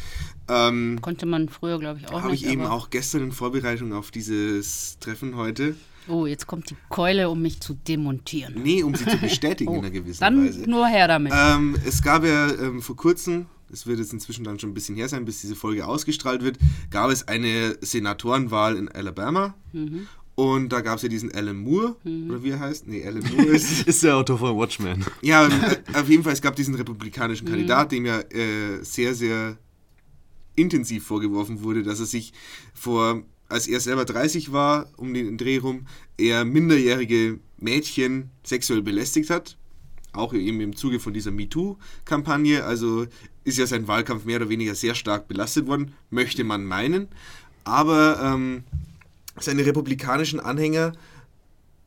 Ähm, 0.48 0.98
Konnte 1.00 1.26
man 1.26 1.48
früher, 1.48 1.78
glaube 1.78 2.00
ich, 2.00 2.08
auch 2.08 2.22
Habe 2.22 2.34
ich 2.34 2.46
eben 2.46 2.66
auch 2.66 2.90
gestern 2.90 3.22
in 3.22 3.32
Vorbereitung 3.32 3.92
auf 3.92 4.10
dieses 4.10 4.98
Treffen 5.00 5.36
heute. 5.36 5.74
Oh, 6.08 6.26
jetzt 6.26 6.46
kommt 6.46 6.70
die 6.70 6.76
Keule, 6.88 7.28
um 7.30 7.42
mich 7.42 7.60
zu 7.60 7.74
demontieren. 7.74 8.54
Nee, 8.62 8.82
um 8.82 8.94
sie 8.94 9.04
zu 9.06 9.16
bestätigen 9.20 9.70
oh, 9.70 9.74
in 9.74 9.80
einer 9.80 9.90
gewissen 9.90 10.20
dann 10.20 10.46
Weise. 10.46 10.60
Dann 10.60 10.70
nur 10.70 10.86
her 10.86 11.08
damit. 11.08 11.32
Ähm, 11.34 11.76
es 11.84 12.02
gab 12.02 12.24
ja 12.24 12.48
ähm, 12.48 12.80
vor 12.80 12.96
kurzem, 12.96 13.46
es 13.72 13.86
wird 13.86 13.98
jetzt 13.98 14.12
inzwischen 14.12 14.44
dann 14.44 14.60
schon 14.60 14.70
ein 14.70 14.74
bisschen 14.74 14.94
her 14.94 15.08
sein, 15.08 15.24
bis 15.24 15.40
diese 15.40 15.56
Folge 15.56 15.86
ausgestrahlt 15.86 16.42
wird, 16.42 16.58
gab 16.90 17.10
es 17.10 17.26
eine 17.26 17.76
Senatorenwahl 17.80 18.76
in 18.76 18.88
Alabama. 18.88 19.54
Mhm. 19.72 20.06
Und 20.36 20.68
da 20.68 20.82
gab 20.82 20.96
es 20.96 21.02
ja 21.02 21.08
diesen 21.08 21.34
Alan 21.34 21.56
Moore, 21.56 21.96
mhm. 22.04 22.30
oder 22.30 22.42
wie 22.44 22.50
er 22.50 22.60
heißt? 22.60 22.86
Nee, 22.86 23.04
Alan 23.04 23.24
Moore 23.34 23.48
ist. 23.48 23.82
ist 23.86 24.02
der 24.02 24.16
Autor 24.16 24.38
von 24.38 24.56
Watchmen. 24.56 25.04
Ja, 25.22 25.46
äh, 25.46 25.50
auf 25.94 26.08
jeden 26.08 26.22
Fall, 26.22 26.34
es 26.34 26.42
gab 26.42 26.54
diesen 26.54 26.74
republikanischen 26.74 27.46
mhm. 27.46 27.52
Kandidat, 27.52 27.90
dem 27.90 28.04
ja 28.04 28.20
äh, 28.20 28.82
sehr, 28.82 29.14
sehr 29.14 29.56
intensiv 30.56 31.06
vorgeworfen 31.06 31.62
wurde, 31.62 31.82
dass 31.82 32.00
er 32.00 32.06
sich 32.06 32.32
vor, 32.74 33.22
als 33.48 33.68
er 33.68 33.80
selber 33.80 34.04
30 34.04 34.52
war, 34.52 34.90
um 34.96 35.14
den 35.14 35.38
Dreh 35.38 35.58
rum, 35.58 35.86
er 36.18 36.44
minderjährige 36.44 37.38
Mädchen 37.58 38.30
sexuell 38.42 38.82
belästigt 38.82 39.30
hat. 39.30 39.56
Auch 40.12 40.32
eben 40.32 40.60
im 40.60 40.74
Zuge 40.74 40.98
von 40.98 41.12
dieser 41.12 41.30
MeToo-Kampagne. 41.30 42.64
Also 42.64 43.06
ist 43.44 43.58
ja 43.58 43.66
sein 43.66 43.86
Wahlkampf 43.86 44.24
mehr 44.24 44.36
oder 44.36 44.48
weniger 44.48 44.74
sehr 44.74 44.94
stark 44.94 45.28
belastet 45.28 45.66
worden, 45.66 45.92
möchte 46.10 46.42
man 46.42 46.64
meinen. 46.64 47.08
Aber 47.64 48.20
ähm, 48.22 48.64
seine 49.38 49.66
republikanischen 49.66 50.40
Anhänger 50.40 50.92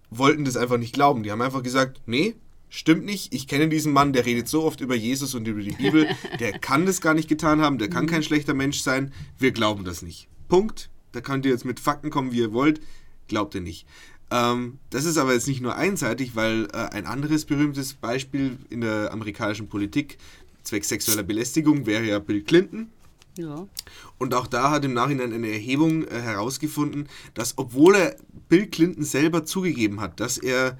wollten 0.10 0.46
das 0.46 0.58
einfach 0.58 0.78
nicht 0.78 0.94
glauben. 0.94 1.24
Die 1.24 1.32
haben 1.32 1.42
einfach 1.42 1.64
gesagt, 1.64 2.02
nee, 2.06 2.36
Stimmt 2.70 3.04
nicht, 3.04 3.34
ich 3.34 3.48
kenne 3.48 3.68
diesen 3.68 3.92
Mann, 3.92 4.14
der 4.14 4.26
redet 4.26 4.48
so 4.48 4.64
oft 4.64 4.80
über 4.80 4.96
Jesus 4.96 5.34
und 5.34 5.48
über 5.48 5.62
die 5.62 5.72
Bibel, 5.72 6.08
der 6.40 6.60
kann 6.60 6.86
das 6.86 7.02
gar 7.02 7.14
nicht 7.16 7.28
getan 7.28 7.62
haben, 7.62 7.80
der 7.80 7.90
kann 7.90 8.06
kein 8.06 8.24
schlechter 8.24 8.54
Mensch 8.54 8.82
sein, 8.82 9.12
wir 9.40 9.52
glauben 9.52 9.84
das 9.86 10.02
nicht. 10.02 10.28
Punkt. 10.48 10.90
Da 11.12 11.22
könnt 11.22 11.46
ihr 11.46 11.52
jetzt 11.52 11.66
mit 11.66 11.80
Fakten 11.80 12.12
kommen, 12.12 12.32
wie 12.32 12.38
ihr 12.38 12.54
wollt, 12.54 12.82
glaubt 13.28 13.56
ihr 13.56 13.62
nicht. 13.62 13.88
Ähm, 14.32 14.78
das 14.92 15.06
ist 15.06 15.18
aber 15.18 15.34
jetzt 15.34 15.48
nicht 15.48 15.62
nur 15.62 15.76
einseitig, 15.76 16.36
weil 16.36 16.68
äh, 16.72 16.78
ein 16.78 17.08
anderes 17.08 17.46
berühmtes 17.46 17.96
Beispiel 17.96 18.58
in 18.70 18.82
der 18.82 19.12
amerikanischen 19.12 19.68
Politik 19.70 20.18
zwecks 20.64 20.90
sexueller 20.90 21.24
Belästigung 21.24 21.86
wäre 21.86 22.06
ja 22.06 22.20
Bill 22.20 22.44
Clinton. 22.44 22.90
Ja. 23.38 23.68
Und 24.18 24.34
auch 24.34 24.48
da 24.48 24.70
hat 24.70 24.86
im 24.86 24.94
Nachhinein 24.94 25.34
eine 25.34 25.50
Erhebung 25.50 26.04
äh, 26.04 26.20
herausgefunden, 26.22 27.08
dass 27.34 27.58
obwohl 27.58 27.96
er 27.96 28.16
Bill 28.50 28.68
Clinton 28.68 29.04
selber 29.04 29.46
zugegeben 29.46 30.02
hat, 30.02 30.20
dass 30.20 30.38
er 30.38 30.78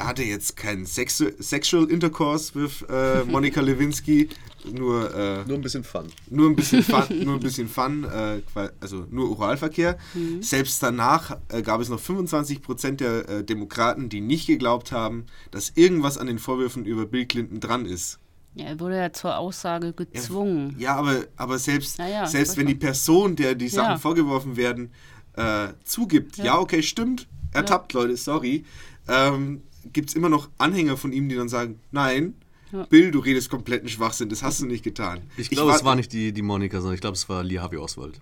er 0.00 0.06
hatte 0.06 0.22
jetzt 0.22 0.56
keinen 0.56 0.86
Sex 0.86 1.22
Sexual 1.38 1.90
Intercourse 1.90 2.58
mit 2.58 2.70
äh, 2.88 3.22
Monika 3.24 3.60
Lewinsky, 3.60 4.30
nur, 4.72 5.14
äh, 5.14 5.44
nur 5.46 5.58
ein 5.58 5.60
bisschen 5.60 5.84
Fun. 5.84 6.06
Nur 6.30 6.48
ein 6.48 6.56
bisschen 6.56 6.82
Fun, 6.82 7.04
nur 7.24 7.34
ein 7.34 7.40
bisschen 7.40 7.68
Fun 7.68 8.04
äh, 8.04 8.40
also 8.80 9.06
nur 9.10 9.30
Oralverkehr. 9.30 9.98
Mhm. 10.14 10.42
Selbst 10.42 10.82
danach 10.82 11.36
äh, 11.48 11.60
gab 11.60 11.82
es 11.82 11.90
noch 11.90 12.00
25% 12.00 12.92
der 12.92 13.28
äh, 13.28 13.44
Demokraten, 13.44 14.08
die 14.08 14.22
nicht 14.22 14.46
geglaubt 14.46 14.90
haben, 14.90 15.26
dass 15.50 15.72
irgendwas 15.74 16.16
an 16.16 16.26
den 16.26 16.38
Vorwürfen 16.38 16.86
über 16.86 17.04
Bill 17.04 17.26
Clinton 17.26 17.60
dran 17.60 17.84
ist. 17.84 18.18
Ja, 18.54 18.66
er 18.66 18.80
wurde 18.80 18.96
ja 18.96 19.12
zur 19.12 19.36
Aussage 19.36 19.92
gezwungen. 19.92 20.74
Ja, 20.78 20.96
aber, 20.96 21.24
aber 21.36 21.58
selbst, 21.58 21.98
ja, 21.98 22.26
selbst 22.26 22.56
wenn 22.56 22.66
die 22.66 22.74
Person, 22.74 23.36
der 23.36 23.54
die 23.54 23.68
Sachen 23.68 23.92
ja. 23.92 23.98
vorgeworfen 23.98 24.56
werden, 24.56 24.92
äh, 25.36 25.68
zugibt, 25.84 26.38
ja. 26.38 26.58
okay, 26.58 26.82
stimmt, 26.82 27.28
ertappt, 27.52 27.92
Leute, 27.92 28.16
sorry, 28.16 28.64
ähm, 29.08 29.62
gibt 29.92 30.10
es 30.10 30.16
immer 30.16 30.28
noch 30.28 30.48
Anhänger 30.58 30.96
von 30.96 31.12
ihm, 31.12 31.28
die 31.28 31.36
dann 31.36 31.48
sagen, 31.48 31.80
nein, 31.90 32.34
ja. 32.72 32.84
Bill, 32.84 33.10
du 33.10 33.18
redest 33.18 33.50
kompletten 33.50 33.88
Schwachsinn, 33.88 34.28
das 34.28 34.42
hast 34.42 34.60
du 34.60 34.66
nicht 34.66 34.84
getan. 34.84 35.22
Ich 35.36 35.50
glaube, 35.50 35.72
es 35.72 35.84
war 35.84 35.96
nicht 35.96 36.12
die, 36.12 36.32
die 36.32 36.42
Monika, 36.42 36.78
sondern 36.78 36.94
ich 36.94 37.00
glaube, 37.00 37.16
es 37.16 37.28
war 37.28 37.42
Lee 37.42 37.58
Harvey 37.58 37.78
Oswald. 37.78 38.20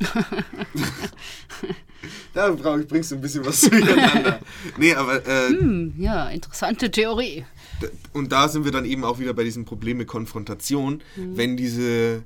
da 2.32 2.50
bringst 2.52 3.10
du 3.10 3.16
ein 3.16 3.20
bisschen 3.20 3.44
was 3.44 3.60
durcheinander. 3.68 4.38
nee, 4.76 4.94
aber. 4.94 5.26
Äh, 5.26 5.48
hm, 5.48 5.94
ja, 5.98 6.28
interessante 6.28 6.92
Theorie. 6.92 7.44
Und 8.12 8.30
da 8.30 8.48
sind 8.48 8.64
wir 8.64 8.70
dann 8.70 8.84
eben 8.84 9.02
auch 9.04 9.18
wieder 9.18 9.34
bei 9.34 9.42
diesem 9.42 9.64
Problem 9.64 9.96
mit 9.96 10.06
Konfrontation, 10.06 11.02
mhm. 11.16 11.36
wenn 11.36 11.56
diese 11.56 12.22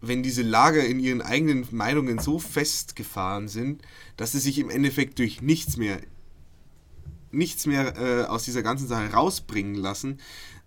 wenn 0.00 0.22
diese 0.22 0.42
Lager 0.42 0.84
in 0.84 1.00
ihren 1.00 1.22
eigenen 1.22 1.66
Meinungen 1.70 2.18
so 2.18 2.38
festgefahren 2.38 3.48
sind, 3.48 3.82
dass 4.16 4.32
sie 4.32 4.40
sich 4.40 4.58
im 4.58 4.70
Endeffekt 4.70 5.18
durch 5.18 5.40
nichts 5.40 5.76
mehr 5.78 6.00
nichts 7.32 7.66
mehr 7.66 7.96
äh, 7.96 8.24
aus 8.24 8.44
dieser 8.44 8.62
ganzen 8.62 8.88
Sache 8.88 9.12
rausbringen 9.12 9.74
lassen, 9.74 10.18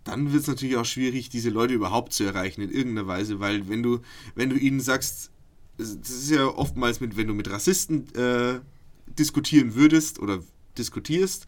dann 0.03 0.31
wird 0.31 0.43
es 0.43 0.47
natürlich 0.47 0.77
auch 0.77 0.85
schwierig, 0.85 1.29
diese 1.29 1.49
Leute 1.49 1.73
überhaupt 1.73 2.13
zu 2.13 2.23
erreichen 2.23 2.61
in 2.61 2.71
irgendeiner 2.71 3.07
Weise, 3.07 3.39
weil 3.39 3.67
wenn 3.69 3.83
du, 3.83 3.99
wenn 4.35 4.49
du 4.49 4.55
ihnen 4.55 4.79
sagst, 4.79 5.29
das 5.77 5.89
ist 6.09 6.31
ja 6.31 6.45
oftmals 6.45 6.99
mit, 6.99 7.15
wenn 7.17 7.27
du 7.27 7.33
mit 7.33 7.49
Rassisten 7.49 8.13
äh, 8.15 8.59
diskutieren 9.17 9.75
würdest 9.75 10.19
oder 10.19 10.39
diskutierst, 10.77 11.47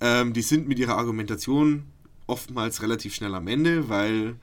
ähm, 0.00 0.32
die 0.32 0.42
sind 0.42 0.68
mit 0.68 0.78
ihrer 0.78 0.96
Argumentation 0.96 1.84
oftmals 2.26 2.82
relativ 2.82 3.14
schnell 3.14 3.34
am 3.34 3.46
Ende, 3.48 3.88
weil 3.88 4.36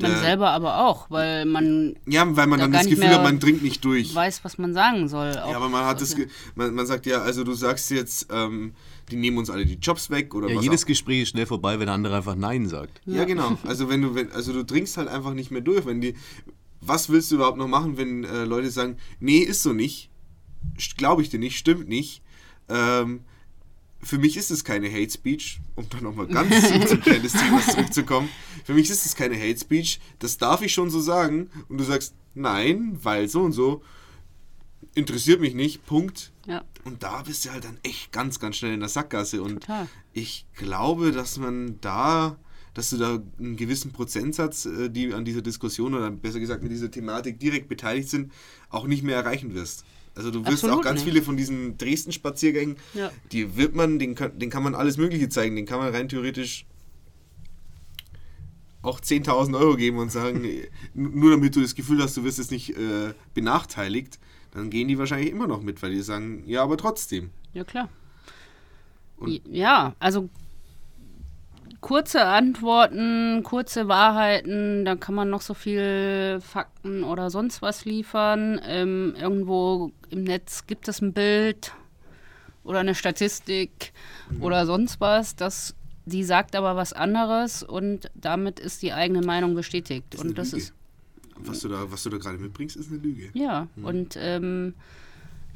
Man 0.00 0.10
der- 0.12 0.18
selber 0.20 0.50
aber 0.50 0.78
auch, 0.86 1.10
weil 1.10 1.44
man 1.44 1.96
ja, 2.06 2.24
weil 2.36 2.46
man 2.46 2.58
da 2.60 2.64
dann 2.66 2.72
das 2.72 2.86
Gefühl 2.86 3.08
hat, 3.08 3.22
man 3.22 3.38
dringt 3.40 3.62
nicht 3.62 3.84
durch. 3.84 4.14
weiß, 4.14 4.44
was 4.44 4.58
man 4.58 4.72
sagen 4.74 5.08
soll. 5.08 5.32
Ja, 5.34 5.44
aber 5.56 5.68
man 5.68 5.84
hat 5.84 6.00
das, 6.00 6.14
Ge- 6.16 6.28
man, 6.54 6.74
man 6.74 6.86
sagt 6.86 7.06
ja, 7.06 7.20
also 7.22 7.44
du 7.44 7.52
sagst 7.54 7.90
jetzt, 7.90 8.28
ähm, 8.30 8.72
die 9.12 9.18
nehmen 9.18 9.38
uns 9.38 9.50
alle 9.50 9.64
die 9.66 9.74
Jobs 9.74 10.10
weg 10.10 10.34
oder 10.34 10.48
Ja, 10.48 10.56
was 10.56 10.64
jedes 10.64 10.82
auch. 10.82 10.86
Gespräch 10.86 11.22
ist 11.22 11.28
schnell 11.30 11.46
vorbei, 11.46 11.78
wenn 11.78 11.86
der 11.86 11.94
andere 11.94 12.16
einfach 12.16 12.34
Nein 12.34 12.66
sagt. 12.68 13.00
Ja, 13.06 13.24
genau. 13.24 13.58
Also 13.64 13.88
wenn 13.88 14.02
du, 14.02 14.14
wenn, 14.14 14.32
also 14.32 14.52
du 14.52 14.64
dringst 14.64 14.96
halt 14.96 15.08
einfach 15.08 15.34
nicht 15.34 15.50
mehr 15.50 15.60
durch. 15.60 15.86
Wenn 15.86 16.00
die, 16.00 16.14
was 16.80 17.08
willst 17.10 17.30
du 17.30 17.36
überhaupt 17.36 17.58
noch 17.58 17.68
machen, 17.68 17.96
wenn 17.96 18.24
äh, 18.24 18.44
Leute 18.44 18.70
sagen, 18.70 18.96
nee, 19.20 19.38
ist 19.38 19.62
so 19.62 19.72
nicht, 19.72 20.10
glaube 20.96 21.22
ich 21.22 21.30
dir 21.30 21.38
nicht, 21.38 21.56
stimmt 21.58 21.88
nicht. 21.88 22.22
Ähm, 22.68 23.20
für 24.00 24.18
mich 24.18 24.36
ist 24.36 24.50
es 24.50 24.64
keine 24.64 24.90
Hate 24.90 25.10
Speech, 25.10 25.60
um 25.76 25.88
dann 25.88 26.02
nochmal 26.02 26.26
ganz 26.26 26.68
zum, 26.68 26.86
zum 26.86 27.00
Kern 27.00 27.22
des 27.22 27.32
Themas 27.32 27.66
zurückzukommen. 27.66 28.28
Für 28.64 28.74
mich 28.74 28.90
ist 28.90 29.06
es 29.06 29.14
keine 29.14 29.36
Hate 29.36 29.58
Speech, 29.58 30.00
das 30.18 30.38
darf 30.38 30.62
ich 30.62 30.72
schon 30.72 30.90
so 30.90 31.00
sagen. 31.00 31.50
Und 31.68 31.78
du 31.78 31.84
sagst, 31.84 32.14
nein, 32.34 32.98
weil 33.02 33.28
so 33.28 33.42
und 33.42 33.52
so, 33.52 33.82
interessiert 34.94 35.40
mich 35.40 35.54
nicht, 35.54 35.84
Punkt. 35.86 36.32
Ja. 36.46 36.64
Und 36.84 37.02
da 37.02 37.22
bist 37.22 37.44
du 37.44 37.50
halt 37.50 37.64
dann 37.64 37.78
echt 37.82 38.12
ganz, 38.12 38.38
ganz 38.40 38.56
schnell 38.56 38.74
in 38.74 38.80
der 38.80 38.88
Sackgasse. 38.88 39.42
Und 39.42 39.60
Total. 39.60 39.88
ich 40.12 40.46
glaube, 40.54 41.12
dass 41.12 41.38
man 41.38 41.80
da, 41.80 42.36
dass 42.74 42.90
du 42.90 42.96
da 42.96 43.22
einen 43.38 43.56
gewissen 43.56 43.92
Prozentsatz, 43.92 44.66
äh, 44.66 44.88
die 44.90 45.12
an 45.14 45.24
dieser 45.24 45.42
Diskussion 45.42 45.94
oder 45.94 46.10
besser 46.10 46.40
gesagt 46.40 46.62
mit 46.62 46.72
dieser 46.72 46.90
Thematik 46.90 47.38
direkt 47.38 47.68
beteiligt 47.68 48.08
sind, 48.08 48.32
auch 48.70 48.86
nicht 48.86 49.02
mehr 49.02 49.16
erreichen 49.16 49.54
wirst. 49.54 49.84
Also 50.14 50.30
du 50.30 50.40
wirst 50.40 50.64
Absolut 50.64 50.78
auch 50.78 50.82
ganz 50.82 51.00
nicht. 51.00 51.10
viele 51.10 51.22
von 51.24 51.36
diesen 51.38 51.78
Dresden-Spaziergängen, 51.78 52.76
Ja. 52.92 53.10
die 53.32 53.56
wird 53.56 53.74
man, 53.74 53.98
den 53.98 54.14
kann, 54.14 54.38
den 54.38 54.50
kann 54.50 54.62
man 54.62 54.74
alles 54.74 54.98
Mögliche 54.98 55.30
zeigen, 55.30 55.56
den 55.56 55.64
kann 55.64 55.78
man 55.78 55.94
rein 55.94 56.08
theoretisch 56.08 56.66
auch 58.82 59.00
10.000 59.00 59.56
Euro 59.58 59.76
geben 59.76 59.98
und 59.98 60.10
sagen, 60.10 60.44
nur 60.94 61.30
damit 61.30 61.56
du 61.56 61.62
das 61.62 61.74
Gefühl 61.74 62.02
hast, 62.02 62.16
du 62.16 62.24
wirst 62.24 62.38
jetzt 62.38 62.50
nicht 62.50 62.70
äh, 62.76 63.14
benachteiligt, 63.32 64.18
dann 64.52 64.70
gehen 64.70 64.88
die 64.88 64.98
wahrscheinlich 64.98 65.30
immer 65.30 65.46
noch 65.46 65.62
mit, 65.62 65.82
weil 65.82 65.90
die 65.92 66.02
sagen, 66.02 66.44
ja, 66.46 66.62
aber 66.62 66.76
trotzdem. 66.76 67.30
Ja, 67.52 67.64
klar. 67.64 67.88
Und- 69.16 69.40
ja, 69.46 69.94
also 69.98 70.28
kurze 71.80 72.24
Antworten, 72.24 73.42
kurze 73.42 73.88
Wahrheiten, 73.88 74.84
da 74.84 74.94
kann 74.94 75.14
man 75.14 75.30
noch 75.30 75.40
so 75.42 75.54
viel 75.54 76.38
Fakten 76.40 77.02
oder 77.02 77.28
sonst 77.30 77.60
was 77.62 77.84
liefern. 77.84 78.60
Ähm, 78.64 79.14
irgendwo 79.18 79.90
im 80.10 80.24
Netz 80.24 80.66
gibt 80.66 80.88
es 80.88 81.00
ein 81.00 81.12
Bild 81.12 81.72
oder 82.64 82.78
eine 82.80 82.94
Statistik 82.94 83.92
oder 84.40 84.66
sonst 84.66 85.00
was, 85.00 85.34
das 85.34 85.74
die 86.04 86.24
sagt 86.24 86.56
aber 86.56 86.74
was 86.74 86.92
anderes 86.92 87.62
und 87.62 88.10
damit 88.14 88.58
ist 88.58 88.82
die 88.82 88.92
eigene 88.92 89.20
Meinung 89.22 89.54
bestätigt. 89.54 90.06
Das 90.10 90.20
und 90.20 90.36
das 90.36 90.50
Lüge. 90.52 90.64
ist 90.64 90.74
Was 91.44 91.60
du 91.60 91.68
da, 91.68 91.90
was 91.90 92.02
du 92.02 92.10
da 92.10 92.18
gerade 92.18 92.38
mitbringst, 92.38 92.76
ist 92.76 92.90
eine 92.90 93.00
Lüge. 93.00 93.30
Ja, 93.34 93.68
und 93.82 94.16
ähm, 94.18 94.74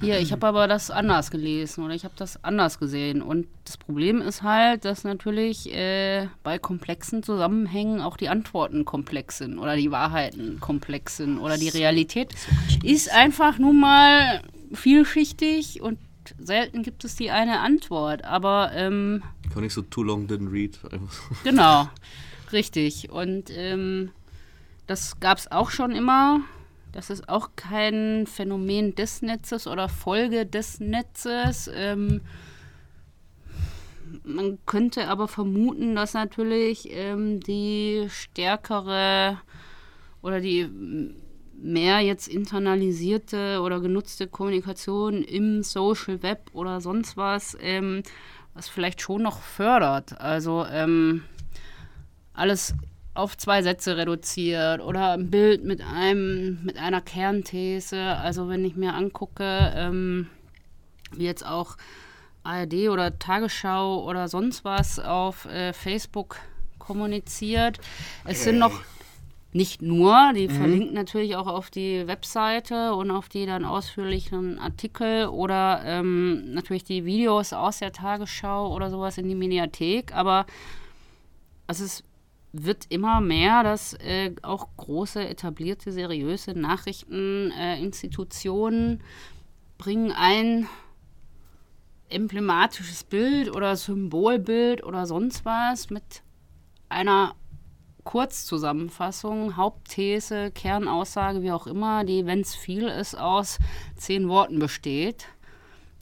hier, 0.01 0.21
ich 0.21 0.31
habe 0.31 0.47
aber 0.47 0.69
das 0.69 0.91
anders 0.91 1.31
gelesen 1.31 1.83
oder 1.83 1.95
ich 1.95 2.05
habe 2.05 2.15
das 2.19 2.45
anders 2.45 2.79
gesehen. 2.79 3.23
Und 3.23 3.47
das 3.65 3.79
Problem 3.79 4.21
ist 4.21 4.43
halt, 4.43 4.85
dass 4.85 5.05
natürlich 5.05 5.73
äh, 5.73 6.29
bei 6.43 6.59
komplexen 6.59 7.23
Zusammenhängen 7.23 8.03
auch 8.03 8.19
die 8.19 8.29
Antworten 8.29 8.85
komplex 8.85 9.39
sind 9.39 9.59
oder 9.59 9.75
die 9.75 9.91
Wahrheiten 9.91 10.61
komplex 10.61 11.17
sind 11.17 11.39
oder 11.39 11.57
die 11.57 11.71
Realität 11.71 12.35
ist 12.83 13.11
einfach 13.11 13.59
nun 13.59 13.81
mal 13.81 14.43
vielschichtig 14.73 15.81
und 15.81 15.99
selten 16.39 16.83
gibt 16.83 17.05
es 17.05 17.17
die 17.17 17.31
eine 17.31 17.61
Antwort. 17.61 18.25
Aber 18.25 18.73
ähm, 18.75 19.23
Kann 19.55 19.65
ich 19.65 19.73
so 19.73 19.81
too 19.81 20.03
long 20.03 20.27
didn't 20.27 20.53
read. 20.53 20.79
Einfach 20.93 21.13
so. 21.13 21.35
Genau, 21.43 21.89
richtig. 22.53 23.09
Und 23.11 23.45
ähm, 23.51 24.11
das 24.87 25.19
gab 25.21 25.39
es 25.39 25.51
auch 25.51 25.71
schon 25.71 25.93
immer. 25.93 26.41
Das 26.93 27.11
ist 27.11 27.29
auch 27.29 27.51
kein 27.57 28.27
Phänomen 28.27 28.95
des 28.95 29.23
Netzes 29.23 29.67
oder 29.67 29.89
Folge 29.89 30.47
des 30.47 30.81
Netzes. 30.81 31.71
Ähm, 31.75 32.23
man 34.25 34.59
könnte 34.67 35.09
aber 35.09 35.29
vermuten, 35.29 35.95
dass 35.95 36.15
natürlich 36.15 36.89
ähm, 36.91 37.41
die 37.41 38.07
stärkere 38.09 39.39
oder 40.23 40.41
die 40.41 40.69
mehr 41.59 42.01
jetzt 42.01 42.29
internalisierte 42.29 43.61
oder 43.63 43.81
genutzte 43.81 44.27
Kommunikation 44.27 45.23
im 45.23 45.63
Social 45.63 46.23
Web 46.23 46.51
oder 46.53 46.81
sonst 46.81 47.17
was, 47.17 47.57
ähm, 47.61 48.03
was 48.55 48.69
vielleicht 48.69 49.01
schon 49.01 49.23
noch 49.23 49.41
fördert. 49.41 50.21
Also 50.21 50.65
ähm, 50.71 51.25
alles 52.33 52.75
auf 53.17 53.37
zwei 53.37 53.63
Sätze 53.63 53.97
reduziert 53.97 54.81
oder 54.81 55.13
ein 55.13 55.31
Bild 55.31 55.65
mit 55.65 55.81
einem 55.81 56.63
mit 56.65 56.79
einer 56.79 57.01
Kernthese. 57.01 58.01
Also 58.01 58.49
wenn 58.49 58.65
ich 58.65 58.77
mir 58.77 58.95
angucke, 58.95 59.73
ähm, 59.75 60.29
wie 61.13 61.25
jetzt 61.25 61.47
auch 61.47 61.77
ARD 62.43 62.89
oder 62.89 63.19
Tagesschau 63.19 64.05
oder 64.05 64.29
sonst 64.29 64.65
was 64.65 64.99
auf 64.99 65.47
äh, 65.47 65.73
Facebook 65.73 66.39
kommuniziert. 66.79 67.79
Es 68.25 68.45
sind 68.45 68.59
noch 68.59 68.81
nicht 69.53 69.81
nur, 69.81 70.33
die 70.35 70.49
verlinken 70.49 70.93
natürlich 70.95 71.35
auch 71.35 71.47
auf 71.47 71.71
die 71.71 72.07
Webseite 72.07 72.95
und 72.95 73.11
auf 73.11 73.29
die 73.29 73.47
dann 73.47 73.65
ausführlichen 73.65 74.59
Artikel 74.59 75.27
oder 75.29 75.81
ähm, 75.85 76.53
natürlich 76.53 76.85
die 76.85 77.05
Videos 77.05 77.53
aus 77.53 77.79
der 77.79 77.93
Tagesschau 77.93 78.73
oder 78.75 78.91
sowas 78.91 79.17
in 79.19 79.29
die 79.29 79.35
Mediathek, 79.35 80.15
aber 80.15 80.47
es 81.67 81.81
wird 82.53 82.87
immer 82.89 83.21
mehr, 83.21 83.63
dass 83.63 83.93
äh, 83.95 84.35
auch 84.43 84.69
große, 84.77 85.29
etablierte, 85.29 85.93
seriöse 85.93 86.53
Nachrichteninstitutionen 86.53 89.01
äh, 89.01 89.03
bringen 89.79 90.13
ein 90.13 90.69
emblematisches 92.09 93.05
Bild 93.05 93.55
oder 93.55 93.77
Symbolbild 93.77 94.85
oder 94.85 95.07
sonst 95.07 95.45
was 95.45 95.91
mit 95.91 96.23
einer 96.89 97.35
Kurzzusammenfassung, 98.05 99.57
Hauptthese, 99.57 100.53
Kernaussage, 100.53 101.43
wie 101.43 101.51
auch 101.51 101.67
immer, 101.67 102.05
die, 102.05 102.25
wenn 102.25 102.41
es 102.41 102.55
viel 102.55 102.87
ist, 102.87 103.19
aus 103.19 103.59
zehn 103.97 104.29
Worten 104.29 104.61
besteht. 104.61 105.27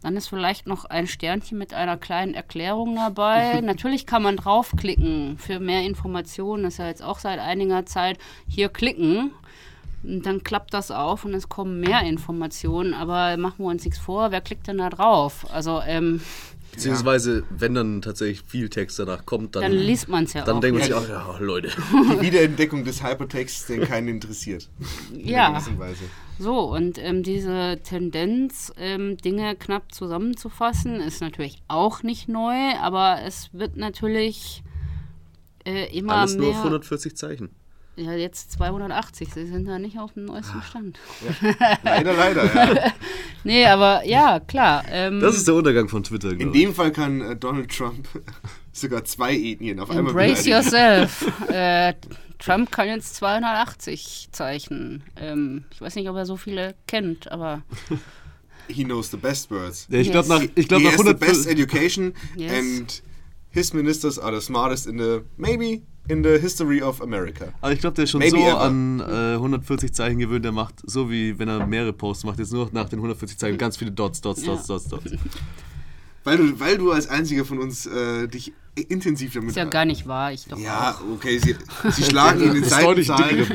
Dann 0.04 0.18
ist 0.18 0.28
vielleicht 0.28 0.66
noch 0.66 0.84
ein 0.84 1.06
Sternchen 1.06 1.56
mit 1.56 1.72
einer 1.72 1.96
kleinen 1.96 2.34
Erklärung 2.34 2.94
dabei. 2.94 3.60
Natürlich 3.62 4.04
kann 4.04 4.22
man 4.22 4.36
draufklicken 4.36 5.38
für 5.38 5.60
mehr 5.60 5.80
Informationen. 5.80 6.64
Das 6.64 6.74
ist 6.74 6.78
ja 6.78 6.88
jetzt 6.88 7.02
auch 7.02 7.18
seit 7.18 7.40
einiger 7.40 7.86
Zeit 7.86 8.18
hier 8.46 8.68
klicken. 8.68 9.30
Und 10.02 10.26
dann 10.26 10.44
klappt 10.44 10.74
das 10.74 10.90
auf 10.90 11.24
und 11.24 11.32
es 11.32 11.48
kommen 11.48 11.80
mehr 11.80 12.02
Informationen. 12.02 12.92
Aber 12.92 13.38
machen 13.38 13.64
wir 13.64 13.70
uns 13.70 13.82
nichts 13.86 13.98
vor, 13.98 14.30
wer 14.30 14.42
klickt 14.42 14.68
denn 14.68 14.76
da 14.76 14.90
drauf? 14.90 15.46
Also, 15.50 15.80
ähm, 15.86 16.20
Beziehungsweise, 16.72 17.44
wenn 17.48 17.74
dann 17.74 18.02
tatsächlich 18.02 18.42
viel 18.46 18.68
Text 18.68 18.98
danach 18.98 19.24
kommt, 19.24 19.56
dann, 19.56 19.62
dann 19.62 19.72
liest 19.72 20.10
man 20.10 20.24
es 20.24 20.34
ja 20.34 20.44
dann 20.44 20.56
auch. 20.56 20.60
denkt 20.60 20.80
man 20.80 20.86
sich 20.86 20.92
auch, 20.94 21.08
ja, 21.08 21.38
Leute. 21.38 21.70
Die 21.70 22.20
Wiederentdeckung 22.20 22.84
des 22.84 23.02
Hypertexts, 23.02 23.68
den 23.68 23.84
keinen 23.84 24.08
interessiert. 24.08 24.68
In 25.14 25.28
Ja. 25.28 25.62
So, 26.38 26.60
und 26.72 26.98
ähm, 26.98 27.22
diese 27.22 27.78
Tendenz, 27.84 28.72
ähm, 28.76 29.16
Dinge 29.18 29.54
knapp 29.56 29.94
zusammenzufassen, 29.94 30.96
ist 31.00 31.20
natürlich 31.20 31.62
auch 31.68 32.02
nicht 32.02 32.28
neu, 32.28 32.74
aber 32.80 33.18
es 33.24 33.50
wird 33.52 33.76
natürlich 33.76 34.62
äh, 35.64 35.96
immer 35.96 36.16
Alles 36.16 36.32
mehr. 36.34 36.40
nur 36.42 36.50
auf 36.50 36.56
140 36.58 37.16
Zeichen. 37.16 37.50
ja, 37.96 38.12
jetzt 38.12 38.50
280, 38.52 39.32
sie 39.32 39.46
sind 39.46 39.66
da 39.68 39.78
nicht 39.78 39.98
auf 39.98 40.12
dem 40.14 40.24
neuesten 40.24 40.60
Stand. 40.62 40.98
Leider, 41.84 42.12
leider, 42.14 42.44
ja. 42.52 42.92
Nee, 43.44 43.66
aber 43.66 44.04
ja, 44.04 44.40
klar. 44.40 44.84
Ähm, 44.90 45.20
Das 45.20 45.36
ist 45.36 45.46
der 45.46 45.54
Untergang 45.54 45.88
von 45.88 46.02
Twitter, 46.02 46.30
In 46.32 46.38
glaube 46.38 46.56
ich. 46.56 46.64
dem 46.64 46.74
Fall 46.74 46.90
kann 46.90 47.20
äh, 47.20 47.36
Donald 47.36 47.70
Trump 47.70 48.08
sogar 48.72 49.04
zwei 49.04 49.34
Ethnien 49.36 49.78
auf 49.78 49.90
einmal 49.90 50.08
Embrace 50.10 50.44
beleidigen. 50.44 50.50
yourself. 50.72 51.32
äh, 51.48 51.94
Trump 52.44 52.70
kann 52.70 52.88
jetzt 52.88 53.14
280 53.16 54.28
Zeichen. 54.32 55.02
Ähm, 55.16 55.64
ich 55.70 55.80
weiß 55.80 55.94
nicht, 55.96 56.08
ob 56.08 56.16
er 56.16 56.26
so 56.26 56.36
viele 56.36 56.74
kennt, 56.86 57.30
aber 57.32 57.62
He 58.68 58.84
knows 58.84 59.10
the 59.10 59.16
best 59.16 59.50
words. 59.50 59.86
Ja, 59.90 59.98
ich 59.98 60.10
glaube, 60.10 60.28
Yes. 60.28 60.38
nach, 60.40 60.48
ich 60.54 60.68
glaub, 60.68 60.80
he 60.80 60.86
nach 60.86 60.92
has 60.94 61.06
the 61.06 61.14
best 61.14 61.46
140 61.46 61.50
education 61.52 62.14
Yes. 62.36 62.52
and 62.52 63.02
his 63.50 63.72
ministers 63.72 64.18
are 64.18 64.34
the 64.38 64.44
smartest 64.44 64.86
in 64.86 64.98
the, 64.98 65.20
maybe, 65.36 65.82
in 66.08 66.22
the 66.24 66.38
history 66.38 66.82
of 66.82 67.00
America. 67.02 67.52
Aber 67.60 67.72
ich 67.72 67.80
glaube, 67.80 67.94
der 67.94 68.04
ist 68.04 68.10
schon 68.10 68.20
Maybe 68.20 68.36
so 68.38 68.42
ever. 68.46 68.60
an 68.60 69.00
äh, 69.00 69.34
140 69.34 69.92
Zeichen 69.94 70.18
gewöhnt, 70.18 70.44
der 70.44 70.52
macht 70.52 70.76
so 70.84 71.10
wie 71.10 71.38
wenn 71.38 71.48
er 71.48 71.66
mehrere 71.66 71.92
Posts 71.92 72.24
macht, 72.24 72.38
jetzt 72.38 72.52
nur 72.52 72.68
nach 72.72 72.88
den 72.88 72.98
140 72.98 73.38
Zeichen 73.38 73.58
ganz 73.58 73.76
viele 73.76 73.92
Dots, 73.92 74.20
Dots, 74.20 74.44
Ja. 74.44 74.54
Dots, 74.54 74.66
Dots, 74.66 74.88
Dots. 74.88 75.04
weil, 76.24 76.38
du, 76.38 76.60
weil 76.60 76.78
du 76.78 76.90
als 76.90 77.08
einziger 77.08 77.44
von 77.44 77.58
uns 77.58 77.86
äh, 77.86 78.26
dich 78.26 78.52
intensiv 78.76 79.34
damit 79.34 79.50
Ist 79.50 79.56
ja 79.56 79.66
gar 79.66 79.84
nicht 79.84 80.06
wahr, 80.06 80.32
ich 80.32 80.46
doch 80.46 80.58
Ja, 80.58 80.92
auch. 80.98 81.14
okay, 81.14 81.38
sie, 81.38 81.54
sie 81.92 82.02
schlagen 82.02 82.40
in 82.42 82.54
den 82.54 82.64
Seitenzahlen. 82.64 83.46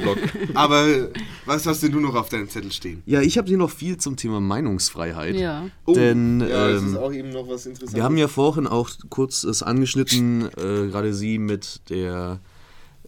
Aber 0.53 1.09
was 1.45 1.65
hast 1.65 1.83
denn 1.83 1.91
du 1.91 1.99
noch 1.99 2.15
auf 2.15 2.29
deinem 2.29 2.49
Zettel 2.49 2.71
stehen? 2.71 3.03
Ja, 3.05 3.19
ich 3.21 3.37
habe 3.37 3.47
hier 3.47 3.57
noch 3.57 3.69
viel 3.69 3.97
zum 3.97 4.15
Thema 4.15 4.39
Meinungsfreiheit. 4.39 5.35
Ja. 5.35 5.65
Denn 5.87 6.39
ja, 6.39 6.69
das 6.69 6.81
ähm, 6.81 6.89
ist 6.89 6.97
auch 6.97 7.11
eben 7.11 7.29
noch 7.31 7.49
was 7.49 7.65
Interessantes. 7.65 7.95
Wir 7.95 8.03
haben 8.03 8.17
ja 8.17 8.27
vorhin 8.29 8.65
auch 8.65 8.89
kurz 9.09 9.43
es 9.43 9.61
angeschnitten, 9.61 10.45
äh, 10.57 10.87
gerade 10.87 11.13
Sie 11.13 11.37
mit 11.37 11.81
der, 11.89 12.39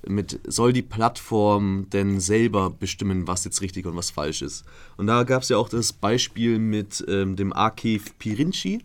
mit 0.06 0.40
soll 0.48 0.74
die 0.74 0.82
Plattform 0.82 1.88
denn 1.92 2.20
selber 2.20 2.72
bestimmen, 2.72 3.26
was 3.28 3.46
jetzt 3.46 3.62
richtig 3.62 3.86
und 3.86 3.96
was 3.96 4.12
falsch 4.12 4.42
ist. 4.42 4.66
Und 4.98 5.08
da 5.08 5.24
gab 5.24 5.44
es 5.44 5.50
ja 5.50 5.56
auch 5.58 5.70
das 5.70 5.94
Beispiel 5.94 6.60
mit 6.60 7.06
ähm, 7.08 7.38
dem 7.38 7.54
Akif 7.54 8.18
Pirinci, 8.20 8.82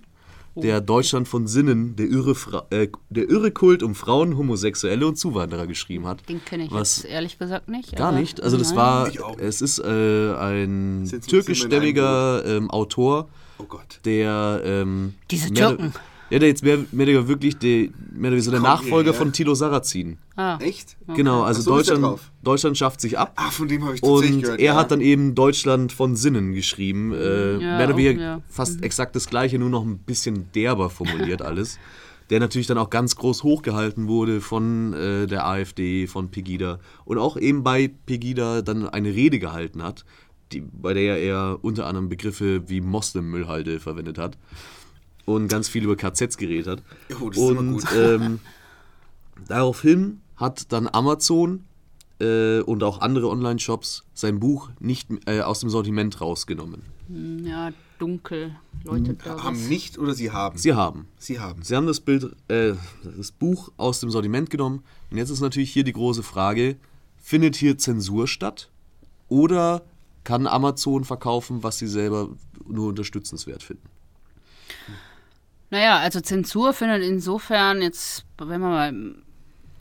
der 0.63 0.81
Deutschland 0.81 1.29
von 1.29 1.47
Sinnen, 1.47 1.97
der 1.97 2.07
irre, 2.07 2.35
Fra 2.35 2.67
äh, 2.71 2.89
der 3.11 3.29
irre 3.29 3.51
Kult 3.51 3.83
um 3.83 3.95
Frauen, 3.95 4.37
Homosexuelle 4.37 5.07
und 5.07 5.17
Zuwanderer 5.17 5.67
geschrieben 5.67 6.07
hat. 6.07 6.29
Den 6.29 6.45
kenne 6.45 6.65
ich 6.65 6.73
Was- 6.73 7.03
jetzt 7.03 7.11
ehrlich 7.13 7.39
gesagt 7.39 7.69
nicht. 7.69 7.95
Gar 7.97 8.13
nicht. 8.13 8.43
Also 8.43 8.57
das 8.57 8.69
Nein. 8.69 8.77
war, 8.77 9.11
es 9.39 9.61
ist 9.61 9.79
äh, 9.79 10.35
ein 10.35 11.09
türkischstämmiger 11.29 12.45
ähm, 12.45 12.71
Autor, 12.71 13.29
oh 13.59 13.65
Gott. 13.65 14.01
der 14.05 14.61
ähm, 14.65 15.15
Diese 15.31 15.53
mehr- 15.53 15.69
Türken. 15.69 15.93
Ja, 16.29 16.41
der 16.41 16.49
jetzt 16.49 16.65
mehr, 16.65 16.79
mehr 16.91 17.07
oder 17.09 17.29
wirklich 17.29 17.57
der, 17.59 17.89
mehr 18.13 18.33
oder 18.33 18.41
so 18.41 18.51
der 18.51 18.61
Nachfolger 18.61 19.15
von 19.15 19.33
Tilo 19.33 19.55
Sarrazin. 19.55 20.19
Ah, 20.35 20.59
Echt? 20.61 20.97
Genau, 21.15 21.43
also 21.43 21.63
so, 21.63 21.71
Deutschland? 21.77 22.19
Deutschland 22.43 22.77
schafft 22.77 23.01
sich 23.01 23.17
ab. 23.17 23.33
Ah, 23.37 23.51
von 23.51 23.69
dem 23.69 23.85
habe 23.85 23.95
ich 23.95 24.01
tatsächlich 24.01 24.35
Und 24.37 24.43
gehört. 24.43 24.61
er 24.61 24.65
ja. 24.67 24.75
hat 24.75 24.91
dann 24.91 25.01
eben 25.01 25.35
Deutschland 25.37 25.93
von 25.93 26.17
Sinnen 26.17 26.53
geschrieben. 26.53 27.13
Äh, 27.13 27.53
Ja, 27.53 27.59
mehr 27.77 27.87
oder 27.89 27.97
weniger 27.97 28.21
ja. 28.21 28.43
fast 28.49 28.83
exakt 28.83 29.15
das 29.15 29.29
gleiche, 29.29 29.59
nur 29.59 29.71
noch 29.71 29.85
ein 29.85 29.99
bisschen 29.99 30.51
derber 30.53 30.91
formuliert 30.91 31.43
alles. 31.43 31.79
Der 32.29 32.41
natürlich 32.41 32.67
dann 32.67 32.79
auch 32.79 32.91
ganz 32.91 33.15
groß 33.15 33.45
hochgehalten 33.45 34.09
wurde 34.09 34.41
von 34.41 34.95
äh, 34.95 35.29
der 35.29 35.47
AfD, 35.47 36.09
von 36.09 36.33
Pegida. 36.33 36.81
Und 37.05 37.19
auch 37.19 37.37
eben 37.37 37.63
bei 37.63 37.89
Pegida 38.05 38.63
dann 38.63 38.89
eine 38.89 39.15
Rede 39.15 39.39
gehalten 39.39 39.85
hat, 39.85 40.05
die, 40.51 40.61
bei 40.61 40.93
der 40.93 41.19
er 41.19 41.59
unter 41.63 41.87
anderem 41.87 42.09
Begriffe 42.09 42.69
wie 42.69 42.81
Moslem-Müllhalde 42.81 43.79
verwendet 43.79 44.19
hat. 44.19 44.37
Und 45.27 45.49
ganz 45.49 45.69
viel 45.69 45.85
über 45.85 45.97
KZs 45.97 46.39
geredet 46.39 46.67
hat. 46.67 46.83
Oh, 47.21 47.29
das 47.29 47.37
ist 47.37 47.51
immer 47.51 47.61
und 47.61 47.73
gut. 47.73 47.85
ähm, 47.97 48.41
daraufhin 49.49 50.21
hat 50.37 50.73
dann 50.73 50.89
Amazon 50.89 51.65
äh, 52.21 52.61
und 52.61 52.83
auch 52.83 53.01
andere 53.01 53.29
Online-Shops 53.29 54.05
sein 54.15 54.41
Buch 54.41 54.71
nicht 54.81 55.09
äh, 55.27 55.41
aus 55.41 55.61
dem 55.61 55.71
Sortiment 55.71 56.21
rausgenommen. 56.21 56.83
ja, 57.45 57.73
dunkel 57.99 58.57
läutet 58.85 59.25
da 59.25 59.43
haben 59.43 59.57
was. 59.57 59.69
nicht 59.69 59.99
oder 59.99 60.15
sie 60.15 60.31
haben? 60.31 60.59
Sie 60.59 60.75
haben. 60.75 61.09
Sie 61.19 61.41
haben. 61.41 61.63
Sie 61.63 61.75
haben 61.75 61.87
das 61.87 62.01
Bild, 62.01 62.37
äh, 62.49 62.75
das 63.17 63.33
Buch 63.33 63.73
aus 63.77 64.01
dem 64.01 64.11
Sortiment 64.11 64.51
genommen. 64.51 64.83
Und 65.11 65.19
jetzt 65.19 65.31
ist 65.31 65.41
natürlich 65.41 65.73
hier 65.73 65.85
die 65.85 65.93
große 65.93 66.23
Frage: 66.23 66.77
Findet 67.17 67.57
hier 67.57 67.79
Zensur 67.79 68.29
statt? 68.29 68.71
Oder 69.29 69.83
kann 70.25 70.47
Amazon 70.47 71.05
verkaufen, 71.05 71.63
was 71.63 71.79
sie 71.79 71.89
selber 71.89 72.29
nur 72.69 72.89
unterstützenswert 72.89 73.63
finden? 73.63 73.89
Naja, 75.77 75.99
also 75.99 76.23
Zensur 76.23 76.73
findet 76.73 77.03
insofern 77.03 77.83
jetzt, 77.83 78.25
wenn 78.39 78.63
wir 78.63 78.69
mal 78.71 78.95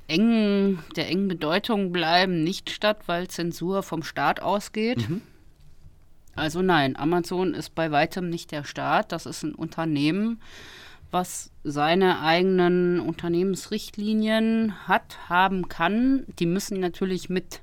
engen, 0.09 0.79
der 0.97 1.07
engen 1.07 1.29
Bedeutung 1.29 1.93
bleiben, 1.93 2.43
nicht 2.43 2.69
statt, 2.69 3.03
weil 3.05 3.29
Zensur 3.29 3.81
vom 3.81 4.03
Staat 4.03 4.41
ausgeht. 4.41 5.07
Also 6.35 6.61
nein, 6.61 6.97
Amazon 6.97 7.53
ist 7.53 7.75
bei 7.75 7.91
weitem 7.91 8.29
nicht 8.29 8.51
der 8.51 8.65
Staat. 8.65 9.13
Das 9.13 9.25
ist 9.25 9.43
ein 9.43 9.55
Unternehmen, 9.55 10.41
was 11.11 11.49
seine 11.63 12.19
eigenen 12.19 12.99
Unternehmensrichtlinien 12.99 14.89
hat, 14.89 15.29
haben 15.29 15.69
kann. 15.69 16.25
Die 16.39 16.45
müssen 16.45 16.81
natürlich 16.81 17.29
mit 17.29 17.61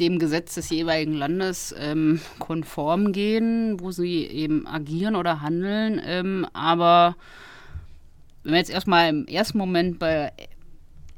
dem 0.00 0.18
Gesetz 0.18 0.54
des 0.54 0.70
jeweiligen 0.70 1.14
Landes 1.14 1.74
ähm, 1.78 2.20
konform 2.38 3.12
gehen, 3.12 3.80
wo 3.80 3.90
sie 3.90 4.24
eben 4.24 4.66
agieren 4.66 5.16
oder 5.16 5.40
handeln. 5.40 6.00
Ähm, 6.04 6.46
aber 6.52 7.16
wenn 8.42 8.52
wir 8.52 8.58
jetzt 8.58 8.70
erstmal 8.70 9.08
im 9.08 9.26
ersten 9.26 9.58
Moment 9.58 9.98
bei 9.98 10.32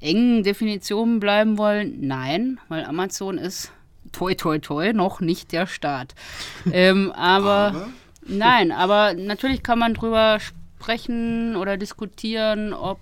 engen 0.01 0.43
Definitionen 0.43 1.21
bleiben 1.21 1.59
wollen, 1.59 1.99
nein, 2.01 2.59
weil 2.69 2.85
Amazon 2.85 3.39
ist 3.39 3.73
toi 4.13 4.35
toi 4.35 4.59
toi 4.59 4.93
noch 4.93 5.21
nicht 5.21 5.53
der 5.53 5.67
Staat. 5.67 6.15
ähm, 6.73 7.13
aber, 7.13 7.69
Aber? 7.69 7.89
nein, 8.27 8.73
aber 8.73 9.15
natürlich 9.15 9.63
kann 9.63 9.79
man 9.79 9.95
drüber 9.95 10.39
sprechen 10.41 11.57
oder 11.57 11.77
diskutieren, 11.77 12.73
ob 12.73 12.99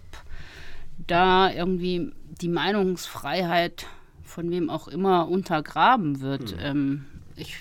da 1.07 1.51
irgendwie 1.51 2.13
die 2.41 2.49
Meinungsfreiheit 2.49 3.87
von 4.29 4.51
wem 4.51 4.71
auch 4.71 4.89
immer 4.89 5.29
untergraben 5.29 6.21
wird. 6.21 6.55
Ähm, 6.61 7.07
ich 7.37 7.57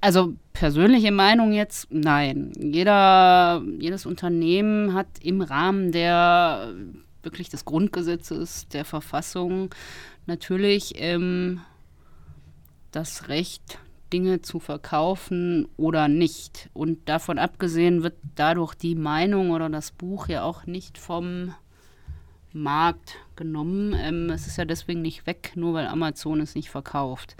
also 0.00 0.34
persönliche 0.52 1.10
Meinung 1.10 1.52
jetzt, 1.52 1.88
nein. 1.90 2.52
Jeder, 2.58 3.62
jedes 3.78 4.06
Unternehmen 4.06 4.94
hat 4.94 5.06
im 5.22 5.40
Rahmen 5.40 5.92
der 5.92 6.74
wirklich 7.22 7.48
des 7.48 7.64
Grundgesetzes, 7.64 8.68
der 8.68 8.84
Verfassung 8.84 9.74
natürlich 10.26 10.94
ähm, 10.96 11.60
das 12.92 13.28
Recht, 13.28 13.78
Dinge 14.12 14.42
zu 14.42 14.58
verkaufen 14.58 15.68
oder 15.76 16.08
nicht. 16.08 16.68
Und 16.72 17.08
davon 17.08 17.38
abgesehen 17.38 18.02
wird 18.02 18.14
dadurch 18.34 18.74
die 18.74 18.96
Meinung 18.96 19.50
oder 19.50 19.68
das 19.68 19.92
Buch 19.92 20.28
ja 20.28 20.42
auch 20.42 20.66
nicht 20.66 20.98
vom 20.98 21.54
Markt 22.52 23.16
genommen. 23.36 23.94
Ähm, 23.98 24.30
es 24.30 24.46
ist 24.46 24.56
ja 24.58 24.64
deswegen 24.64 25.02
nicht 25.02 25.26
weg, 25.26 25.52
nur 25.54 25.74
weil 25.74 25.86
Amazon 25.86 26.40
es 26.40 26.54
nicht 26.54 26.70
verkauft. 26.70 27.36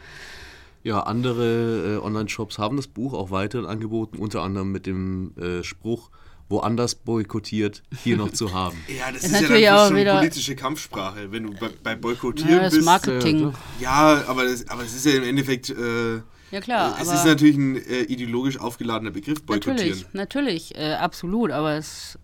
Ja, 0.82 1.00
andere 1.00 1.96
äh, 2.00 2.04
Online-Shops 2.04 2.58
haben 2.58 2.76
das 2.76 2.86
Buch 2.88 3.12
auch 3.12 3.30
weiterhin 3.30 3.66
angeboten, 3.68 4.16
unter 4.18 4.42
anderem 4.42 4.72
mit 4.72 4.86
dem 4.86 5.34
äh, 5.36 5.62
Spruch, 5.62 6.10
woanders 6.48 6.94
boykottiert, 6.94 7.82
hier 8.02 8.16
noch 8.16 8.32
zu 8.32 8.54
haben. 8.54 8.76
Ja, 8.88 9.12
das 9.12 9.22
Ist 9.22 9.26
ist, 9.26 9.32
ja 9.34 9.40
natürlich 9.42 9.64
dann 9.66 9.76
auch 9.78 9.88
schon 9.88 9.96
wieder- 9.98 10.16
politische 10.16 10.56
Kampfsprache. 10.56 11.30
Wenn 11.30 11.44
du 11.44 11.50
bei, 11.60 11.70
bei 11.82 11.94
Boykottieren 11.96 12.50
Ja, 12.54 12.60
das 12.62 12.74
bist. 12.74 12.86
Marketing. 12.86 13.52
Ja, 13.78 14.24
aber 14.26 14.44
das, 14.44 14.66
aber 14.68 14.82
das 14.82 14.94
ist 14.94 15.04
ja 15.06 15.12
im 15.12 15.22
Endeffekt. 15.24 15.68
Äh, 15.70 16.22
Ja 16.50 16.60
klar, 16.60 16.96
es 17.00 17.06
aber 17.08 17.18
ist 17.18 17.24
natürlich 17.26 17.56
ein 17.56 17.76
äh, 17.76 18.00
ideologisch 18.04 18.58
aufgeladener 18.58 19.10
Begriff, 19.10 19.42
boykottieren. 19.44 19.76
natürlich, 19.76 20.06
natürlich, 20.14 20.74
äh, 20.78 20.94
absolut. 20.94 21.50
Aber 21.52 21.74
es, 21.74 22.18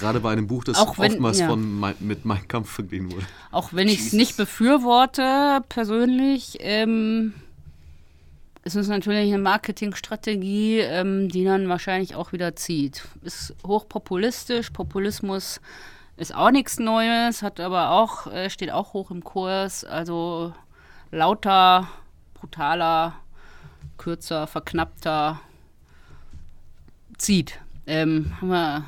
Gerade 0.00 0.20
bei 0.20 0.32
einem 0.32 0.46
Buch, 0.46 0.64
das 0.64 0.76
Auch 0.78 0.98
wenn- 0.98 1.12
oftmals 1.12 1.38
ja. 1.38 1.48
von 1.48 1.78
mein, 1.78 1.94
mit 2.00 2.24
Mein 2.24 2.46
Kampf 2.48 2.70
verglichen 2.70 3.12
wurde. 3.12 3.26
auch 3.52 3.72
wenn 3.72 3.88
ich 3.88 4.00
es 4.00 4.12
nicht 4.12 4.36
befürworte 4.36 5.62
persönlich, 5.68 6.56
ähm, 6.60 7.32
es 8.62 8.74
ist 8.74 8.88
natürlich 8.88 9.28
eine 9.32 9.38
Marketingstrategie, 9.42 10.78
ähm, 10.80 11.28
die 11.28 11.44
dann 11.44 11.68
wahrscheinlich 11.68 12.14
auch 12.14 12.32
wieder 12.32 12.56
zieht. 12.56 13.04
Ist 13.22 13.54
hochpopulistisch. 13.66 14.70
Populismus 14.70 15.60
ist 16.16 16.34
auch 16.34 16.50
nichts 16.50 16.78
Neues, 16.78 17.42
hat 17.42 17.60
aber 17.60 17.90
auch, 17.90 18.26
äh, 18.26 18.48
steht 18.48 18.70
auch 18.72 18.94
hoch 18.94 19.10
im 19.10 19.22
Kurs. 19.22 19.84
Also 19.84 20.54
lauter, 21.10 21.88
brutaler, 22.34 23.14
kürzer, 23.98 24.46
verknappter 24.46 25.40
zieht. 27.18 27.60
Ähm, 27.86 28.32
haben 28.40 28.48
wir 28.48 28.84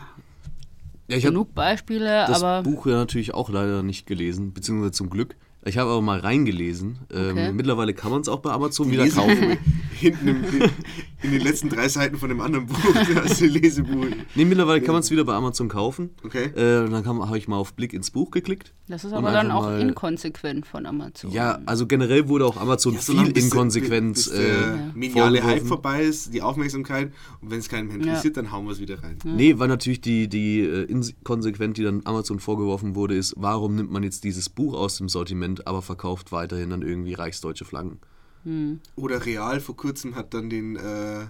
Ja, 1.08 1.16
ich 1.16 1.24
habe 1.24 1.32
genug 1.34 1.54
Beispiele, 1.54 2.24
das 2.26 2.42
aber 2.42 2.62
Buch 2.62 2.86
ja 2.86 2.94
natürlich 2.94 3.34
auch 3.34 3.48
leider 3.48 3.82
nicht 3.82 4.06
gelesen, 4.06 4.52
beziehungsweise 4.52 4.92
zum 4.92 5.10
Glück. 5.10 5.36
Ich 5.64 5.78
habe 5.78 5.90
aber 5.90 6.02
mal 6.02 6.20
reingelesen. 6.20 6.98
Okay. 7.10 7.48
Ähm, 7.48 7.56
mittlerweile 7.56 7.92
kann 7.92 8.12
man 8.12 8.20
es 8.20 8.28
auch 8.28 8.38
bei 8.38 8.50
Amazon 8.52 8.90
wieder 8.90 9.08
kaufen. 9.08 9.58
Hinten 9.98 10.28
im, 10.28 10.44
in 11.26 11.32
den 11.32 11.42
letzten 11.42 11.68
drei 11.68 11.88
Seiten 11.88 12.16
von 12.16 12.28
dem 12.28 12.40
anderen 12.40 12.66
Buch, 12.66 12.78
das 13.14 13.40
Lesebuch. 13.40 14.06
Nee, 14.34 14.44
mittlerweile 14.44 14.80
kann 14.80 14.92
man 14.94 15.00
es 15.00 15.10
wieder 15.10 15.24
bei 15.24 15.34
Amazon 15.34 15.68
kaufen. 15.68 16.10
Okay. 16.24 16.50
Äh, 16.56 16.84
und 16.84 16.92
dann 16.92 17.04
habe 17.06 17.36
ich 17.38 17.48
mal 17.48 17.56
auf 17.56 17.74
Blick 17.74 17.92
ins 17.92 18.10
Buch 18.10 18.30
geklickt. 18.30 18.72
das 18.88 19.04
ist 19.04 19.12
aber 19.12 19.32
dann 19.32 19.50
auch 19.50 19.62
mal- 19.62 19.80
inkonsequent 19.80 20.66
von 20.66 20.86
Amazon. 20.86 21.30
Ja, 21.30 21.58
also 21.66 21.86
generell 21.86 22.28
wurde 22.28 22.46
auch 22.46 22.56
Amazon 22.56 22.94
Ja, 22.94 23.00
viel 23.00 23.32
bis- 23.32 23.44
Inkonsequenz. 23.44 24.24
Bis, 24.28 24.30
bis 24.30 24.38
der 24.40 24.74
äh, 24.74 24.78
mediale 24.94 25.42
Hype 25.44 25.66
vorbei 25.66 26.02
ist, 26.04 26.32
die 26.32 26.42
Aufmerksamkeit. 26.42 27.12
Und 27.40 27.50
wenn 27.50 27.58
es 27.58 27.68
keinen 27.68 27.88
mehr 27.88 27.96
interessiert, 27.96 28.36
dann 28.36 28.52
hauen 28.52 28.64
wir 28.66 28.72
es 28.72 28.80
wieder 28.80 29.02
rein. 29.02 29.18
Nee, 29.24 29.58
weil 29.58 29.68
natürlich 29.68 30.00
die, 30.00 30.28
die 30.28 30.60
äh, 30.60 30.84
Inkonsequent, 30.84 31.76
die 31.76 31.82
dann 31.82 32.02
Amazon 32.04 32.38
vorgeworfen 32.40 32.94
wurde, 32.94 33.16
ist, 33.16 33.34
warum 33.36 33.74
nimmt 33.74 33.90
man 33.90 34.02
jetzt 34.02 34.24
dieses 34.24 34.48
Buch 34.48 34.74
aus 34.74 34.98
dem 34.98 35.08
Sortiment, 35.08 35.66
aber 35.66 35.82
verkauft 35.82 36.32
weiterhin 36.32 36.70
dann 36.70 36.82
irgendwie 36.82 37.14
reichsdeutsche 37.14 37.64
Flaggen. 37.64 37.98
Oder 38.94 39.24
Real 39.26 39.60
vor 39.60 39.76
kurzem 39.76 40.14
hat 40.14 40.32
dann 40.32 40.48
den, 40.48 40.76
äh, 40.76 41.22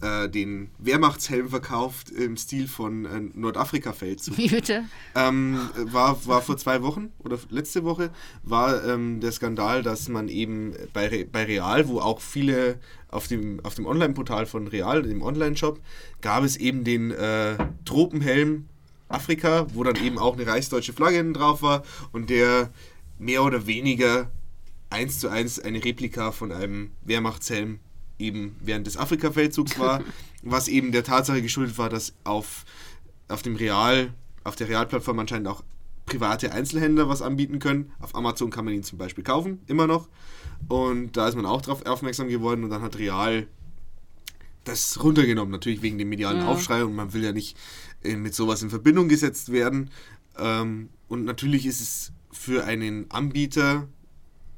äh, 0.00 0.28
den 0.28 0.70
Wehrmachtshelm 0.78 1.50
verkauft 1.50 2.10
im 2.10 2.36
Stil 2.36 2.66
von 2.66 3.04
äh, 3.04 3.20
Nordafrika-Feldzug. 3.34 4.36
Wie 4.38 4.48
bitte? 4.48 4.84
Ähm, 5.14 5.60
war, 5.76 6.24
war 6.26 6.40
vor 6.40 6.56
zwei 6.56 6.82
Wochen 6.82 7.12
oder 7.18 7.38
letzte 7.50 7.84
Woche 7.84 8.10
war 8.42 8.82
ähm, 8.84 9.20
der 9.20 9.32
Skandal, 9.32 9.82
dass 9.82 10.08
man 10.08 10.28
eben 10.28 10.72
bei, 10.94 11.08
Re 11.08 11.26
bei 11.30 11.44
Real, 11.44 11.86
wo 11.88 12.00
auch 12.00 12.20
viele 12.20 12.78
auf 13.08 13.28
dem, 13.28 13.60
auf 13.64 13.74
dem 13.74 13.86
Online-Portal 13.86 14.46
von 14.46 14.66
Real, 14.68 15.02
dem 15.02 15.20
Online-Shop, 15.20 15.80
gab 16.22 16.44
es 16.44 16.56
eben 16.56 16.84
den 16.84 17.10
äh, 17.10 17.56
Tropenhelm 17.84 18.66
Afrika, 19.08 19.66
wo 19.74 19.84
dann 19.84 19.96
eben 19.96 20.18
auch 20.18 20.34
eine 20.34 20.46
reichsdeutsche 20.46 20.92
Flagge 20.92 21.32
drauf 21.32 21.62
war 21.62 21.82
und 22.12 22.30
der 22.30 22.70
mehr 23.18 23.42
oder 23.42 23.66
weniger 23.66 24.30
eins 24.90 25.18
zu 25.18 25.28
eins 25.28 25.58
eine 25.58 25.82
Replika 25.84 26.32
von 26.32 26.52
einem 26.52 26.90
Wehrmachtshelm 27.04 27.78
eben 28.18 28.56
während 28.60 28.86
des 28.86 28.96
Afrika-Feldzugs 28.96 29.78
war, 29.78 30.02
was 30.42 30.68
eben 30.68 30.92
der 30.92 31.04
Tatsache 31.04 31.42
geschuldet 31.42 31.78
war, 31.78 31.88
dass 31.88 32.12
auf, 32.24 32.64
auf 33.28 33.42
dem 33.42 33.56
Real, 33.56 34.12
auf 34.44 34.56
der 34.56 34.68
Realplattform 34.68 35.18
anscheinend 35.18 35.48
auch 35.48 35.62
private 36.06 36.52
Einzelhändler 36.52 37.08
was 37.08 37.22
anbieten 37.22 37.60
können. 37.60 37.92
Auf 38.00 38.14
Amazon 38.14 38.50
kann 38.50 38.64
man 38.64 38.74
ihn 38.74 38.82
zum 38.82 38.98
Beispiel 38.98 39.24
kaufen, 39.24 39.60
immer 39.66 39.86
noch. 39.86 40.08
Und 40.68 41.16
da 41.16 41.28
ist 41.28 41.36
man 41.36 41.46
auch 41.46 41.62
darauf 41.62 41.86
aufmerksam 41.86 42.28
geworden 42.28 42.64
und 42.64 42.70
dann 42.70 42.82
hat 42.82 42.98
Real 42.98 43.46
das 44.64 45.02
runtergenommen, 45.02 45.52
natürlich 45.52 45.82
wegen 45.82 45.98
dem 45.98 46.08
medialen 46.10 46.38
Ja. 46.38 46.48
Aufschrei 46.48 46.84
und 46.84 46.94
man 46.94 47.12
will 47.14 47.24
ja 47.24 47.32
nicht 47.32 47.56
äh, 48.02 48.16
mit 48.16 48.34
sowas 48.34 48.62
in 48.62 48.70
Verbindung 48.70 49.08
gesetzt 49.08 49.52
werden. 49.52 49.90
Ähm, 50.36 50.90
und 51.08 51.24
natürlich 51.24 51.64
ist 51.64 51.80
es 51.80 52.12
für 52.30 52.64
einen 52.64 53.10
Anbieter 53.10 53.88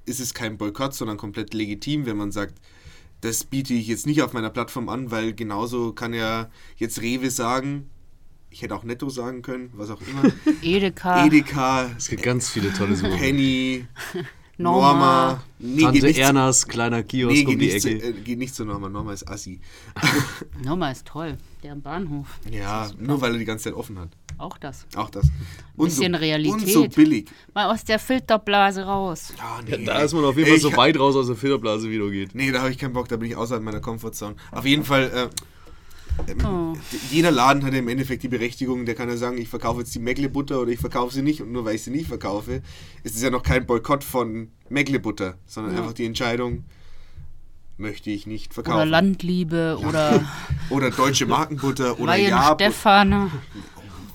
ist 0.07 0.20
es 0.20 0.35
kein 0.35 0.59
Boykott, 0.59 0.95
sondern 0.95 1.16
komplett 1.16 1.55
legitim, 1.55 2.07
wenn 2.07 2.16
man 2.16 2.33
sagt, 2.33 2.55
das 3.20 3.45
biete 3.45 3.73
ich 3.74 3.87
jetzt 3.87 4.07
nicht 4.07 4.23
auf 4.23 4.33
meiner 4.33 4.51
Plattform 4.51 4.89
an, 4.89 5.11
weil 5.11 5.33
genauso 5.33 5.93
kann 5.93 6.12
ja 6.12 6.51
jetzt 6.77 7.01
Rewe 7.03 7.31
sagen, 7.31 7.89
ich 8.51 8.62
hätte 8.62 8.74
auch 8.74 8.83
Netto 8.85 9.09
sagen 9.09 9.43
können, 9.43 9.70
was 9.74 9.91
auch 9.91 10.01
immer, 10.03 10.24
Edeka, 10.62 11.24
Edeka, 11.27 11.91
Es 11.97 12.09
gibt 12.09 12.23
ganz 12.23 12.51
viele 12.51 12.73
tolle 12.73 12.97
Suchen. 12.97 13.16
Penny, 13.16 13.87
Norma. 14.59 14.93
Norma, 14.93 15.45
nee, 15.61 15.83
Tante 15.83 15.93
geht 16.01 16.03
nicht 16.09 16.16
zu- 16.16 16.20
Ernas 16.23 16.66
kleiner 16.69 17.03
Kiosk 17.03 17.35
Nee, 17.35 17.45
um 17.45 17.51
geht 17.53 17.61
die 17.61 17.66
nicht, 17.73 17.81
zu, 17.83 17.89
Ecke. 17.91 18.09
äh, 18.09 18.12
geht 18.12 18.39
nicht 18.39 18.55
zu 18.55 18.65
Norma. 18.65 18.89
Norma 18.89 19.12
ist 19.15 19.27
Assi. 19.29 19.61
Norma 20.62 20.91
ist 20.91 21.07
toll. 21.07 21.39
Der 21.62 21.73
am 21.73 21.81
Bahnhof. 21.83 22.27
Ja, 22.51 22.91
nur 22.99 23.20
weil 23.20 23.33
er 23.33 23.39
die 23.39 23.45
ganze 23.45 23.65
Zeit 23.65 23.74
offen 23.74 23.99
hat. 23.99 24.11
Auch 24.38 24.59
das. 24.59 24.86
Auch 24.96 25.10
das. 25.10 25.26
Und 25.76 25.86
Bisschen 25.86 26.12
so, 26.14 26.18
Realität. 26.20 26.52
Und 26.62 26.68
so 26.68 26.88
billig. 26.88 27.28
Mal 27.54 27.72
aus 27.72 27.84
der 27.84 27.98
Filterblase 27.98 28.84
raus. 28.84 29.32
Ah, 29.38 29.60
nee, 29.66 29.84
Da 29.84 30.00
ist 30.00 30.12
man 30.14 30.24
auf 30.24 30.36
jeden 30.36 30.48
Fall 30.48 30.56
Ich- 30.56 30.62
so 30.62 30.76
weit 30.76 30.98
raus 30.98 31.14
aus 31.16 31.26
der 31.28 31.36
Filterblase, 31.36 31.90
wie 31.90 31.98
nur 31.98 32.10
geht. 32.10 32.34
Nee, 32.34 32.50
da 32.52 32.60
habe 32.60 32.70
ich 32.70 32.78
keinen 32.78 32.92
Bock, 32.92 33.09
da 33.09 33.16
bin 33.16 33.28
ich 33.30 33.36
außerhalb 33.36 33.62
meiner 33.62 33.80
Comfortzone. 33.80 34.34
Auf 34.50 34.64
jeden 34.66 34.84
Fall, 34.84 35.10
äh, 36.28 36.30
ähm, 36.30 36.44
Oh. 36.46 36.76
jeder 37.10 37.30
Laden 37.30 37.64
hat 37.64 37.72
ja 37.72 37.78
im 37.78 37.88
Endeffekt 37.88 38.22
die 38.22 38.28
Berechtigung, 38.28 38.84
der 38.84 38.94
kann 38.94 39.09
ja 39.09 39.16
sagen, 39.16 39.38
ich 39.38 39.48
verkaufe 39.48 39.80
jetzt 39.80 39.94
die 39.94 39.98
Meckle-Butter 39.98 40.60
oder 40.60 40.70
ich 40.70 40.78
verkaufe 40.80 41.14
sie 41.14 41.22
nicht 41.22 41.40
und 41.40 41.52
nur 41.52 41.64
weil 41.64 41.76
ich 41.76 41.82
sie 41.84 41.90
nicht 41.90 42.06
verkaufe, 42.06 42.62
ist 43.02 43.16
es 43.16 43.22
ja 43.22 43.30
noch 43.30 43.42
kein 43.42 43.66
Boykott 43.66 44.04
von 44.04 44.50
Meckle-Butter, 44.68 45.36
sondern 45.46 45.74
Ja. 45.74 45.80
einfach 45.80 45.94
die 45.94 46.04
Entscheidung, 46.04 46.64
möchte 47.78 48.10
ich 48.10 48.26
nicht 48.26 48.48
Oder 48.48 48.54
verkaufen. 48.64 48.88
Landliebe 48.90 49.78
oder 49.86 50.22
Oder 50.70 50.90
deutsche 50.90 51.24
Markenbutter 51.26 51.98
oder 51.98 52.12
Weihen 52.12 52.28
ja 52.28 52.52
Stefan. 52.54 53.30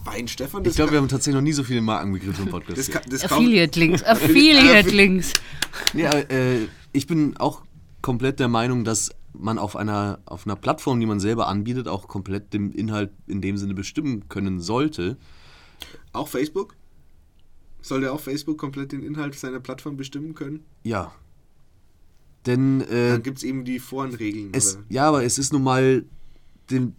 Wein 0.08 0.28
Stefan, 0.28 0.64
Ich 0.66 0.76
glaube, 0.76 0.92
wir 0.94 0.98
haben 1.00 1.08
tatsächlich 1.08 1.36
noch 1.36 1.42
nie 1.42 1.54
so 1.54 1.64
viele 1.64 1.82
Markenbegriffe 1.82 2.42
im 2.44 2.50
Podcast. 2.50 2.78
das, 2.78 2.90
kann, 2.90 3.02
das 3.10 3.22
kauft- 3.22 3.34
Affiliate-Links. 3.34 4.04
Affiliate-Links. 4.06 5.34
Ja, 5.94 6.12
äh, 6.14 6.68
ich 6.94 7.08
bin 7.08 7.36
auch 7.38 7.64
komplett 8.02 8.40
der 8.40 8.48
Meinung, 8.48 8.84
dass 8.84 9.12
man 9.34 9.60
auf 9.60 9.76
einer, 9.76 10.20
auf 10.26 10.46
einer 10.48 10.56
Plattform, 10.56 11.00
die 11.00 11.06
man 11.06 11.20
selber 11.20 11.48
anbietet, 11.48 11.88
auch 11.88 12.08
komplett 12.08 12.54
den 12.54 12.72
Inhalt 12.72 13.12
in 13.28 13.42
dem 13.42 13.58
Sinne 13.58 13.74
bestimmen 13.74 14.28
können 14.30 14.60
sollte. 14.60 15.18
Auch 16.14 16.28
Facebook? 16.28 16.76
Sollte 17.82 18.12
auch 18.12 18.20
Facebook 18.20 18.58
komplett 18.58 18.92
den 18.94 19.04
Inhalt 19.04 19.36
seiner 19.36 19.60
Plattform 19.60 19.96
bestimmen 19.98 20.34
können? 20.34 20.64
Ja. 20.84 21.12
Denn 22.46 22.82
äh, 22.82 23.10
Dann 23.12 23.24
gibt 23.24 23.38
es 23.40 23.44
eben 23.44 23.66
die 23.66 23.80
Forenregeln. 23.80 24.50
es, 24.54 24.80
ja, 24.90 25.08
aber 25.08 25.24
es 25.24 25.38
ist 25.38 25.52
nun 25.54 25.64
mal 25.64 26.06
dem, 26.72 26.94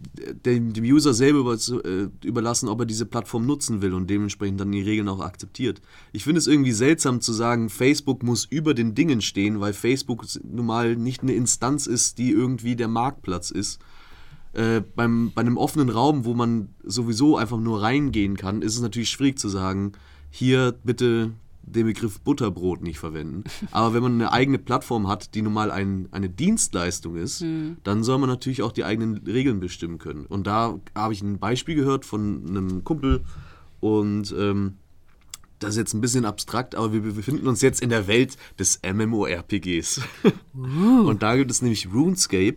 dem, 0.45 0.73
dem 0.73 0.83
User 0.83 1.13
selber 1.13 1.39
über, 1.39 1.53
äh, 1.53 2.09
überlassen, 2.23 2.69
ob 2.69 2.79
er 2.79 2.85
diese 2.85 3.05
Plattform 3.05 3.45
nutzen 3.45 3.81
will 3.81 3.93
und 3.93 4.09
dementsprechend 4.09 4.59
dann 4.59 4.71
die 4.71 4.81
Regeln 4.81 5.07
auch 5.07 5.21
akzeptiert. 5.21 5.81
Ich 6.11 6.23
finde 6.23 6.39
es 6.39 6.47
irgendwie 6.47 6.71
seltsam 6.71 7.21
zu 7.21 7.33
sagen, 7.33 7.69
Facebook 7.69 8.23
muss 8.23 8.45
über 8.45 8.73
den 8.73 8.95
Dingen 8.95 9.21
stehen, 9.21 9.59
weil 9.59 9.73
Facebook 9.73 10.25
nun 10.43 10.65
mal 10.65 10.95
nicht 10.95 11.21
eine 11.21 11.33
Instanz 11.33 11.87
ist, 11.87 12.17
die 12.17 12.31
irgendwie 12.31 12.75
der 12.75 12.87
Marktplatz 12.87 13.51
ist. 13.51 13.79
Äh, 14.53 14.81
beim, 14.95 15.31
bei 15.33 15.41
einem 15.41 15.57
offenen 15.57 15.89
Raum, 15.89 16.25
wo 16.25 16.33
man 16.33 16.69
sowieso 16.83 17.37
einfach 17.37 17.59
nur 17.59 17.81
reingehen 17.81 18.35
kann, 18.35 18.61
ist 18.61 18.75
es 18.75 18.81
natürlich 18.81 19.09
schwierig 19.09 19.37
zu 19.37 19.47
sagen, 19.49 19.93
hier 20.31 20.75
bitte 20.83 21.31
den 21.71 21.85
Begriff 21.85 22.19
Butterbrot 22.21 22.81
nicht 22.81 22.99
verwenden. 22.99 23.43
Aber 23.71 23.93
wenn 23.93 24.03
man 24.03 24.13
eine 24.13 24.31
eigene 24.31 24.57
Plattform 24.57 25.07
hat, 25.07 25.35
die 25.35 25.41
nun 25.41 25.53
mal 25.53 25.71
ein, 25.71 26.07
eine 26.11 26.29
Dienstleistung 26.29 27.15
ist, 27.15 27.43
dann 27.83 28.03
soll 28.03 28.17
man 28.17 28.29
natürlich 28.29 28.61
auch 28.61 28.71
die 28.71 28.83
eigenen 28.83 29.17
Regeln 29.25 29.59
bestimmen 29.59 29.97
können. 29.97 30.25
Und 30.25 30.47
da 30.47 30.79
habe 30.95 31.13
ich 31.13 31.21
ein 31.21 31.39
Beispiel 31.39 31.75
gehört 31.75 32.05
von 32.05 32.45
einem 32.47 32.83
Kumpel 32.83 33.21
und 33.79 34.33
ähm, 34.37 34.75
das 35.59 35.71
ist 35.71 35.77
jetzt 35.77 35.93
ein 35.93 36.01
bisschen 36.01 36.25
abstrakt, 36.25 36.73
aber 36.75 36.93
wir 36.93 37.01
befinden 37.01 37.47
uns 37.47 37.61
jetzt 37.61 37.81
in 37.81 37.89
der 37.89 38.07
Welt 38.07 38.37
des 38.57 38.79
MMORPGs. 38.81 40.01
Und 40.53 41.21
da 41.21 41.35
gibt 41.35 41.51
es 41.51 41.61
nämlich 41.61 41.93
RuneScape 41.93 42.55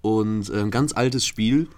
und 0.00 0.50
äh, 0.50 0.60
ein 0.60 0.70
ganz 0.70 0.92
altes 0.92 1.24
Spiel. 1.24 1.68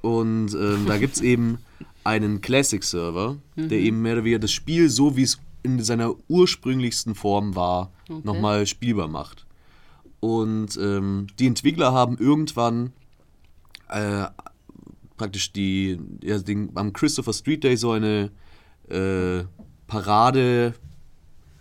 Und 0.00 0.54
ähm, 0.54 0.86
da 0.86 0.98
gibt 0.98 1.16
es 1.16 1.20
eben 1.22 1.58
einen 2.04 2.40
Classic-Server, 2.40 3.36
der 3.56 3.78
eben 3.78 4.00
mehr 4.00 4.14
oder 4.14 4.24
weniger 4.24 4.38
das 4.38 4.52
Spiel, 4.52 4.88
so 4.88 5.16
wie 5.16 5.22
es 5.22 5.38
in 5.66 5.82
seiner 5.82 6.14
ursprünglichsten 6.28 7.14
Form 7.14 7.54
war, 7.56 7.90
Okay. 8.08 8.20
nochmal 8.24 8.66
spielbar 8.66 9.08
macht. 9.08 9.46
Und 10.20 10.76
ähm, 10.80 11.26
die 11.38 11.46
Entwickler 11.48 11.92
haben 11.92 12.16
irgendwann 12.18 12.92
äh, 13.88 14.26
praktisch 15.16 15.52
die, 15.52 15.98
ja, 16.22 16.38
den, 16.38 16.70
am 16.76 16.92
Christopher 16.92 17.32
Street 17.32 17.64
Day 17.64 17.76
so 17.76 17.90
eine 17.92 18.30
äh, 18.88 19.44
Parade 19.88 20.74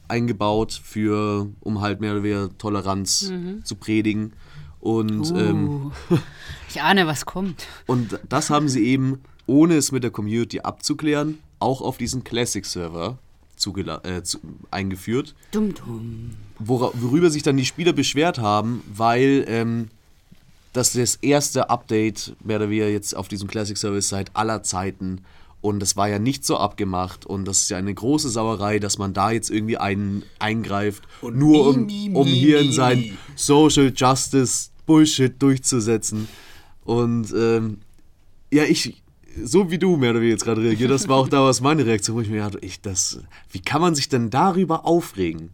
eingebaut 0.08 0.72
für, 0.84 1.50
um 1.62 1.82
halt 1.82 2.00
mehr 2.00 2.12
oder 2.14 2.24
weniger 2.24 2.58
Toleranz 2.58 3.32
zu 3.64 3.76
predigen. 3.76 4.34
Und, 4.80 5.32
ähm, 5.36 5.92
Uh, 6.12 6.18
ich 6.70 6.82
ahne, 6.82 7.08
was 7.08 7.26
kommt. 7.26 7.66
und 7.88 8.20
das 8.30 8.52
haben 8.52 8.70
sie 8.70 8.86
eben, 8.86 9.22
ohne 9.48 9.76
es 9.78 9.92
mit 9.92 10.04
der 10.04 10.12
Community 10.12 10.60
abzuklären, 10.60 11.40
auch 11.60 11.82
auf 11.82 11.98
diesen 11.98 12.24
Classic-Server 12.24 13.18
äh, 13.58 14.24
zu, 14.24 14.40
eingeführt 14.72 15.36
Dumm, 15.52 15.74
dumm. 15.74 16.32
wora, 16.60 16.92
worüber 16.94 17.30
sich 17.30 17.44
dann 17.44 17.58
die 17.58 17.66
Spieler 17.66 17.94
beschwert 17.94 18.40
haben, 18.40 18.84
weil 18.94 19.46
ähm, 19.48 19.90
das 20.74 20.94
das 20.94 21.16
erste 21.16 21.70
Update 21.70 22.36
mehr 22.44 22.58
oder 22.58 22.70
weniger 22.70 22.90
jetzt 22.90 23.16
auf 23.16 23.28
diesem 23.28 23.48
Classic 23.48 23.78
Service 23.78 24.10
seit 24.10 24.36
aller 24.36 24.64
Zeiten 24.64 25.22
und 25.66 25.80
das 25.80 25.98
war 25.98 26.08
ja 26.08 26.20
nicht 26.20 26.46
so 26.46 26.58
abgemacht 26.58 27.26
und 27.26 27.46
das 27.46 27.62
ist 27.62 27.70
ja 27.72 27.78
eine 27.78 27.92
große 27.92 28.30
Sauerei, 28.30 28.78
dass 28.78 29.00
man 29.00 29.14
da 29.14 29.32
jetzt 29.32 29.50
irgendwie 29.50 29.78
einen 29.78 30.22
eingreift, 30.38 31.02
Und 31.22 31.38
nur 31.38 31.68
um, 31.68 31.88
um 32.16 32.28
hier 32.28 32.60
in 32.60 32.72
sein. 32.72 33.18
Social 33.36 33.92
Justice 33.96 34.70
Bullshit 34.86 35.42
durchzusetzen. 35.42 36.28
Und 36.84 37.34
ähm, 37.36 37.80
ja, 38.54 38.64
ich, 38.66 39.02
so 39.44 39.70
wie 39.72 39.78
du 39.78 39.98
mehr 39.98 40.12
oder 40.12 40.20
weniger 40.20 40.34
jetzt 40.34 40.46
gerade 40.46 40.62
reagiert 40.62 40.92
hast, 40.92 41.08
war 41.08 41.18
auch 41.18 41.30
damals 41.30 41.62
meine 41.62 41.86
Reaktion, 41.86 42.18
wo 42.18 42.22
ich 42.22 42.30
mir 42.30 42.42
dachte, 42.44 42.60
ich, 42.62 42.82
das, 42.82 43.20
wie 43.52 43.62
kann 43.62 43.82
man 43.82 43.96
sich 43.96 44.10
denn 44.10 44.30
darüber 44.30 44.86
aufregen? 44.86 45.50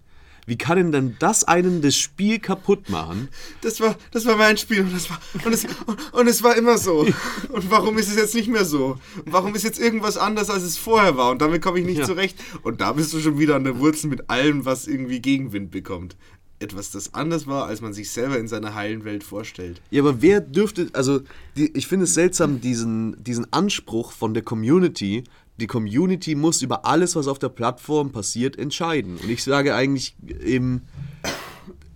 Wie 0.48 0.58
kann 0.58 0.78
denn 0.78 0.92
dann 0.92 1.16
das 1.20 1.44
einen 1.44 1.82
das 1.84 1.96
Spiel 1.96 2.40
kaputt 2.40 2.90
machen? 2.90 3.30
Das 3.62 3.80
war, 3.80 3.96
das 4.10 4.26
war 4.26 4.36
mein 4.38 4.58
Spiel 4.58 4.82
und, 4.82 4.92
das 4.94 5.08
war, 5.10 5.20
und, 5.46 5.54
es, 5.54 5.66
und, 5.86 6.14
und 6.14 6.28
es 6.28 6.42
war 6.42 6.58
immer 6.58 6.80
so. 6.80 7.06
Und 7.50 7.70
warum 7.70 7.98
ist 8.00 8.10
es 8.10 8.16
jetzt 8.16 8.34
nicht 8.34 8.48
mehr 8.50 8.66
so? 8.66 8.98
Und 9.24 9.32
warum 9.32 9.54
ist 9.54 9.64
jetzt 9.64 9.80
irgendwas 9.80 10.18
anders, 10.18 10.50
als 10.50 10.64
es 10.64 10.78
vorher 10.78 11.16
war? 11.16 11.30
Und 11.32 11.42
damit 11.44 11.62
komme 11.62 11.80
ich 11.80 11.86
nicht 11.86 12.00
Ja. 12.00 12.06
zurecht. 12.06 12.40
Und 12.64 12.82
da 12.82 12.92
bist 12.94 13.14
du 13.14 13.20
schon 13.20 13.38
wieder 13.38 13.56
an 13.56 13.64
der 13.64 13.78
Wurzel 13.80 14.10
mit 14.10 14.32
allem, 14.32 14.66
was 14.66 14.88
irgendwie 14.88 15.22
Gegenwind 15.22 15.70
bekommt. 15.70 16.18
Etwas, 16.62 16.92
das 16.92 17.14
anders 17.14 17.48
war, 17.48 17.66
als 17.66 17.82
man 17.82 17.94
sich 17.94 18.12
selber 18.12 18.38
in 18.38 18.48
seiner 18.48 18.76
heilen 18.76 19.04
Welt 19.04 19.24
vorstellt. 19.24 19.82
Ja, 19.90 20.02
aber 20.02 20.22
wer 20.22 20.42
dürfte, 20.42 20.90
also 20.94 21.22
die, 21.58 21.76
ich 21.76 21.88
finde 21.88 22.06
es 22.06 22.14
seltsam, 22.14 22.62
diesen, 22.62 23.22
diesen 23.24 23.52
Anspruch 23.52 24.12
von 24.12 24.34
der 24.34 24.44
Community, 24.44 25.24
die 25.60 25.68
Community 25.68 26.36
muss 26.36 26.62
über 26.62 26.86
alles, 26.86 27.16
was 27.16 27.28
auf 27.28 27.40
der 27.40 27.50
Plattform 27.50 28.12
passiert, 28.12 28.58
entscheiden. 28.58 29.18
Und 29.18 29.30
ich 29.30 29.44
sage 29.44 29.76
eigentlich 29.76 30.16
eben, 30.44 30.84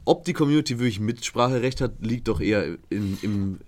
ob 0.06 0.24
die 0.26 0.34
Community 0.34 0.80
wirklich 0.80 1.00
Mitspracherecht 1.00 1.82
hat, 1.82 1.94
liegt 2.00 2.28
doch 2.28 2.40
eher 2.40 2.78
in, 2.90 3.18
im, 3.22 3.60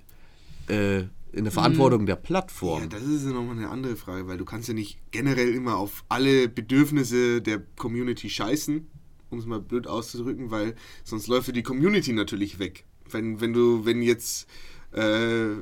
äh, 0.67 0.99
in 1.31 1.43
der 1.43 1.51
Verantwortung 1.51 2.05
der 2.05 2.15
Plattform. 2.15 2.83
Ja, 2.83 2.87
das 2.87 3.03
ist 3.03 3.25
ja 3.25 3.31
nochmal 3.31 3.57
eine 3.57 3.69
andere 3.69 3.95
Frage, 3.95 4.27
weil 4.27 4.37
du 4.37 4.45
kannst 4.45 4.67
ja 4.67 4.73
nicht 4.73 4.99
generell 5.11 5.53
immer 5.53 5.77
auf 5.77 6.03
alle 6.09 6.47
Bedürfnisse 6.47 7.41
der 7.41 7.61
Community 7.75 8.29
scheißen, 8.29 8.87
um 9.29 9.39
es 9.39 9.45
mal 9.45 9.59
blöd 9.59 9.87
auszudrücken, 9.87 10.51
weil 10.51 10.75
sonst 11.03 11.27
läuft 11.27 11.55
die 11.55 11.63
Community 11.63 12.13
natürlich 12.13 12.59
weg. 12.59 12.85
Wenn, 13.09 13.39
wenn 13.41 13.53
du, 13.53 13.85
wenn 13.85 14.01
jetzt, 14.01 14.47
äh, 14.91 15.55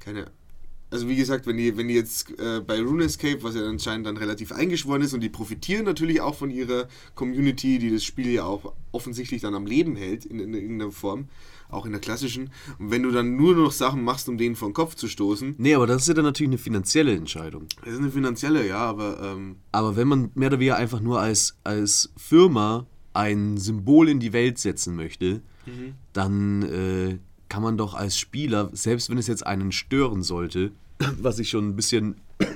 keine 0.00 0.30
also 0.90 1.08
wie 1.08 1.16
gesagt, 1.16 1.46
wenn 1.46 1.56
die, 1.56 1.76
wenn 1.76 1.88
die 1.88 1.94
jetzt 1.94 2.38
äh, 2.38 2.60
bei 2.60 2.80
RuneScape, 2.80 3.42
was 3.42 3.54
ja 3.54 3.66
anscheinend 3.66 4.06
dann 4.06 4.16
relativ 4.16 4.52
eingeschworen 4.52 5.02
ist 5.02 5.14
und 5.14 5.20
die 5.20 5.28
profitieren 5.28 5.84
natürlich 5.84 6.20
auch 6.20 6.34
von 6.34 6.50
ihrer 6.50 6.88
Community, 7.14 7.78
die 7.78 7.90
das 7.90 8.04
Spiel 8.04 8.30
ja 8.30 8.44
auch 8.44 8.72
offensichtlich 8.92 9.42
dann 9.42 9.54
am 9.54 9.66
Leben 9.66 9.96
hält 9.96 10.24
in, 10.24 10.38
in 10.38 10.54
irgendeiner 10.54 10.92
Form, 10.92 11.28
auch 11.68 11.84
in 11.86 11.92
der 11.92 12.00
klassischen. 12.00 12.50
Und 12.78 12.90
wenn 12.90 13.02
du 13.02 13.10
dann 13.10 13.36
nur 13.36 13.54
noch 13.54 13.72
Sachen 13.72 14.02
machst, 14.04 14.28
um 14.28 14.38
denen 14.38 14.56
vor 14.56 14.68
den 14.68 14.74
Kopf 14.74 14.94
zu 14.94 15.08
stoßen, 15.08 15.54
Nee, 15.58 15.74
aber 15.74 15.86
das 15.86 16.02
ist 16.02 16.08
ja 16.08 16.14
dann 16.14 16.24
natürlich 16.24 16.50
eine 16.50 16.58
finanzielle 16.58 17.14
Entscheidung. 17.14 17.66
das 17.84 17.94
ist 17.94 17.98
eine 18.00 18.10
finanzielle, 18.10 18.66
ja, 18.66 18.78
aber 18.78 19.20
ähm, 19.22 19.56
Aber 19.72 19.96
wenn 19.96 20.08
man 20.08 20.30
mehr 20.34 20.48
oder 20.48 20.58
weniger 20.60 20.76
einfach 20.76 21.00
nur 21.00 21.20
als, 21.20 21.56
als 21.64 22.12
Firma 22.16 22.86
ein 23.14 23.56
Symbol 23.58 24.08
in 24.08 24.20
die 24.20 24.32
Welt 24.32 24.58
setzen 24.58 24.94
möchte, 24.96 25.40
dann 26.12 26.62
äh, 26.62 27.18
kann 27.48 27.62
man 27.62 27.76
doch 27.76 27.94
als 27.94 28.18
Spieler, 28.18 28.70
selbst 28.72 29.10
wenn 29.10 29.18
es 29.18 29.26
jetzt 29.26 29.46
einen 29.46 29.72
stören 29.72 30.22
sollte, 30.22 30.72
was 31.20 31.38
ich 31.38 31.48
schon 31.50 31.68
ein 31.68 31.76
bisschen. 31.76 32.16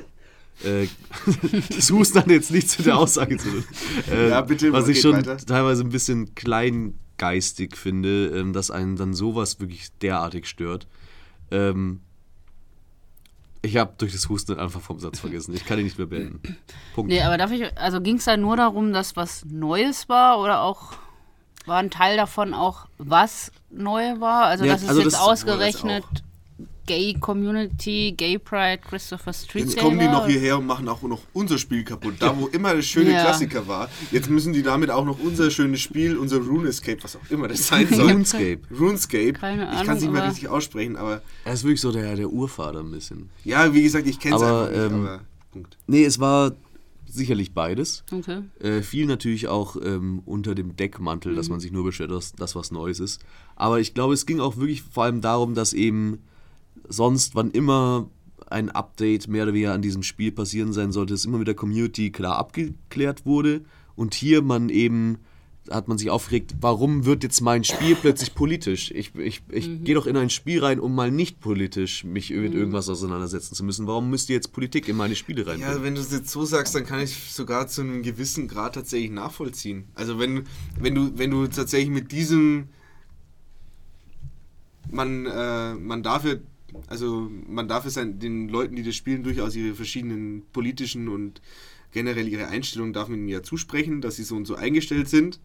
Äh, 0.62 0.88
das 1.74 1.90
Husten 1.90 2.18
hat 2.18 2.28
jetzt 2.28 2.50
nichts 2.50 2.76
mit 2.76 2.86
der 2.86 2.98
Aussage 2.98 3.38
zu 3.38 3.48
tun. 3.50 3.64
Äh, 4.12 4.28
Ja, 4.28 4.42
bitte, 4.42 4.70
Was 4.74 4.88
ich 4.88 5.00
schon 5.00 5.16
weiter. 5.16 5.38
teilweise 5.38 5.82
ein 5.82 5.88
bisschen 5.88 6.34
kleingeistig 7.20 7.76
finde, 7.76 8.26
ähm, 8.28 8.52
dass 8.52 8.70
einen 8.70 8.96
dann 8.96 9.14
sowas 9.14 9.60
wirklich 9.60 9.92
derartig 9.98 10.46
stört. 10.48 10.86
Ähm, 11.50 12.00
ich 13.62 13.76
habe 13.76 13.92
durch 13.98 14.12
das 14.12 14.28
Husten 14.28 14.58
einfach 14.58 14.80
vom 14.80 14.98
Satz 14.98 15.20
vergessen. 15.20 15.54
Ich 15.54 15.66
kann 15.66 15.78
ihn 15.78 15.84
nicht 15.84 15.98
mehr 15.98 16.06
beenden. 16.06 16.56
Punkt. 16.94 17.10
Nee, 17.10 17.20
aber 17.22 17.36
darf 17.38 17.50
ich, 17.52 17.76
also 17.78 18.00
ging 18.00 18.16
es 18.16 18.24
da 18.24 18.36
nur 18.36 18.56
darum, 18.56 18.92
dass 18.92 19.16
was 19.16 19.44
Neues 19.44 20.08
war 20.08 20.40
oder 20.40 20.62
auch 20.62 20.94
war 21.66 21.78
ein 21.78 21.90
Teil 21.90 22.16
davon 22.16 22.54
auch, 22.54 22.86
was 22.96 23.52
neu 23.70 24.18
war? 24.18 24.46
Also, 24.46 24.64
Ja, 24.64 24.72
dass 24.72 24.82
es 24.82 24.88
also 24.88 25.02
jetzt 25.02 25.12
das- 25.12 25.20
ausgerechnet 25.20 26.04
Gay 26.86 27.14
Community, 27.20 28.12
Gay 28.16 28.38
Pride, 28.38 28.78
Christopher 28.78 29.32
Street 29.32 29.64
jetzt 29.66 29.78
kommen 29.78 29.98
die 29.98 30.06
noch 30.06 30.26
hierher 30.26 30.58
und 30.58 30.66
machen 30.66 30.88
auch 30.88 31.02
noch 31.02 31.20
unser 31.32 31.56
Spiel 31.58 31.84
kaputt. 31.84 32.14
Da, 32.18 32.36
wo 32.38 32.46
immer 32.48 32.74
das 32.74 32.86
schöne 32.86 33.12
Ja. 33.12 33.22
Klassiker 33.22 33.66
war, 33.68 33.88
jetzt 34.10 34.28
müssen 34.28 34.52
die 34.52 34.62
damit 34.62 34.90
auch 34.90 35.04
noch 35.04 35.18
unser 35.20 35.50
schönes 35.50 35.80
Spiel, 35.80 36.16
unser 36.16 36.38
RuneScape, 36.38 37.02
was 37.02 37.16
auch 37.16 37.30
immer 37.30 37.48
das 37.48 37.66
sein 37.68 37.86
soll. 37.88 38.10
RuneScape. 38.10 38.60
RuneScape. 38.76 39.32
Keine 39.34 39.64
ich 39.64 39.68
kann 39.70 39.80
es 39.80 39.88
Ahnung, 39.88 40.00
nicht 40.02 40.12
mehr 40.12 40.28
richtig 40.28 40.48
aussprechen, 40.48 40.96
aber 40.96 41.22
Er 41.44 41.52
ist 41.54 41.64
wirklich 41.64 41.80
so 41.80 41.92
der, 41.92 42.16
der 42.16 42.28
Urvater 42.30 42.80
ein 42.80 42.90
bisschen. 42.90 43.30
ja, 43.44 43.72
wie 43.72 43.82
gesagt, 43.82 44.06
ich 44.06 44.18
kenne 44.18 44.36
es 44.36 44.42
Aber, 44.42 44.68
einfach 44.68 44.70
nicht, 44.82 44.92
ähm, 44.92 45.04
aber 45.06 45.20
Punkt. 45.52 45.76
Nee, 45.86 46.04
es 46.04 46.18
war 46.18 46.52
sicherlich 47.12 47.52
beides. 47.54 48.04
Okay. 48.12 48.42
Äh, 48.60 48.82
viel 48.82 49.06
natürlich 49.06 49.48
auch 49.48 49.76
ähm, 49.82 50.22
unter 50.26 50.54
dem 50.54 50.76
Deckmantel, 50.76 51.34
dass 51.34 51.48
man 51.48 51.58
sich 51.58 51.72
nur 51.72 51.82
beschwert, 51.84 52.12
dass 52.12 52.32
das 52.32 52.54
was 52.54 52.70
Neues 52.70 53.00
ist. 53.00 53.20
Aber 53.56 53.80
ich 53.80 53.94
glaube, 53.94 54.14
es 54.14 54.26
ging 54.26 54.38
auch 54.40 54.56
wirklich 54.58 54.82
vor 54.82 55.04
allem 55.04 55.20
darum, 55.20 55.54
dass 55.54 55.72
eben 55.72 56.20
sonst, 56.90 57.34
wann 57.34 57.50
immer 57.50 58.10
ein 58.48 58.68
Update 58.68 59.28
mehr 59.28 59.44
oder 59.44 59.54
weniger 59.54 59.72
an 59.72 59.82
diesem 59.82 60.02
Spiel 60.02 60.32
passieren 60.32 60.72
sein 60.72 60.92
sollte, 60.92 61.14
es 61.14 61.24
immer 61.24 61.38
mit 61.38 61.48
der 61.48 61.54
Community 61.54 62.10
klar 62.10 62.36
abgeklärt 62.36 63.24
wurde. 63.24 63.62
Und 63.94 64.14
hier 64.14 64.42
man 64.42 64.68
eben 64.68 65.18
hat 65.68 65.88
man 65.88 65.98
sich 65.98 66.10
aufgeregt, 66.10 66.56
warum 66.60 67.04
wird 67.04 67.22
jetzt 67.22 67.42
mein 67.42 67.64
Spiel 67.64 67.94
plötzlich 67.94 68.34
politisch? 68.34 68.90
Ich, 68.90 69.14
ich, 69.14 69.42
ich 69.50 69.84
gehe 69.84 69.94
doch 69.94 70.06
in 70.06 70.16
ein 70.16 70.30
Spiel 70.30 70.64
rein, 70.64 70.80
um 70.80 70.94
mal 70.94 71.10
nicht 71.10 71.40
politisch 71.40 72.02
mich 72.02 72.30
mit 72.30 72.54
irgendwas 72.54 72.88
auseinandersetzen 72.88 73.54
zu 73.54 73.62
müssen. 73.62 73.86
Warum 73.86 74.10
müsst 74.10 74.30
ihr 74.30 74.34
jetzt 74.34 74.52
Politik 74.52 74.88
in 74.88 74.96
meine 74.96 75.14
Spiele 75.14 75.46
reinbringen? 75.46 75.76
Ja, 75.76 75.82
wenn 75.82 75.94
du 75.94 76.00
es 76.00 76.10
jetzt 76.10 76.30
so 76.30 76.44
sagst, 76.44 76.74
dann 76.74 76.86
kann 76.86 77.00
ich 77.00 77.32
sogar 77.32 77.68
zu 77.68 77.82
einem 77.82 78.02
gewissen 78.02 78.48
Grad 78.48 78.74
tatsächlich 78.74 79.10
nachvollziehen. 79.10 79.84
Also 79.94 80.18
wenn, 80.18 80.44
wenn 80.80 80.94
du, 80.94 81.12
wenn 81.16 81.30
du 81.30 81.46
tatsächlich 81.46 81.90
mit 81.90 82.10
diesem 82.10 82.68
man, 84.90 85.26
äh, 85.26 85.74
man 85.74 86.02
darf 86.02 86.24
ja, 86.24 86.34
also 86.86 87.30
man 87.46 87.68
darf 87.68 87.86
es 87.86 87.94
den 87.94 88.48
Leuten, 88.48 88.76
die 88.76 88.82
das 88.82 88.96
spielen, 88.96 89.22
durchaus 89.22 89.56
ihre 89.56 89.74
verschiedenen 89.74 90.42
politischen 90.52 91.08
und 91.08 91.40
generell 91.92 92.28
ihre 92.28 92.48
Einstellungen 92.48 92.92
darf 92.92 93.08
man 93.08 93.20
ihnen 93.20 93.28
ja 93.28 93.42
zusprechen, 93.42 94.00
dass 94.00 94.16
sie 94.16 94.24
so 94.24 94.36
und 94.36 94.46
so 94.46 94.54
eingestellt 94.54 95.08
sind. 95.08 95.40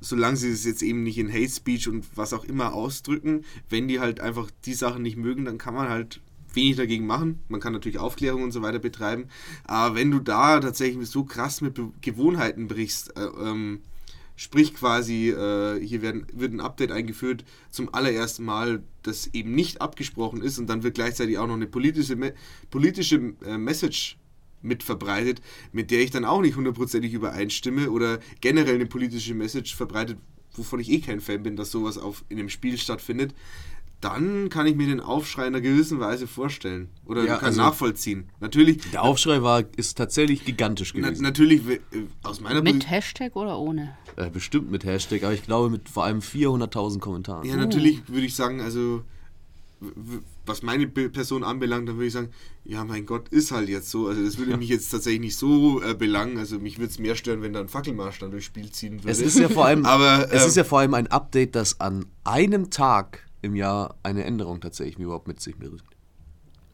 Solange 0.00 0.36
sie 0.36 0.50
es 0.50 0.64
jetzt 0.64 0.82
eben 0.82 1.02
nicht 1.02 1.18
in 1.18 1.32
Hate 1.32 1.48
Speech 1.48 1.88
und 1.88 2.06
was 2.14 2.32
auch 2.32 2.44
immer 2.44 2.72
ausdrücken, 2.72 3.44
wenn 3.68 3.88
die 3.88 3.98
halt 3.98 4.20
einfach 4.20 4.50
die 4.64 4.74
Sachen 4.74 5.02
nicht 5.02 5.16
mögen, 5.16 5.44
dann 5.44 5.58
kann 5.58 5.74
man 5.74 5.88
halt 5.88 6.20
wenig 6.54 6.76
dagegen 6.76 7.06
machen. 7.06 7.40
Man 7.48 7.60
kann 7.60 7.72
natürlich 7.72 7.98
Aufklärung 7.98 8.42
und 8.42 8.52
so 8.52 8.62
weiter 8.62 8.78
betreiben. 8.78 9.26
Aber 9.64 9.96
wenn 9.96 10.10
du 10.10 10.20
da 10.20 10.60
tatsächlich 10.60 11.08
so 11.08 11.24
krass 11.24 11.60
mit 11.60 11.80
Gewohnheiten 12.00 12.68
brichst, 12.68 13.16
äh, 13.16 13.24
ähm, 13.24 13.80
sprich 14.38 14.72
quasi, 14.72 15.30
äh, 15.30 15.84
hier 15.84 16.00
werden, 16.00 16.24
wird 16.32 16.52
ein 16.52 16.60
Update 16.60 16.92
eingeführt 16.92 17.44
zum 17.70 17.92
allerersten 17.92 18.44
Mal, 18.44 18.84
das 19.02 19.28
eben 19.34 19.52
nicht 19.52 19.82
abgesprochen 19.82 20.42
ist 20.42 20.58
und 20.58 20.68
dann 20.68 20.84
wird 20.84 20.94
gleichzeitig 20.94 21.38
auch 21.38 21.48
noch 21.48 21.56
eine 21.56 21.66
politische, 21.66 22.16
politische 22.70 23.34
äh, 23.44 23.58
Message 23.58 24.16
mit 24.62 24.84
verbreitet, 24.84 25.42
mit 25.72 25.90
der 25.90 26.02
ich 26.02 26.12
dann 26.12 26.24
auch 26.24 26.40
nicht 26.40 26.54
hundertprozentig 26.54 27.12
übereinstimme 27.14 27.90
oder 27.90 28.20
generell 28.40 28.76
eine 28.76 28.86
politische 28.86 29.34
Message 29.34 29.74
verbreitet, 29.74 30.18
wovon 30.54 30.78
ich 30.78 30.88
eh 30.88 31.00
kein 31.00 31.20
Fan 31.20 31.42
bin, 31.42 31.56
dass 31.56 31.72
sowas 31.72 31.98
auf, 31.98 32.24
in 32.28 32.38
einem 32.38 32.48
Spiel 32.48 32.78
stattfindet, 32.78 33.34
dann 34.00 34.48
kann 34.48 34.66
ich 34.66 34.76
mir 34.76 34.86
den 34.86 35.00
Aufschrei 35.00 35.42
in 35.42 35.54
einer 35.54 35.60
gewissen 35.60 35.98
Weise 35.98 36.26
vorstellen 36.26 36.88
oder 37.04 37.24
Ja, 37.24 37.36
kann 37.36 37.46
also- 37.46 37.60
nachvollziehen. 37.62 38.28
Natürlich, 38.40 38.78
Der 38.92 39.02
Aufschrei 39.02 39.42
war, 39.42 39.64
ist 39.76 39.98
tatsächlich 39.98 40.44
gigantisch 40.44 40.92
na, 40.94 41.08
gewesen. 41.08 41.22
natürlich 41.22 41.66
äh, 41.68 41.80
aus 42.22 42.40
meiner 42.40 42.62
Mit 42.62 42.88
Hashtag 42.88 43.34
oder 43.34 43.58
ohne? 43.58 43.96
Äh, 44.16 44.30
bestimmt 44.30 44.70
mit 44.70 44.84
Hashtag, 44.84 45.24
aber 45.24 45.34
ich 45.34 45.42
glaube 45.42 45.70
mit 45.70 45.88
vor 45.88 46.04
allem 46.04 46.20
400.000 46.20 47.00
Kommentaren. 47.00 47.46
Ja, 47.46 47.56
natürlich 47.56 48.08
würde 48.08 48.26
ich 48.26 48.34
sagen, 48.36 48.60
also 48.60 49.02
was 50.44 50.62
meine 50.62 50.88
Person 50.88 51.44
anbelangt, 51.44 51.88
dann 51.88 51.96
würde 51.96 52.06
ich 52.06 52.12
sagen, 52.12 52.30
ja, 52.64 52.84
mein 52.84 53.06
Gott, 53.06 53.28
ist 53.28 53.52
halt 53.52 53.68
jetzt 53.68 53.90
so. 53.90 54.08
Also 54.08 54.24
das 54.24 54.36
würde 54.38 54.56
mich 54.56 54.68
jetzt 54.68 54.90
tatsächlich 54.90 55.20
nicht 55.20 55.36
so 55.36 55.80
äh, 55.82 55.94
belangen. 55.94 56.36
Also 56.38 56.58
mich 56.58 56.78
würde 56.78 56.90
es 56.90 56.98
mehr 56.98 57.14
stören, 57.14 57.42
wenn 57.42 57.52
da 57.52 57.60
ein 57.60 57.68
Fackelmarsch 57.68 58.18
dann 58.18 58.30
durchs 58.30 58.46
Spiel 58.46 58.70
ziehen 58.72 58.94
würde. 59.04 59.10
Es 59.10 59.20
ist 59.20 59.38
ja 59.38 59.48
vor 59.48 59.66
allem, 59.66 59.86
Aber, 59.86 60.26
es 60.32 60.42
ähm, 60.42 60.48
ist 60.48 60.56
ja 60.56 60.64
vor 60.64 60.80
allem 60.80 60.94
ein 60.94 61.06
Update, 61.08 61.54
das 61.54 61.80
an 61.80 62.06
einem 62.24 62.70
Tag 62.70 63.27
im 63.42 63.54
Jahr 63.56 63.96
eine 64.02 64.24
Änderung 64.24 64.60
tatsächlich 64.60 64.98
überhaupt 64.98 65.28
mit 65.28 65.40
sich 65.40 65.56
bringt. 65.56 65.82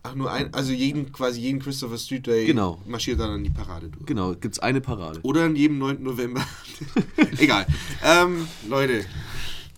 Ach, 0.02 0.14
nur 0.14 0.30
ein, 0.30 0.52
also 0.52 0.72
jeden, 0.72 1.12
quasi 1.12 1.40
jeden 1.40 1.60
Christopher 1.60 1.96
Street 1.96 2.26
Day 2.26 2.44
Genau. 2.46 2.78
marschiert 2.86 3.20
dann 3.20 3.30
an 3.30 3.44
die 3.44 3.50
Parade 3.50 3.88
durch. 3.88 4.04
Genau, 4.04 4.34
gibt 4.34 4.54
es 4.56 4.58
eine 4.58 4.82
Parade. 4.82 5.20
Oder 5.22 5.44
an 5.44 5.56
jedem 5.56 5.78
9. 5.78 6.02
November. 6.02 6.44
Egal. 7.38 7.66
Ähm, 8.04 8.46
Leute, 8.68 9.04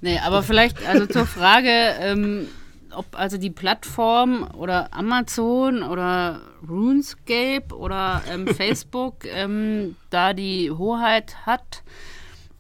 Nee, 0.03 0.19
aber 0.19 0.43
vielleicht, 0.43 0.85
also 0.87 1.07
zur 1.07 1.27
Frage, 1.27 1.71
ähm, 1.71 2.49
ob 2.91 3.07
also 3.19 3.39
die 3.39 3.51
Plattform 3.51 4.47
oder 4.55 4.93
Amazon 4.93 5.83
oder 5.83 6.41
RuneScape 6.69 7.75
oder 7.75 8.23
ähm, 8.31 8.47
Facebook 8.55 9.25
ähm, 9.25 9.97
da 10.11 10.33
die 10.33 10.71
Hoheit 10.71 11.47
hat. 11.47 11.83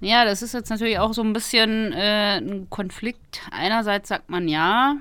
Ja, 0.00 0.24
das 0.24 0.42
ist 0.42 0.52
jetzt 0.52 0.68
natürlich 0.68 0.98
auch 0.98 1.14
so 1.14 1.22
ein 1.22 1.32
bisschen 1.32 1.92
äh, 1.92 2.38
ein 2.38 2.68
Konflikt. 2.68 3.40
Einerseits 3.50 4.08
sagt 4.08 4.28
man 4.28 4.46
ja, 4.46 4.96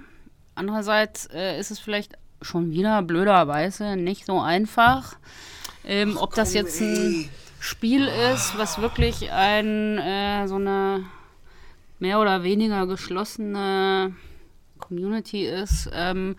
andererseits 0.55 1.27
äh, 1.33 1.59
ist 1.59 1.71
es 1.71 1.79
vielleicht 1.79 2.13
schon 2.41 2.71
wieder 2.71 3.01
blöderweise 3.01 3.97
nicht 3.97 4.25
so 4.25 4.39
einfach. 4.39 5.17
Ähm, 5.83 6.17
ob 6.17 6.33
das 6.33 6.53
jetzt 6.53 6.81
ein 6.81 7.29
Spiel 7.59 8.07
ist, 8.33 8.57
was 8.57 8.79
wirklich 8.79 9.31
ein 9.31 9.97
äh, 9.97 10.47
so 10.47 10.55
eine 10.55 11.03
mehr 11.99 12.19
oder 12.19 12.43
weniger 12.43 12.87
geschlossene 12.87 14.15
Community 14.79 15.45
ist. 15.45 15.89
Ähm, 15.93 16.35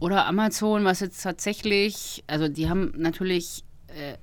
oder 0.00 0.26
Amazon, 0.26 0.84
was 0.84 1.00
jetzt 1.00 1.22
tatsächlich, 1.22 2.24
also 2.26 2.48
die 2.48 2.68
haben 2.68 2.92
natürlich 2.96 3.64
äh, 3.88 4.16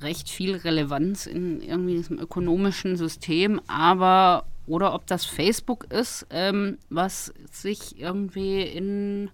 recht 0.00 0.28
viel 0.28 0.56
Relevanz 0.56 1.26
in 1.26 1.60
irgendwie 1.60 1.96
diesem 1.96 2.18
ökonomischen 2.18 2.96
System, 2.96 3.60
aber 3.66 4.46
oder 4.66 4.94
ob 4.94 5.06
das 5.06 5.24
Facebook 5.24 5.84
ist, 5.92 6.26
ähm, 6.30 6.78
was 6.88 7.34
sich 7.50 7.98
irgendwie 7.98 8.62
in 8.62 9.30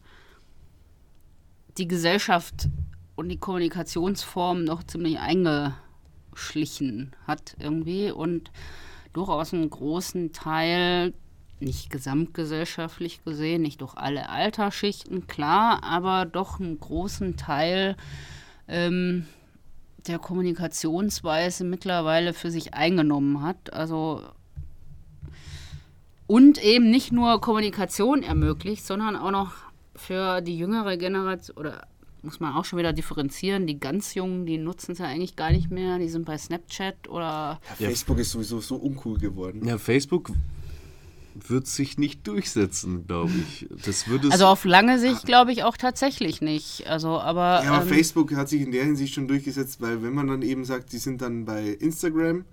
die 1.79 1.87
Gesellschaft 1.87 2.69
und 3.15 3.29
die 3.29 3.39
Kommunikationsform 3.39 4.65
noch 4.65 4.83
ziemlich 4.83 5.19
eingeschlichen 5.19 7.13
hat 7.27 7.57
irgendwie 7.59 8.11
und 8.11 8.51
durchaus 9.13 9.53
einen 9.55 9.71
großen 9.71 10.33
Teil, 10.33 11.15
nicht 11.61 11.91
gesamtgesellschaftlich 11.91 13.23
gesehen, 13.23 13.63
nicht 13.63 13.83
durch 13.83 13.95
alle 13.95 14.31
Altersschichten, 14.31 15.27
klar, 15.27 15.85
aber 15.85 16.25
doch 16.25 16.59
einen 16.59 16.81
großen 16.81 17.37
Teil 17.37 17.97
ähm, 18.67 19.27
der 20.07 20.19
Kommunikationsweise 20.19 21.65
mittlerweile 21.65 22.33
für 22.33 22.51
sich 22.51 22.75
eingenommen 22.75 23.43
hat. 23.43 23.73
Also 23.73 24.23
und 26.27 26.63
eben 26.63 26.91
nicht 26.91 27.11
nur 27.13 27.41
Kommunikation 27.41 28.23
ermöglicht, 28.23 28.85
sondern 28.87 29.17
auch 29.17 29.33
noch 29.33 29.53
für 29.97 30.41
die 30.41 30.57
jüngere 30.57 30.97
Generation 30.97 31.57
oder 31.57 31.87
muss 32.23 32.39
man 32.39 32.55
auch 32.55 32.65
schon 32.65 32.79
wieder 32.79 32.93
differenzieren. 32.93 33.67
Die 33.67 33.81
ganz 33.81 34.15
Jungen, 34.15 34.47
die 34.47 34.59
nutzen 34.59 34.93
es 34.93 34.99
ja 34.99 35.07
eigentlich 35.07 35.37
gar 35.37 35.51
nicht 35.51 35.71
mehr. 35.71 35.99
Die 35.99 36.09
sind 36.09 36.27
bei 36.27 36.37
Snapchat 36.39 37.09
oder 37.09 37.61
Facebook 37.77 38.19
ist 38.19 38.33
sowieso 38.33 38.61
so 38.61 38.77
uncool 38.77 39.19
geworden. 39.19 39.67
Ja, 39.67 39.79
Facebook 39.79 40.31
wird 41.49 41.67
sich 41.67 41.97
nicht 41.97 42.27
durchsetzen, 42.27 43.07
glaube 43.07 43.33
ich. 43.49 43.67
Das 43.87 44.09
würde 44.09 44.27
es 44.29 44.33
Also 44.33 44.47
auf 44.47 44.65
lange 44.65 44.99
Sicht 44.99 45.25
glaube 45.25 45.53
ich 45.53 45.63
auch 45.65 45.77
tatsächlich 45.77 46.41
nicht. 46.41 46.87
Also, 46.89 47.19
aber. 47.21 47.63
Ja, 47.65 47.73
aber 47.73 47.83
ähm, 47.85 47.89
Facebook 47.89 48.35
hat 48.35 48.49
sich 48.49 48.61
in 48.63 48.73
der 48.73 48.85
Hinsicht 48.85 49.15
schon 49.15 49.29
durchgesetzt, 49.29 49.81
weil 49.81 50.03
wenn 50.03 50.13
man 50.15 50.27
dann 50.27 50.43
eben 50.43 50.65
sagt, 50.65 50.93
die 50.93 50.99
sind 50.99 51.23
dann 51.23 51.45
bei 51.45 51.69
Instagram, 51.69 52.45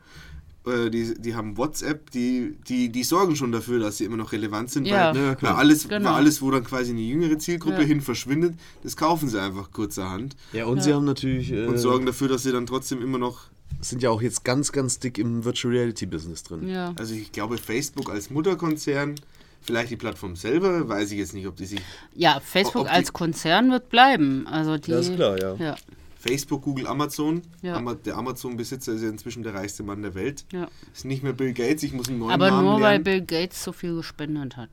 äh, 0.66 0.90
die, 0.90 1.14
die 1.20 1.36
haben 1.36 1.58
WhatsApp, 1.58 2.12
die, 2.12 2.58
die, 2.68 2.90
die 2.90 3.04
sorgen 3.04 3.36
schon 3.36 3.52
dafür, 3.52 3.80
dass 3.80 3.98
sie 3.98 4.04
immer 4.06 4.18
noch 4.18 4.32
relevant 4.32 4.70
sind, 4.70 4.86
Ja. 4.86 5.14
weil, 5.14 5.22
Ja, 5.22 5.28
weil, 5.30 5.36
klar. 5.38 5.58
alles, 5.58 5.88
Genau. 5.88 6.10
weil 6.10 6.16
alles, 6.16 6.42
wo 6.42 6.52
dann 6.52 6.64
quasi 6.64 6.92
eine 6.92 7.02
jüngere 7.02 7.38
Zielgruppe 7.38 7.82
Ja. 7.82 7.88
hin 7.88 8.02
verschwindet, 8.02 8.56
das 8.84 8.96
kaufen 8.96 9.30
sie 9.30 9.42
einfach 9.42 9.72
kurzerhand 9.72 10.36
ja, 10.54 10.66
und 10.66 10.84
sie 10.84 10.94
haben 10.94 11.06
natürlich. 11.06 11.52
Äh, 11.52 11.66
und 11.68 11.78
sorgen 11.78 12.06
dafür, 12.06 12.28
dass 12.28 12.44
sie 12.44 12.52
dann 12.52 12.66
trotzdem 12.66 13.02
immer 13.02 13.18
noch, 13.18 13.46
sind 13.82 14.02
ja 14.04 14.10
auch 14.10 14.22
jetzt 14.22 14.44
ganz, 14.44 14.72
ganz 14.72 15.00
dick 15.00 15.18
im 15.18 15.46
Virtual 15.46 15.74
Reality 15.74 16.06
Business 16.06 16.44
drin. 16.44 16.68
ja. 16.68 16.94
also 16.98 17.14
ich 17.14 17.32
glaube 17.32 17.58
Facebook 17.58 18.10
als 18.10 18.30
Mutterkonzern, 18.30 19.16
vielleicht 19.62 19.92
die 19.92 19.98
Plattform 19.98 20.36
selber, 20.36 20.88
weiß 20.88 21.12
ich 21.12 21.20
jetzt 21.20 21.34
nicht, 21.34 21.48
ob 21.48 21.56
die 21.56 21.66
sich, 21.66 21.82
ja, 22.16 22.40
Facebook 22.40 22.90
als 22.90 23.14
Konzern 23.14 23.72
wird 23.72 23.90
bleiben. 23.90 24.48
Also 24.48 24.78
die, 24.78 24.92
Das 24.92 25.08
ist 25.08 25.16
klar, 25.16 25.40
ja. 25.40 25.56
Ja, 25.56 25.76
Facebook, 26.20 26.64
Google, 26.64 26.88
Amazon, 26.88 27.42
Ja. 27.62 27.80
Der 27.80 28.18
Amazon-Besitzer 28.18 28.94
ist 28.94 29.02
ja 29.04 29.10
inzwischen 29.10 29.44
der 29.44 29.54
reichste 29.54 29.84
Mann 29.84 30.02
der 30.02 30.16
Welt, 30.16 30.46
ja. 30.52 30.68
ist 30.94 31.06
nicht 31.06 31.24
mehr 31.24 31.34
Bill 31.34 31.54
Gates, 31.54 31.84
ich 31.84 31.94
muss 31.94 32.10
einen 32.10 32.20
neuen 32.20 32.32
Aber 32.32 32.50
Namen 32.50 32.66
nur 32.66 32.76
weil 32.76 33.02
lernen. 33.02 33.04
Bill 33.04 33.22
Gates 33.22 33.64
so 33.64 33.72
viel 33.72 33.96
gespendet 33.96 34.58
hat. 34.58 34.70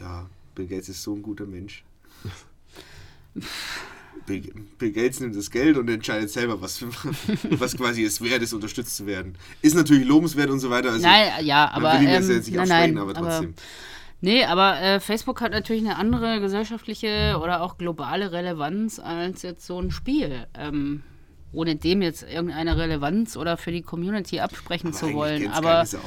Ja, 0.00 0.26
Bill 0.54 0.66
Gates 0.66 0.88
ist 0.88 1.02
so 1.02 1.14
ein 1.14 1.22
guter 1.22 1.46
Mensch. 1.46 1.84
Bill, 4.26 4.42
Bill 4.78 4.92
Gates 4.92 5.20
nimmt 5.20 5.36
das 5.36 5.50
Geld 5.50 5.76
und 5.76 5.88
entscheidet 5.88 6.30
selber, 6.30 6.60
was, 6.60 6.82
was 7.50 7.76
quasi 7.76 8.04
es 8.04 8.20
wert 8.20 8.42
ist, 8.42 8.52
unterstützt 8.52 8.96
zu 8.96 9.06
werden. 9.06 9.36
Ist 9.62 9.74
natürlich 9.74 10.06
lobenswert 10.06 10.50
und 10.50 10.60
so 10.60 10.70
weiter. 10.70 10.90
Also 10.90 11.06
nein, 11.06 11.44
ja, 11.44 11.70
aber. 11.72 11.94
man 11.94 12.00
will 12.00 12.12
das 12.12 12.24
ähm, 12.24 12.30
ja 12.30 12.36
jetzt 12.36 12.46
nicht 12.46 12.56
nein, 12.56 12.68
nein, 12.68 12.98
aber 12.98 13.14
trotzdem. 13.14 13.54
Nee, 14.20 14.44
aber 14.44 14.80
äh, 14.80 15.00
Facebook 15.00 15.40
hat 15.40 15.52
natürlich 15.52 15.84
eine 15.84 15.96
andere 15.96 16.40
gesellschaftliche 16.40 17.38
oder 17.42 17.62
auch 17.62 17.78
globale 17.78 18.32
Relevanz 18.32 18.98
als 18.98 19.42
jetzt 19.42 19.66
so 19.66 19.80
ein 19.80 19.90
Spiel. 19.90 20.46
Ähm, 20.58 21.02
ohne 21.52 21.76
dem 21.76 22.02
jetzt 22.02 22.22
irgendeine 22.22 22.76
Relevanz 22.76 23.36
oder 23.36 23.56
für 23.56 23.72
die 23.72 23.82
Community 23.82 24.40
absprechen 24.40 24.88
aber 24.88 24.96
zu 24.96 25.14
wollen. 25.14 25.50
Aber 25.50 25.86
Sau. 25.86 25.98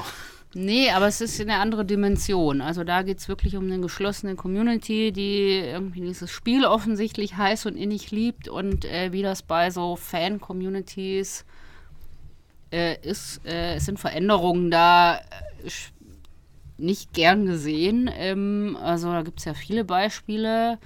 Nee, 0.54 0.90
aber 0.92 1.08
es 1.08 1.22
ist 1.22 1.40
eine 1.40 1.58
andere 1.58 1.86
Dimension. 1.86 2.62
Also 2.62 2.84
da 2.84 3.04
geht 3.04 3.20
es 3.20 3.28
wirklich 3.28 3.56
um 3.56 3.66
eine 3.66 3.80
geschlossene 3.80 4.36
Community, 4.36 5.12
die 5.12 5.60
irgendwie 5.60 6.02
dieses 6.02 6.32
Spiel 6.32 6.66
offensichtlich 6.66 7.38
heiß 7.38 7.66
und 7.66 7.76
innig 7.76 8.12
liebt 8.12 8.48
und 8.48 8.86
äh, 8.86 9.12
wie 9.12 9.22
das 9.22 9.44
bei 9.44 9.72
so 9.72 9.96
Fan-Communities 9.96 11.46
äh, 12.72 12.98
ist, 13.02 13.42
äh, 13.46 13.76
es 13.76 13.86
sind 13.86 14.00
Veränderungen 14.00 14.72
da 14.72 15.18
äh, 15.18 15.70
nicht 16.78 17.14
gern 17.14 17.46
gesehen. 17.46 18.10
Ähm, 18.14 18.78
also 18.82 19.12
da 19.12 19.22
gibt 19.22 19.40
es 19.40 19.46
ja 19.46 19.54
viele 19.54 19.84
Beispiele. 19.84 20.80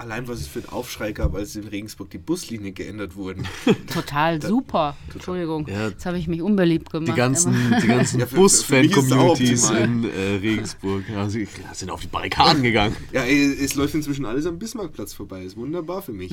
Allein 0.00 0.26
was 0.28 0.40
es 0.40 0.46
für 0.48 0.60
einen 0.60 0.70
Aufschrei 0.70 1.12
gab, 1.12 1.34
als 1.34 1.56
in 1.56 1.68
Regensburg 1.68 2.08
die 2.08 2.16
Buslinien 2.16 2.72
geändert 2.74 3.16
wurden. 3.16 3.46
Total 3.92 4.40
super. 4.40 4.96
Entschuldigung, 5.12 5.66
Ja. 5.68 5.88
jetzt 5.88 6.06
habe 6.06 6.16
ich 6.16 6.26
mich 6.26 6.40
unbeliebt 6.40 6.90
gemacht. 6.90 7.08
Die 7.08 7.14
ganzen, 7.14 7.54
die 7.82 7.86
ganzen 7.86 8.20
Ja, 8.20 8.24
Bus-Fan-Communities 8.26 9.68
in 9.68 10.04
äh, 10.04 10.36
Regensburg 10.40 11.04
ja, 11.12 11.28
sie 11.28 11.46
sind 11.74 11.90
auf 11.90 12.00
die 12.00 12.06
Barrikaden 12.06 12.62
gegangen. 12.62 12.96
Ja, 13.12 13.22
ey, 13.24 13.52
es 13.62 13.74
läuft 13.74 13.94
inzwischen 13.94 14.24
alles 14.24 14.46
am 14.46 14.58
Bismarckplatz 14.58 15.12
vorbei. 15.12 15.42
Ist 15.42 15.56
wunderbar 15.58 16.00
für 16.00 16.12
mich. 16.12 16.32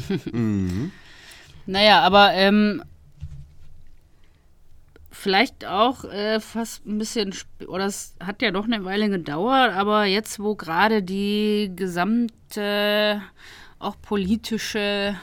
Naja, 1.65 2.02
aber 2.02 2.31
ähm, 2.35 2.81
vielleicht 5.18 5.65
auch 5.65 6.03
äh, 6.06 6.39
fast 6.39 6.85
ein 6.85 6.99
bisschen, 6.99 7.34
oder 7.68 7.85
es 7.85 8.15
hat 8.23 8.41
ja 8.41 8.52
doch 8.52 8.65
eine 8.65 8.85
Weile 8.85 9.10
gedauert, 9.10 9.73
aber 9.73 10.06
jetzt, 10.06 10.39
wo 10.39 10.56
gerade 10.56 11.02
die 11.02 11.72
gesamte, 11.76 13.22
auch 13.80 13.95
politische 14.02 15.15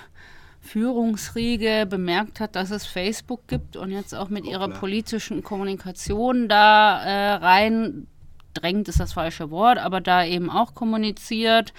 Führungsriege 0.60 1.86
bemerkt 1.88 2.40
hat, 2.40 2.56
dass 2.56 2.70
es 2.70 2.86
Facebook 2.86 3.46
gibt 3.46 3.76
und 3.76 3.90
jetzt 3.90 4.14
auch 4.14 4.28
mit 4.28 4.44
ihrer 4.46 4.68
politischen 4.68 5.42
Kommunikation 5.42 6.48
da 6.48 7.02
äh, 7.02 7.34
rein 7.34 8.06
drängt, 8.52 8.88
ist 8.88 9.00
das 9.00 9.12
falsche 9.12 9.50
Wort, 9.50 9.78
aber 9.78 10.00
da 10.00 10.24
eben 10.24 10.50
auch 10.50 10.74
kommuniziert, 10.74 11.72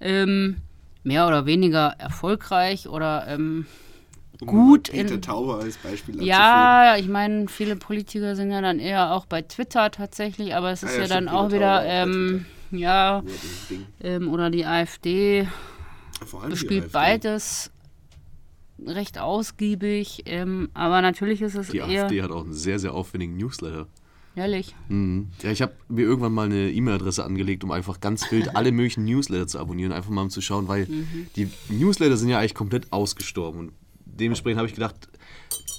ähm, 0.00 0.56
mehr 1.02 1.26
oder 1.26 1.46
weniger 1.46 1.94
erfolgreich 1.98 2.88
oder 2.88 3.26
ähm, 3.28 3.66
Um 4.40 4.46
Gut 4.46 4.90
Peter 4.90 5.14
in- 5.14 5.22
Tauber 5.22 5.58
als 5.60 5.76
Beispiel 5.76 6.22
ja, 6.22 6.96
ich 6.98 7.08
meine, 7.08 7.48
viele 7.48 7.76
Politiker 7.76 8.34
sind 8.36 8.50
ja 8.50 8.60
dann 8.62 8.78
eher 8.78 9.12
auch 9.12 9.26
bei 9.26 9.42
Twitter 9.42 9.90
tatsächlich, 9.90 10.54
aber 10.54 10.70
es 10.70 10.82
Ah 10.82 10.86
ist 10.88 10.94
ja, 10.96 11.02
ja, 11.02 11.08
dann 11.08 11.24
stimmt, 11.24 11.36
auch 11.38 11.48
Peter 11.48 11.56
wieder, 11.56 11.84
ähm, 11.86 12.46
ja, 12.70 13.22
ähm, 14.02 14.28
oder 14.32 14.48
die 14.50 14.64
AfD 14.64 15.46
die 16.20 16.48
bespielt 16.48 16.84
AfD. 16.84 16.92
beides 16.92 17.70
recht 18.86 19.18
ausgiebig, 19.18 20.22
ähm, 20.26 20.70
aber 20.74 21.02
natürlich 21.02 21.42
ist 21.42 21.54
es 21.54 21.68
Die 21.68 21.78
eher 21.78 22.04
AfD 22.04 22.22
hat 22.22 22.30
auch 22.30 22.44
einen 22.44 22.54
sehr, 22.54 22.78
sehr 22.78 22.94
aufwendigen 22.94 23.36
Newsletter. 23.36 23.88
ehrlich. 24.36 24.74
Mhm. 24.88 25.28
Ja, 25.42 25.50
ich 25.50 25.60
habe 25.60 25.72
mir 25.88 26.02
irgendwann 26.02 26.32
mal 26.32 26.46
eine 26.46 26.70
E-Mail-Adresse 26.70 27.24
angelegt, 27.24 27.62
um 27.62 27.72
einfach 27.72 28.00
ganz 28.00 28.30
wild 28.32 28.48
alle 28.56 28.72
möglichen 28.72 29.04
Newsletter 29.04 29.46
zu 29.46 29.58
abonnieren, 29.58 29.92
einfach 29.92 30.10
mal 30.10 30.22
um 30.22 30.30
zu 30.30 30.40
schauen, 30.40 30.66
weil 30.66 30.86
die 31.36 31.50
Newsletter 31.68 32.16
sind 32.16 32.30
ja 32.30 32.38
eigentlich 32.38 32.54
komplett 32.54 32.90
ausgestorben. 32.90 33.60
Und 33.60 33.72
dementsprechend 34.20 34.58
habe 34.58 34.68
ich 34.68 34.74
gedacht, 34.74 35.08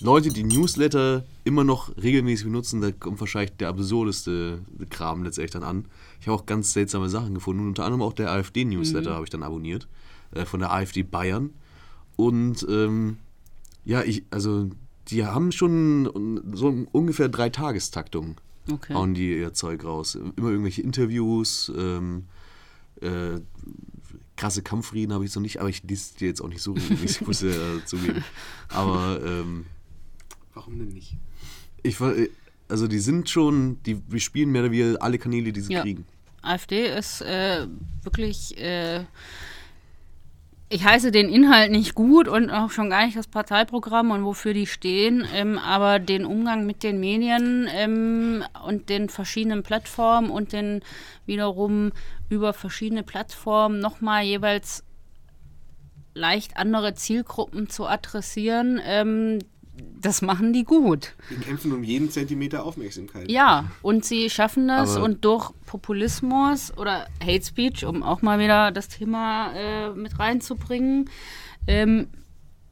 Leute, 0.01 0.29
die 0.29 0.43
Newsletter 0.43 1.23
immer 1.43 1.63
noch 1.63 1.95
regelmäßig 1.95 2.45
benutzen, 2.45 2.81
da 2.81 2.91
kommt 2.91 3.19
wahrscheinlich 3.19 3.55
der 3.57 3.69
absurdeste 3.69 4.61
Kram 4.89 5.23
letztendlich 5.23 5.51
dann 5.51 5.63
an. 5.63 5.85
Ich 6.19 6.27
habe 6.27 6.37
auch 6.37 6.45
ganz 6.45 6.73
seltsame 6.73 7.07
Sachen 7.09 7.35
gefunden, 7.35 7.67
unter 7.67 7.85
anderem 7.85 8.01
auch 8.01 8.13
der 8.13 8.31
AfD-Newsletter 8.31 9.13
habe 9.13 9.25
ich 9.25 9.29
dann 9.29 9.43
abonniert, 9.43 9.87
äh, 10.31 10.45
von 10.45 10.59
der 10.59 10.73
AfD 10.73 11.03
Bayern. 11.03 11.51
Und 12.15 12.65
ähm, 12.67 13.17
ja, 13.85 14.03
ich, 14.03 14.23
also 14.31 14.69
die 15.09 15.25
haben 15.25 15.51
schon 15.51 16.41
so 16.53 16.85
ungefähr 16.91 17.29
drei 17.29 17.49
Tagestaktung 17.49 18.37
Okay. 18.69 18.93
hauen 18.93 19.13
die 19.13 19.37
ihr 19.37 19.53
Zeug 19.53 19.83
raus. 19.83 20.15
Immer 20.15 20.49
irgendwelche 20.49 20.81
Interviews, 20.81 21.71
ähm, 21.75 22.25
äh, 23.01 23.39
krasse 24.41 24.63
Kampfreden 24.63 25.13
habe 25.13 25.23
ich 25.25 25.35
noch 25.35 25.41
nicht, 25.41 25.59
aber 25.59 25.69
ich 25.69 25.83
lese 25.83 26.13
die 26.19 26.25
jetzt 26.25 26.41
auch 26.41 26.47
nicht 26.47 26.61
so 26.61 26.71
regelmäßig, 26.73 27.27
muss 27.27 27.43
ich 27.43 27.55
äh, 27.55 27.85
zugeben. 27.85 28.23
Aber 28.69 29.19
ähm, 29.23 29.65
Warum 30.53 30.79
denn 30.79 30.89
nicht? 30.89 31.15
ich 31.83 31.99
äh, 32.01 32.29
also 32.67 32.87
die 32.87 32.99
sind 32.99 33.29
schon, 33.29 33.81
die 33.83 34.01
wir 34.07 34.19
spielen 34.19 34.49
mehr 34.51 34.63
oder 34.63 34.71
weniger 34.71 35.01
alle 35.01 35.17
Kanäle, 35.19 35.51
die 35.53 35.61
sie 35.61 35.73
Ja. 35.73 35.81
kriegen. 35.83 36.05
AfD 36.41 36.87
ist 36.97 37.21
äh, 37.21 37.67
wirklich. 38.03 38.57
Äh, 38.57 39.05
ich 40.71 40.85
heiße 40.85 41.11
den 41.11 41.27
Inhalt 41.27 41.69
nicht 41.69 41.95
gut 41.95 42.29
und 42.29 42.49
auch 42.49 42.71
schon 42.71 42.89
gar 42.89 43.05
nicht 43.05 43.17
das 43.17 43.27
Parteiprogramm 43.27 44.11
und 44.11 44.23
wofür 44.23 44.53
die 44.53 44.67
stehen, 44.67 45.27
ähm, 45.33 45.57
aber 45.57 45.99
den 45.99 46.25
Umgang 46.25 46.65
mit 46.65 46.81
den 46.83 47.01
Medien 47.01 47.67
ähm, 47.69 48.45
und 48.65 48.87
den 48.87 49.09
verschiedenen 49.09 49.63
Plattformen 49.63 50.29
und 50.29 50.53
den 50.53 50.81
wiederum 51.25 51.91
über 52.29 52.53
verschiedene 52.53 53.03
Plattformen 53.03 53.79
nochmal 53.79 54.23
jeweils 54.23 54.85
leicht 56.13 56.55
andere 56.55 56.93
Zielgruppen 56.93 57.67
zu 57.67 57.85
adressieren, 57.85 58.79
ähm, 58.85 59.39
das 60.01 60.21
machen 60.21 60.53
die 60.53 60.63
gut. 60.63 61.13
Wir 61.29 61.39
kämpfen 61.39 61.71
um 61.71 61.83
jeden 61.83 62.09
Zentimeter 62.09 62.63
Aufmerksamkeit. 62.63 63.31
Ja, 63.31 63.65
und 63.81 64.03
sie 64.05 64.29
schaffen 64.29 64.67
das 64.67 64.95
Aber- 64.95 65.05
und 65.05 65.23
durch 65.25 65.51
Populismus 65.65 66.75
oder 66.77 67.07
Hate 67.23 67.45
Speech, 67.45 67.85
um 67.85 68.03
auch 68.03 68.21
mal 68.21 68.39
wieder 68.39 68.71
das 68.71 68.87
Thema 68.87 69.53
äh, 69.53 69.89
mit 69.91 70.19
reinzubringen, 70.19 71.09
ähm, 71.67 72.07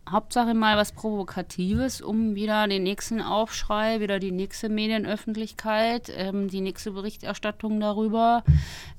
Hauptsache 0.10 0.56
mal 0.56 0.76
was 0.76 0.92
Provokatives, 0.92 2.02
um 2.02 2.34
wieder 2.34 2.68
den 2.68 2.84
nächsten 2.84 3.22
Aufschrei, 3.22 4.00
wieder 4.00 4.20
die 4.20 4.32
nächste 4.32 4.68
Medienöffentlichkeit, 4.68 6.12
ähm, 6.16 6.48
die 6.48 6.62
nächste 6.62 6.92
Berichterstattung 6.92 7.80
darüber. 7.80 8.44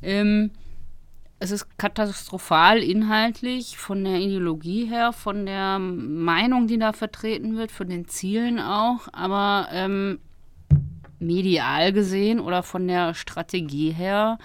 Ähm, 0.03 0.53
es 1.41 1.51
ist 1.51 1.79
katastrophal 1.79 2.83
inhaltlich, 2.83 3.79
von 3.79 4.05
der 4.05 4.17
Ideologie 4.17 4.85
her, 4.85 5.13
von 5.13 5.47
der 5.47 5.79
Meinung, 5.79 6.67
die 6.67 6.79
da 6.79 6.93
vertreten 6.93 7.57
wird, 7.57 7.73
von 7.73 7.89
den 7.89 8.07
Zielen 8.07 8.61
auch, 8.61 9.09
aber 9.13 9.69
ähm, 9.73 10.21
medial 11.19 11.93
gesehen 11.95 12.41
oder 12.41 12.63
von 12.63 12.87
der 12.87 13.15
Strategie 13.15 13.91
her 13.91 14.39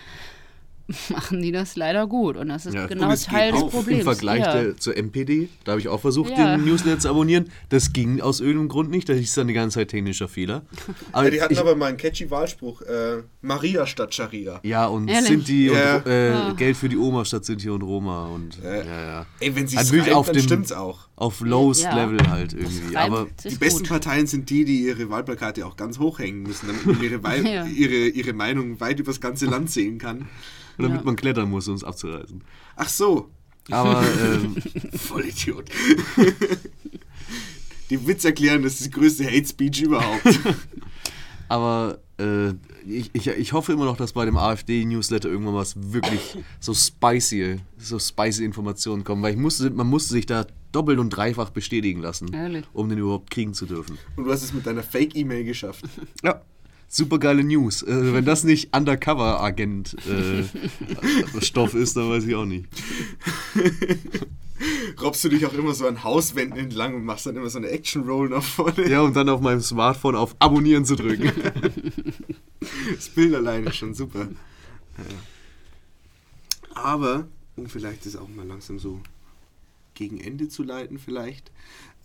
machen 1.10 1.42
die 1.42 1.52
das 1.52 1.76
leider 1.76 2.06
gut. 2.08 2.38
Und 2.38 2.50
das 2.50 2.66
ist 2.66 2.76
Ja, 2.76 2.86
genau 2.88 3.14
Teil 3.16 3.52
des. 3.52 3.62
Problems. 3.62 4.00
Im 4.00 4.04
Vergleich 4.06 4.40
ja. 4.42 4.54
der, 4.62 4.78
zur 4.78 4.96
MPD, 4.96 5.50
da 5.64 5.72
habe 5.72 5.82
ich 5.82 5.88
auch 5.88 6.00
versucht, 6.00 6.32
Ja. 6.38 6.56
den 6.58 6.66
Newsletter 6.66 7.00
zu 7.00 7.10
abonnieren. 7.10 7.50
Das 7.70 7.92
ging 7.94 8.22
aus 8.22 8.40
irgendeinem 8.40 8.70
Grund 8.70 8.92
nicht. 8.92 9.10
Da 9.10 9.14
hieß 9.14 9.34
dann 9.34 9.48
die 9.48 9.54
ganze 9.54 9.80
Zeit 9.80 9.90
technischer 9.90 10.28
Fehler. 10.28 10.64
Aber 11.12 11.26
Ja, 11.26 11.30
die 11.32 11.42
hatten 11.42 11.54
ich, 11.54 11.60
aber 11.60 11.76
mal 11.76 11.88
einen 11.88 11.98
catchy 11.98 12.30
Wahlspruch. 12.30 12.82
Äh, 12.84 13.24
Maria 13.42 13.88
statt 13.88 14.14
Scharia. 14.14 14.60
ja, 14.64 14.86
und 14.88 15.08
Ehrlich? 15.08 15.28
Sinti 15.30 15.68
Ja. 15.72 15.98
und 15.98 16.08
äh, 16.08 16.54
Geld 16.58 16.78
für 16.78 16.90
die 16.90 16.98
Oma 16.98 17.26
statt 17.26 17.46
Sinti 17.46 17.70
und 17.70 17.82
Roma. 17.82 18.28
Und 18.28 18.60
ja, 18.64 18.76
ja. 18.84 19.26
Ey, 19.40 19.56
wenn 19.56 19.68
sie 19.68 19.78
es 19.78 19.92
wirklich 19.92 20.08
reimt, 20.10 20.18
auf 20.18 20.26
dann 20.28 20.36
dem- 20.36 20.44
stimmt's 20.44 20.72
auch. 20.72 21.08
Auf 21.18 21.40
lowest 21.42 21.84
Ja. 21.84 21.96
Level 21.96 22.30
halt 22.30 22.54
irgendwie. 22.54 22.96
Aber 22.98 23.28
Die 23.44 23.56
besten 23.56 23.80
gut. 23.80 23.90
Parteien 23.90 24.28
sind 24.28 24.50
die, 24.50 24.66
die 24.66 24.82
ihre 24.84 25.10
Wahlplakate 25.10 25.66
auch 25.66 25.78
ganz 25.78 25.98
hoch 25.98 26.20
hängen 26.20 26.44
müssen, 26.44 26.68
damit 26.68 26.86
man 26.86 27.02
ihre, 27.02 27.68
ihre, 27.70 28.08
ihre 28.10 28.34
Meinung 28.34 28.80
weit 28.82 29.00
übers 29.00 29.22
ganze 29.22 29.46
Land 29.46 29.72
sehen 29.72 29.98
kann. 29.98 30.28
damit 30.84 31.00
Ja. 31.00 31.04
man 31.06 31.16
klettern 31.16 31.50
muss, 31.50 31.68
um 31.68 31.76
es 31.76 31.84
abzureißen. 31.84 32.44
Ach 32.76 32.90
so, 32.90 33.30
Aber 33.72 34.04
ähm, 34.24 34.56
Vollidiot. 34.98 35.70
die 37.90 38.08
Witz 38.08 38.26
erklären, 38.26 38.64
das 38.64 38.74
ist 38.74 38.86
die 38.86 38.92
größte 38.92 39.26
Hate 39.26 39.46
Speech 39.48 39.82
überhaupt. 39.84 40.40
Aber 41.48 42.00
äh, 42.20 42.50
ich, 42.88 43.12
ich, 43.14 43.28
ich 43.28 43.54
hoffe 43.54 43.74
immer 43.74 43.86
noch, 43.86 43.98
dass 43.98 44.14
bei 44.14 44.26
dem 44.26 44.38
AfD-Newsletter 44.38 45.30
irgendwann 45.30 45.54
was 45.56 45.76
wirklich 45.94 46.38
so 46.60 46.74
spicy, 46.74 47.58
so 47.78 48.00
spicy 48.00 48.44
Informationen 48.44 49.04
kommen, 49.04 49.22
weil 49.22 49.34
ich 49.34 49.40
musste, 49.40 49.70
man 49.70 49.88
musste 49.88 50.14
sich 50.14 50.26
da 50.26 50.48
doppelt 50.72 51.00
und 51.00 51.10
dreifach 51.12 51.52
bestätigen 51.52 52.02
lassen, 52.02 52.34
Ehrlich? 52.34 52.66
um 52.74 52.90
den 52.90 52.98
überhaupt 52.98 53.30
kriegen 53.32 53.54
zu 53.54 53.66
dürfen. 53.66 53.98
Und 54.16 54.26
du 54.26 54.32
hast 54.32 54.44
es 54.44 54.54
mit 54.54 54.66
deiner 54.66 54.84
Fake-E-Mail 54.84 55.44
geschafft. 55.46 55.86
Ja. 56.24 56.42
Super 56.96 57.20
geile 57.20 57.44
News. 57.44 57.84
Äh, 57.84 58.14
wenn 58.14 58.24
das 58.24 58.46
nicht 58.46 58.74
Undercover-Agent-Stoff 58.74 61.74
ist, 61.74 61.98
dann 61.98 62.10
weiß 62.10 62.24
ich 62.24 62.36
auch 62.36 62.46
nicht. 62.46 62.70
Robbst 65.02 65.26
du 65.26 65.30
dich 65.30 65.46
auch 65.46 65.52
immer 65.52 65.74
so 65.74 65.88
an 65.88 66.06
Hauswänden 66.06 66.58
entlang 66.58 66.96
und 66.96 67.04
machst 67.04 67.26
dann 67.26 67.36
immer 67.36 67.50
so 67.50 67.58
eine 67.58 67.68
Action-Roll 67.68 68.30
nach 68.30 68.42
vorne. 68.42 68.90
Ja, 68.90 69.02
und 69.02 69.14
dann 69.14 69.28
auf 69.28 69.42
meinem 69.42 69.60
Smartphone 69.60 70.16
auf 70.16 70.38
Abonnieren 70.40 70.86
zu 70.86 70.96
drücken. 70.96 71.34
Das 72.96 73.10
Bild 73.10 73.36
alleine 73.36 73.68
ist 73.68 73.76
schon 73.76 73.94
super. 73.94 74.30
Ja. 74.98 75.04
Aber, 76.82 77.28
um 77.58 77.68
vielleicht 77.68 78.06
das 78.06 78.16
auch 78.16 78.30
mal 78.30 78.48
langsam 78.48 78.80
so 78.80 79.02
gegen 79.96 80.18
Ende 80.20 80.48
zu 80.48 80.64
leiten, 80.64 80.98
vielleicht, 80.98 81.52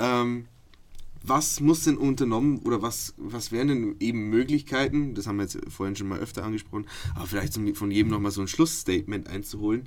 ähm, 0.01 0.49
was 1.23 1.61
muss 1.61 1.85
denn 1.85 1.99
unternommen 1.99 2.61
oder 2.61 2.83
was, 2.83 3.15
was 3.17 3.53
wären 3.53 3.69
denn 3.69 3.97
eben 4.01 4.31
Möglichkeiten, 4.31 5.15
das 5.15 5.27
haben 5.27 5.37
wir 5.37 5.43
jetzt 5.45 5.59
vorhin 5.69 5.97
schon 5.97 6.09
mal 6.09 6.19
öfter 6.19 6.45
angesprochen, 6.45 6.87
aber 7.15 7.27
vielleicht 7.27 7.55
von 7.75 7.91
jedem 7.91 8.11
nochmal 8.11 8.31
so 8.31 8.41
ein 8.41 8.49
Schlussstatement 8.49 9.29
einzuholen. 9.29 9.83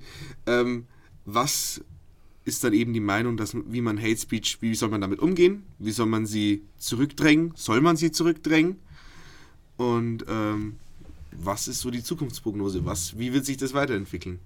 Ähm, 0.46 0.86
was 1.26 1.82
ist 2.46 2.64
dann 2.64 2.74
eben 2.74 2.94
die 2.94 3.00
Meinung, 3.00 3.38
dass, 3.38 3.56
wie 3.56 3.82
man 3.82 4.00
Hate 4.00 4.18
Speech, 4.18 4.58
wie 4.62 4.76
soll 4.76 4.90
man 4.90 5.02
damit 5.02 5.20
umgehen? 5.20 5.64
Wie 5.80 5.92
soll 5.92 6.08
man 6.08 6.26
sie 6.26 6.64
zurückdrängen? 6.78 7.54
Soll 7.56 7.82
man 7.82 7.96
sie 7.96 8.12
zurückdrängen? 8.12 8.78
Und 9.78 10.26
ähm, 10.28 10.76
was 11.32 11.68
ist 11.68 11.80
so 11.80 11.90
die 11.90 12.04
Zukunftsprognose? 12.04 12.86
Was, 12.86 13.18
wie 13.18 13.34
wird 13.34 13.46
sich 13.46 13.58
das 13.58 13.74
weiterentwickeln? 13.74 14.40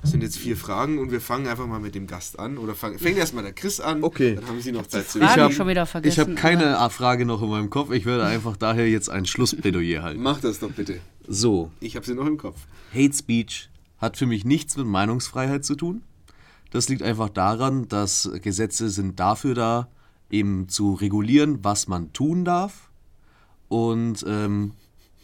Das 0.00 0.10
sind 0.10 0.22
jetzt 0.22 0.36
vier 0.36 0.56
Fragen 0.56 0.98
und 0.98 1.12
wir 1.12 1.20
fangen 1.20 1.46
einfach 1.46 1.66
mal 1.66 1.78
mit 1.78 1.94
dem 1.94 2.08
Gast 2.08 2.38
an. 2.38 2.58
Oder 2.58 2.74
fang, 2.74 2.98
fängt 2.98 3.18
erstmal 3.18 3.44
der 3.44 3.52
Chris 3.52 3.78
an. 3.78 4.02
Okay. 4.02 4.34
Dann 4.34 4.46
haben 4.48 4.60
Sie 4.60 4.72
noch 4.72 4.86
Zeit 4.88 5.08
zu 5.08 5.20
Fragen 5.20 5.42
hab- 5.42 5.52
schon 5.52 5.68
wieder 5.68 5.86
vergessen. 5.86 6.12
Ich 6.12 6.18
habe 6.18 6.34
keine 6.34 6.90
Frage 6.90 7.24
noch 7.24 7.40
in 7.42 7.48
meinem 7.50 7.70
Kopf. 7.70 7.92
Ich 7.92 8.04
werde 8.04 8.24
einfach 8.24 8.56
daher 8.56 8.88
jetzt 8.88 9.10
ein 9.10 9.26
Schlussplädoyer 9.26 10.02
halten. 10.02 10.20
Mach 10.22 10.40
das 10.40 10.58
doch 10.58 10.72
bitte. 10.72 10.98
So, 11.28 11.70
Ich 11.78 11.94
habe 11.94 12.04
sie 12.04 12.14
noch 12.14 12.26
im 12.26 12.36
Kopf. 12.36 12.58
Hate 12.92 13.12
Speech 13.14 13.70
hat 13.98 14.16
für 14.16 14.26
mich 14.26 14.44
nichts 14.44 14.76
mit 14.76 14.86
Meinungsfreiheit 14.86 15.64
zu 15.64 15.76
tun. 15.76 16.02
Das 16.70 16.88
liegt 16.88 17.02
einfach 17.02 17.28
daran, 17.28 17.86
dass 17.86 18.28
Gesetze 18.42 18.90
sind 18.90 19.20
dafür 19.20 19.54
da, 19.54 19.88
eben 20.30 20.68
zu 20.68 20.94
regulieren, 20.94 21.62
was 21.62 21.86
man 21.86 22.12
tun 22.12 22.44
darf. 22.44 22.90
Und 23.68 24.24
ähm, 24.26 24.72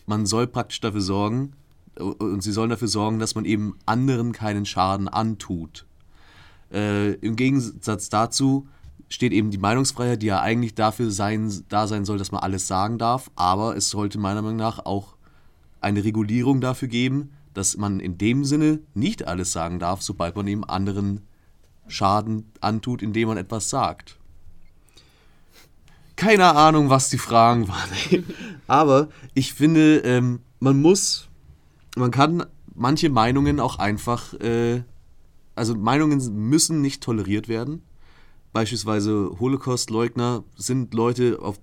man 0.06 0.24
soll 0.26 0.46
praktisch 0.46 0.80
dafür 0.80 1.00
sorgen, 1.00 1.54
und 1.98 2.42
sie 2.42 2.52
sollen 2.52 2.70
dafür 2.70 2.88
sorgen, 2.88 3.18
dass 3.18 3.34
man 3.34 3.44
eben 3.44 3.76
anderen 3.86 4.32
keinen 4.32 4.66
Schaden 4.66 5.08
antut. 5.08 5.86
Äh, 6.72 7.14
Im 7.14 7.36
Gegensatz 7.36 8.08
dazu 8.08 8.68
steht 9.08 9.32
eben 9.32 9.50
die 9.50 9.58
Meinungsfreiheit, 9.58 10.22
die 10.22 10.26
ja 10.26 10.40
eigentlich 10.40 10.74
dafür 10.74 11.10
sein, 11.10 11.52
da 11.68 11.86
sein 11.86 12.04
soll, 12.04 12.18
dass 12.18 12.32
man 12.32 12.42
alles 12.42 12.66
sagen 12.66 12.98
darf, 12.98 13.30
aber 13.36 13.76
es 13.76 13.88
sollte 13.88 14.18
meiner 14.18 14.42
Meinung 14.42 14.58
nach 14.58 14.84
auch 14.84 15.16
eine 15.80 16.04
Regulierung 16.04 16.60
dafür 16.60 16.88
geben, 16.88 17.30
dass 17.54 17.76
man 17.76 18.00
in 18.00 18.18
dem 18.18 18.44
Sinne 18.44 18.80
nicht 18.94 19.26
alles 19.26 19.52
sagen 19.52 19.78
darf, 19.78 20.02
sobald 20.02 20.36
man 20.36 20.46
eben 20.46 20.64
anderen 20.64 21.22
Schaden 21.86 22.52
antut, 22.60 23.02
indem 23.02 23.28
man 23.28 23.38
etwas 23.38 23.70
sagt. 23.70 24.16
Keine 26.16 26.54
Ahnung, 26.54 26.90
was 26.90 27.10
die 27.10 27.18
Fragen 27.18 27.68
waren. 27.68 28.24
Aber 28.66 29.08
ich 29.34 29.54
finde, 29.54 29.98
ähm, 29.98 30.40
man 30.60 30.80
muss, 30.80 31.27
man 31.98 32.10
kann 32.10 32.44
manche 32.74 33.10
Meinungen 33.10 33.60
auch 33.60 33.78
einfach, 33.78 34.34
äh, 34.34 34.82
also 35.54 35.74
Meinungen 35.74 36.18
müssen 36.48 36.80
nicht 36.80 37.02
toleriert 37.02 37.48
werden. 37.48 37.82
Beispielsweise 38.52 39.30
Holocaust-Leugner 39.38 40.44
sind 40.56 40.94
Leute, 40.94 41.38
auf, 41.42 41.58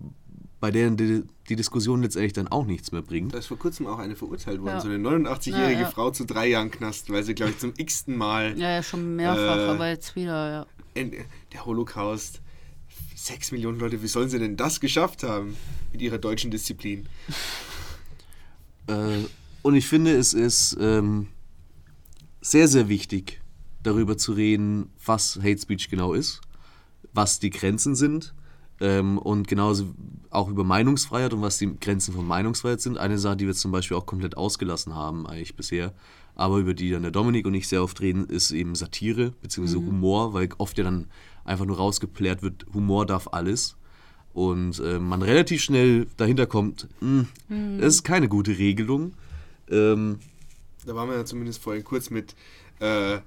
bei 0.60 0.72
denen 0.72 0.98
die, 0.98 1.24
die 1.50 1.56
Diskussion 1.56 2.02
letztendlich 2.04 2.34
dann 2.34 2.48
auch 2.48 2.66
nichts 2.66 2.92
mehr 2.92 3.02
bringt. 3.02 3.34
Da 3.34 3.38
ist 3.40 3.48
vor 3.48 3.58
kurzem 3.58 3.88
auch 3.88 4.00
eine 4.00 4.16
verurteilt 4.16 4.62
worden, 4.62 4.76
Ja. 4.76 4.82
so 4.82 4.90
eine 4.90 4.98
89-jährige 4.98 5.74
Ja, 5.74 5.80
ja. 5.82 5.90
Frau 5.90 6.12
zu 6.12 6.26
drei 6.26 6.48
Jahren 6.48 6.72
Knast, 6.72 7.10
weil 7.12 7.24
sie, 7.24 7.34
glaube 7.36 7.52
ich, 7.52 7.60
zum 7.60 7.74
x-ten 7.76 8.18
Mal 8.18 8.58
Ja, 8.58 8.70
ja, 8.72 8.84
schon 8.84 9.16
mehrfach, 9.16 9.58
Äh, 9.58 9.70
aber 9.70 9.90
jetzt 9.90 10.16
wieder, 10.16 10.50
ja. 10.52 10.66
in, 10.94 11.12
der 11.54 11.66
Holocaust, 11.66 12.42
sechs 13.16 13.52
Millionen 13.52 13.80
Leute, 13.80 14.02
wie 14.04 14.08
sollen 14.08 14.30
sie 14.30 14.40
denn 14.40 14.56
das 14.58 14.80
geschafft 14.80 15.24
haben 15.24 15.56
mit 15.92 16.02
ihrer 16.02 16.18
deutschen 16.18 16.52
Disziplin? 16.52 17.08
Äh, 18.88 19.24
und 19.66 19.74
ich 19.74 19.88
finde, 19.88 20.16
es 20.16 20.36
ist 20.36 20.78
ähm, 20.80 21.26
sehr, 22.40 22.68
sehr 22.68 22.88
wichtig, 22.88 23.42
darüber 23.82 24.16
zu 24.16 24.34
reden, 24.34 24.92
was 25.04 25.40
Hate 25.42 25.58
Speech 25.58 25.90
genau 25.90 26.14
ist, 26.14 26.40
was 27.14 27.40
die 27.40 27.50
Grenzen 27.50 27.96
sind 27.96 28.36
ähm, 28.80 29.18
und 29.18 29.48
genauso 29.48 29.88
auch 30.30 30.50
über 30.50 30.64
Meinungsfreiheit 30.64 31.34
und 31.34 31.42
was 31.42 31.58
die 31.58 31.80
Grenzen 31.80 32.14
von 32.14 32.28
Meinungsfreiheit 32.28 32.80
sind. 32.80 33.00
Eine 33.00 33.18
Sache, 33.18 33.38
die 33.38 33.48
wir 33.48 33.56
zum 33.56 33.72
Beispiel 33.72 33.98
auch 33.98 34.06
komplett 34.06 34.38
ausgelassen 34.38 34.94
haben, 34.94 35.26
eigentlich 35.26 35.56
bisher, 35.56 35.96
aber 36.36 36.60
über 36.60 36.76
die 36.76 36.92
dann 36.92 37.02
der 37.02 37.10
Dominik 37.10 37.48
und 37.48 37.56
ich 37.56 37.68
sehr 37.68 37.82
oft 37.82 38.00
reden, 38.02 38.26
ist 38.26 38.52
eben 38.52 38.76
Satire 38.76 39.34
bzw. 39.42 39.78
Humor, 39.78 40.36
weil 40.36 40.48
oft 40.60 40.78
ja 40.78 40.84
dann 40.84 41.08
einfach 41.44 41.66
nur 41.66 41.78
rausgeplärt 41.78 42.44
wird, 42.44 42.68
Humor 42.76 43.08
darf 43.08 43.30
alles. 43.32 43.78
Und 44.32 44.80
äh, 44.80 45.00
man 45.00 45.24
relativ 45.24 45.64
schnell 45.64 46.06
dahinter 46.18 46.46
kommt, 46.46 46.88
"Hm, 47.00 47.30
das 47.80 47.96
ist 47.96 48.04
keine 48.04 48.30
gute 48.30 48.60
Regelung. 48.60 49.14
Ähm, 49.70 50.20
Da 50.86 50.96
waren 50.96 51.10
wir 51.10 51.16
ja 51.18 51.26
zumindest 51.26 51.62
vorhin 51.62 51.84
kurz 51.84 52.10
mit 52.10 52.36
äh, 52.80 53.16
äh, 53.16 53.20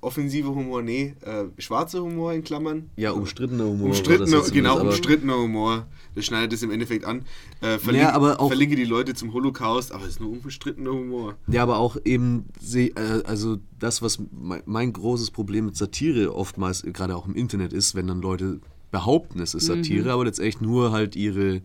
offensiver 0.00 0.54
Humor, 0.54 0.82
nee, 0.82 1.14
äh, 1.22 1.44
schwarzer 1.60 2.00
Humor 2.02 2.32
in 2.32 2.44
Klammern. 2.44 2.90
ja, 2.96 3.10
umstrittener 3.12 3.64
Humor. 3.64 3.88
Umstrittener, 3.88 4.40
genau, 4.52 4.80
umstrittener 4.80 5.36
Humor. 5.36 5.86
Das 6.14 6.24
schneidet 6.26 6.52
es 6.52 6.62
im 6.62 6.70
Endeffekt 6.70 7.04
an. 7.04 7.24
Äh, 7.60 7.78
verlinke, 7.78 8.06
Ja, 8.06 8.12
aber 8.12 8.40
auch- 8.40 8.46
verlinke 8.48 8.76
die 8.76 8.84
Leute 8.84 9.14
zum 9.14 9.32
Holocaust, 9.32 9.90
aber 9.92 10.04
es 10.04 10.10
ist 10.10 10.20
nur 10.20 10.30
umstrittener 10.30 10.92
Humor. 10.92 11.34
Ja, 11.48 11.64
aber 11.64 11.78
auch 11.78 11.96
eben, 12.04 12.44
äh, 12.72 12.90
also 13.24 13.56
das, 13.80 14.00
was 14.00 14.20
mein, 14.30 14.62
mein 14.64 14.92
großes 14.92 15.32
Problem 15.32 15.66
mit 15.66 15.76
Satire 15.76 16.34
oftmals, 16.34 16.82
gerade 16.82 17.16
auch 17.16 17.26
im 17.26 17.34
Internet 17.34 17.72
ist, 17.72 17.94
wenn 17.96 18.06
dann 18.06 18.22
Leute 18.22 18.60
behaupten, 18.92 19.40
es 19.40 19.54
ist 19.54 19.66
Satire, 19.66 20.12
aber 20.12 20.24
letztendlich 20.24 20.60
nur 20.60 20.92
halt 20.92 21.16
ihre 21.16 21.62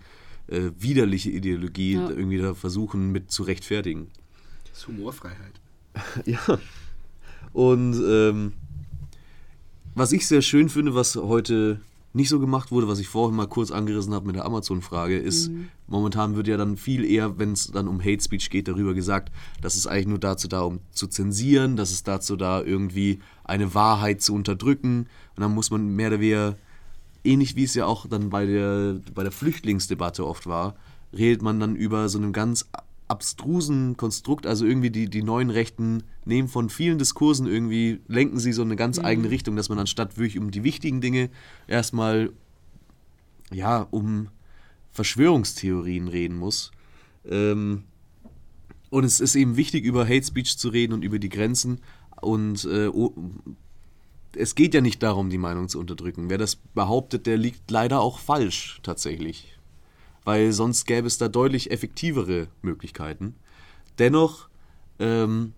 äh, 0.49 0.71
widerliche 0.77 1.29
Ideologie 1.29 1.93
Ja. 1.93 2.09
irgendwie 2.09 2.37
da 2.37 2.53
versuchen 2.53 3.11
mit 3.11 3.31
zu 3.31 3.43
rechtfertigen. 3.43 4.07
Das 4.69 4.79
ist 4.79 4.87
Humorfreiheit. 4.87 5.59
Ja. 6.25 6.39
Und 7.51 7.95
ähm, 8.07 8.53
was 9.95 10.11
ich 10.11 10.27
sehr 10.27 10.41
schön 10.41 10.69
finde, 10.69 10.93
was 10.95 11.15
heute 11.15 11.81
nicht 12.13 12.29
so 12.29 12.39
gemacht 12.39 12.71
wurde, 12.71 12.87
was 12.87 12.99
ich 12.99 13.07
vorhin 13.07 13.35
mal 13.35 13.47
kurz 13.47 13.69
angerissen 13.71 14.13
habe 14.13 14.25
mit 14.27 14.35
der 14.35 14.45
Amazon-Frage, 14.45 15.17
ist, 15.17 15.51
momentan 15.87 16.35
wird 16.35 16.47
ja 16.47 16.57
dann 16.57 16.75
viel 16.77 17.03
eher, 17.05 17.37
wenn 17.37 17.51
es 17.51 17.67
dann 17.67 17.87
um 17.87 17.99
Hate 17.99 18.21
Speech 18.23 18.49
geht, 18.49 18.67
darüber 18.67 18.93
gesagt, 18.93 19.31
dass 19.61 19.75
es 19.75 19.85
eigentlich 19.87 20.07
nur 20.07 20.19
dazu 20.19 20.47
da, 20.47 20.61
um 20.61 20.79
zu 20.91 21.07
zensieren, 21.07 21.75
dass 21.75 21.91
es 21.91 22.03
dazu 22.03 22.35
da, 22.35 22.63
irgendwie 22.63 23.19
eine 23.43 23.73
Wahrheit 23.75 24.21
zu 24.21 24.33
unterdrücken. 24.33 25.07
Und 25.35 25.41
dann 25.41 25.53
muss 25.53 25.69
man 25.69 25.95
mehr 25.95 26.07
oder 26.09 26.19
weniger, 26.19 26.57
ähnlich 27.23 27.55
wie 27.55 27.63
es 27.63 27.75
ja 27.75 27.85
auch 27.85 28.07
dann 28.07 28.29
bei 28.29 28.45
der, 28.45 28.99
bei 29.13 29.23
der 29.23 29.31
Flüchtlingsdebatte 29.31 30.25
oft 30.25 30.47
war, 30.47 30.75
redet 31.13 31.41
man 31.41 31.59
dann 31.59 31.75
über 31.75 32.09
so 32.09 32.17
einem 32.17 32.33
ganz 32.33 32.69
abstrusen 33.07 33.97
Konstrukt, 33.97 34.45
also 34.45 34.65
irgendwie 34.65 34.91
die, 34.91 35.09
die 35.09 35.23
neuen 35.23 35.49
Rechten 35.49 36.03
nehmen 36.25 36.47
von 36.47 36.69
vielen 36.69 36.99
Diskursen 36.99 37.47
irgendwie, 37.47 38.01
lenken 38.07 38.39
sie 38.39 38.53
so 38.53 38.61
eine 38.61 38.75
ganz 38.75 38.99
eigene 38.99 39.31
Richtung, 39.31 39.55
dass 39.55 39.69
man 39.69 39.79
anstatt 39.79 40.17
wirklich 40.17 40.37
um 40.37 40.51
die 40.51 40.63
wichtigen 40.63 41.01
Dinge 41.01 41.29
erstmal 41.67 42.31
ja, 43.51 43.87
um 43.89 44.29
Verschwörungstheorien 44.91 46.07
reden 46.07 46.37
muss. 46.37 46.71
Ähm, 47.25 47.83
und 48.89 49.03
es 49.03 49.19
ist 49.19 49.35
eben 49.35 49.55
wichtig, 49.55 49.85
über 49.85 50.03
Hate 50.05 50.23
Speech 50.25 50.57
zu 50.57 50.69
reden 50.69 50.93
und 50.93 51.03
über 51.03 51.19
die 51.19 51.29
Grenzen. 51.29 51.79
Und 52.21 52.65
äh, 52.65 52.89
es 54.35 54.55
geht 54.55 54.73
ja 54.73 54.81
nicht 54.81 55.01
darum, 55.03 55.29
die 55.29 55.37
Meinung 55.37 55.69
zu 55.69 55.79
unterdrücken. 55.79 56.29
Wer 56.29 56.37
das 56.37 56.55
behauptet, 56.55 57.25
der 57.25 57.37
liegt 57.37 57.71
leider 57.71 57.99
auch 58.01 58.19
falsch 58.19 58.79
tatsächlich. 58.83 59.57
Weil 60.23 60.51
sonst 60.51 60.85
gäbe 60.85 61.07
es 61.07 61.17
da 61.17 61.27
deutlich 61.27 61.71
effektivere 61.71 62.47
Möglichkeiten. 62.61 63.35
Dennoch 63.97 64.49
ähm, 64.99 65.53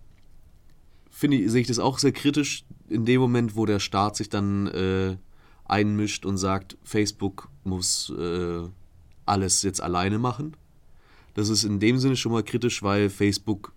finde 1.10 1.38
ich, 1.38 1.52
sehe 1.52 1.62
ich 1.62 1.68
das 1.68 1.80
auch 1.80 2.00
sehr 2.00 2.12
kritisch 2.12 2.64
in 2.88 3.06
dem 3.06 3.22
Moment, 3.22 3.56
wo 3.56 3.66
der 3.66 3.80
Staat 3.80 4.16
sich 4.16 4.30
dann 4.30 4.68
äh, 4.68 5.18
einmischt 5.66 6.26
und 6.26 6.38
sagt, 6.38 6.78
Facebook 6.84 7.50
muss 7.64 8.12
äh, 8.18 8.68
alles 9.26 9.62
jetzt 9.64 9.82
alleine 9.82 10.20
machen. 10.20 10.56
Das 11.34 11.50
ist 11.50 11.64
in 11.64 11.80
dem 11.80 11.98
Sinne 11.98 12.16
schon 12.16 12.32
mal 12.32 12.44
kritisch, 12.44 12.84
weil 12.84 13.10
Facebook, 13.10 13.74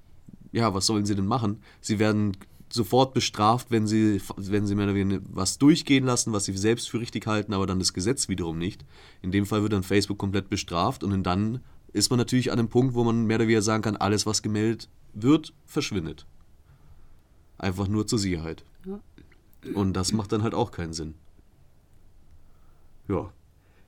ja, 0.52 0.74
was 0.74 0.86
sollen 0.86 1.06
sie 1.06 1.14
denn 1.14 1.26
machen? 1.26 1.60
Sie 1.80 1.98
werden 1.98 2.36
sofort 2.74 3.14
bestraft, 3.14 3.70
wenn 3.70 3.86
sie, 3.86 4.20
wenn 4.36 4.66
sie 4.66 4.74
mehr 4.74 4.86
oder 4.86 4.94
weniger 4.94 5.20
was 5.30 5.58
durchgehen 5.58 6.04
lassen, 6.04 6.32
was 6.32 6.44
sie 6.44 6.56
selbst 6.56 6.90
für 6.90 7.00
richtig 7.00 7.26
halten, 7.26 7.54
aber 7.54 7.66
dann 7.66 7.78
das 7.78 7.94
Gesetz 7.94 8.28
wiederum 8.28 8.58
nicht. 8.58 8.84
In 9.22 9.30
dem 9.30 9.46
Fall 9.46 9.62
wird 9.62 9.72
dann 9.72 9.84
Facebook 9.84 10.18
komplett 10.18 10.50
bestraft 10.50 11.04
und 11.04 11.22
dann 11.22 11.60
ist 11.92 12.10
man 12.10 12.18
natürlich 12.18 12.50
an 12.50 12.58
einem 12.58 12.68
Punkt, 12.68 12.94
wo 12.94 13.04
man 13.04 13.26
mehr 13.26 13.36
oder 13.36 13.44
weniger 13.44 13.62
sagen 13.62 13.82
kann, 13.82 13.96
alles, 13.96 14.26
was 14.26 14.42
gemeldet 14.42 14.88
wird, 15.12 15.54
verschwindet. 15.64 16.26
Einfach 17.56 17.86
nur 17.86 18.06
zur 18.08 18.18
Sicherheit. 18.18 18.64
Ja. 18.84 19.00
Und 19.74 19.92
das 19.92 20.12
macht 20.12 20.32
dann 20.32 20.42
halt 20.42 20.54
auch 20.54 20.72
keinen 20.72 20.92
Sinn. 20.92 21.14
Ja. 23.08 23.32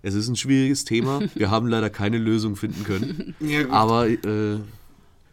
Es 0.02 0.14
ist 0.14 0.28
ein 0.28 0.36
schwieriges 0.36 0.84
Thema. 0.84 1.22
Wir 1.34 1.50
haben 1.50 1.66
leider 1.66 1.90
keine 1.90 2.18
Lösung 2.18 2.54
finden 2.54 2.84
können. 2.84 3.34
Ja, 3.40 3.64
gut. 3.64 3.72
Aber 3.72 4.08
äh, 4.08 4.60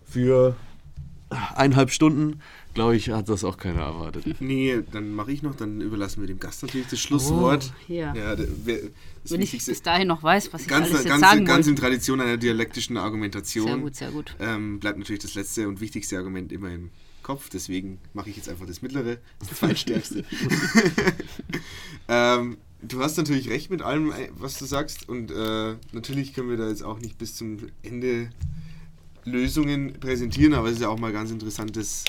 für 0.05 0.55
eineinhalb 1.29 1.91
Stunden, 1.91 2.39
glaube 2.73 2.95
ich, 2.95 3.09
hat 3.09 3.29
das 3.29 3.43
auch 3.43 3.57
keiner 3.57 3.81
erwartet. 3.81 4.25
Nee, 4.39 4.81
dann 4.91 5.13
mache 5.13 5.31
ich 5.31 5.41
noch, 5.41 5.55
dann 5.55 5.81
überlassen 5.81 6.21
wir 6.21 6.27
dem 6.27 6.39
Gast 6.39 6.63
natürlich 6.63 6.87
das 6.87 6.99
Schlusswort. 6.99 7.71
Oh, 7.87 7.93
ja. 7.93 8.13
Ja, 8.13 8.35
der, 8.35 8.47
wer, 8.65 8.79
das 9.23 9.31
Wenn 9.31 9.41
ich 9.41 9.51
bis 9.51 9.81
dahin 9.81 10.07
noch 10.07 10.21
weiß, 10.21 10.51
was 10.51 10.63
ich 10.63 10.67
ganz, 10.67 10.87
alles 10.87 10.99
jetzt 10.99 11.07
ganz, 11.07 11.21
sagen 11.21 11.45
ganz 11.45 11.67
in. 11.67 11.75
Tradition 11.75 12.19
einer 12.19 12.37
dialektischen 12.37 12.97
Argumentation. 12.97 13.67
Sehr 13.67 13.77
gut, 13.77 13.95
sehr 13.95 14.11
gut. 14.11 14.35
Ähm, 14.39 14.79
bleibt 14.79 14.97
natürlich 14.99 15.21
das 15.21 15.35
letzte 15.35 15.67
und 15.67 15.79
wichtigste 15.79 16.17
Argument 16.17 16.51
immer 16.51 16.69
im 16.71 16.89
Kopf, 17.23 17.49
deswegen 17.49 17.99
mache 18.13 18.29
ich 18.29 18.35
jetzt 18.35 18.49
einfach 18.49 18.65
das 18.65 18.81
mittlere, 18.81 19.17
das 19.39 19.49
zweitstärkste. 19.59 20.25
ähm, 22.09 22.57
du 22.81 22.99
hast 22.99 23.17
natürlich 23.17 23.49
recht 23.49 23.69
mit 23.69 23.81
allem, 23.81 24.11
äh, 24.11 24.29
was 24.35 24.59
du 24.59 24.65
sagst 24.65 25.07
und 25.09 25.31
äh, 25.31 25.75
natürlich 25.93 26.33
können 26.33 26.49
wir 26.49 26.57
da 26.57 26.67
jetzt 26.67 26.83
auch 26.83 26.99
nicht 26.99 27.17
bis 27.17 27.35
zum 27.35 27.57
Ende 27.81 28.29
Lösungen 29.25 29.93
präsentieren, 29.99 30.53
aber 30.53 30.67
es 30.67 30.75
ist 30.75 30.81
ja 30.81 30.89
auch 30.89 30.99
mal 30.99 31.13
ganz 31.13 31.31
interessant, 31.31 31.75
das, 31.77 32.03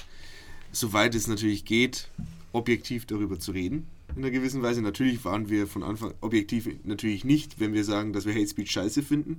soweit 0.75 1.15
es 1.15 1.27
natürlich 1.27 1.65
geht, 1.65 2.09
objektiv 2.53 3.07
darüber 3.07 3.39
zu 3.39 3.53
reden. 3.53 3.87
In 4.17 4.23
einer 4.23 4.31
gewissen 4.31 4.63
Weise. 4.63 4.83
Natürlich 4.83 5.25
waren 5.25 5.49
wir 5.49 5.67
von 5.67 5.83
Anfang 5.83 6.15
objektiv 6.21 6.69
natürlich 6.85 7.25
nicht, 7.25 7.59
wenn 7.59 7.73
wir 7.73 7.85
sagen, 7.85 8.13
dass 8.13 8.27
wir 8.27 8.35
Hate 8.35 8.47
Speech 8.47 8.71
scheiße 8.71 9.03
finden. 9.03 9.39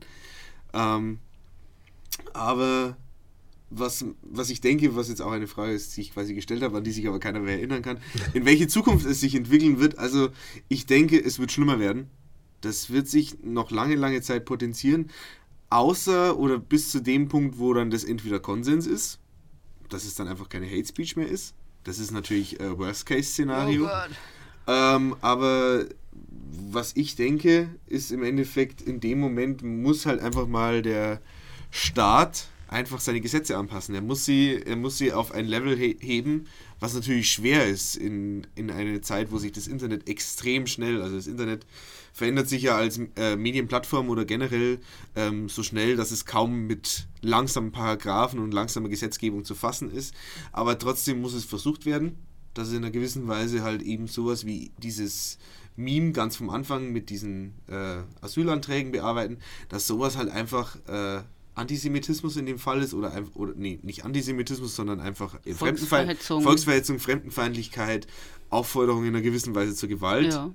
Ähm, 0.73 1.19
aber 2.33 2.97
was, 3.69 4.05
was 4.21 4.49
ich 4.49 4.61
denke, 4.61 4.95
was 4.95 5.09
jetzt 5.09 5.21
auch 5.21 5.31
eine 5.31 5.47
Frage 5.47 5.73
ist, 5.73 5.95
die 5.95 6.01
ich 6.01 6.13
quasi 6.13 6.33
gestellt 6.33 6.61
habe, 6.61 6.77
an 6.77 6.83
die 6.83 6.91
sich 6.91 7.07
aber 7.07 7.19
keiner 7.19 7.39
mehr 7.39 7.57
erinnern 7.57 7.81
kann, 7.81 7.99
in 8.33 8.45
welche 8.45 8.67
Zukunft 8.67 9.05
es 9.05 9.19
sich 9.19 9.35
entwickeln 9.35 9.79
wird. 9.79 9.97
Also 9.97 10.29
ich 10.67 10.85
denke, 10.85 11.21
es 11.21 11.39
wird 11.39 11.51
schlimmer 11.51 11.79
werden. 11.79 12.09
Das 12.61 12.89
wird 12.89 13.07
sich 13.07 13.43
noch 13.43 13.71
lange, 13.71 13.95
lange 13.95 14.21
Zeit 14.21 14.45
potenzieren. 14.45 15.09
Außer 15.69 16.37
oder 16.37 16.59
bis 16.59 16.91
zu 16.91 17.01
dem 17.01 17.27
Punkt, 17.27 17.59
wo 17.59 17.73
dann 17.73 17.89
das 17.89 18.03
entweder 18.03 18.39
Konsens 18.39 18.87
ist, 18.87 19.19
dass 19.89 20.05
es 20.05 20.15
dann 20.15 20.27
einfach 20.27 20.49
keine 20.49 20.67
Hate 20.67 20.87
Speech 20.87 21.15
mehr 21.15 21.27
ist. 21.27 21.53
Das 21.83 21.99
ist 21.99 22.11
natürlich 22.11 22.59
äh, 22.59 22.77
Worst-Case-Szenario. 22.77 23.89
Ähm, 24.67 25.15
aber 25.21 25.85
was 26.71 26.93
ich 26.95 27.15
denke, 27.15 27.69
ist 27.85 28.11
im 28.11 28.23
Endeffekt, 28.23 28.81
in 28.81 28.99
dem 28.99 29.19
Moment 29.19 29.61
muss 29.61 30.05
halt 30.05 30.19
einfach 30.21 30.47
mal 30.47 30.81
der 30.81 31.21
Staat 31.71 32.47
einfach 32.67 32.99
seine 32.99 33.21
Gesetze 33.21 33.57
anpassen. 33.57 33.93
Er 33.95 34.01
muss 34.01 34.25
sie, 34.25 34.61
er 34.65 34.75
muss 34.75 34.97
sie 34.97 35.13
auf 35.13 35.31
ein 35.31 35.45
Level 35.45 35.77
he 35.77 35.97
heben, 35.99 36.47
was 36.79 36.93
natürlich 36.93 37.31
schwer 37.31 37.67
ist 37.67 37.95
in, 37.95 38.47
in 38.55 38.71
einer 38.71 39.01
Zeit, 39.01 39.31
wo 39.31 39.37
sich 39.37 39.51
das 39.51 39.67
Internet 39.67 40.09
extrem 40.09 40.67
schnell, 40.67 41.01
also 41.01 41.15
das 41.15 41.27
Internet 41.27 41.65
verändert 42.15 42.47
sich 42.47 42.61
ja 42.61 42.77
als 42.77 42.97
äh, 43.17 43.35
Medienplattform 43.35 44.09
oder 44.09 44.23
generell 44.23 44.79
ähm, 45.17 45.49
so 45.49 45.63
schnell, 45.63 45.97
dass 45.97 46.11
es 46.11 46.25
kaum 46.25 46.65
mit 46.65 47.07
langsamen 47.21 47.73
Paragraphen 47.73 48.39
und 48.39 48.53
langsamer 48.53 48.87
Gesetzgebung 48.87 49.43
zu 49.43 49.53
fassen 49.53 49.91
ist. 49.91 50.15
Aber 50.53 50.79
trotzdem 50.79 51.19
muss 51.19 51.33
es 51.33 51.43
versucht 51.43 51.85
werden, 51.85 52.15
dass 52.53 52.69
es 52.69 52.73
in 52.73 52.83
einer 52.83 52.91
gewissen 52.91 53.27
Weise 53.27 53.63
halt 53.63 53.81
eben 53.81 54.07
sowas 54.07 54.45
wie 54.45 54.71
dieses 54.77 55.39
Meme 55.75 56.13
ganz 56.13 56.37
vom 56.37 56.49
Anfang 56.49 56.93
mit 56.93 57.09
diesen 57.09 57.53
äh, 57.67 57.97
Asylanträgen 58.21 58.93
bearbeiten, 58.93 59.39
dass 59.67 59.85
sowas 59.85 60.15
halt 60.15 60.29
einfach 60.29 60.77
äh, 60.87 61.21
Antisemitismus 61.53 62.37
in 62.37 62.45
dem 62.45 62.59
Fall 62.59 62.81
ist 62.81 62.93
oder, 62.93 63.11
oder 63.33 63.51
nee, 63.57 63.79
nicht 63.83 64.05
Antisemitismus, 64.05 64.73
sondern 64.73 65.01
einfach 65.01 65.31
Fremdenfeindlichkeit, 65.31 65.59
Volksverhetzung. 65.59 66.43
Volksverhetzung, 66.43 66.99
Fremdenfeindlichkeit, 66.99 68.07
Aufforderung 68.49 69.03
in 69.03 69.09
einer 69.09 69.21
gewissen 69.21 69.53
Weise 69.53 69.75
zur 69.75 69.89
Gewalt 69.89 70.31
Ja. 70.31 70.53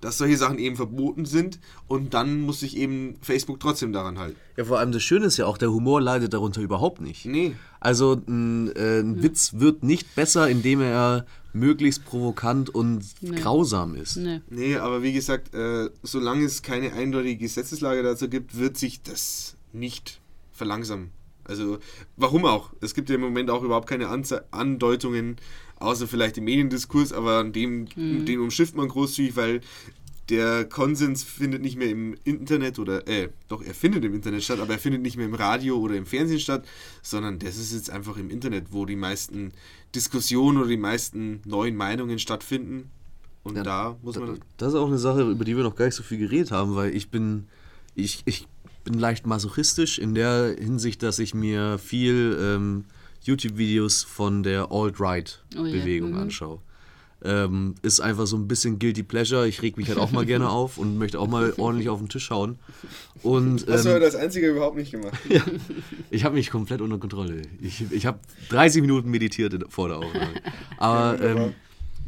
Dass 0.00 0.18
solche 0.18 0.36
Sachen 0.36 0.58
eben 0.58 0.76
verboten 0.76 1.24
sind 1.24 1.58
und 1.86 2.14
dann 2.14 2.40
muss 2.40 2.60
sich 2.60 2.76
eben 2.76 3.16
Facebook 3.20 3.60
trotzdem 3.60 3.92
daran 3.92 4.18
halten. 4.18 4.36
Ja, 4.56 4.64
vor 4.64 4.78
allem 4.78 4.92
das 4.92 5.02
Schöne 5.02 5.26
ist 5.26 5.36
ja 5.36 5.46
auch, 5.46 5.58
der 5.58 5.72
Humor 5.72 6.00
leidet 6.00 6.32
darunter 6.32 6.60
überhaupt 6.60 7.00
nicht. 7.00 7.26
Nee. 7.26 7.54
Also 7.80 8.20
ein, 8.26 8.74
äh, 8.76 9.00
ein 9.00 9.22
Witz 9.22 9.54
wird 9.54 9.82
nicht 9.82 10.14
besser, 10.14 10.48
indem 10.48 10.80
er 10.80 11.26
möglichst 11.52 12.04
provokant 12.04 12.70
und 12.70 13.04
grausam 13.36 13.94
ist. 13.94 14.16
Nee. 14.16 14.40
Nee, 14.50 14.76
aber 14.76 15.02
wie 15.02 15.12
gesagt, 15.12 15.54
äh, 15.54 15.90
solange 16.02 16.44
es 16.44 16.62
keine 16.62 16.92
eindeutige 16.92 17.36
Gesetzeslage 17.36 18.02
dazu 18.02 18.28
gibt, 18.28 18.56
wird 18.58 18.76
sich 18.76 19.02
das 19.02 19.56
nicht 19.72 20.20
verlangsamen. 20.52 21.10
Also, 21.48 21.78
warum 22.16 22.44
auch? 22.44 22.70
Es 22.80 22.94
gibt 22.94 23.08
ja 23.08 23.16
im 23.16 23.22
Moment 23.22 23.50
auch 23.50 23.62
überhaupt 23.62 23.88
keine 23.88 24.08
Anze 24.08 24.44
Andeutungen, 24.52 25.36
außer 25.80 26.06
vielleicht 26.06 26.38
im 26.38 26.44
Mediendiskurs, 26.44 27.12
aber 27.12 27.42
dem, 27.44 27.88
den 27.96 28.40
umschifft 28.40 28.76
man 28.76 28.88
großzügig, 28.88 29.36
weil 29.36 29.60
der 30.28 30.64
Konsens 30.66 31.22
findet 31.22 31.62
nicht 31.62 31.76
mehr 31.78 31.88
im 31.88 32.14
Internet 32.24 32.78
oder, 32.78 33.06
äh, 33.08 33.30
doch, 33.48 33.62
er 33.62 33.74
findet 33.74 34.04
im 34.04 34.14
Internet 34.14 34.44
statt, 34.44 34.60
aber 34.60 34.74
er 34.74 34.78
findet 34.78 35.02
nicht 35.02 35.16
mehr 35.16 35.26
im 35.26 35.34
Radio 35.34 35.78
oder 35.78 35.94
im 35.94 36.06
Fernsehen 36.06 36.40
statt, 36.40 36.66
sondern 37.02 37.38
das 37.38 37.56
ist 37.56 37.72
jetzt 37.72 37.90
einfach 37.90 38.16
im 38.18 38.28
Internet, 38.30 38.66
wo 38.70 38.84
die 38.84 38.96
meisten 38.96 39.52
Diskussionen 39.94 40.58
oder 40.58 40.68
die 40.68 40.76
meisten 40.76 41.40
neuen 41.46 41.76
Meinungen 41.76 42.18
stattfinden. 42.18 42.90
Und 43.42 43.56
Ja, 43.56 43.62
da 43.62 43.96
muss 44.02 44.18
man. 44.18 44.38
Das 44.58 44.70
ist 44.70 44.74
auch 44.74 44.88
eine 44.88 44.98
Sache, 44.98 45.22
über 45.22 45.44
die 45.44 45.56
wir 45.56 45.64
noch 45.64 45.76
gar 45.76 45.86
nicht 45.86 45.94
so 45.94 46.02
viel 46.02 46.18
geredet 46.18 46.50
haben, 46.50 46.74
weil 46.74 46.94
ich 46.94 47.10
bin, 47.10 47.46
ich, 47.94 48.22
ich 48.26 48.46
bin 48.88 48.98
leicht 48.98 49.26
masochistisch 49.26 49.98
in 49.98 50.14
der 50.14 50.56
Hinsicht, 50.58 51.02
dass 51.02 51.18
ich 51.18 51.34
mir 51.34 51.78
viel 51.78 52.38
ähm, 52.40 52.84
YouTube-Videos 53.22 54.02
von 54.02 54.42
der 54.42 54.72
Alt-Right-Bewegung 54.72 56.08
Oh 56.08 56.12
ja, 56.12 56.16
mhm. 56.16 56.22
anschaue. 56.22 56.58
Ähm, 57.22 57.74
ist 57.82 58.00
einfach 58.00 58.26
so 58.26 58.36
ein 58.36 58.48
bisschen 58.48 58.78
Guilty 58.78 59.02
Pleasure. 59.02 59.46
Ich 59.46 59.60
reg 59.60 59.76
mich 59.76 59.88
halt 59.88 59.98
auch 59.98 60.10
mal 60.10 60.24
gerne 60.24 60.48
auf 60.50 60.78
und 60.78 60.96
möchte 60.96 61.20
auch 61.20 61.28
mal 61.28 61.52
ordentlich 61.58 61.90
auf 61.90 61.98
den 61.98 62.08
Tisch 62.08 62.30
hauen. 62.30 62.58
Und 63.22 63.66
Hast 63.68 63.84
du 63.84 63.90
ähm, 63.90 63.96
heute 63.96 64.04
als 64.06 64.14
einziger 64.14 64.48
überhaupt 64.48 64.76
nicht 64.76 64.92
gemacht. 64.92 65.18
ich 66.10 66.24
habe 66.24 66.36
mich 66.36 66.48
komplett 66.48 66.80
unter 66.80 66.96
Kontrolle. 66.96 67.42
Ich, 67.60 67.84
ich 67.90 68.06
habe 68.06 68.20
30 68.48 68.80
Minuten 68.80 69.10
meditiert 69.10 69.52
in, 69.52 69.68
vor 69.68 69.88
der 69.88 69.98
Aufnahme. 69.98 70.40
Aber 70.78 71.20
ähm, 71.22 71.54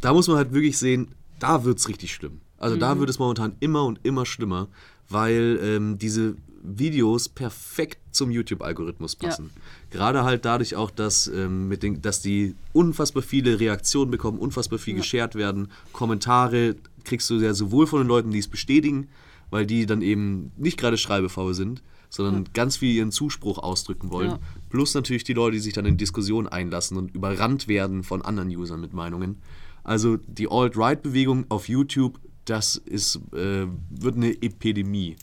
da 0.01 0.15
muss 0.15 0.29
man 0.29 0.39
halt 0.39 0.55
wirklich 0.55 0.79
sehen, 0.79 1.09
da 1.41 1.63
wird 1.65 1.79
es 1.79 1.89
richtig 1.89 2.15
schlimm. 2.15 2.41
Also 2.57 2.77
da 2.77 2.99
wird 2.99 3.11
es 3.11 3.19
momentan 3.19 3.57
immer 3.61 3.85
und 3.85 4.01
immer 4.03 4.25
schlimmer, 4.25 4.69
weil 5.09 5.59
ähm, 5.63 5.99
diese 5.99 6.37
Videos 6.63 7.29
perfekt 7.29 7.99
zum 8.11 8.31
YouTube-Algorithmus 8.31 9.17
passen. 9.17 9.51
Gerade 9.91 10.25
halt 10.25 10.45
dadurch 10.45 10.77
auch, 10.77 10.91
dass, 10.91 11.27
ähm, 11.27 11.69
mit 11.69 11.83
den, 11.83 12.03
dass 12.03 12.21
die 12.21 12.55
unfassbar 12.73 13.23
viele 13.23 13.61
Reaktionen 13.61 14.11
bekommen, 14.11 14.39
unfassbar 14.39 14.79
viel 14.79 14.95
geshared 14.95 15.35
werden. 15.35 15.69
Kommentare 15.93 16.77
kriegst 17.05 17.31
du 17.31 17.41
ja 17.41 17.55
sowohl 17.55 17.87
von 17.87 18.01
den 18.01 18.09
Leuten, 18.09 18.31
die 18.31 18.39
es 18.39 18.49
bestätigen, 18.49 19.09
weil 19.51 19.67
die 19.67 19.87
dann 19.87 20.03
eben 20.03 20.53
nicht 20.57 20.79
gerade 20.79 20.99
schreibefaul 20.99 21.55
sind, 21.55 21.83
sondern 22.09 22.45
ganz 22.53 22.77
viel 22.77 22.95
ihren 22.95 23.13
Zuspruch 23.13 23.59
ausdrücken 23.59 24.11
wollen. 24.11 24.31
Ja. 24.31 24.39
Plus 24.69 24.95
natürlich 24.95 25.25
die 25.25 25.33
Leute, 25.33 25.57
die 25.57 25.63
sich 25.63 25.73
dann 25.73 25.87
in 25.87 25.97
Diskussionen 25.97 26.49
einlassen 26.49 26.97
und 26.97 27.15
überrannt 27.15 27.69
werden 27.69 28.03
von 28.03 28.23
anderen 28.23 28.49
Usern 28.51 28.81
mit 28.81 28.93
Meinungen. 28.93 29.37
Also 29.85 30.19
die 30.19 30.51
Alt-Right-Bewegung 30.51 31.47
auf 31.49 31.69
YouTube, 31.69 32.19
das 32.45 32.77
ist, 32.77 33.17
äh, 33.33 33.67
wird 33.91 34.17
eine 34.17 34.31
Epidemie. 34.43 35.17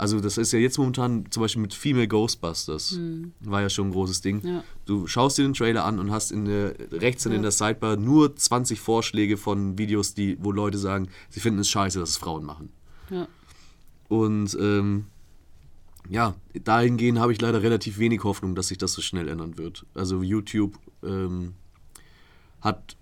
Also 0.00 0.18
das 0.18 0.38
ist 0.38 0.50
ja 0.52 0.58
jetzt 0.58 0.78
momentan 0.78 1.26
zum 1.28 1.42
Beispiel 1.42 1.60
mit 1.60 1.74
Female 1.74 2.08
Ghostbusters, 2.08 2.98
war 3.40 3.60
ja 3.60 3.68
schon 3.68 3.88
ein 3.88 3.92
großes 3.92 4.22
Ding. 4.22 4.40
Ja. 4.42 4.64
Du 4.86 5.06
schaust 5.06 5.36
dir 5.36 5.42
den 5.42 5.52
Trailer 5.52 5.84
an 5.84 5.98
und 5.98 6.10
hast 6.10 6.32
in 6.32 6.46
der, 6.46 6.74
rechts 6.90 7.24
dann 7.24 7.34
in 7.34 7.42
der 7.42 7.50
Sidebar 7.50 7.98
nur 7.98 8.34
20 8.34 8.80
Vorschläge 8.80 9.36
von 9.36 9.76
Videos, 9.76 10.14
die, 10.14 10.38
wo 10.40 10.52
Leute 10.52 10.78
sagen, 10.78 11.08
sie 11.28 11.40
finden 11.40 11.60
es 11.60 11.68
scheiße, 11.68 12.00
dass 12.00 12.08
es 12.08 12.16
Frauen 12.16 12.46
machen. 12.46 12.70
Ja. 13.10 13.28
Und 14.08 14.56
ähm, 14.58 15.04
ja, 16.08 16.34
dahingehend 16.64 17.18
habe 17.18 17.34
ich 17.34 17.40
leider 17.42 17.62
relativ 17.62 17.98
wenig 17.98 18.24
Hoffnung, 18.24 18.54
dass 18.54 18.68
sich 18.68 18.78
das 18.78 18.94
so 18.94 19.02
schnell 19.02 19.28
ändern 19.28 19.58
wird. 19.58 19.84
Also 19.92 20.22
YouTube 20.22 20.78
ähm, 21.04 21.52
hat, 22.62 22.96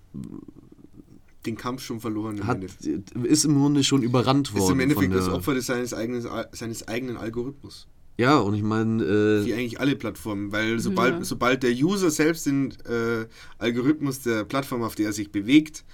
Den 1.46 1.56
Kampf 1.56 1.82
schon 1.82 2.00
verloren. 2.00 2.38
Im 2.38 2.46
hat, 2.46 2.56
Endeffekt. 2.56 3.10
ist 3.12 3.44
im 3.44 3.54
Grunde 3.54 3.84
schon 3.84 4.02
überrannt 4.02 4.52
worden. 4.52 4.64
ist 4.64 4.70
im 4.70 4.80
Endeffekt 4.80 5.12
von 5.12 5.18
der, 5.18 5.26
das 5.26 5.34
Opfer 5.34 5.54
des 5.54 5.66
seines 5.66 5.94
eigenen, 5.94 6.26
seines 6.52 6.86
eigenen 6.88 7.16
Algorithmus. 7.16 7.86
Ja, 8.20 8.38
und 8.38 8.54
ich 8.54 8.64
meine, 8.64 9.04
Wie 9.44 9.50
äh, 9.52 9.54
eigentlich 9.54 9.78
alle 9.78 9.94
Plattformen, 9.94 10.50
weil 10.50 10.80
sobald, 10.80 11.14
Ja. 11.18 11.24
sobald 11.24 11.62
der 11.62 11.70
User 11.70 12.10
selbst 12.10 12.46
den 12.46 12.72
äh, 12.88 13.26
Algorithmus 13.58 14.20
der 14.22 14.42
Plattform, 14.44 14.82
auf 14.82 14.96
der 14.96 15.06
er 15.06 15.12
sich 15.12 15.30
bewegt, 15.30 15.84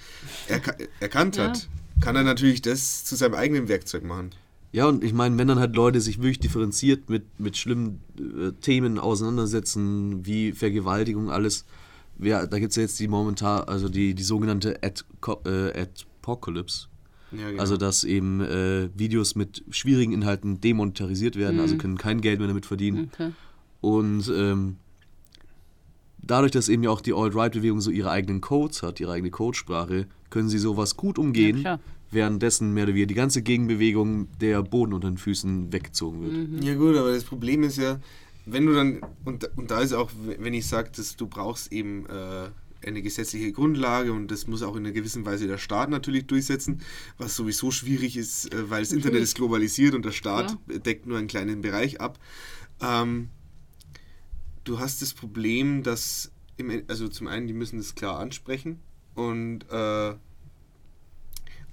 erka 0.49 0.75
erkannt 1.01 1.37
Ja. 1.37 1.49
hat, 1.49 1.69
kann 2.01 2.17
er 2.17 2.23
natürlich 2.23 2.63
das 2.63 3.05
zu 3.05 3.15
seinem 3.15 3.35
eigenen 3.35 3.69
Werkzeug 3.69 4.05
machen. 4.05 4.31
ja, 4.73 4.87
und 4.89 5.05
ich 5.05 5.13
meine, 5.13 5.37
wenn 5.37 5.47
dann 5.49 5.59
halt 5.59 5.77
Leute 5.77 6.01
sich 6.01 6.17
wirklich 6.19 6.41
differenziert 6.41 7.11
mit, 7.11 7.25
mit 7.39 7.59
schlimmen 7.59 8.01
äh, 8.19 8.53
Themen 8.63 8.99
auseinandersetzen, 8.99 10.25
wie 10.25 10.53
Vergewaltigung, 10.53 11.31
alles, 11.31 11.67
ja, 12.19 12.47
da 12.47 12.59
gibt 12.59 12.71
es 12.71 12.77
ja 12.77 12.83
jetzt 12.83 12.99
die 13.01 13.09
momentan, 13.09 13.65
also 13.65 13.89
die, 13.89 14.15
die 14.15 14.23
sogenannte 14.23 14.79
Ad, 14.83 15.03
äh, 15.47 15.83
Adpocalypse. 15.83 16.89
Ja, 17.33 17.51
genau. 17.51 17.61
Also, 17.61 17.77
dass 17.77 18.05
eben 18.05 18.41
äh, 18.41 18.89
Videos 18.95 19.35
mit 19.35 19.65
schwierigen 19.71 20.13
Inhalten 20.13 20.61
demonetarisiert 20.61 21.37
werden, 21.37 21.59
also 21.61 21.77
können 21.77 21.99
kein 21.99 22.21
Geld 22.21 22.39
mehr 22.39 22.49
damit 22.49 22.67
verdienen. 22.67 23.11
Okay. 23.13 23.33
Und 23.81 24.33
ähm, 24.35 24.77
dadurch, 26.23 26.53
dass 26.53 26.69
eben 26.69 26.83
ja 26.85 26.91
auch 26.91 27.01
die 27.01 27.13
Alt-Right-Bewegung 27.13 27.81
so 27.81 27.91
ihre 27.91 28.11
eigenen 28.11 28.41
Codes 28.41 28.83
hat, 28.83 29.01
ihre 29.01 29.13
eigene 29.13 29.31
Codesprache, 29.31 30.07
können 30.31 30.49
sie 30.49 30.59
sowas 30.59 30.97
gut 30.97 31.19
umgehen, 31.19 31.59
Ja, 31.59 31.81
währenddessen 32.11 32.73
mehr 32.73 32.85
oder 32.85 32.95
weniger 32.95 33.09
die 33.09 33.15
ganze 33.15 33.43
Gegenbewegung 33.43 34.29
der 34.41 34.63
Boden 34.63 34.93
unter 34.93 35.11
den 35.11 35.19
Füßen 35.19 35.73
weggezogen 35.73 36.23
wird. 36.23 36.65
Ja 36.65 36.75
gut, 36.75 36.97
aber 36.97 37.13
das 37.13 37.25
Problem 37.25 37.63
ist 37.63 37.77
ja, 37.77 37.99
wenn 38.47 38.67
du 38.67 38.75
dann, 38.75 39.01
und, 39.25 39.51
und 39.57 39.71
da 39.71 39.81
ist 39.81 39.93
auch, 39.93 40.11
wenn 40.17 40.55
ich 40.55 40.67
sage, 40.67 40.91
dass 40.95 41.17
du 41.17 41.27
brauchst 41.27 41.73
eben 41.73 42.07
äh, 42.07 42.51
eine 42.87 43.03
gesetzliche 43.03 43.53
Grundlage 43.53 44.13
und 44.13 44.31
das 44.31 44.47
muss 44.47 44.63
auch 44.63 44.77
in 44.77 44.85
einer 44.85 44.93
gewissen 44.93 45.25
Weise 45.25 45.47
der 45.47 45.59
Staat 45.59 45.91
natürlich 45.91 46.27
durchsetzen, 46.27 46.83
was 47.17 47.37
sowieso 47.37 47.71
schwierig 47.71 48.17
ist, 48.17 48.53
äh, 48.53 48.71
weil 48.71 48.83
das 48.83 48.93
Internet 48.93 49.23
ist 49.23 49.37
globalisiert 49.37 49.95
und 49.95 50.05
der 50.05 50.13
Staat 50.13 50.57
deckt 50.69 51.07
nur 51.07 51.19
einen 51.19 51.29
kleinen 51.29 51.63
Bereich 51.63 52.01
ab. 52.01 52.19
Ähm, 52.81 53.31
du 54.65 54.79
hast 54.79 55.03
das 55.03 55.15
Problem, 55.15 55.83
dass, 55.83 56.31
im, 56.57 56.83
also 56.89 57.09
zum 57.09 57.29
einen, 57.29 57.47
die 57.47 57.55
müssen 57.55 57.79
das 57.79 57.95
klar 57.95 58.19
ansprechen 58.19 58.81
und 59.15 59.65
äh, 59.71 60.15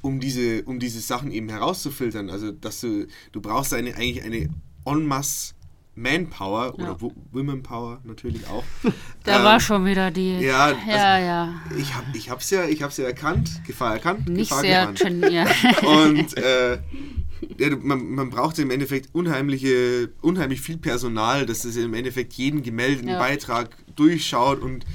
um 0.01 0.19
diese, 0.19 0.63
um 0.63 0.79
diese 0.79 0.99
Sachen 0.99 1.31
eben 1.31 1.49
herauszufiltern. 1.49 2.29
Also, 2.29 2.51
dass 2.51 2.81
du, 2.81 3.07
du 3.31 3.41
brauchst 3.41 3.73
eine, 3.73 3.95
eigentlich 3.95 4.23
eine 4.23 4.49
en 4.85 5.05
masse 5.05 5.53
Manpower 5.95 6.73
Ja. 6.77 6.83
oder 6.83 7.01
Wo- 7.01 7.13
Women 7.31 7.63
Power 7.63 7.99
natürlich 8.03 8.47
auch. 8.47 8.63
Da 9.23 9.37
Ähm, 9.39 9.43
war 9.45 9.59
schon 9.59 9.85
wieder 9.85 10.09
die. 10.09 10.39
ja, 10.39 10.71
ja, 10.87 11.19
ja. 11.19 11.53
Ich 11.77 11.93
habe 11.93 12.05
ich 12.15 12.29
hab's 12.31 12.49
ja, 12.49 12.63
ich 12.65 12.81
hab's 12.81 12.97
ja 12.97 13.05
erkannt, 13.05 13.61
Gefahr 13.67 13.93
erkannt, 13.93 14.27
Nicht 14.27 14.49
Gefahr 14.49 14.61
sehr 14.61 14.91
geniert. 14.93 15.49
Und 15.83 16.37
äh, 16.37 16.79
ja, 17.59 17.75
man, 17.81 18.03
man 18.15 18.29
braucht 18.31 18.57
im 18.59 18.71
Endeffekt 18.71 19.13
unheimliche, 19.13 20.09
unheimlich 20.21 20.61
viel 20.61 20.77
Personal, 20.77 21.45
dass 21.45 21.65
es 21.65 21.75
im 21.75 21.93
Endeffekt 21.93 22.33
jeden 22.33 22.63
gemeldeten. 22.63 23.09
Beitrag 23.09 23.75
durchschaut 23.95 24.61
und 24.61 24.85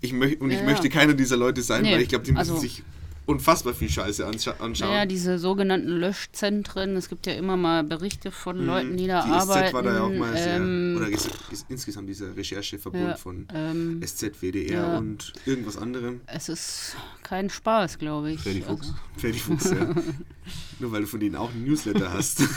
ich, 0.00 0.12
möch, 0.12 0.40
und 0.40 0.50
ich 0.50 0.62
möchte 0.62 0.88
keiner 0.88 1.14
dieser 1.14 1.36
Leute 1.36 1.62
sein, 1.62 1.82
Nee, 1.82 1.94
weil 1.94 2.02
ich 2.02 2.08
glaube, 2.08 2.24
die 2.24 2.32
müssen 2.32 2.50
also- 2.50 2.56
sich 2.58 2.82
unfassbar 3.26 3.72
viel 3.74 3.88
Scheiße 3.88 4.26
anscha 4.26 4.52
anschauen. 4.58 4.90
Naja, 4.90 5.06
diese 5.06 5.38
sogenannten 5.38 5.88
Löschzentren. 5.88 6.96
Es 6.96 7.08
gibt 7.08 7.26
ja 7.26 7.32
immer 7.34 7.56
mal 7.56 7.82
Berichte 7.84 8.30
von 8.30 8.58
Leuten, 8.64 8.96
die 8.96 9.06
da 9.06 9.24
Mhm. 9.24 9.28
die 9.30 9.34
arbeiten. 9.36 9.66
SZ 9.68 9.74
war 9.74 9.82
da 9.82 9.94
ja 9.94 10.02
auch 10.02 10.12
mal 10.12 10.36
sehr, 10.36 10.56
ähm, 10.56 10.94
oder 10.96 11.06
ges- 11.06 11.30
ges- 11.50 11.64
insgesamt 11.68 12.08
dieser 12.08 12.36
Rechercheverbund 12.36 13.02
ja, 13.08 13.16
von 13.16 13.46
ähm, 13.54 14.00
SZ, 14.02 14.42
WDR 14.42 14.72
ja. 14.92 14.98
und 14.98 15.32
irgendwas 15.46 15.76
anderem. 15.76 16.20
es 16.26 16.48
ist 16.48 16.96
kein 17.22 17.48
Spaß, 17.50 17.98
glaube 17.98 18.32
ich. 18.32 18.40
Freddy 18.40 18.60
Fuchs. 18.62 18.88
Also, 18.88 18.94
Ferdi 19.16 19.38
Fuchs, 19.38 19.70
ja. 19.70 19.94
Nur 20.80 20.92
weil 20.92 21.00
du 21.02 21.06
von 21.06 21.20
denen 21.20 21.36
auch 21.36 21.50
einen 21.50 21.64
Newsletter 21.64 22.12
hast. 22.12 22.42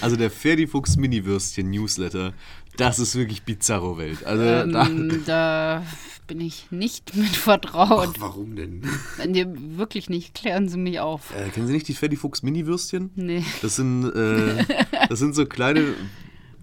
Also 0.00 0.14
der 0.14 0.30
Ferdi 0.30 0.68
Fuchs 0.68 0.96
Mini-Würstchen 0.96 1.68
Newsletter, 1.70 2.34
das 2.76 2.98
ist 2.98 3.14
wirklich 3.16 3.42
bizarro 3.42 3.98
Welt. 3.98 4.24
Also 4.24 4.42
da, 4.72 4.86
ähm, 4.86 5.22
da 5.26 5.82
bin 6.26 6.40
ich 6.40 6.66
nicht 6.70 7.14
mit 7.16 7.28
vertraut. 7.36 8.08
Ach, 8.16 8.20
warum 8.20 8.56
denn? 8.56 8.82
Wenn 9.16 9.32
die 9.32 9.46
wirklich 9.78 10.08
nicht, 10.10 10.34
klären 10.34 10.68
sie 10.68 10.76
mich 10.78 10.98
auf. 11.00 11.32
äh, 11.36 11.48
kennen 11.50 11.66
Sie 11.68 11.72
nicht 11.72 11.86
die 11.88 11.94
Ferdi 11.94 12.16
Fuchs 12.16 12.42
Mini-Würstchen? 12.42 13.10
Nee. 13.14 13.44
Das 13.62 13.76
sind, 13.76 14.04
äh, 14.12 14.64
das 15.08 15.18
sind 15.20 15.34
so 15.36 15.46
kleine 15.46 15.94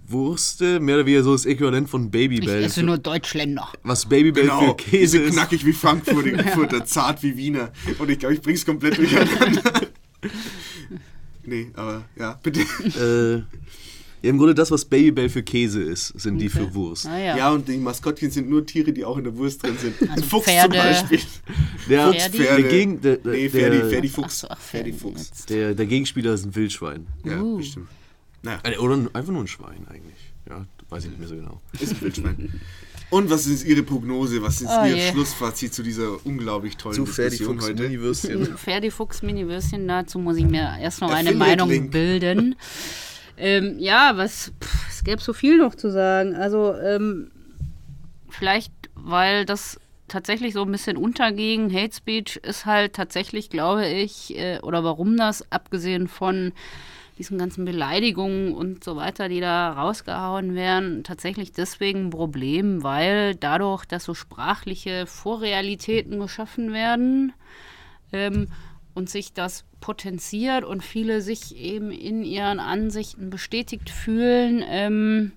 Wurste, 0.06 0.81
mehr 0.81 0.95
oder 0.98 1.06
weniger 1.06 1.23
so 1.23 1.31
das 1.31 1.45
Äquivalent 1.45 1.90
von 1.90 2.06
Ich 2.06 2.11
Babybell. 2.11 2.64
esse 2.64 2.84
nur 2.84 2.98
Deutschländer. 2.98 3.69
Was 3.84 4.06
Babybell 4.06 4.44
Genau, 4.44 4.60
für 4.68 4.76
Käse 4.76 5.19
ist. 5.19 5.34
knackig 5.34 5.65
wie 5.65 5.72
Frankfurter, 5.73 6.84
zart 6.85 7.23
wie 7.23 7.38
Wiener. 7.38 7.72
Und 7.99 8.10
ich 8.11 8.19
glaube, 8.19 8.35
ich 8.35 8.41
bring's 8.41 8.65
komplett 8.65 8.98
durcheinander. 8.98 9.61
nee, 11.45 11.72
aber 11.76 12.03
ja, 12.18 12.38
bitte. 12.44 12.60
Äh, 12.61 13.44
ja, 14.24 14.30
Im 14.30 14.38
Grunde 14.38 14.56
das, 14.56 14.72
was 14.72 14.86
Babybell 14.86 15.30
für 15.30 15.44
Käse 15.44 15.82
ist, 15.84 16.08
sind 16.20 16.38
die 16.40 16.50
für 16.50 16.74
Wurst. 16.74 17.06
Naja. 17.06 17.38
Ja, 17.38 17.52
und 17.52 17.68
die 17.68 17.78
Maskottchen 17.78 18.32
sind 18.32 18.50
nur 18.50 18.66
Tiere, 18.66 18.91
die 18.94 19.04
auch 19.06 19.18
in 19.18 19.26
der 19.26 19.36
Wurst 19.38 19.62
drin 19.64 19.78
sind. 19.80 20.02
Ein 20.02 20.10
Also 20.12 20.24
Fuchs 20.26 20.45
Pferde. 20.45 20.78
zum 20.78 20.84
Beispiel. 21.10 21.20
Der, 21.90 22.14
Ferdi? 22.14 22.38
der, 22.38 22.64
Gegen, 22.64 23.02
der, 23.02 23.18
der, 23.18 23.32
Nee, 23.34 23.50
Ferdi, 23.50 23.78
Ferdi 23.90 24.10
Ach 24.12 24.16
Fuchs. 24.16 24.40
so, 24.40 24.48
ach, 24.50 24.58
Ferdi 24.60 24.94
Ferdi 24.94 25.16
Fuchs. 25.18 25.45
der, 25.48 25.76
der 25.76 25.86
Gegenspieler 25.86 26.34
ist 26.34 26.45
ein 26.45 26.56
Wildschwein. 26.56 27.06
Ja, 27.26 27.41
Uh. 27.41 27.58
bestimmt. 27.58 27.88
Naja, 28.41 28.60
Äh, 28.64 28.78
Oder 28.78 28.95
ein- 28.95 29.14
einfach 29.14 29.32
nur 29.34 29.44
ein 29.44 29.48
Schwein 29.48 29.86
eigentlich. 29.90 30.34
Ja, 30.50 30.66
weiß 30.90 31.04
ich 31.06 31.10
nicht 31.12 31.20
mehr 31.20 31.28
so 31.30 31.36
genau. 31.36 31.62
ist 31.80 31.91
ein 31.94 32.02
Wildschwein. 32.02 32.62
Und 33.10 33.30
was 33.30 33.45
ist 33.45 33.64
Ihre 33.66 33.84
Prognose? 33.84 34.41
Was 34.41 34.60
ist 34.62 34.70
Oh 34.72 34.86
Ihr 34.86 34.95
je. 34.95 35.12
Schlussfazit 35.12 35.74
zu 35.74 35.84
dieser 35.84 36.26
unglaublich 36.26 36.78
tollen 36.78 37.06
Diskussion 37.06 37.62
heute? 37.62 37.84
Mini-Würstchen. 37.84 38.58
Ferdi 38.58 38.90
Fuchs 38.90 39.22
Mini-Würstchen, 39.22 39.88
dazu 39.88 40.18
muss 40.18 40.38
ich 40.38 40.45
mir 40.45 40.78
erst 40.82 41.00
noch 41.02 41.12
eine 41.12 41.32
Meinung 41.34 41.70
Link. 41.70 41.91
bilden. 41.91 42.56
Ähm, 43.38 43.78
ja, 43.80 44.14
was, 44.16 44.54
pff, 44.62 44.90
es 44.90 45.04
gäbe 45.04 45.22
so 45.22 45.34
viel 45.34 45.58
noch 45.58 45.76
zu 45.76 45.92
sagen. 45.92 46.36
Also, 46.36 46.74
ähm, 46.76 47.32
vielleicht, 48.30 48.72
weil 48.96 49.46
das 49.46 49.80
tatsächlich 50.08 50.54
so 50.54 50.64
ein 50.64 50.72
bisschen 50.72 50.98
unterging. 50.98 51.74
Hate 51.74 51.96
Speech 51.96 52.38
ist 52.38 52.66
halt 52.66 52.94
tatsächlich, 52.94 53.50
glaube 53.50 53.88
ich, 53.88 54.38
äh, 54.38 54.60
oder 54.62 54.84
warum 54.84 55.18
das, 55.18 55.52
abgesehen 55.52 56.08
von 56.08 56.54
diesen 57.18 57.38
ganzen 57.38 57.66
Beleidigungen 57.66 58.54
und 58.54 58.84
so 58.84 58.96
weiter, 58.96 59.30
die 59.30 59.40
da 59.40 59.74
rausgehauen 59.74 60.56
werden, 60.56 61.04
tatsächlich 61.04 61.52
deswegen 61.52 62.08
ein 62.08 62.10
Problem, 62.10 62.84
weil 62.84 63.36
dadurch, 63.36 63.86
dass 63.86 64.04
so 64.04 64.14
sprachliche 64.14 65.06
Vorrealitäten 65.06 66.20
geschaffen 66.20 66.74
werden, 66.74 67.34
ähm, 68.12 68.48
und 68.94 69.10
sich 69.10 69.34
das 69.34 69.65
potenziert 69.80 70.64
und 70.64 70.84
viele 70.84 71.22
sich 71.22 71.56
eben 71.56 71.91
in 71.91 72.24
ihren 72.24 72.60
Ansichten 72.60 73.30
bestätigt 73.30 73.90
fühlen, 73.90 74.64
ähm, 74.65 75.32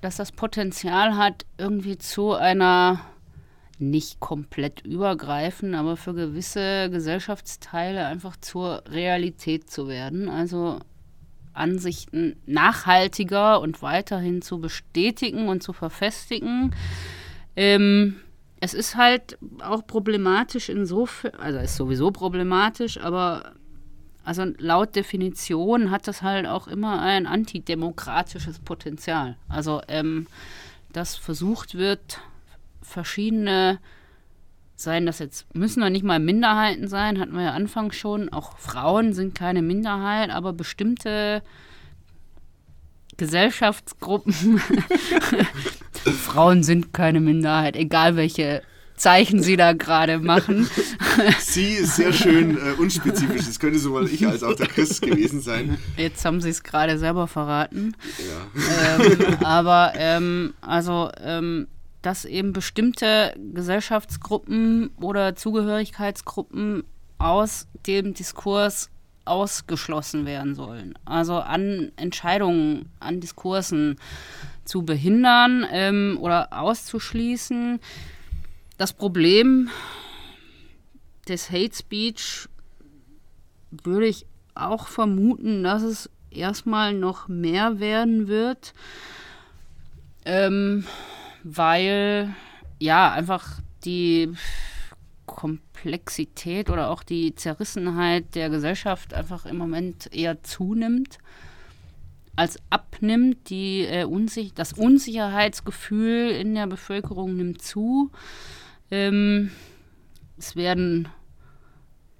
dass 0.00 0.16
das 0.16 0.32
Potenzial 0.32 1.16
hat, 1.16 1.46
irgendwie 1.58 1.96
zu 1.98 2.32
einer 2.32 3.00
nicht 3.78 4.20
komplett 4.20 4.80
übergreifend, 4.86 5.74
aber 5.74 5.96
für 5.96 6.14
gewisse 6.14 6.88
Gesellschaftsteile 6.90 8.06
einfach 8.06 8.36
zur 8.36 8.84
Realität 8.86 9.68
zu 9.70 9.88
werden. 9.88 10.28
Also 10.28 10.78
Ansichten 11.52 12.36
nachhaltiger 12.46 13.60
und 13.60 13.82
weiterhin 13.82 14.40
zu 14.40 14.60
bestätigen 14.60 15.48
und 15.48 15.62
zu 15.62 15.72
verfestigen. 15.72 16.74
Ähm, 17.56 18.16
es 18.62 18.74
ist 18.74 18.94
halt 18.94 19.38
auch 19.60 19.84
problematisch 19.88 20.68
insofern, 20.68 21.34
also 21.34 21.58
ist 21.58 21.74
sowieso 21.74 22.12
problematisch, 22.12 22.96
aber 22.96 23.54
also 24.22 24.44
laut 24.58 24.94
Definition 24.94 25.90
hat 25.90 26.06
das 26.06 26.22
halt 26.22 26.46
auch 26.46 26.68
immer 26.68 27.02
ein 27.02 27.26
antidemokratisches 27.26 28.60
Potenzial. 28.60 29.36
Also 29.48 29.82
ähm, 29.88 30.28
dass 30.92 31.16
versucht 31.16 31.74
wird, 31.74 32.20
verschiedene 32.82 33.80
seien 34.76 35.06
das 35.06 35.18
jetzt, 35.18 35.52
müssen 35.56 35.80
doch 35.80 35.90
nicht 35.90 36.04
mal 36.04 36.20
Minderheiten 36.20 36.86
sein, 36.86 37.18
hatten 37.18 37.34
wir 37.34 37.42
ja 37.42 37.54
anfangs 37.54 37.96
schon. 37.96 38.32
Auch 38.32 38.58
Frauen 38.58 39.12
sind 39.12 39.34
keine 39.34 39.62
Minderheit, 39.62 40.30
aber 40.30 40.52
bestimmte 40.52 41.42
Gesellschaftsgruppen, 43.16 44.34
Frauen 46.10 46.62
sind 46.62 46.92
keine 46.92 47.20
Minderheit, 47.20 47.76
egal 47.76 48.16
welche 48.16 48.62
Zeichen 48.96 49.42
sie 49.42 49.56
da 49.56 49.72
gerade 49.72 50.18
machen. 50.18 50.68
Sie 51.40 51.72
ist 51.72 51.96
sehr 51.96 52.12
schön 52.12 52.56
äh, 52.56 52.72
unspezifisch. 52.78 53.46
Das 53.46 53.58
könnte 53.58 53.78
sowohl 53.78 54.08
ich 54.08 54.26
als 54.26 54.44
auch 54.44 54.54
der 54.54 54.68
Chris 54.68 55.00
gewesen 55.00 55.40
sein. 55.40 55.78
Jetzt 55.96 56.24
haben 56.24 56.40
sie 56.40 56.50
es 56.50 56.62
gerade 56.62 56.98
selber 56.98 57.26
verraten. 57.26 57.96
Ja. 58.18 59.00
ähm, 59.00 59.36
aber 59.42 59.92
ähm, 59.96 60.54
also 60.60 61.10
ähm, 61.20 61.66
dass 62.02 62.24
eben 62.24 62.52
bestimmte 62.52 63.34
Gesellschaftsgruppen 63.54 64.90
oder 65.00 65.34
Zugehörigkeitsgruppen 65.36 66.84
aus 67.18 67.66
dem 67.86 68.14
Diskurs 68.14 68.90
ausgeschlossen 69.24 70.26
werden 70.26 70.54
sollen. 70.54 70.94
Also 71.04 71.36
an 71.36 71.92
Entscheidungen, 71.96 72.90
an 72.98 73.20
Diskursen 73.20 73.96
zu 74.72 74.84
behindern 74.84 75.66
ähm, 75.70 76.16
oder 76.18 76.48
auszuschließen. 76.50 77.78
Das 78.78 78.94
Problem 78.94 79.68
des 81.28 81.50
Hate 81.50 81.76
Speech 81.76 82.48
würde 83.70 84.06
ich 84.06 84.24
auch 84.54 84.88
vermuten, 84.88 85.62
dass 85.62 85.82
es 85.82 86.10
erstmal 86.30 86.94
noch 86.94 87.28
mehr 87.28 87.80
werden 87.80 88.28
wird, 88.28 88.72
ähm, 90.24 90.86
weil 91.42 92.34
ja 92.78 93.12
einfach 93.12 93.60
die 93.84 94.32
Komplexität 95.26 96.70
oder 96.70 96.88
auch 96.88 97.02
die 97.02 97.34
Zerrissenheit 97.34 98.34
der 98.34 98.48
Gesellschaft 98.48 99.12
einfach 99.12 99.44
im 99.44 99.58
Moment 99.58 100.08
eher 100.14 100.42
zunimmt 100.42 101.18
als 102.36 102.58
abnimmt. 102.70 103.50
Die, 103.50 103.82
äh, 103.82 104.04
Unsich 104.04 104.54
das 104.54 104.72
Unsicherheitsgefühl 104.72 106.30
in 106.30 106.54
der 106.54 106.66
Bevölkerung 106.66 107.36
nimmt 107.36 107.62
zu. 107.62 108.10
Ähm, 108.90 109.50
es 110.38 110.56
werden 110.56 111.08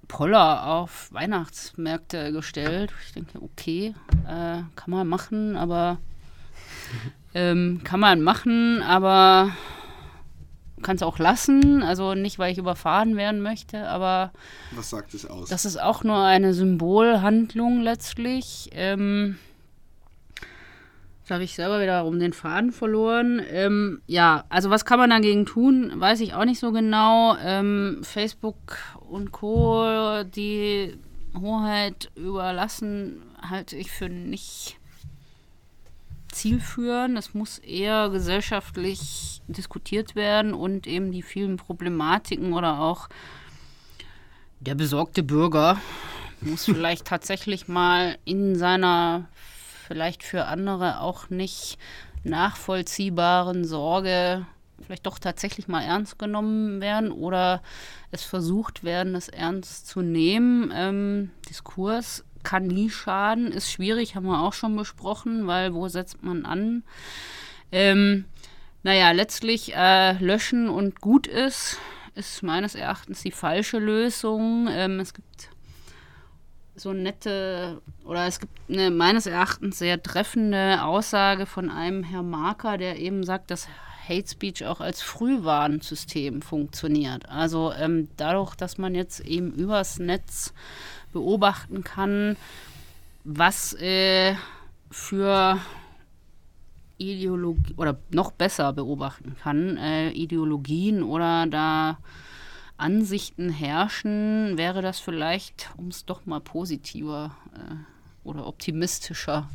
Poller 0.09 0.67
auf 0.67 1.13
Weihnachtsmärkte 1.13 2.33
gestellt. 2.33 2.93
Ich 3.07 3.13
denke, 3.13 3.41
okay, 3.43 3.95
äh, 4.27 4.63
kann 4.77 4.91
man 4.91 5.09
machen, 5.09 5.57
aber 5.57 5.99
ähm, 7.35 7.81
kann 7.83 8.01
man 8.01 8.21
machen, 8.21 8.83
aber 8.83 9.57
kann 10.83 10.97
es 10.97 11.03
auch 11.03 11.19
lassen. 11.19 11.83
Also 11.83 12.15
nicht, 12.15 12.39
weil 12.39 12.53
ich 12.53 12.59
überfahren 12.59 13.17
werden 13.17 13.41
möchte, 13.41 13.89
aber 13.89 14.33
was 14.73 14.91
sagt 14.91 15.15
es 15.15 15.25
aus? 15.25 15.49
Das 15.49 15.65
ist 15.65 15.81
auch 15.81 16.05
nur 16.05 16.23
eine 16.23 16.53
Symbolhandlung 16.53 17.81
letztlich. 17.81 18.69
Ähm, 18.73 19.39
da 21.27 21.35
habe 21.35 21.45
ich 21.45 21.55
selber 21.55 21.81
wieder 21.81 22.05
um 22.05 22.19
den 22.19 22.33
Faden 22.33 22.73
verloren. 22.73 23.41
Ähm, 23.51 24.03
ja, 24.07 24.45
also 24.49 24.71
was 24.71 24.85
kann 24.85 24.99
man 24.99 25.11
dagegen 25.11 25.47
tun, 25.47 25.93
weiß 25.95 26.21
ich 26.21 26.35
auch 26.35 26.45
nicht 26.45 26.59
so 26.59 26.73
genau. 26.73 27.37
Ähm, 27.43 28.01
Facebook 28.03 28.79
und 29.09 29.33
Co., 29.33 30.23
die 30.25 30.97
Hoheit 31.39 32.11
überlassen, 32.17 33.23
halte 33.41 33.77
ich 33.77 33.91
für 33.91 34.09
nicht 34.09 34.77
zielführend. 36.33 37.17
Es 37.19 37.35
muss 37.35 37.59
eher 37.59 38.09
gesellschaftlich 38.11 39.43
diskutiert 39.47 40.17
werden 40.17 40.55
und 40.55 40.87
eben 40.87 41.13
die 41.13 41.23
vielen 41.23 41.57
Problematiken 41.57 42.53
oder 42.53 42.81
auch 42.81 43.09
der 44.61 44.75
besorgte 44.75 45.23
Bürger 45.23 45.81
muss 46.41 46.65
vielleicht 46.67 47.07
tatsächlich 47.07 47.69
mal 47.69 48.19
in 48.25 48.57
seiner 48.57 49.29
vielleicht 49.83 50.23
für 50.23 50.47
andere 50.47 51.01
auch 51.01 51.31
nicht 51.31 51.79
nachvollziehbaren 52.25 53.65
Sorge 53.65 54.47
vielleicht 54.83 55.07
doch 55.07 55.19
tatsächlich 55.19 55.69
mal 55.69 55.83
ernst 55.83 56.19
genommen 56.19 56.81
werden 56.81 57.13
oder 57.13 57.63
es 58.11 58.25
versucht 58.25 58.85
werden, 58.85 59.15
es 59.15 59.29
ernst 59.29 59.87
zu 59.87 60.03
nehmen. 60.03 60.73
Ähm, 60.75 61.31
Diskurs 61.49 62.25
kann 62.43 62.67
nie 62.67 62.91
schaden, 62.91 63.53
ist 63.53 63.71
schwierig, 63.71 64.17
haben 64.17 64.27
wir 64.27 64.41
auch 64.41 64.53
schon 64.53 64.77
besprochen, 64.77 65.47
weil 65.47 65.75
wo 65.75 65.89
setzt 65.89 66.23
man 66.23 66.45
an? 66.45 66.83
Ähm, 67.71 68.25
naja, 68.83 69.13
letztlich 69.13 69.75
äh, 69.75 70.13
löschen 70.19 70.69
und 70.69 71.01
gut 71.01 71.27
ist, 71.27 71.79
ist 72.15 72.43
meines 72.43 72.75
Erachtens 72.75 73.23
die 73.23 73.31
falsche 73.31 73.79
Lösung. 73.79 74.69
Ähm, 74.69 74.99
es 74.99 75.15
gibt 75.15 75.51
so 76.83 76.93
nette, 76.93 77.81
oder 78.05 78.27
es 78.27 78.41
gibt 78.41 78.59
eine 78.69 78.91
meines 78.91 79.27
Erachtens 79.27 79.79
sehr 79.79 80.03
treffende 80.03 80.83
Aussage 80.83 81.47
von 81.47 81.71
einem 81.71 82.03
Herr 82.03 82.25
Marker, 82.25 82.77
der 82.77 82.99
eben 82.99 83.23
sagt, 83.23 83.53
dass 83.53 83.69
Hate 84.09 84.29
Speech 84.29 84.67
auch 84.67 84.81
als 84.81 85.01
Frühwarnsystem 85.01 86.43
funktioniert. 86.43 87.29
Also 87.29 87.73
ähm, 87.73 88.09
dadurch, 88.17 88.57
dass 88.57 88.79
man 88.79 88.97
jetzt 88.97 89.21
eben 89.21 89.53
übers 89.53 90.01
Netz 90.01 90.53
beobachten 91.13 91.85
kann, 91.85 92.37
was 93.23 93.75
äh, 93.75 94.35
für 94.91 95.61
Ideologie 96.99 97.75
oder 97.77 97.97
noch 98.11 98.33
besser 98.33 98.73
beobachten 98.73 99.37
kann, 99.41 99.77
äh, 99.77 100.11
Ideologien 100.11 101.05
oder 101.05 101.47
da 101.47 101.99
Ansichten 102.83 103.49
herrschen, 103.49 104.59
wäre 104.59 104.83
das 104.83 104.99
vielleicht, 104.99 105.71
um 105.77 105.89
es 105.89 106.05
doch 106.05 106.27
mal 106.27 106.41
positiver 106.41 107.37
äh, 107.55 108.29
oder 108.29 108.47
optimistischer 108.47 109.49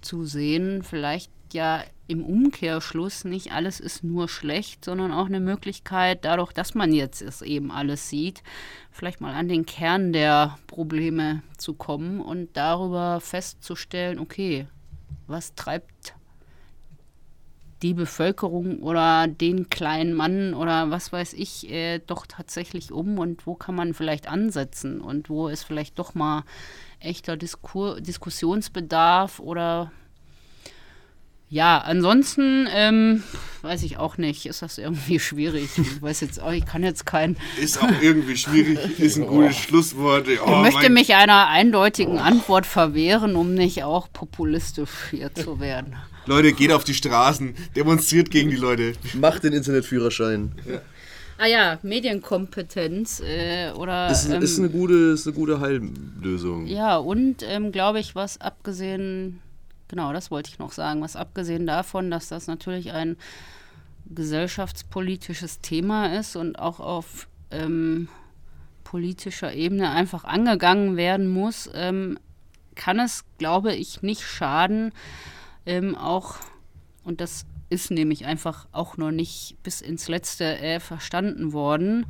zu 0.00 0.24
sehen, 0.24 0.82
vielleicht 0.82 1.30
ja 1.52 1.84
im 2.08 2.24
Umkehrschluss 2.24 3.24
nicht 3.24 3.52
alles 3.52 3.80
ist 3.80 4.04
nur 4.04 4.28
schlecht, 4.28 4.84
sondern 4.84 5.12
auch 5.12 5.26
eine 5.26 5.40
Möglichkeit, 5.40 6.24
dadurch, 6.24 6.52
dass 6.52 6.74
man 6.74 6.92
jetzt 6.92 7.22
es 7.22 7.42
eben 7.42 7.70
alles 7.70 8.08
sieht, 8.08 8.42
vielleicht 8.90 9.20
mal 9.20 9.34
an 9.34 9.48
den 9.48 9.66
Kern 9.66 10.12
der 10.12 10.58
Probleme 10.66 11.42
zu 11.58 11.74
kommen 11.74 12.20
und 12.20 12.56
darüber 12.56 13.20
festzustellen, 13.20 14.18
okay, 14.18 14.66
was 15.26 15.54
treibt 15.54 16.14
die 17.86 17.94
Bevölkerung 17.94 18.80
oder 18.80 19.28
den 19.28 19.70
kleinen 19.70 20.12
Mann 20.12 20.54
oder 20.54 20.90
was 20.90 21.12
weiß 21.12 21.34
ich 21.34 21.70
äh, 21.70 22.00
doch 22.04 22.26
tatsächlich 22.26 22.90
um 22.90 23.18
und 23.20 23.46
wo 23.46 23.54
kann 23.54 23.76
man 23.76 23.94
vielleicht 23.94 24.28
ansetzen 24.28 25.00
und 25.00 25.30
wo 25.30 25.46
ist 25.46 25.62
vielleicht 25.62 25.98
doch 26.00 26.14
mal 26.14 26.42
echter 26.98 27.36
Diskur 27.36 28.00
Diskussionsbedarf 28.00 29.38
oder 29.38 29.92
ja, 31.48 31.78
ansonsten 31.78 32.68
ähm, 32.74 33.22
weiß 33.62 33.82
ich 33.84 33.98
auch 33.98 34.18
nicht, 34.18 34.46
ist 34.46 34.62
das 34.62 34.78
irgendwie 34.78 35.20
schwierig. 35.20 35.70
Ich 35.76 36.02
weiß 36.02 36.20
jetzt 36.20 36.40
auch, 36.40 36.52
ich 36.52 36.66
kann 36.66 36.82
jetzt 36.82 37.06
kein. 37.06 37.36
Ist 37.60 37.80
auch 37.82 37.90
irgendwie 38.00 38.36
schwierig, 38.36 38.98
ist 38.98 39.16
ein 39.16 39.26
gutes 39.26 39.56
Schlusswort. 39.56 40.26
Oh, 40.26 40.64
ich 40.66 40.74
möchte 40.74 40.90
mich 40.90 41.14
einer 41.14 41.48
eindeutigen 41.48 42.18
Antwort 42.18 42.66
verwehren, 42.66 43.36
um 43.36 43.54
nicht 43.54 43.84
auch 43.84 44.08
populistisch 44.12 44.90
hier 45.10 45.32
zu 45.34 45.60
werden. 45.60 45.94
Leute, 46.26 46.52
geht 46.52 46.72
auf 46.72 46.82
die 46.82 46.94
Straßen, 46.94 47.54
demonstriert 47.76 48.30
gegen 48.30 48.50
die 48.50 48.56
Leute. 48.56 48.94
Macht 49.14 49.44
den 49.44 49.52
Internetführerschein. 49.52 50.52
Ja. 50.68 50.80
Ah 51.38 51.46
ja, 51.46 51.78
Medienkompetenz 51.82 53.20
äh, 53.20 53.70
oder. 53.72 54.10
Ist, 54.10 54.28
ähm, 54.30 54.42
ist, 54.42 54.58
eine 54.58 54.70
gute, 54.70 54.94
ist 54.94 55.26
eine 55.26 55.36
gute 55.36 55.60
Heillösung. 55.60 56.66
Ja, 56.66 56.96
und 56.96 57.42
ähm, 57.42 57.72
glaube 57.72 58.00
ich, 58.00 58.14
was 58.14 58.40
abgesehen 58.40 59.42
Genau, 59.88 60.12
das 60.12 60.30
wollte 60.30 60.50
ich 60.50 60.58
noch 60.58 60.72
sagen. 60.72 61.02
Was 61.02 61.16
abgesehen 61.16 61.66
davon, 61.66 62.10
dass 62.10 62.28
das 62.28 62.46
natürlich 62.46 62.92
ein 62.92 63.16
gesellschaftspolitisches 64.06 65.60
Thema 65.60 66.18
ist 66.18 66.36
und 66.36 66.58
auch 66.58 66.80
auf 66.80 67.28
ähm, 67.50 68.08
politischer 68.84 69.52
Ebene 69.52 69.90
einfach 69.90 70.24
angegangen 70.24 70.96
werden 70.96 71.28
muss, 71.28 71.68
ähm, 71.74 72.18
kann 72.74 73.00
es, 73.00 73.24
glaube 73.38 73.74
ich, 73.74 74.02
nicht 74.02 74.22
schaden, 74.22 74.92
ähm, 75.64 75.96
auch, 75.96 76.36
und 77.04 77.20
das 77.20 77.46
ist 77.68 77.90
nämlich 77.90 78.26
einfach 78.26 78.66
auch 78.70 78.96
noch 78.96 79.10
nicht 79.10 79.56
bis 79.62 79.80
ins 79.80 80.08
Letzte 80.08 80.58
äh, 80.58 80.78
verstanden 80.78 81.52
worden, 81.52 82.06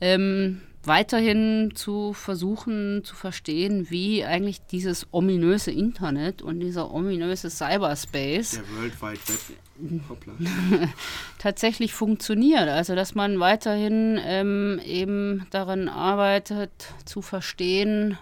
ähm, 0.00 0.60
weiterhin 0.86 1.72
zu 1.74 2.12
versuchen 2.12 3.02
zu 3.04 3.14
verstehen, 3.14 3.90
wie 3.90 4.24
eigentlich 4.24 4.60
dieses 4.66 5.06
ominöse 5.12 5.70
Internet 5.70 6.42
und 6.42 6.60
dieser 6.60 6.92
ominöse 6.92 7.50
Cyberspace 7.50 8.52
der 8.52 8.76
World 8.76 9.02
Wide 9.02 9.20
Web 9.28 9.58
tatsächlich 11.38 11.92
funktioniert. 11.92 12.68
Also 12.68 12.94
dass 12.94 13.14
man 13.14 13.40
weiterhin 13.40 14.18
ähm, 14.24 14.80
eben 14.84 15.46
daran 15.50 15.88
arbeitet 15.88 16.94
zu 17.04 17.22
verstehen, 17.22 18.18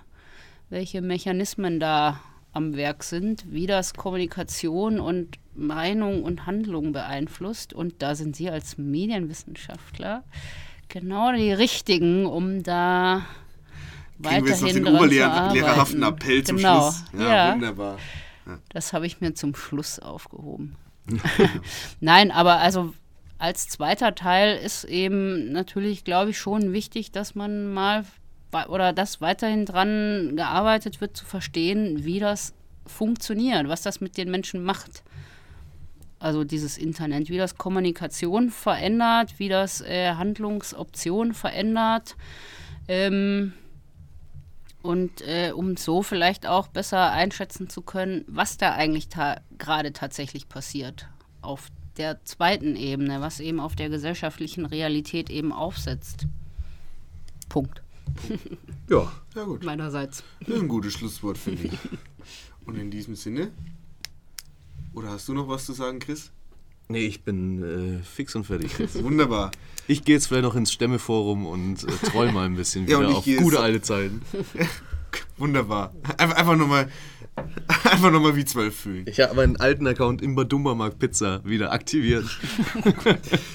welche 0.70 1.03
Mechanismen 1.03 1.78
da 1.78 2.20
am 2.53 2.77
Werk 2.77 3.03
sind, 3.03 3.45
wie 3.51 3.66
das 3.66 3.95
Kommunikation 3.95 5.01
und 5.01 5.39
Meinung 5.55 6.23
und 6.23 6.47
Handlung 6.47 6.93
beeinflusst. 6.93 7.73
Und 7.73 8.03
da 8.03 8.15
sind 8.15 8.36
Sie 8.36 8.49
als 8.49 8.78
Medienwissenschaftler 8.78 10.24
genau 10.89 11.32
die 11.32 11.52
richtigen, 11.52 12.27
um 12.27 12.62
da 12.62 13.24
Kriegen 14.23 14.47
weiterhin 14.47 14.47
wir 14.47 14.51
jetzt 14.51 14.81
noch 14.81 14.90
den 14.90 14.97
oberlehrerhaften 14.97 16.02
Appell 16.02 16.44
zum 16.44 16.56
genau. 16.56 16.90
Schluss. 16.90 17.05
Ja, 17.19 17.28
ja. 17.28 17.55
wunderbar. 17.55 17.98
Ja. 18.47 18.59
Das 18.70 18.93
habe 18.93 19.06
ich 19.06 19.20
mir 19.20 19.35
zum 19.35 19.55
Schluss 19.55 19.98
aufgehoben. 19.98 20.77
Nein, 22.01 22.31
aber 22.31 22.59
also 22.59 22.94
als 23.39 23.69
zweiter 23.69 24.15
Teil 24.15 24.56
ist 24.56 24.85
eben 24.85 25.52
natürlich, 25.52 26.05
glaube 26.05 26.31
ich, 26.31 26.39
schon 26.39 26.73
wichtig, 26.73 27.12
dass 27.12 27.35
man 27.35 27.73
mal 27.73 28.05
oder 28.69 28.93
dass 28.93 29.20
weiterhin 29.20 29.66
dran 29.66 30.36
gearbeitet 30.36 31.01
wird, 31.01 31.16
zu 31.16 31.24
verstehen, 31.24 32.05
wie 32.05 32.20
das 32.20 32.55
funktioniert, 32.86 33.69
was 33.69 33.82
das 33.82 34.01
mit 34.01 34.16
den 34.16 34.31
Menschen 34.31 34.62
macht 34.62 35.02
also 36.24 36.44
dieses 36.44 36.78
Internet, 36.78 37.28
wie 37.28 37.38
das 37.38 37.56
Kommunikation 37.56 38.51
verändert, 38.51 39.38
wie 39.38 39.48
das 39.48 39.80
äh, 39.82 40.14
Handlungsoptionen 40.14 41.34
verändert. 41.34 42.16
Ähm, 42.88 43.52
Und 44.82 45.22
äh, 45.22 45.52
um 45.55 45.78
so 45.78 46.02
vielleicht 46.02 46.46
auch 46.46 46.68
besser 46.68 47.10
einschätzen 47.10 47.70
zu 47.70 47.80
können, 47.80 48.24
was 48.26 48.59
da 48.59 48.74
eigentlich 48.74 49.09
ta 49.09 49.40
gerade 49.56 49.92
tatsächlich 49.92 50.46
passiert. 50.48 51.09
Auf 51.40 51.68
der 51.96 52.22
zweiten 52.24 52.76
Ebene, 52.76 53.22
was 53.22 53.40
eben 53.40 53.60
auf 53.60 53.76
der 53.76 53.88
gesellschaftlichen 53.88 54.66
Realität 54.66 55.30
eben 55.30 55.52
aufsetzt. 55.52 56.26
Punkt. 57.48 57.82
Ja. 58.90 59.10
Ja 59.34 59.44
gut. 59.44 59.64
Meinerseits. 59.64 60.22
Das 60.40 60.56
ist 60.56 60.60
ein 60.60 60.68
gutes 60.68 60.92
Schlusswort, 60.92 61.38
finde 61.38 61.68
ich. 61.68 61.78
Und 62.66 62.76
in 62.76 62.90
diesem 62.90 63.14
Sinne. 63.14 63.51
Oder 64.95 65.11
hast 65.11 65.29
du 65.29 65.35
noch 65.35 65.49
was 65.49 65.66
zu 65.66 65.73
sagen, 65.73 65.99
Chris? 65.99 66.31
Nee, 66.89 67.07
ich 67.07 67.23
bin 67.23 68.01
äh, 68.01 68.05
fix 68.05 68.35
und 68.35 68.45
fertig. 68.45 68.73
Wunderbar. 69.03 69.51
Ich 69.89 70.05
gehe 70.05 70.15
jetzt 70.16 70.27
vielleicht 70.27 70.45
noch 70.45 70.55
ins 70.55 70.73
Stemmeforum 70.73 71.47
und 71.47 71.83
äh, 71.85 72.09
troll 72.11 72.31
mal 72.33 72.47
ein 72.47 72.57
bisschen 72.57 72.87
Ja, 72.89 72.99
wieder 73.01 73.09
und 73.16 73.27
ich 73.27 73.37
auf 73.39 73.43
gute 73.45 73.61
alte 73.61 73.81
Zeiten. 73.83 74.23
Wunderbar. 75.39 75.93
Einfach, 76.19 76.37
einfach 76.37 76.57
nochmal 76.57 76.89
einfach 77.85 78.12
noch 78.12 78.21
mal 78.21 78.37
wie 78.37 78.45
zwölf 78.45 78.77
fühlen. 78.77 79.07
Ich 79.09 79.19
habe 79.19 79.35
meinen 79.35 79.57
alten 79.57 79.87
Account 79.89 80.23
Imba 80.23 80.45
Dumbermark 80.45 80.99
Pizza 81.01 81.41
wieder 81.45 81.73
aktiviert. 81.73 82.25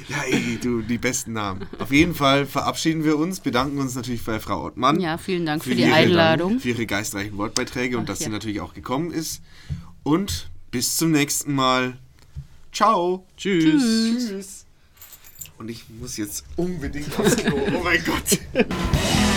Ja, 0.10 0.24
ey, 0.30 0.57
du, 0.61 0.82
die 0.82 0.98
besten 0.98 1.32
Namen. 1.34 1.66
Auf 1.80 1.91
jeden 1.91 2.14
Fall 2.14 2.45
verabschieden 2.45 3.06
wir 3.06 3.18
uns, 3.18 3.40
bedanken 3.40 3.78
uns 3.78 3.95
natürlich 3.95 4.24
bei 4.26 4.40
Frau 4.41 4.66
Ottmann. 4.66 4.99
Ja, 4.99 5.18
vielen 5.18 5.45
Dank 5.45 5.64
für, 5.64 5.76
die 5.76 5.84
ihre- 5.84 5.94
Einladung. 5.94 6.60
Für 6.60 6.70
ihre 6.70 6.86
geistreichen 6.86 7.38
Wortbeiträge 7.38 7.98
und 7.98 8.03
Ach, 8.03 8.07
dass 8.07 8.20
sie 8.20 8.26
ja. 8.26 8.32
natürlich 8.32 8.60
auch 8.60 8.74
gekommen 8.74 9.11
ist. 9.11 9.41
Und 10.03 10.49
bis 10.71 10.97
zum 10.97 11.11
nächsten 11.11 11.53
Mal. 11.53 11.97
Ciao. 12.71 13.25
Tschüss. 13.37 13.83
Tschüss. 13.83 14.65
Und 15.57 15.69
ich 15.69 15.89
muss 15.89 16.17
jetzt 16.17 16.45
unbedingt 16.55 17.19
aufs 17.19 17.35
Klo. 17.35 17.57
Oh 17.75 17.83
mein 17.83 18.03
Gott. 18.05 18.39